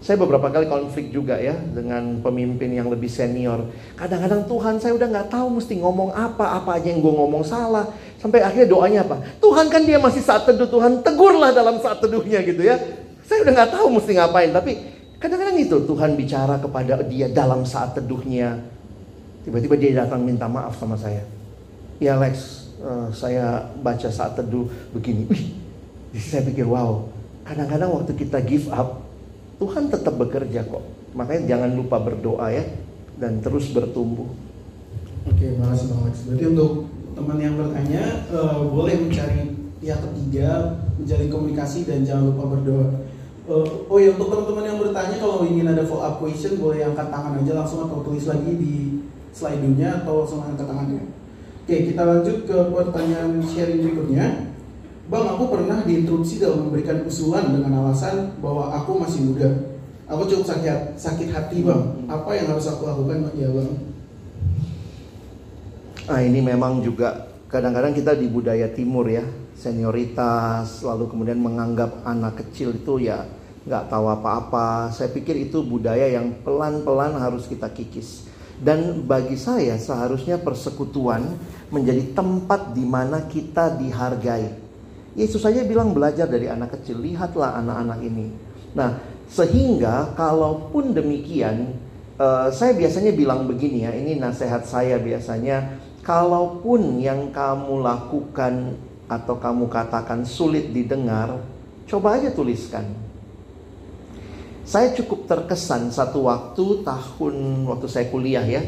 Saya 0.00 0.16
beberapa 0.16 0.48
kali 0.48 0.64
konflik 0.64 1.12
juga 1.12 1.36
ya 1.36 1.52
dengan 1.52 2.24
pemimpin 2.24 2.72
yang 2.72 2.88
lebih 2.88 3.10
senior. 3.10 3.68
Kadang-kadang 4.00 4.48
Tuhan 4.48 4.80
saya 4.80 4.96
udah 4.96 5.08
nggak 5.12 5.28
tahu 5.28 5.60
mesti 5.60 5.76
ngomong 5.76 6.16
apa, 6.16 6.56
apa 6.56 6.80
aja 6.80 6.88
yang 6.88 7.04
gue 7.04 7.12
ngomong 7.12 7.44
salah. 7.44 7.84
Sampai 8.16 8.40
akhirnya 8.40 8.70
doanya 8.70 9.00
apa? 9.04 9.20
Tuhan 9.42 9.68
kan 9.68 9.84
dia 9.84 10.00
masih 10.00 10.24
saat 10.24 10.48
teduh 10.48 10.70
Tuhan 10.70 11.04
tegurlah 11.04 11.52
dalam 11.52 11.76
saat 11.84 12.00
teduhnya 12.00 12.40
gitu 12.46 12.64
ya. 12.64 12.80
Saya 13.28 13.44
udah 13.44 13.52
nggak 13.52 13.70
tahu 13.76 13.86
mesti 14.00 14.10
ngapain 14.16 14.50
tapi 14.56 14.72
kadang-kadang 15.20 15.58
itu 15.60 15.76
Tuhan 15.84 16.10
bicara 16.16 16.56
kepada 16.56 17.04
dia 17.04 17.28
dalam 17.28 17.68
saat 17.68 17.92
teduhnya. 17.92 18.56
Tiba-tiba 19.44 19.76
dia 19.76 19.92
datang 20.06 20.24
minta 20.24 20.48
maaf 20.48 20.80
sama 20.80 20.96
saya. 20.96 21.28
Ya 22.00 22.16
Lex, 22.16 22.59
uh, 22.82 23.08
saya 23.12 23.70
baca 23.80 24.08
saat 24.08 24.36
teduh 24.36 24.66
begini. 24.90 25.28
Wih, 25.28 25.44
saya 26.18 26.42
pikir 26.42 26.66
wow, 26.66 27.06
kadang-kadang 27.46 27.90
waktu 27.94 28.12
kita 28.18 28.42
give 28.42 28.66
up, 28.72 29.04
Tuhan 29.62 29.92
tetap 29.92 30.16
bekerja 30.16 30.66
kok. 30.66 30.84
Makanya 31.14 31.56
jangan 31.56 31.70
lupa 31.76 31.96
berdoa 32.00 32.50
ya 32.50 32.64
dan 33.20 33.38
terus 33.44 33.70
bertumbuh. 33.70 34.26
Oke, 35.28 35.52
makasih 35.60 35.86
Bang 35.92 36.00
Alex. 36.08 36.16
Berarti 36.24 36.44
untuk 36.48 36.72
teman 37.12 37.36
yang 37.36 37.54
bertanya 37.60 38.24
uh, 38.32 38.64
boleh 38.64 38.96
mencari 38.96 39.52
pihak 39.80 40.00
ketiga, 40.00 40.80
menjalin 40.96 41.28
komunikasi 41.28 41.84
dan 41.84 42.04
jangan 42.04 42.32
lupa 42.32 42.56
berdoa. 42.56 42.86
Uh, 43.50 43.66
oh 43.90 43.98
ya 43.98 44.14
untuk 44.14 44.30
teman-teman 44.30 44.64
yang 44.64 44.78
bertanya 44.78 45.16
kalau 45.18 45.42
ingin 45.42 45.66
ada 45.66 45.82
follow 45.82 46.06
up 46.06 46.22
question 46.22 46.60
boleh 46.60 46.86
angkat 46.86 47.10
tangan 47.10 47.40
aja 47.40 47.52
langsung 47.56 47.82
atau 47.82 47.98
tulis 48.06 48.24
lagi 48.30 48.52
di 48.54 48.74
slide-nya 49.34 50.04
atau 50.04 50.22
langsung 50.22 50.40
angkat 50.44 50.66
tangannya. 50.70 51.04
Oke, 51.64 51.92
kita 51.92 52.02
lanjut 52.02 52.48
ke 52.48 52.56
pertanyaan 52.72 53.38
sharing 53.44 53.84
berikutnya. 53.84 54.50
Bang, 55.10 55.26
aku 55.26 55.50
pernah 55.50 55.82
diinterupsi 55.82 56.38
dalam 56.38 56.70
memberikan 56.70 57.02
usulan 57.02 57.50
dengan 57.50 57.82
alasan 57.82 58.38
bahwa 58.38 58.70
aku 58.70 59.02
masih 59.02 59.26
muda. 59.26 59.70
Aku 60.10 60.26
cukup 60.26 60.42
sakit 60.42 60.98
sakit 60.98 61.28
hati 61.30 61.62
bang. 61.62 61.82
Apa 62.10 62.34
yang 62.34 62.50
harus 62.50 62.66
aku 62.66 62.82
lakukan 62.82 63.30
ya 63.34 63.46
bang? 63.46 63.70
Ah 66.10 66.18
ini 66.18 66.42
memang 66.42 66.82
juga 66.82 67.30
kadang-kadang 67.46 67.94
kita 67.94 68.18
di 68.18 68.26
budaya 68.26 68.66
timur 68.74 69.06
ya 69.06 69.22
senioritas 69.54 70.82
lalu 70.82 71.06
kemudian 71.06 71.38
menganggap 71.38 72.02
anak 72.02 72.42
kecil 72.42 72.74
itu 72.74 73.06
ya 73.06 73.22
nggak 73.66 73.86
tahu 73.86 74.10
apa-apa. 74.10 74.90
Saya 74.90 75.14
pikir 75.14 75.46
itu 75.46 75.62
budaya 75.62 76.10
yang 76.10 76.42
pelan-pelan 76.42 77.14
harus 77.18 77.46
kita 77.46 77.70
kikis. 77.70 78.29
Dan 78.60 79.08
bagi 79.08 79.40
saya 79.40 79.80
seharusnya 79.80 80.36
persekutuan 80.36 81.24
menjadi 81.72 82.12
tempat 82.12 82.76
di 82.76 82.84
mana 82.84 83.24
kita 83.24 83.72
dihargai 83.80 84.70
Yesus 85.18 85.42
saja 85.42 85.66
bilang 85.66 85.90
belajar 85.90 86.30
dari 86.30 86.46
anak 86.46 86.78
kecil, 86.78 87.02
lihatlah 87.02 87.58
anak-anak 87.58 87.98
ini. 88.06 88.30
Nah, 88.78 89.02
sehingga 89.26 90.14
kalaupun 90.14 90.94
demikian, 90.94 91.74
uh, 92.14 92.46
saya 92.54 92.78
biasanya 92.78 93.10
bilang 93.10 93.50
begini 93.50 93.82
ya, 93.82 93.90
ini 93.90 94.22
nasihat 94.22 94.62
saya 94.62 95.02
biasanya, 95.02 95.82
kalaupun 96.06 97.02
yang 97.02 97.34
kamu 97.34 97.82
lakukan 97.82 98.78
atau 99.10 99.34
kamu 99.34 99.66
katakan 99.66 100.22
sulit 100.22 100.70
didengar, 100.70 101.42
coba 101.90 102.22
aja 102.22 102.30
tuliskan. 102.30 102.86
Saya 104.70 104.94
cukup 104.94 105.26
terkesan 105.26 105.90
satu 105.90 106.30
waktu 106.30 106.86
tahun 106.86 107.66
waktu 107.66 107.90
saya 107.90 108.06
kuliah 108.06 108.46
ya, 108.46 108.62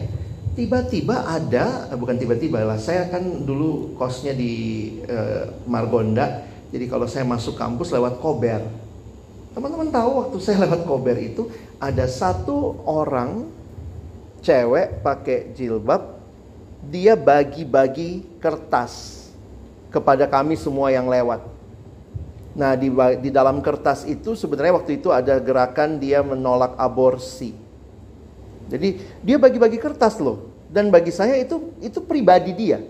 tiba-tiba 0.58 1.30
ada 1.30 1.86
eh, 1.86 1.94
bukan 1.94 2.18
tiba-tiba 2.18 2.58
lah 2.66 2.74
saya 2.74 3.06
kan 3.06 3.22
dulu 3.22 3.94
kosnya 3.94 4.34
di 4.34 4.50
uh, 5.06 5.62
Margonda 5.70 6.42
jadi 6.74 6.90
kalau 6.90 7.06
saya 7.06 7.22
masuk 7.22 7.54
kampus 7.54 7.94
lewat 7.94 8.18
Kober. 8.18 8.66
Teman-teman 9.54 9.94
tahu 9.94 10.10
waktu 10.26 10.36
saya 10.42 10.58
lewat 10.66 10.90
Kober 10.90 11.14
itu 11.22 11.46
ada 11.78 12.10
satu 12.10 12.82
orang 12.82 13.46
cewek 14.42 15.06
pakai 15.06 15.54
jilbab 15.54 16.18
dia 16.90 17.14
bagi-bagi 17.14 18.26
kertas 18.42 19.22
kepada 19.94 20.26
kami 20.26 20.58
semua 20.58 20.90
yang 20.90 21.06
lewat 21.06 21.61
nah 22.52 22.76
di, 22.76 22.92
di 23.20 23.30
dalam 23.32 23.64
kertas 23.64 24.04
itu 24.04 24.36
sebenarnya 24.36 24.76
waktu 24.76 25.00
itu 25.00 25.08
ada 25.08 25.40
gerakan 25.40 25.96
dia 25.96 26.20
menolak 26.20 26.76
aborsi 26.76 27.62
jadi 28.72 28.96
dia 29.20 29.36
bagi-bagi 29.36 29.76
kertas 29.76 30.16
loh. 30.16 30.48
Dan 30.72 30.88
bagi 30.88 31.12
saya 31.12 31.36
itu 31.36 31.76
itu 31.84 32.00
pribadi 32.00 32.56
dia. 32.56 32.80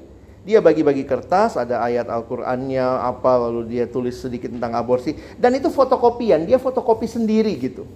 Dia 0.43 0.59
bagi-bagi 0.63 1.07
kertas, 1.07 1.55
ada 1.55 1.83
ayat 1.83 2.07
Al-Qur'annya 2.11 2.83
apa 2.83 3.47
lalu 3.47 3.79
dia 3.79 3.87
tulis 3.87 4.19
sedikit 4.19 4.51
tentang 4.51 4.75
aborsi 4.75 5.15
dan 5.39 5.55
itu 5.55 5.71
fotokopian, 5.71 6.43
dia 6.43 6.59
fotokopi 6.59 7.07
sendiri 7.07 7.55
gitu. 7.63 7.87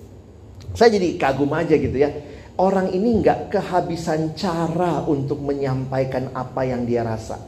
Saya 0.70 0.94
jadi 0.94 1.18
kagum 1.18 1.50
aja 1.54 1.74
gitu 1.74 1.98
ya. 1.98 2.10
Orang 2.54 2.94
ini 2.94 3.18
nggak 3.18 3.50
kehabisan 3.50 4.38
cara 4.38 5.02
untuk 5.10 5.42
menyampaikan 5.42 6.30
apa 6.34 6.62
yang 6.66 6.86
dia 6.86 7.02
rasa. 7.02 7.42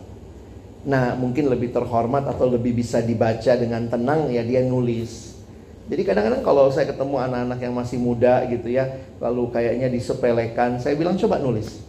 Nah, 0.86 1.18
mungkin 1.18 1.50
lebih 1.50 1.74
terhormat 1.74 2.28
atau 2.30 2.46
lebih 2.46 2.76
bisa 2.78 3.02
dibaca 3.02 3.52
dengan 3.58 3.90
tenang 3.90 4.30
ya 4.30 4.46
dia 4.46 4.62
nulis. 4.62 5.34
Jadi 5.88 6.04
kadang-kadang 6.04 6.44
kalau 6.44 6.68
saya 6.68 6.86
ketemu 6.86 7.16
anak-anak 7.16 7.58
yang 7.64 7.74
masih 7.74 7.96
muda 7.96 8.44
gitu 8.46 8.68
ya, 8.68 8.84
lalu 9.18 9.48
kayaknya 9.48 9.88
disepelekan, 9.88 10.76
saya 10.76 10.94
bilang 10.94 11.16
coba 11.16 11.40
nulis. 11.40 11.88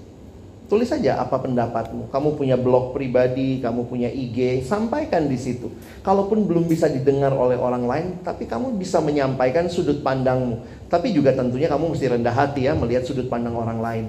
Tulis 0.70 0.86
saja 0.86 1.18
apa 1.18 1.42
pendapatmu. 1.42 2.14
Kamu 2.14 2.38
punya 2.38 2.54
blog 2.54 2.94
pribadi, 2.94 3.58
kamu 3.58 3.90
punya 3.90 4.06
IG, 4.06 4.62
sampaikan 4.64 5.26
di 5.26 5.34
situ. 5.34 5.74
Kalaupun 6.06 6.46
belum 6.46 6.70
bisa 6.70 6.86
didengar 6.86 7.34
oleh 7.34 7.58
orang 7.58 7.90
lain, 7.90 8.08
tapi 8.22 8.46
kamu 8.46 8.78
bisa 8.78 9.02
menyampaikan 9.02 9.66
sudut 9.66 10.06
pandangmu. 10.06 10.62
Tapi 10.86 11.10
juga 11.10 11.34
tentunya 11.34 11.66
kamu 11.66 11.98
mesti 11.98 12.06
rendah 12.14 12.32
hati 12.38 12.70
ya 12.70 12.78
melihat 12.78 13.02
sudut 13.02 13.26
pandang 13.28 13.58
orang 13.58 13.82
lain. 13.82 14.06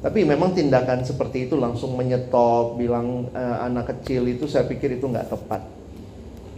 Tapi 0.00 0.24
memang 0.24 0.56
tindakan 0.56 1.04
seperti 1.04 1.44
itu 1.44 1.60
langsung 1.60 1.92
menyetop, 1.92 2.80
bilang 2.80 3.28
e, 3.36 3.42
anak 3.60 3.92
kecil 3.92 4.24
itu 4.32 4.48
saya 4.48 4.64
pikir 4.64 4.96
itu 4.96 5.04
nggak 5.04 5.28
tepat. 5.28 5.60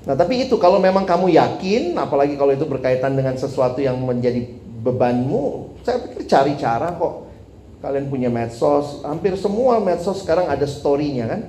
Nah, 0.06 0.14
tapi 0.14 0.46
itu 0.46 0.54
kalau 0.62 0.78
memang 0.78 1.02
kamu 1.02 1.34
yakin, 1.34 1.98
apalagi 1.98 2.38
kalau 2.38 2.54
itu 2.54 2.62
berkaitan 2.66 3.18
dengan 3.18 3.34
sesuatu 3.34 3.82
yang 3.82 3.98
menjadi 3.98 4.46
bebanmu, 4.86 5.74
saya 5.82 5.98
pikir 6.06 6.22
cari 6.30 6.54
cara 6.54 6.94
kok. 6.94 7.34
Kalian 7.82 8.06
punya 8.06 8.30
medsos, 8.30 9.02
hampir 9.02 9.34
semua 9.34 9.82
medsos 9.82 10.22
sekarang 10.22 10.46
ada 10.46 10.62
story-nya 10.62 11.26
kan? 11.26 11.42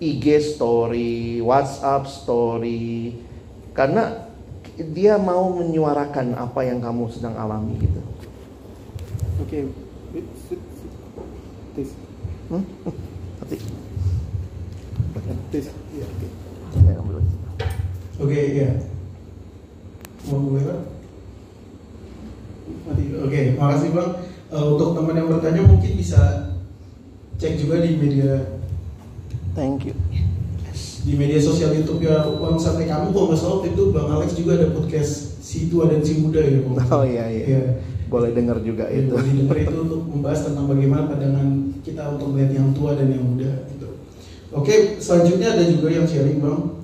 IG 0.00 0.56
story, 0.56 1.44
WhatsApp 1.44 2.08
story. 2.08 3.20
Karena 3.76 4.24
dia 4.80 5.20
mau 5.20 5.52
menyuarakan 5.52 6.32
apa 6.32 6.64
yang 6.64 6.80
kamu 6.80 7.12
sedang 7.12 7.36
alami 7.36 7.76
gitu. 7.76 8.00
Oke. 9.44 9.48
Okay. 9.52 9.89
Hmm? 12.50 12.66
Oke. 13.46 13.56
Ya, 15.54 16.06
oke. 16.06 16.26
Oke, 18.20 18.26
okay, 18.26 18.42
iya. 18.58 18.70
Mau 20.26 20.58
Pak? 20.58 20.78
Oke, 22.90 23.06
okay, 23.22 23.44
makasih 23.54 23.94
Bang. 23.94 24.10
Uh, 24.50 24.74
untuk 24.74 24.98
teman 24.98 25.14
yang 25.14 25.30
bertanya 25.30 25.62
mungkin 25.62 25.94
bisa 25.94 26.50
cek 27.38 27.54
juga 27.54 27.86
di 27.86 27.94
media. 27.94 28.58
Thank 29.54 29.86
you. 29.86 29.94
Di 31.06 31.14
media 31.14 31.38
sosial 31.38 31.70
YouTube 31.70 32.02
ya 32.02 32.26
Bang 32.34 32.58
Sampai 32.58 32.90
Kamu 32.90 33.14
kalau 33.14 33.30
nggak 33.30 33.38
salah 33.38 33.62
itu 33.62 33.94
Bang 33.94 34.10
Alex 34.10 34.34
juga 34.34 34.58
ada 34.58 34.74
podcast 34.74 35.38
si 35.38 35.70
tua 35.70 35.86
dan 35.86 36.02
si 36.02 36.18
muda 36.18 36.42
ya 36.42 36.66
Bang. 36.66 36.82
Oh 36.90 37.06
iya 37.06 37.30
iya. 37.30 37.46
ya. 37.46 37.62
Boleh 38.10 38.34
dengar 38.34 38.58
juga 38.58 38.90
ya, 38.90 39.06
itu. 39.06 39.14
Boleh 39.14 39.34
dengar 39.38 39.56
itu 39.70 39.76
untuk 39.86 40.02
membahas 40.02 40.50
tentang 40.50 40.66
bagaimana 40.66 41.06
pandangan 41.06 41.69
kita 41.90 42.02
untuk 42.16 42.32
melihat 42.32 42.62
yang 42.62 42.70
tua 42.72 42.94
dan 42.94 43.10
yang 43.10 43.26
muda 43.26 43.66
gitu. 43.70 43.88
Oke, 44.50 44.98
selanjutnya 44.98 45.54
ada 45.58 45.64
juga 45.66 45.88
yang 45.90 46.06
sharing 46.06 46.38
Bang 46.38 46.80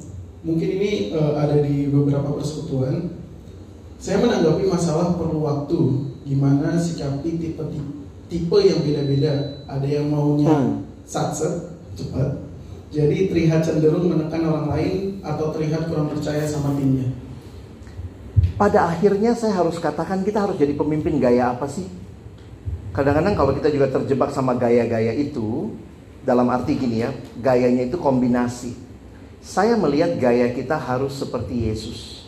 mungkin 0.47 0.69
ini 0.79 1.11
uh, 1.11 1.35
ada 1.35 1.59
di 1.59 1.91
beberapa 1.91 2.39
persekutuan. 2.39 3.19
Saya 3.99 4.23
menanggapi 4.23 4.71
masalah 4.71 5.19
perlu 5.19 5.43
waktu, 5.43 5.79
gimana 6.23 6.79
sikapi 6.79 7.43
tipe 7.43 7.65
tipe 8.31 8.59
yang 8.63 8.79
beda-beda. 8.87 9.67
Ada 9.67 9.87
yang 9.87 10.07
maunya 10.15 10.55
hmm. 10.55 11.03
satset 11.03 11.75
cepat, 11.99 12.39
jadi 12.95 13.27
terlihat 13.27 13.67
cenderung 13.67 14.07
menekan 14.07 14.47
orang 14.47 14.71
lain 14.71 15.19
atau 15.27 15.51
terlihat 15.51 15.91
kurang 15.91 16.13
percaya 16.13 16.47
sama 16.47 16.77
timnya. 16.79 17.11
Pada 18.57 18.89
akhirnya 18.89 19.37
saya 19.37 19.59
harus 19.59 19.77
katakan 19.77 20.23
kita 20.23 20.45
harus 20.45 20.57
jadi 20.57 20.73
pemimpin 20.77 21.19
gaya 21.19 21.53
apa 21.57 21.67
sih? 21.67 21.89
Kadang-kadang 22.97 23.37
kalau 23.37 23.53
kita 23.53 23.69
juga 23.69 23.93
terjebak 23.93 24.33
sama 24.33 24.57
gaya-gaya 24.57 25.13
itu, 25.13 25.77
dalam 26.25 26.49
arti 26.49 26.81
gini 26.81 27.05
ya, 27.05 27.13
gayanya 27.37 27.93
itu 27.93 28.01
kombinasi 28.01 28.87
saya 29.47 29.79
melihat 29.79 30.19
gaya 30.19 30.51
kita 30.51 30.75
harus 30.75 31.23
seperti 31.23 31.71
Yesus. 31.71 32.27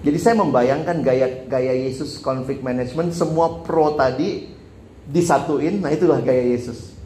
Jadi 0.00 0.16
saya 0.16 0.40
membayangkan 0.40 1.04
gaya 1.04 1.44
gaya 1.44 1.76
Yesus 1.76 2.16
konflik 2.16 2.64
management 2.64 3.12
semua 3.12 3.60
pro 3.60 3.92
tadi 3.92 4.48
disatuin, 5.04 5.84
nah 5.84 5.92
itulah 5.92 6.24
gaya 6.24 6.48
Yesus. 6.48 6.96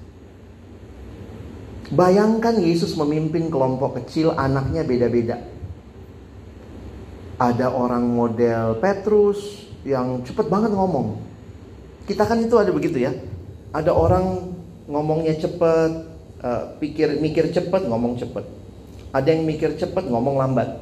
Bayangkan 1.91 2.63
Yesus 2.63 2.95
memimpin 2.95 3.51
kelompok 3.51 3.99
kecil, 4.01 4.39
anaknya 4.39 4.87
beda-beda. 4.87 5.43
Ada 7.43 7.75
orang 7.75 8.07
model 8.07 8.79
Petrus 8.79 9.67
yang 9.83 10.23
cepet 10.23 10.47
banget 10.47 10.71
ngomong. 10.79 11.32
Kita 12.07 12.27
kan 12.27 12.43
itu 12.43 12.55
ada 12.59 12.71
begitu 12.75 12.99
ya. 12.99 13.15
Ada 13.73 13.95
orang 13.95 14.55
ngomongnya 14.91 15.39
cepet, 15.39 15.91
uh, 16.43 16.63
pikir 16.83 17.23
mikir 17.23 17.49
cepet, 17.55 17.87
ngomong 17.87 18.19
cepet. 18.19 18.45
Ada 19.13 19.29
yang 19.37 19.45
mikir 19.45 19.77
cepat 19.77 20.09
ngomong 20.09 20.41
lambat. 20.41 20.81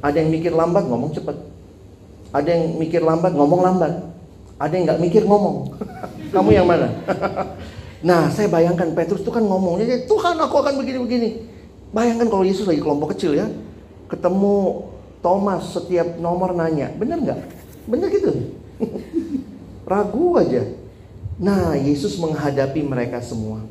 Ada 0.00 0.16
yang 0.24 0.32
mikir 0.32 0.52
lambat 0.56 0.84
ngomong 0.88 1.12
cepat. 1.12 1.36
Ada 2.32 2.48
yang 2.56 2.80
mikir 2.80 3.04
lambat 3.04 3.36
ngomong 3.36 3.60
lambat. 3.60 3.92
Ada 4.56 4.72
yang 4.72 4.84
nggak 4.88 5.00
mikir 5.04 5.22
ngomong. 5.28 5.76
Kamu 6.34 6.50
yang 6.56 6.64
mana? 6.64 6.88
nah, 8.08 8.32
saya 8.32 8.48
bayangkan 8.48 8.96
Petrus 8.96 9.20
itu 9.20 9.28
kan 9.28 9.44
ngomongnya, 9.44 10.08
Tuhan 10.08 10.40
aku 10.40 10.56
akan 10.56 10.80
begini-begini. 10.80 11.44
Bayangkan 11.92 12.32
kalau 12.32 12.44
Yesus 12.48 12.64
lagi 12.64 12.80
kelompok 12.80 13.12
kecil 13.12 13.36
ya, 13.36 13.46
ketemu 14.08 14.88
Thomas 15.20 15.74
setiap 15.76 16.16
nomor 16.16 16.56
nanya, 16.56 16.88
bener 16.96 17.18
nggak? 17.20 17.40
Bener 17.84 18.08
gitu? 18.08 18.30
Ragu 19.90 20.38
aja. 20.38 20.62
Nah, 21.42 21.74
Yesus 21.74 22.14
menghadapi 22.22 22.78
mereka 22.86 23.18
semua. 23.18 23.66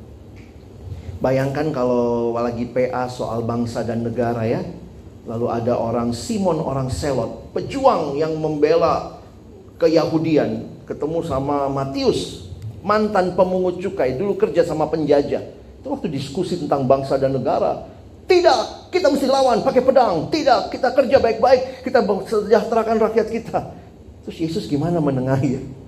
Bayangkan 1.24 1.72
kalau 1.72 2.36
lagi 2.36 2.68
PA 2.68 3.08
soal 3.08 3.40
bangsa 3.48 3.88
dan 3.88 4.04
negara 4.04 4.44
ya. 4.44 4.60
Lalu 5.24 5.48
ada 5.48 5.80
orang 5.80 6.12
Simon 6.12 6.60
orang 6.60 6.92
Selot, 6.92 7.56
pejuang 7.56 8.20
yang 8.20 8.36
membela 8.36 9.22
keyahudian, 9.80 10.68
ketemu 10.84 11.24
sama 11.24 11.72
Matius, 11.72 12.52
mantan 12.84 13.38
pemungut 13.38 13.80
cukai, 13.80 14.20
dulu 14.20 14.36
kerja 14.36 14.68
sama 14.68 14.92
penjajah. 14.92 15.44
Itu 15.80 15.88
waktu 15.88 16.12
diskusi 16.12 16.60
tentang 16.60 16.84
bangsa 16.84 17.16
dan 17.16 17.32
negara. 17.32 17.88
Tidak, 18.28 18.92
kita 18.92 19.08
mesti 19.08 19.28
lawan 19.30 19.64
pakai 19.64 19.86
pedang. 19.86 20.28
Tidak, 20.28 20.68
kita 20.74 20.92
kerja 20.92 21.16
baik-baik, 21.22 21.86
kita 21.86 22.04
sejahterakan 22.28 22.98
rakyat 23.08 23.28
kita. 23.32 23.60
Terus 24.26 24.38
Yesus 24.42 24.66
gimana 24.68 25.00
menengahi? 25.00 25.80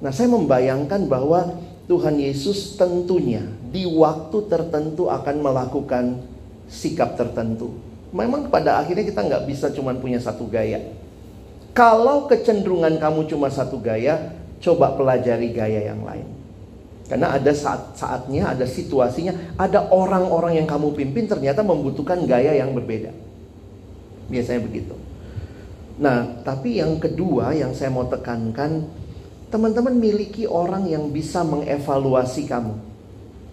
Nah, 0.00 0.12
saya 0.12 0.28
membayangkan 0.28 1.08
bahwa 1.08 1.56
Tuhan 1.88 2.18
Yesus 2.20 2.76
tentunya 2.76 3.46
di 3.70 3.86
waktu 3.86 4.44
tertentu 4.50 5.08
akan 5.08 5.36
melakukan 5.40 6.20
sikap 6.66 7.14
tertentu 7.14 7.86
memang 8.16 8.48
pada 8.48 8.80
akhirnya 8.80 9.04
kita 9.04 9.20
nggak 9.20 9.44
bisa 9.44 9.68
cuma 9.76 9.92
punya 9.96 10.16
satu 10.16 10.48
gaya. 10.48 10.80
Kalau 11.76 12.24
kecenderungan 12.24 12.96
kamu 12.96 13.28
cuma 13.28 13.52
satu 13.52 13.76
gaya, 13.76 14.32
coba 14.64 14.96
pelajari 14.96 15.52
gaya 15.52 15.92
yang 15.92 16.00
lain. 16.00 16.24
Karena 17.06 17.36
ada 17.36 17.52
saat-saatnya, 17.52 18.56
ada 18.56 18.66
situasinya, 18.66 19.54
ada 19.60 19.92
orang-orang 19.92 20.58
yang 20.58 20.66
kamu 20.66 20.96
pimpin 20.96 21.28
ternyata 21.28 21.60
membutuhkan 21.62 22.24
gaya 22.24 22.56
yang 22.56 22.72
berbeda. 22.72 23.12
Biasanya 24.26 24.64
begitu. 24.64 24.96
Nah, 26.00 26.42
tapi 26.42 26.80
yang 26.80 26.98
kedua 26.98 27.54
yang 27.54 27.76
saya 27.76 27.92
mau 27.92 28.08
tekankan, 28.08 28.88
teman-teman 29.50 29.94
miliki 29.94 30.44
orang 30.44 30.90
yang 30.90 31.10
bisa 31.10 31.46
mengevaluasi 31.46 32.50
kamu. 32.50 32.74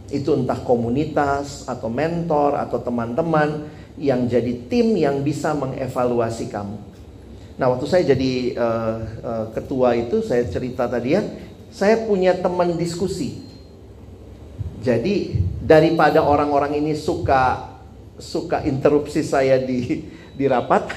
Itu 0.09 0.37
entah 0.37 0.59
komunitas 0.61 1.65
atau 1.65 1.89
mentor 1.89 2.57
atau 2.57 2.77
teman-teman 2.81 3.69
yang 3.97 4.25
jadi 4.25 4.67
tim 4.69 4.97
yang 4.97 5.21
bisa 5.21 5.53
mengevaluasi 5.53 6.49
kamu. 6.49 6.77
Nah, 7.53 7.69
waktu 7.69 7.85
saya 7.85 8.03
jadi 8.17 8.57
uh, 8.57 8.97
uh, 9.21 9.45
ketua 9.53 9.93
itu, 9.93 10.25
saya 10.25 10.49
cerita 10.49 10.89
tadi 10.89 11.13
ya, 11.13 11.21
saya 11.69 12.01
punya 12.05 12.33
teman 12.33 12.73
diskusi. 12.73 13.45
Jadi 14.81 15.37
daripada 15.61 16.25
orang-orang 16.25 16.81
ini 16.81 16.97
suka 16.97 17.71
suka 18.17 18.65
interupsi 18.65 19.21
saya 19.21 19.61
di 19.61 20.05
di 20.33 20.45
rapat, 20.49 20.89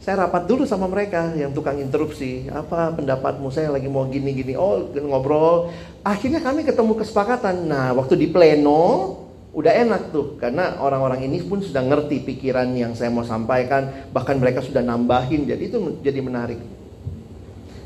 saya 0.00 0.24
rapat 0.24 0.48
dulu 0.48 0.64
sama 0.64 0.88
mereka 0.88 1.36
yang 1.36 1.52
tukang 1.52 1.76
interupsi. 1.76 2.48
Apa 2.48 2.88
pendapatmu? 2.96 3.52
Saya 3.52 3.68
lagi 3.68 3.84
mau 3.84 4.08
gini-gini. 4.08 4.56
Oh, 4.56 4.88
ngobrol. 4.96 5.68
Akhirnya 6.00 6.40
kami 6.40 6.64
ketemu 6.64 6.96
kesepakatan. 6.96 7.68
Nah, 7.68 7.92
waktu 7.92 8.16
di 8.16 8.32
pleno, 8.32 9.12
udah 9.50 9.72
enak 9.76 10.14
tuh 10.14 10.38
karena 10.38 10.78
orang-orang 10.78 11.26
ini 11.26 11.42
pun 11.42 11.58
sudah 11.58 11.82
ngerti 11.82 12.22
pikiran 12.22 12.70
yang 12.70 12.94
saya 12.94 13.10
mau 13.10 13.26
sampaikan 13.26 14.08
bahkan 14.14 14.38
mereka 14.38 14.62
sudah 14.62 14.78
nambahin 14.78 15.42
jadi 15.42 15.58
itu 15.58 15.98
jadi 16.06 16.22
menarik 16.22 16.62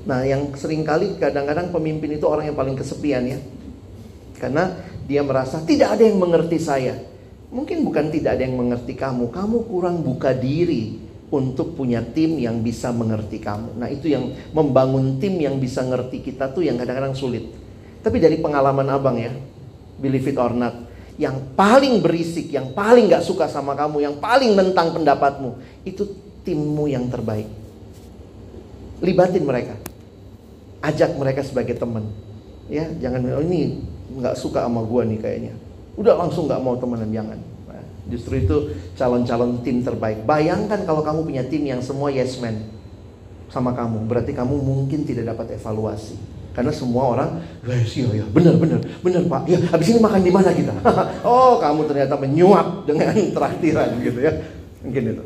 nah 0.04 0.20
yang 0.28 0.52
sering 0.60 0.84
kali 0.84 1.16
kadang-kadang 1.16 1.72
pemimpin 1.72 2.20
itu 2.20 2.28
orang 2.28 2.52
yang 2.52 2.56
paling 2.56 2.76
kesepian 2.76 3.24
ya 3.24 3.38
karena 4.36 4.76
dia 5.08 5.24
merasa 5.24 5.64
tidak 5.64 5.96
ada 5.96 6.04
yang 6.04 6.20
mengerti 6.20 6.60
saya 6.60 7.00
mungkin 7.48 7.80
bukan 7.80 8.12
tidak 8.12 8.36
ada 8.36 8.44
yang 8.44 8.60
mengerti 8.60 8.92
kamu 8.92 9.32
kamu 9.32 9.64
kurang 9.64 10.04
buka 10.04 10.36
diri 10.36 11.03
untuk 11.34 11.74
punya 11.74 11.98
tim 12.00 12.38
yang 12.38 12.62
bisa 12.62 12.94
mengerti 12.94 13.42
kamu 13.42 13.74
nah 13.74 13.90
itu 13.90 14.06
yang 14.14 14.30
membangun 14.54 15.18
tim 15.18 15.34
yang 15.34 15.58
bisa 15.58 15.82
ngerti 15.82 16.22
kita 16.22 16.54
tuh 16.54 16.62
yang 16.62 16.78
kadang-kadang 16.78 17.18
sulit 17.18 17.50
tapi 18.00 18.22
dari 18.22 18.38
pengalaman 18.38 18.86
abang 18.86 19.18
ya 19.18 19.34
believe 19.98 20.30
it 20.30 20.38
or 20.38 20.54
not 20.54 20.94
yang 21.14 21.54
paling 21.54 22.02
berisik, 22.02 22.50
yang 22.50 22.74
paling 22.74 23.06
gak 23.06 23.22
suka 23.22 23.46
sama 23.46 23.78
kamu, 23.78 24.02
yang 24.02 24.16
paling 24.18 24.58
nentang 24.58 24.90
pendapatmu, 24.90 25.54
itu 25.86 26.10
timmu 26.42 26.90
yang 26.90 27.06
terbaik. 27.06 27.46
Libatin 28.98 29.46
mereka, 29.46 29.78
ajak 30.82 31.14
mereka 31.14 31.46
sebagai 31.46 31.78
teman. 31.78 32.10
Ya, 32.66 32.88
jangan 32.98 33.20
oh 33.36 33.44
ini 33.44 33.84
nggak 34.14 34.40
suka 34.40 34.64
sama 34.64 34.80
gua 34.80 35.04
nih 35.04 35.20
kayaknya. 35.20 35.52
Udah 36.00 36.16
langsung 36.16 36.48
nggak 36.48 36.62
mau 36.64 36.74
temenan 36.80 37.12
jangan. 37.12 37.38
Justru 38.04 38.44
itu 38.44 38.56
calon-calon 39.00 39.64
tim 39.64 39.80
terbaik. 39.80 40.28
Bayangkan 40.28 40.84
kalau 40.84 41.00
kamu 41.00 41.24
punya 41.24 41.42
tim 41.48 41.64
yang 41.64 41.80
semua 41.80 42.12
yes 42.12 42.36
man 42.36 42.60
sama 43.48 43.72
kamu, 43.72 44.04
berarti 44.10 44.34
kamu 44.34 44.54
mungkin 44.60 45.06
tidak 45.08 45.32
dapat 45.32 45.56
evaluasi. 45.56 46.18
Karena 46.54 46.70
semua 46.70 47.10
orang, 47.10 47.42
yes, 47.66 47.98
iya, 47.98 48.22
iya, 48.22 48.26
benar, 48.30 48.54
benar, 48.54 48.78
benar 49.02 49.22
pak. 49.26 49.42
Ya, 49.50 49.58
habis 49.74 49.90
ini 49.90 49.98
makan 49.98 50.22
di 50.22 50.30
mana 50.30 50.54
kita? 50.54 50.70
oh, 51.26 51.58
kamu 51.58 51.82
ternyata 51.90 52.14
menyuap 52.14 52.86
dengan 52.86 53.10
traktiran 53.36 53.98
gitu 53.98 54.22
ya. 54.22 54.32
Mungkin 54.86 55.02
itu. 55.18 55.24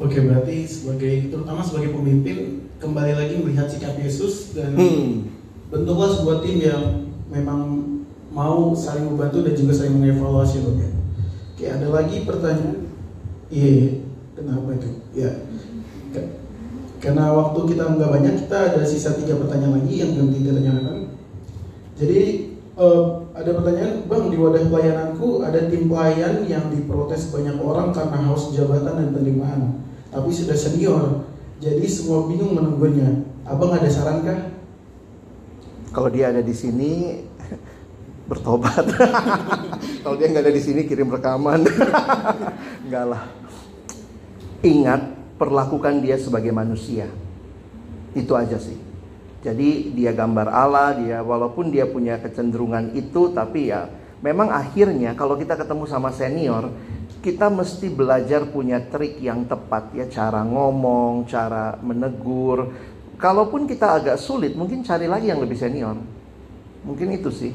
Oke, 0.00 0.18
berarti 0.24 0.64
sebagai 0.64 1.28
terutama 1.28 1.60
sebagai 1.60 1.92
pemimpin 1.92 2.64
kembali 2.80 3.12
lagi 3.12 3.34
melihat 3.44 3.68
sikap 3.68 3.94
Yesus 4.00 4.56
dan 4.56 4.72
hmm. 4.72 5.28
bentuklah 5.68 6.10
sebuah 6.16 6.40
tim 6.40 6.56
yang 6.64 7.12
memang 7.28 7.94
mau 8.32 8.72
saling 8.74 9.04
membantu 9.04 9.44
dan 9.44 9.54
juga 9.54 9.72
saling 9.76 10.00
mengevaluasi 10.00 10.64
loh 10.64 10.74
ya. 10.80 10.90
Oke, 11.64 11.72
ada 11.72 11.88
lagi 11.96 12.28
pertanyaan. 12.28 12.92
Iya, 13.48 13.68
iya. 13.72 13.88
kenapa 14.36 14.68
itu? 14.76 15.00
Ya. 15.16 15.32
Karena 17.00 17.32
waktu 17.32 17.72
kita 17.72 17.96
nggak 17.96 18.10
banyak, 18.20 18.34
kita 18.44 18.56
ada 18.68 18.84
sisa 18.84 19.16
tiga 19.16 19.40
pertanyaan 19.40 19.80
lagi 19.80 19.96
yang 19.96 20.12
belum 20.12 20.28
kita 20.36 20.60
tanyakan. 20.60 21.16
Jadi 21.96 22.20
uh, 22.76 23.24
ada 23.32 23.48
pertanyaan, 23.56 24.04
bang 24.04 24.24
di 24.28 24.36
wadah 24.36 24.60
pelayananku 24.68 25.40
ada 25.40 25.60
tim 25.72 25.88
pelayan 25.88 26.44
yang 26.44 26.68
diprotes 26.68 27.32
banyak 27.32 27.56
orang 27.56 27.96
karena 27.96 28.18
haus 28.28 28.52
jabatan 28.52 29.00
dan 29.00 29.08
penerimaan, 29.16 29.60
tapi 30.12 30.28
sudah 30.36 30.60
senior, 30.60 31.24
jadi 31.64 31.88
semua 31.88 32.28
bingung 32.28 32.52
menunggunya. 32.52 33.24
Abang 33.48 33.72
ada 33.72 33.88
saran 33.88 34.20
kah? 34.20 34.52
Kalau 35.96 36.12
dia 36.12 36.28
ada 36.28 36.44
di 36.44 36.52
sini 36.52 37.24
bertobat. 38.24 38.84
Kalau 40.02 40.16
dia 40.16 40.28
nggak 40.32 40.44
ada 40.48 40.52
di 40.52 40.62
sini 40.62 40.88
kirim 40.88 41.12
rekaman. 41.12 41.64
Enggak 42.88 43.04
lah. 43.08 43.22
Ingat 44.64 45.02
perlakukan 45.36 46.00
dia 46.00 46.16
sebagai 46.16 46.52
manusia. 46.52 47.08
Itu 48.16 48.32
aja 48.32 48.56
sih. 48.56 48.76
Jadi 49.44 49.92
dia 49.92 50.16
gambar 50.16 50.48
Allah, 50.48 50.96
dia 50.96 51.18
walaupun 51.20 51.68
dia 51.68 51.84
punya 51.84 52.16
kecenderungan 52.16 52.96
itu 52.96 53.28
tapi 53.36 53.68
ya 53.68 53.92
memang 54.24 54.48
akhirnya 54.48 55.12
kalau 55.12 55.36
kita 55.36 55.60
ketemu 55.60 55.84
sama 55.84 56.08
senior, 56.16 56.72
kita 57.20 57.52
mesti 57.52 57.92
belajar 57.92 58.48
punya 58.48 58.80
trik 58.80 59.20
yang 59.20 59.44
tepat 59.44 59.92
ya, 59.92 60.08
cara 60.08 60.40
ngomong, 60.48 61.28
cara 61.28 61.76
menegur. 61.84 62.72
Kalaupun 63.20 63.68
kita 63.68 64.00
agak 64.00 64.16
sulit, 64.16 64.56
mungkin 64.56 64.80
cari 64.80 65.04
lagi 65.04 65.28
yang 65.28 65.44
lebih 65.44 65.60
senior. 65.60 66.00
Mungkin 66.88 67.12
itu 67.12 67.28
sih. 67.28 67.52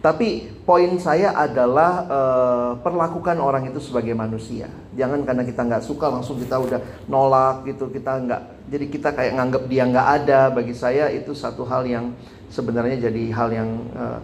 Tapi 0.00 0.48
poin 0.64 0.96
saya 0.96 1.36
adalah 1.36 1.92
uh, 2.08 2.70
perlakukan 2.80 3.36
orang 3.36 3.68
itu 3.68 3.84
sebagai 3.84 4.16
manusia. 4.16 4.72
Jangan 4.96 5.28
karena 5.28 5.44
kita 5.44 5.60
nggak 5.60 5.84
suka 5.84 6.08
langsung 6.08 6.40
kita 6.40 6.56
udah 6.56 6.80
nolak 7.04 7.68
gitu. 7.68 7.92
Kita 7.92 8.16
nggak, 8.16 8.42
jadi 8.72 8.84
kita 8.88 9.08
kayak 9.12 9.32
nganggap 9.36 9.62
dia 9.68 9.84
nggak 9.84 10.08
ada. 10.24 10.40
Bagi 10.48 10.72
saya 10.72 11.12
itu 11.12 11.36
satu 11.36 11.68
hal 11.68 11.84
yang 11.84 12.16
sebenarnya 12.48 13.12
jadi 13.12 13.22
hal 13.28 13.48
yang 13.52 13.70
uh, 13.92 14.18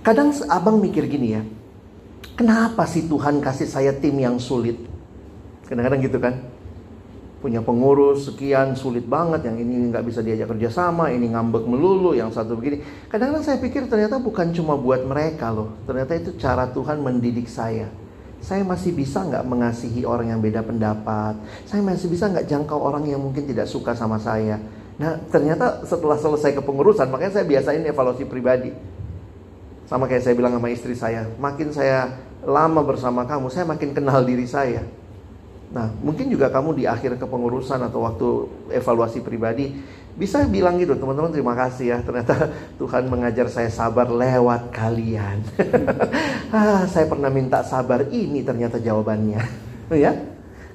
kadang 0.00 0.32
abang 0.48 0.80
mikir 0.80 1.04
gini 1.04 1.36
ya. 1.36 1.44
Kenapa 2.32 2.88
sih 2.88 3.04
Tuhan 3.04 3.44
kasih 3.44 3.68
saya 3.68 3.92
tim 3.92 4.16
yang 4.16 4.40
sulit? 4.40 4.80
Kadang-kadang 5.68 6.00
gitu 6.00 6.16
kan 6.16 6.55
punya 7.46 7.62
pengurus 7.62 8.26
sekian 8.26 8.74
sulit 8.74 9.06
banget 9.06 9.46
yang 9.46 9.54
ini 9.54 9.94
nggak 9.94 10.02
bisa 10.02 10.18
diajak 10.18 10.50
kerja 10.50 10.66
sama 10.66 11.14
ini 11.14 11.30
ngambek 11.30 11.62
melulu 11.62 12.10
yang 12.10 12.34
satu 12.34 12.58
begini. 12.58 12.82
Kadang-kadang 13.06 13.46
saya 13.46 13.62
pikir 13.62 13.86
ternyata 13.86 14.18
bukan 14.18 14.50
cuma 14.50 14.74
buat 14.74 15.06
mereka 15.06 15.54
loh 15.54 15.78
ternyata 15.86 16.18
itu 16.18 16.34
cara 16.42 16.66
Tuhan 16.74 16.98
mendidik 16.98 17.46
saya. 17.46 17.86
Saya 18.42 18.66
masih 18.66 18.90
bisa 18.90 19.22
nggak 19.22 19.46
mengasihi 19.46 20.02
orang 20.02 20.34
yang 20.34 20.42
beda 20.42 20.66
pendapat? 20.66 21.38
Saya 21.70 21.86
masih 21.86 22.10
bisa 22.10 22.26
nggak 22.26 22.50
jangkau 22.50 22.82
orang 22.82 23.06
yang 23.06 23.22
mungkin 23.22 23.46
tidak 23.46 23.70
suka 23.70 23.94
sama 23.94 24.18
saya? 24.18 24.58
Nah 24.98 25.14
ternyata 25.30 25.86
setelah 25.86 26.18
selesai 26.18 26.50
kepengurusan 26.58 27.06
makanya 27.14 27.38
saya 27.38 27.46
biasain 27.46 27.86
evaluasi 27.86 28.26
pribadi. 28.26 28.74
Sama 29.86 30.10
kayak 30.10 30.26
saya 30.26 30.34
bilang 30.34 30.50
sama 30.50 30.66
istri 30.66 30.98
saya 30.98 31.30
makin 31.38 31.70
saya 31.70 32.10
lama 32.42 32.82
bersama 32.82 33.22
kamu 33.22 33.54
saya 33.54 33.62
makin 33.70 33.94
kenal 33.94 34.26
diri 34.26 34.50
saya 34.50 34.82
Nah, 35.74 35.90
mungkin 35.98 36.30
juga 36.30 36.46
kamu 36.48 36.78
di 36.78 36.84
akhir 36.86 37.18
kepengurusan 37.18 37.82
atau 37.82 38.06
waktu 38.06 38.28
evaluasi 38.70 39.20
pribadi 39.20 39.74
bisa 40.16 40.40
bilang 40.48 40.80
gitu, 40.80 40.96
teman-teman 40.96 41.28
terima 41.28 41.52
kasih 41.52 41.92
ya, 41.92 41.98
ternyata 42.00 42.48
Tuhan 42.80 43.04
mengajar 43.12 43.52
saya 43.52 43.68
sabar 43.68 44.08
lewat 44.08 44.72
kalian. 44.72 45.44
ah, 46.56 46.88
saya 46.88 47.04
pernah 47.04 47.28
minta 47.28 47.60
sabar, 47.60 48.08
ini 48.08 48.40
ternyata 48.40 48.80
jawabannya. 48.80 49.40
ya. 50.04 50.16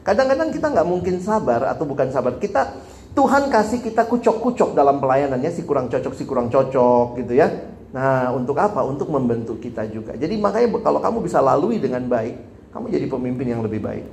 Kadang-kadang 0.06 0.54
kita 0.54 0.70
nggak 0.70 0.88
mungkin 0.88 1.18
sabar 1.22 1.66
atau 1.74 1.90
bukan 1.90 2.14
sabar. 2.14 2.38
Kita 2.38 2.74
Tuhan 3.18 3.50
kasih 3.50 3.82
kita 3.82 4.06
kucok-kucok 4.06 4.78
dalam 4.78 5.02
pelayanannya 5.02 5.52
si 5.52 5.66
kurang 5.66 5.90
cocok 5.90 6.14
si 6.14 6.24
kurang 6.30 6.54
cocok 6.54 7.18
gitu 7.22 7.34
ya. 7.34 7.50
Nah, 7.92 8.30
untuk 8.38 8.56
apa? 8.62 8.86
Untuk 8.86 9.10
membentuk 9.10 9.58
kita 9.58 9.90
juga. 9.90 10.14
Jadi 10.14 10.38
makanya 10.38 10.70
kalau 10.86 11.02
kamu 11.02 11.18
bisa 11.26 11.42
lalui 11.42 11.82
dengan 11.82 12.06
baik, 12.06 12.38
kamu 12.72 12.86
jadi 12.94 13.06
pemimpin 13.10 13.48
yang 13.58 13.62
lebih 13.66 13.82
baik. 13.84 14.06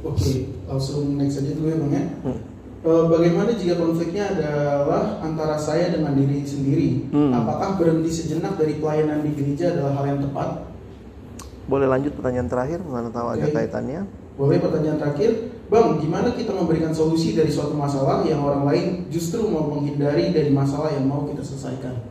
Oke, 0.00 0.48
langsung 0.64 1.20
next 1.20 1.44
aja 1.44 1.52
dulu 1.52 1.68
ya 1.68 1.76
bang 1.76 1.92
ya. 1.92 2.04
Hmm. 2.24 2.40
Eh, 2.80 3.04
bagaimana 3.12 3.52
jika 3.52 3.76
konfliknya 3.76 4.32
adalah 4.32 5.20
antara 5.20 5.60
saya 5.60 5.92
dengan 5.92 6.16
diri 6.16 6.40
sendiri? 6.48 7.12
Hmm. 7.12 7.36
Apakah 7.36 7.76
berhenti 7.76 8.08
sejenak 8.08 8.56
dari 8.56 8.80
pelayanan 8.80 9.20
di 9.20 9.36
gereja 9.36 9.76
adalah 9.76 10.00
hal 10.00 10.04
yang 10.16 10.20
tepat? 10.24 10.48
Boleh 11.68 11.86
lanjut 11.86 12.16
pertanyaan 12.16 12.48
terakhir, 12.48 12.80
mana 12.80 13.12
tahu 13.12 13.26
okay. 13.30 13.44
ada 13.44 13.46
kaitannya? 13.52 14.00
Boleh 14.40 14.56
pertanyaan 14.56 14.96
terakhir, 14.96 15.30
Bang, 15.70 16.02
gimana 16.02 16.34
kita 16.34 16.50
memberikan 16.50 16.90
solusi 16.90 17.30
dari 17.38 17.46
suatu 17.46 17.78
masalah 17.78 18.26
yang 18.26 18.42
orang 18.42 18.66
lain 18.66 18.86
justru 19.06 19.46
mau 19.46 19.70
menghindari 19.70 20.34
dari 20.34 20.50
masalah 20.50 20.90
yang 20.90 21.06
mau 21.06 21.22
kita 21.30 21.46
selesaikan? 21.46 22.09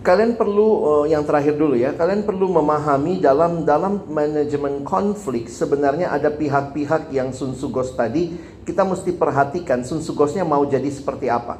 Kalian 0.00 0.32
perlu 0.32 0.68
uh, 0.80 1.04
yang 1.04 1.28
terakhir 1.28 1.60
dulu 1.60 1.76
ya 1.76 1.92
kalian 1.92 2.24
perlu 2.24 2.48
memahami 2.48 3.20
dalam 3.20 3.68
dalam 3.68 4.08
manajemen 4.08 4.80
konflik 4.80 5.52
sebenarnya 5.52 6.08
ada 6.08 6.32
pihak-pihak 6.32 7.12
yang 7.12 7.36
sunsugos 7.36 7.92
tadi. 7.92 8.32
Kita 8.60 8.86
mesti 8.86 9.12
perhatikan 9.16 9.82
sunsugosnya 9.82 10.46
mau 10.46 10.62
jadi 10.64 10.86
seperti 10.88 11.26
apa. 11.26 11.58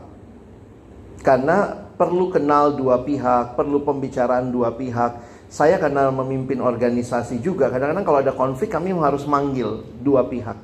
Karena 1.21 1.75
perlu 2.01 2.33
kenal 2.33 2.77
dua 2.77 3.05
pihak 3.05 3.61
perlu 3.61 3.85
pembicaraan 3.85 4.49
dua 4.49 4.73
pihak. 4.73 5.43
Saya 5.51 5.83
karena 5.83 6.09
memimpin 6.15 6.63
organisasi 6.63 7.43
juga 7.43 7.69
kadang-kadang 7.69 8.07
kalau 8.07 8.21
ada 8.23 8.33
konflik 8.33 8.71
kami 8.71 8.95
harus 8.95 9.27
manggil 9.27 9.85
dua 10.01 10.25
pihak. 10.25 10.57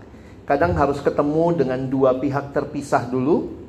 Kadang 0.46 0.78
harus 0.78 1.02
ketemu 1.02 1.58
dengan 1.58 1.80
dua 1.90 2.16
pihak 2.22 2.54
terpisah 2.54 3.04
dulu 3.10 3.65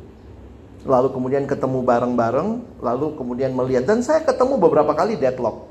lalu 0.88 1.12
kemudian 1.12 1.44
ketemu 1.46 1.84
bareng-bareng, 1.84 2.80
lalu 2.82 3.14
kemudian 3.20 3.52
melihat 3.54 3.86
dan 3.86 4.00
saya 4.02 4.24
ketemu 4.24 4.56
beberapa 4.58 4.96
kali 4.96 5.20
deadlock. 5.20 5.68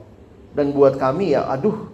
Dan 0.56 0.72
buat 0.72 0.96
kami 0.96 1.36
ya, 1.36 1.48
aduh, 1.48 1.88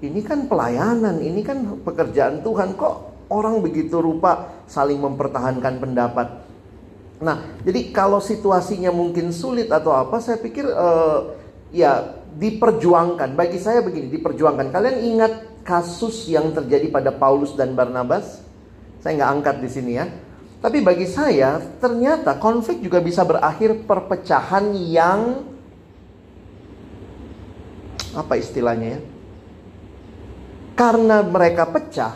ini 0.00 0.20
kan 0.24 0.48
pelayanan, 0.48 1.20
ini 1.20 1.44
kan 1.44 1.82
pekerjaan 1.84 2.40
Tuhan 2.40 2.76
kok 2.76 3.26
orang 3.28 3.60
begitu 3.60 4.00
rupa 4.00 4.64
saling 4.64 4.96
mempertahankan 5.00 5.76
pendapat. 5.76 6.28
Nah, 7.18 7.58
jadi 7.66 7.90
kalau 7.90 8.22
situasinya 8.22 8.94
mungkin 8.94 9.34
sulit 9.34 9.68
atau 9.68 9.92
apa, 9.92 10.22
saya 10.22 10.38
pikir 10.38 10.64
uh, 10.64 11.34
ya 11.74 12.16
diperjuangkan. 12.38 13.34
Bagi 13.34 13.58
saya 13.58 13.82
begini, 13.82 14.08
diperjuangkan. 14.08 14.70
Kalian 14.70 14.96
ingat 15.02 15.32
kasus 15.66 16.30
yang 16.30 16.54
terjadi 16.54 16.88
pada 16.88 17.10
Paulus 17.12 17.52
dan 17.58 17.74
Barnabas? 17.74 18.40
Saya 19.02 19.18
nggak 19.18 19.32
angkat 19.34 19.56
di 19.60 19.68
sini 19.68 19.92
ya 19.98 20.06
tapi 20.58 20.82
bagi 20.82 21.06
saya, 21.06 21.62
ternyata 21.78 22.34
konflik 22.34 22.82
juga 22.82 22.98
bisa 22.98 23.22
berakhir 23.22 23.86
perpecahan 23.86 24.74
yang 24.74 25.46
apa 28.10 28.34
istilahnya 28.34 28.98
ya? 28.98 29.00
Karena 30.74 31.22
mereka 31.22 31.62
pecah, 31.70 32.14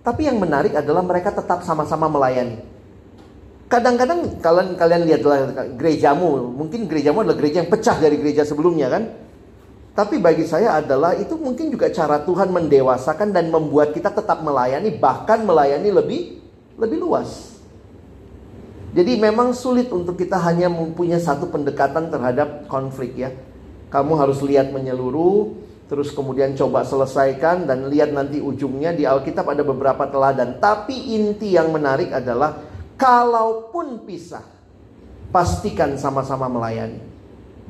tapi 0.00 0.24
yang 0.24 0.40
menarik 0.40 0.72
adalah 0.72 1.04
mereka 1.04 1.36
tetap 1.36 1.60
sama-sama 1.68 2.08
melayani. 2.08 2.64
Kadang-kadang 3.68 4.40
kalian 4.40 4.68
kalian 4.76 5.02
lihatlah 5.08 5.38
gerejamu, 5.76 6.48
mungkin 6.48 6.88
gerejamu 6.88 7.24
adalah 7.24 7.36
gereja 7.36 7.60
yang 7.60 7.72
pecah 7.72 7.96
dari 8.00 8.16
gereja 8.16 8.44
sebelumnya 8.48 8.88
kan? 8.88 9.04
Tapi 9.92 10.16
bagi 10.16 10.48
saya 10.48 10.80
adalah 10.80 11.12
itu 11.12 11.36
mungkin 11.36 11.68
juga 11.68 11.92
cara 11.92 12.24
Tuhan 12.24 12.48
mendewasakan 12.48 13.36
dan 13.36 13.52
membuat 13.52 13.92
kita 13.92 14.08
tetap 14.08 14.40
melayani 14.40 14.96
bahkan 14.96 15.44
melayani 15.44 15.92
lebih 15.92 16.40
lebih 16.80 16.96
luas. 16.96 17.51
Jadi 18.92 19.16
memang 19.16 19.56
sulit 19.56 19.88
untuk 19.88 20.20
kita 20.20 20.36
hanya 20.36 20.68
mempunyai 20.68 21.16
satu 21.16 21.48
pendekatan 21.48 22.12
terhadap 22.12 22.68
konflik 22.68 23.16
ya. 23.16 23.32
Kamu 23.88 24.20
harus 24.20 24.44
lihat 24.44 24.68
menyeluruh, 24.68 25.56
terus 25.88 26.12
kemudian 26.12 26.52
coba 26.52 26.84
selesaikan 26.84 27.64
dan 27.64 27.88
lihat 27.88 28.12
nanti 28.12 28.40
ujungnya 28.40 28.92
di 28.92 29.08
Alkitab 29.08 29.48
ada 29.48 29.64
beberapa 29.64 30.04
teladan. 30.12 30.60
Tapi 30.60 31.16
inti 31.16 31.56
yang 31.56 31.72
menarik 31.72 32.12
adalah 32.12 32.60
kalaupun 33.00 34.04
pisah, 34.04 34.44
pastikan 35.32 35.96
sama-sama 35.96 36.52
melayani. 36.52 37.00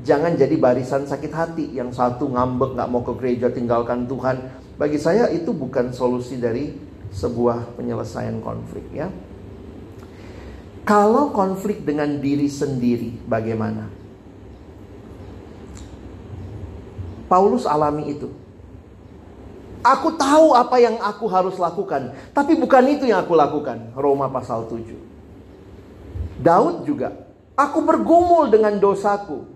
Jangan 0.03 0.35
jadi 0.35 0.59
barisan 0.59 1.07
sakit 1.07 1.31
hati 1.31 1.67
yang 1.79 1.95
satu 1.95 2.27
ngambek 2.27 2.75
nggak 2.75 2.91
mau 2.91 3.07
ke 3.07 3.15
gereja 3.23 3.47
tinggalkan 3.55 4.11
Tuhan. 4.11 4.59
Bagi 4.75 4.99
saya 4.99 5.31
itu 5.31 5.55
bukan 5.55 5.95
solusi 5.95 6.43
dari 6.43 6.75
sebuah 7.15 7.79
penyelesaian 7.79 8.43
konflik 8.43 8.83
ya. 8.91 9.07
Kalau 10.83 11.31
konflik 11.31 11.87
dengan 11.87 12.19
diri 12.19 12.51
sendiri, 12.51 13.15
bagaimana? 13.31 13.87
Paulus 17.31 17.65
alami 17.65 18.13
itu. 18.13 18.29
Aku 19.83 20.15
tahu 20.15 20.55
apa 20.55 20.79
yang 20.79 20.99
aku 21.03 21.27
harus 21.27 21.59
lakukan, 21.59 22.15
tapi 22.31 22.55
bukan 22.55 22.87
itu 22.87 23.07
yang 23.07 23.23
aku 23.23 23.35
lakukan. 23.35 23.95
Roma 23.99 24.31
pasal 24.31 24.67
7. 24.71 24.95
Daud 26.43 26.87
juga, 26.87 27.15
aku 27.55 27.83
bergumul 27.83 28.51
dengan 28.51 28.79
dosaku. 28.79 29.47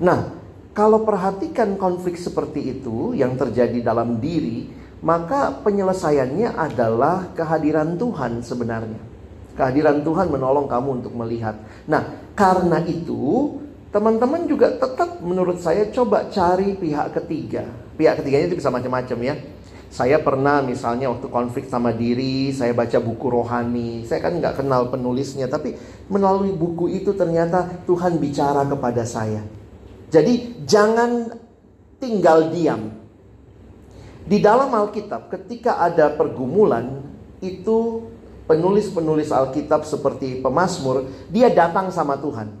Nah, 0.00 0.32
kalau 0.72 1.04
perhatikan 1.04 1.76
konflik 1.76 2.16
seperti 2.16 2.80
itu 2.80 3.12
yang 3.12 3.36
terjadi 3.36 3.82
dalam 3.82 4.20
diri, 4.22 4.77
maka 4.98 5.54
penyelesaiannya 5.62 6.58
adalah 6.58 7.30
kehadiran 7.34 7.94
Tuhan 7.94 8.42
sebenarnya. 8.42 9.00
Kehadiran 9.54 10.02
Tuhan 10.06 10.30
menolong 10.30 10.70
kamu 10.70 11.02
untuk 11.02 11.14
melihat. 11.18 11.58
Nah, 11.90 12.30
karena 12.38 12.78
itu 12.86 13.58
teman-teman 13.90 14.46
juga 14.46 14.70
tetap 14.74 15.18
menurut 15.18 15.58
saya 15.58 15.90
coba 15.90 16.30
cari 16.30 16.78
pihak 16.78 17.14
ketiga. 17.18 17.66
Pihak 17.98 18.22
ketiganya 18.22 18.54
itu 18.54 18.58
bisa 18.62 18.70
macam-macam 18.70 19.18
ya. 19.22 19.34
Saya 19.88 20.20
pernah 20.20 20.60
misalnya 20.60 21.08
waktu 21.08 21.32
konflik 21.32 21.64
sama 21.66 21.96
diri, 21.96 22.52
saya 22.52 22.76
baca 22.76 23.00
buku 23.00 23.26
rohani. 23.32 24.04
Saya 24.04 24.20
kan 24.20 24.36
nggak 24.36 24.60
kenal 24.60 24.92
penulisnya, 24.92 25.48
tapi 25.48 25.74
melalui 26.12 26.52
buku 26.52 26.92
itu 26.92 27.16
ternyata 27.16 27.82
Tuhan 27.88 28.20
bicara 28.20 28.68
kepada 28.68 29.02
saya. 29.08 29.40
Jadi 30.12 30.64
jangan 30.68 31.32
tinggal 31.96 32.52
diam, 32.52 32.97
di 34.28 34.44
dalam 34.44 34.68
Alkitab 34.68 35.32
ketika 35.32 35.80
ada 35.80 36.12
pergumulan 36.12 37.00
itu 37.40 38.04
penulis-penulis 38.44 39.32
Alkitab 39.32 39.88
seperti 39.88 40.44
pemazmur 40.44 41.08
dia 41.32 41.48
datang 41.48 41.88
sama 41.88 42.20
Tuhan. 42.20 42.52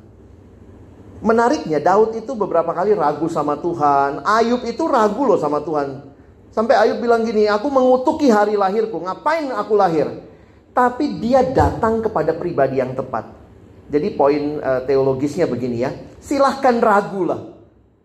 Menariknya 1.18 1.82
Daud 1.82 2.14
itu 2.14 2.32
beberapa 2.32 2.70
kali 2.72 2.94
ragu 2.94 3.26
sama 3.28 3.58
Tuhan. 3.58 4.22
Ayub 4.22 4.62
itu 4.64 4.86
ragu 4.86 5.26
loh 5.26 5.36
sama 5.36 5.60
Tuhan. 5.60 6.08
Sampai 6.54 6.78
Ayub 6.78 7.02
bilang 7.02 7.26
gini, 7.26 7.50
aku 7.50 7.66
mengutuki 7.68 8.30
hari 8.30 8.54
lahirku. 8.54 9.02
Ngapain 9.02 9.50
aku 9.50 9.74
lahir? 9.74 10.06
Tapi 10.70 11.18
dia 11.18 11.42
datang 11.42 11.98
kepada 11.98 12.38
pribadi 12.38 12.78
yang 12.78 12.94
tepat. 12.94 13.34
Jadi 13.90 14.14
poin 14.14 14.62
uh, 14.62 14.86
teologisnya 14.86 15.50
begini 15.50 15.82
ya. 15.82 15.90
Silahkan 16.22 16.78
ragu 16.78 17.26
lah. 17.26 17.57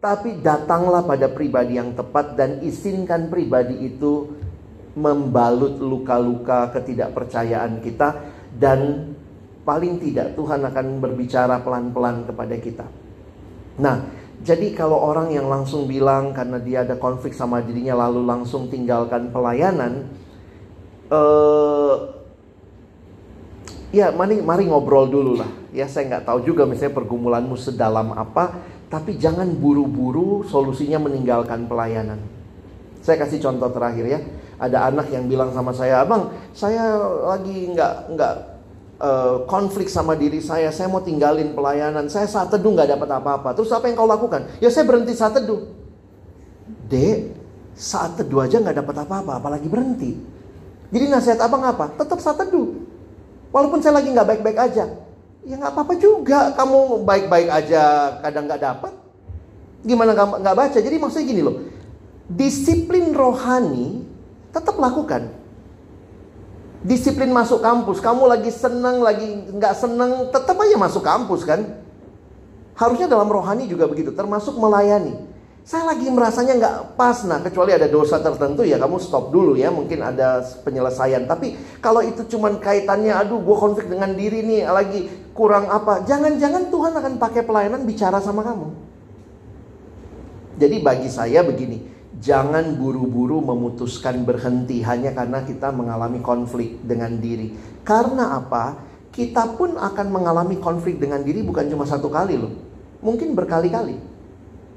Tapi 0.04 0.44
datanglah 0.44 1.08
pada 1.08 1.32
pribadi 1.32 1.80
yang 1.80 1.96
tepat 1.96 2.36
dan 2.36 2.60
izinkan 2.60 3.32
pribadi 3.32 3.88
itu 3.88 4.36
membalut 5.00 5.80
luka-luka 5.80 6.76
ketidakpercayaan 6.76 7.80
kita 7.80 8.20
dan 8.52 9.16
paling 9.64 10.04
tidak 10.04 10.36
Tuhan 10.36 10.60
akan 10.60 11.00
berbicara 11.00 11.64
pelan-pelan 11.64 12.28
kepada 12.28 12.56
kita. 12.60 12.86
Nah, 13.80 14.04
jadi 14.44 14.76
kalau 14.76 15.00
orang 15.00 15.32
yang 15.32 15.48
langsung 15.48 15.88
bilang 15.88 16.36
karena 16.36 16.60
dia 16.60 16.84
ada 16.84 17.00
konflik 17.00 17.32
sama 17.32 17.64
dirinya 17.64 17.96
lalu 18.04 18.28
langsung 18.28 18.68
tinggalkan 18.68 19.32
pelayanan, 19.32 20.12
eh, 21.08 21.96
ya 23.96 24.12
mari 24.12 24.44
mari 24.44 24.68
ngobrol 24.68 25.08
dulu 25.08 25.40
lah. 25.40 25.48
Ya 25.72 25.88
saya 25.88 26.12
nggak 26.12 26.28
tahu 26.28 26.44
juga 26.44 26.68
misalnya 26.68 26.92
pergumulanmu 26.92 27.56
sedalam 27.56 28.14
apa 28.14 28.73
tapi 28.94 29.18
jangan 29.18 29.50
buru-buru 29.58 30.46
solusinya 30.46 31.02
meninggalkan 31.02 31.66
pelayanan. 31.66 32.22
Saya 33.02 33.18
kasih 33.26 33.42
contoh 33.42 33.74
terakhir 33.74 34.06
ya. 34.06 34.20
Ada 34.62 34.94
anak 34.94 35.10
yang 35.10 35.26
bilang 35.26 35.50
sama 35.50 35.74
saya, 35.74 36.06
abang, 36.06 36.30
saya 36.54 36.94
lagi 37.26 37.74
nggak 37.74 37.94
nggak 38.14 38.34
uh, 39.02 39.36
konflik 39.50 39.90
sama 39.90 40.14
diri 40.14 40.38
saya. 40.46 40.70
Saya 40.70 40.94
mau 40.94 41.02
tinggalin 41.02 41.58
pelayanan. 41.58 42.06
Saya 42.06 42.30
saat 42.30 42.54
teduh 42.54 42.70
nggak 42.70 42.94
dapat 42.94 43.10
apa-apa. 43.18 43.58
Terus 43.58 43.74
apa 43.74 43.90
yang 43.90 43.98
kau 43.98 44.06
lakukan? 44.06 44.46
Ya 44.62 44.70
saya 44.70 44.86
berhenti 44.86 45.18
saat 45.18 45.42
teduh. 45.42 45.74
Dek, 46.86 47.34
saat 47.74 48.14
teduh 48.14 48.46
aja 48.46 48.62
nggak 48.62 48.78
dapat 48.78 48.96
apa-apa, 49.10 49.42
apalagi 49.42 49.66
berhenti. 49.74 50.22
Jadi 50.94 51.06
nasihat 51.10 51.42
abang 51.42 51.66
apa? 51.66 51.98
Tetap 51.98 52.22
saat 52.22 52.38
teduh. 52.38 52.78
Walaupun 53.50 53.82
saya 53.82 53.98
lagi 53.98 54.14
nggak 54.14 54.38
baik-baik 54.38 54.60
aja, 54.70 54.86
Ya 55.44 55.60
nggak 55.60 55.74
apa-apa 55.76 55.94
juga. 56.00 56.52
Kamu 56.56 57.04
baik-baik 57.04 57.50
aja 57.52 58.16
kadang 58.24 58.48
nggak 58.48 58.64
dapat. 58.64 58.94
Gimana 59.84 60.16
nggak 60.16 60.56
baca? 60.56 60.78
Jadi 60.80 60.96
maksudnya 60.96 61.28
gini 61.28 61.42
loh. 61.44 61.56
Disiplin 62.32 63.12
rohani 63.12 64.08
tetap 64.56 64.80
lakukan. 64.80 65.44
Disiplin 66.84 67.32
masuk 67.32 67.64
kampus, 67.64 68.04
kamu 68.04 68.28
lagi 68.28 68.52
seneng, 68.52 69.00
lagi 69.00 69.24
nggak 69.56 69.72
seneng, 69.72 70.28
tetap 70.36 70.60
aja 70.60 70.76
masuk 70.76 71.00
kampus 71.00 71.48
kan? 71.48 71.80
Harusnya 72.76 73.08
dalam 73.08 73.32
rohani 73.32 73.72
juga 73.72 73.88
begitu, 73.88 74.12
termasuk 74.12 74.60
melayani. 74.60 75.16
Saya 75.64 75.88
lagi 75.88 76.12
merasanya 76.12 76.60
nggak 76.60 77.00
pas, 77.00 77.24
nah 77.24 77.40
kecuali 77.40 77.72
ada 77.72 77.88
dosa 77.88 78.20
tertentu 78.20 78.68
ya 78.68 78.76
kamu 78.76 79.00
stop 79.00 79.32
dulu 79.32 79.56
ya, 79.56 79.72
mungkin 79.72 80.04
ada 80.04 80.44
penyelesaian. 80.68 81.24
Tapi 81.24 81.56
kalau 81.80 82.04
itu 82.04 82.28
cuman 82.28 82.60
kaitannya, 82.60 83.16
aduh 83.16 83.40
gue 83.40 83.56
konflik 83.56 83.88
dengan 83.88 84.12
diri 84.12 84.44
nih, 84.44 84.68
lagi 84.68 85.08
kurang 85.34 85.68
apa, 85.68 86.06
jangan-jangan 86.06 86.70
Tuhan 86.70 86.94
akan 86.94 87.14
pakai 87.18 87.42
pelayanan 87.44 87.84
bicara 87.84 88.22
sama 88.22 88.46
kamu. 88.46 88.70
Jadi 90.62 90.78
bagi 90.86 91.10
saya 91.10 91.42
begini, 91.42 91.90
jangan 92.22 92.78
buru-buru 92.78 93.42
memutuskan 93.42 94.22
berhenti 94.22 94.86
hanya 94.86 95.12
karena 95.12 95.42
kita 95.42 95.74
mengalami 95.74 96.22
konflik 96.22 96.78
dengan 96.86 97.18
diri. 97.18 97.58
Karena 97.82 98.38
apa? 98.38 98.78
Kita 99.14 99.58
pun 99.58 99.78
akan 99.78 100.08
mengalami 100.10 100.58
konflik 100.62 100.98
dengan 101.02 101.22
diri 101.22 101.42
bukan 101.46 101.70
cuma 101.70 101.86
satu 101.86 102.10
kali 102.10 102.38
loh, 102.38 102.54
mungkin 103.02 103.34
berkali-kali. 103.34 103.98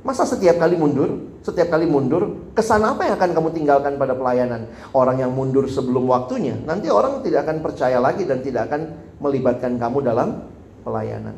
Masa 0.05 0.25
setiap 0.25 0.61
kali 0.61 0.77
mundur, 0.77 1.41
setiap 1.45 1.73
kali 1.73 1.89
mundur, 1.89 2.46
kesan 2.57 2.81
apa 2.81 3.05
yang 3.05 3.15
akan 3.21 3.31
kamu 3.37 3.49
tinggalkan 3.53 4.01
pada 4.01 4.17
pelayanan? 4.17 4.65
Orang 4.97 5.21
yang 5.21 5.31
mundur 5.37 5.69
sebelum 5.69 6.09
waktunya, 6.09 6.57
nanti 6.65 6.89
orang 6.89 7.21
tidak 7.21 7.45
akan 7.45 7.61
percaya 7.61 8.01
lagi 8.01 8.25
dan 8.25 8.41
tidak 8.41 8.73
akan 8.73 8.97
melibatkan 9.21 9.77
kamu 9.77 10.01
dalam 10.01 10.49
pelayanan. 10.81 11.37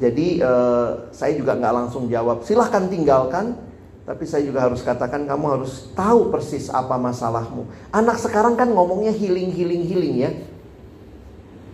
Jadi 0.00 0.40
eh, 0.40 0.88
saya 1.12 1.32
juga 1.36 1.58
nggak 1.60 1.74
langsung 1.84 2.08
jawab, 2.08 2.40
silahkan 2.42 2.88
tinggalkan. 2.88 3.68
Tapi 4.08 4.24
saya 4.24 4.40
juga 4.40 4.64
harus 4.64 4.80
katakan 4.80 5.28
kamu 5.28 5.60
harus 5.60 5.92
tahu 5.92 6.32
persis 6.32 6.72
apa 6.72 6.96
masalahmu. 6.96 7.68
Anak 7.92 8.16
sekarang 8.16 8.56
kan 8.56 8.72
ngomongnya 8.72 9.12
healing, 9.12 9.52
healing, 9.52 9.84
healing 9.84 10.14
ya. 10.24 10.32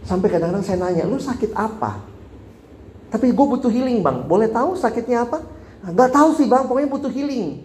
Sampai 0.03 0.35
kadang-kadang 0.35 0.67
saya 0.67 0.83
nanya, 0.83 1.07
lu 1.07 1.23
sakit 1.23 1.55
apa? 1.55 2.03
Tapi 3.15 3.31
gue 3.31 3.47
butuh 3.47 3.71
healing 3.71 4.03
bang, 4.03 4.27
boleh 4.27 4.51
tahu 4.51 4.75
sakitnya 4.75 5.23
apa? 5.23 5.47
Gak 5.95 6.11
tahu 6.11 6.35
sih 6.35 6.51
bang, 6.51 6.67
pokoknya 6.67 6.91
butuh 6.91 7.13
healing. 7.15 7.63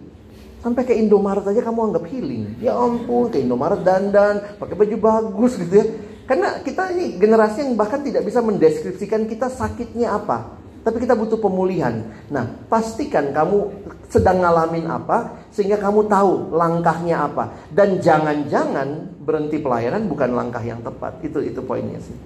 Sampai 0.60 0.84
ke 0.84 0.92
Indomaret 0.92 1.44
aja 1.48 1.64
kamu 1.64 1.92
anggap 1.92 2.04
healing. 2.12 2.60
Ya 2.60 2.76
ampun, 2.76 3.32
ke 3.32 3.40
Indomaret 3.40 3.80
dandan, 3.80 4.60
pakai 4.60 4.76
baju 4.76 4.96
bagus 5.00 5.56
gitu 5.56 5.72
ya. 5.72 5.86
Karena 6.28 6.60
kita 6.60 6.92
ini 6.94 7.16
generasi 7.16 7.64
yang 7.64 7.74
bahkan 7.80 8.04
tidak 8.04 8.28
bisa 8.28 8.44
mendeskripsikan 8.44 9.24
kita 9.24 9.48
sakitnya 9.48 10.14
apa. 10.14 10.60
Tapi 10.84 11.00
kita 11.00 11.16
butuh 11.16 11.40
pemulihan. 11.40 12.06
Nah, 12.32 12.46
pastikan 12.68 13.32
kamu 13.32 13.68
sedang 14.08 14.40
ngalamin 14.40 14.88
apa 14.88 15.48
sehingga 15.52 15.76
kamu 15.80 16.08
tahu 16.08 16.52
langkahnya 16.52 17.24
apa. 17.24 17.52
Dan 17.72 18.00
jangan-jangan 18.00 19.16
berhenti 19.20 19.60
pelayanan 19.60 20.08
bukan 20.08 20.30
langkah 20.36 20.60
yang 20.60 20.80
tepat. 20.84 21.20
Itu 21.24 21.40
itu 21.40 21.60
poinnya 21.64 22.00
sih. 22.00 22.16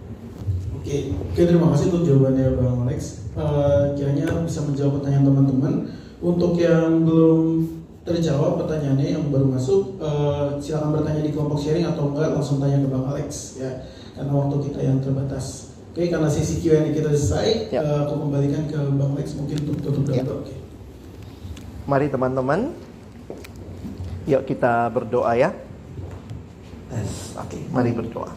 Oke, 0.74 1.16
oke 1.16 1.40
terima 1.40 1.72
kasih 1.72 1.84
untuk 1.90 2.02
jawabannya 2.04 2.46
Bang 2.60 2.84
Alex. 2.84 3.24
Uh, 3.34 3.96
kiranya 3.96 4.26
bisa 4.44 4.60
menjawab 4.66 5.00
pertanyaan 5.00 5.24
teman-teman. 5.24 5.74
Untuk 6.20 6.60
yang 6.60 7.08
belum 7.08 7.40
terjawab 8.04 8.60
pertanyaannya 8.60 9.16
yang 9.16 9.24
baru 9.32 9.48
masuk, 9.48 9.96
uh, 9.96 10.60
silakan 10.60 11.00
bertanya 11.00 11.24
di 11.24 11.32
kelompok 11.32 11.56
sharing 11.56 11.88
atau 11.88 12.12
enggak 12.12 12.36
langsung 12.36 12.60
tanya 12.60 12.84
ke 12.84 12.88
Bang 12.92 13.08
Alex 13.08 13.56
ya, 13.56 13.88
karena 14.12 14.32
waktu 14.36 14.56
kita 14.68 14.80
yang 14.84 14.98
terbatas. 15.00 15.72
Oke, 15.94 16.12
karena 16.12 16.28
sesi 16.28 16.60
Q&A 16.60 16.92
kita 16.92 17.08
selesai, 17.16 17.72
ya. 17.72 17.80
uh, 17.80 18.04
aku 18.04 18.28
kembalikan 18.28 18.68
ke 18.68 18.76
Bang 18.76 19.16
Alex 19.16 19.32
mungkin 19.40 19.56
untuk 19.64 19.78
tutup 19.80 20.04
dan 20.12 20.20
ya. 20.20 20.22
Oke. 20.28 20.54
Mari 21.88 22.06
teman-teman, 22.12 22.60
yuk 24.28 24.42
kita 24.44 24.92
berdoa 24.92 25.32
ya. 25.40 25.56
Yes. 26.92 27.32
Oke, 27.40 27.56
okay, 27.56 27.62
mari 27.72 27.96
berdoa. 27.96 28.30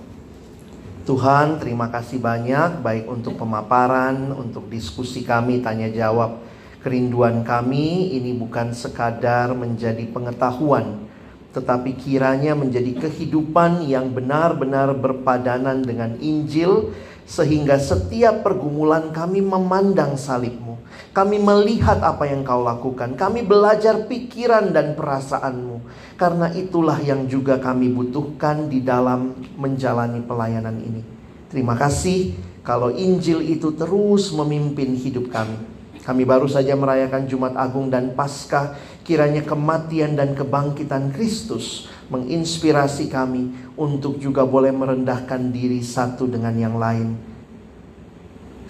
Tuhan, 1.04 1.60
terima 1.60 1.88
kasih 1.88 2.20
banyak 2.20 2.84
baik 2.84 3.08
untuk 3.08 3.36
pemaparan, 3.40 4.32
untuk 4.32 4.68
diskusi 4.72 5.24
kami, 5.28 5.60
tanya 5.60 5.92
jawab. 5.92 6.47
Kerinduan 6.78 7.42
kami 7.42 8.14
ini 8.14 8.38
bukan 8.38 8.70
sekadar 8.70 9.52
menjadi 9.58 10.06
pengetahuan, 10.14 11.10
tetapi 11.50 11.98
kiranya 11.98 12.54
menjadi 12.54 13.10
kehidupan 13.10 13.90
yang 13.90 14.14
benar-benar 14.14 14.94
berpadanan 14.94 15.82
dengan 15.82 16.14
Injil 16.22 16.94
sehingga 17.26 17.82
setiap 17.82 18.46
pergumulan 18.46 19.10
kami 19.10 19.42
memandang 19.42 20.16
salibmu. 20.16 20.78
Kami 21.12 21.42
melihat 21.42 21.98
apa 22.06 22.30
yang 22.30 22.46
kau 22.46 22.62
lakukan. 22.62 23.18
Kami 23.18 23.42
belajar 23.42 24.06
pikiran 24.06 24.70
dan 24.70 24.94
perasaanmu. 24.94 25.82
Karena 26.14 26.54
itulah 26.54 27.02
yang 27.02 27.26
juga 27.26 27.58
kami 27.58 27.90
butuhkan 27.90 28.70
di 28.70 28.86
dalam 28.86 29.34
menjalani 29.58 30.22
pelayanan 30.22 30.78
ini. 30.78 31.02
Terima 31.50 31.74
kasih 31.74 32.38
kalau 32.62 32.94
Injil 32.94 33.42
itu 33.44 33.74
terus 33.74 34.30
memimpin 34.30 34.94
hidup 34.94 35.34
kami. 35.34 35.77
Kami 36.08 36.24
baru 36.24 36.48
saja 36.48 36.72
merayakan 36.72 37.28
Jumat 37.28 37.60
Agung 37.60 37.92
dan 37.92 38.16
Paskah. 38.16 38.80
Kiranya 39.04 39.44
kematian 39.44 40.16
dan 40.16 40.32
kebangkitan 40.40 41.12
Kristus 41.12 41.92
menginspirasi 42.08 43.12
kami 43.12 43.52
untuk 43.76 44.16
juga 44.16 44.48
boleh 44.48 44.72
merendahkan 44.72 45.52
diri 45.52 45.84
satu 45.84 46.24
dengan 46.24 46.56
yang 46.56 46.80
lain. 46.80 47.12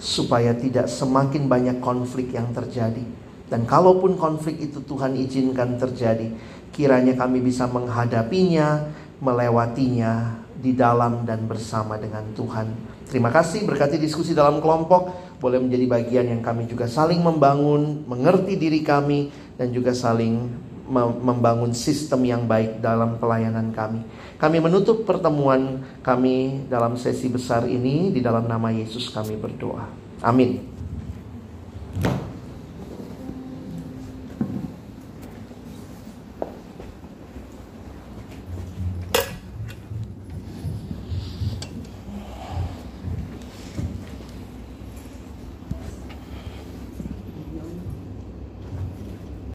Supaya 0.02 0.50
tidak 0.50 0.90
semakin 0.90 1.46
banyak 1.46 1.78
konflik 1.78 2.34
yang 2.34 2.50
terjadi. 2.50 3.06
Dan 3.46 3.70
kalaupun 3.70 4.18
konflik 4.18 4.58
itu 4.58 4.82
Tuhan 4.82 5.14
izinkan 5.14 5.78
terjadi, 5.78 6.34
kiranya 6.74 7.14
kami 7.14 7.38
bisa 7.38 7.70
menghadapinya, 7.70 8.90
melewatinya 9.22 10.42
di 10.58 10.74
dalam 10.74 11.22
dan 11.22 11.46
bersama 11.46 11.94
dengan 12.02 12.26
Tuhan. 12.34 12.87
Terima 13.08 13.32
kasih 13.32 13.64
berkati 13.64 13.96
diskusi 13.96 14.36
dalam 14.36 14.60
kelompok 14.60 15.08
boleh 15.40 15.58
menjadi 15.64 15.88
bagian 15.88 16.26
yang 16.28 16.42
kami 16.44 16.68
juga 16.68 16.84
saling 16.84 17.24
membangun, 17.24 18.04
mengerti 18.04 18.60
diri 18.60 18.84
kami 18.84 19.32
dan 19.56 19.72
juga 19.72 19.96
saling 19.96 20.50
membangun 21.24 21.76
sistem 21.76 22.24
yang 22.24 22.42
baik 22.48 22.80
dalam 22.80 23.20
pelayanan 23.20 23.72
kami. 23.72 24.00
Kami 24.40 24.56
menutup 24.60 25.04
pertemuan 25.04 25.84
kami 26.00 26.64
dalam 26.68 26.96
sesi 26.96 27.28
besar 27.28 27.68
ini 27.68 28.08
di 28.08 28.20
dalam 28.24 28.48
nama 28.48 28.72
Yesus 28.72 29.12
kami 29.12 29.36
berdoa. 29.36 29.84
Amin. 30.24 30.77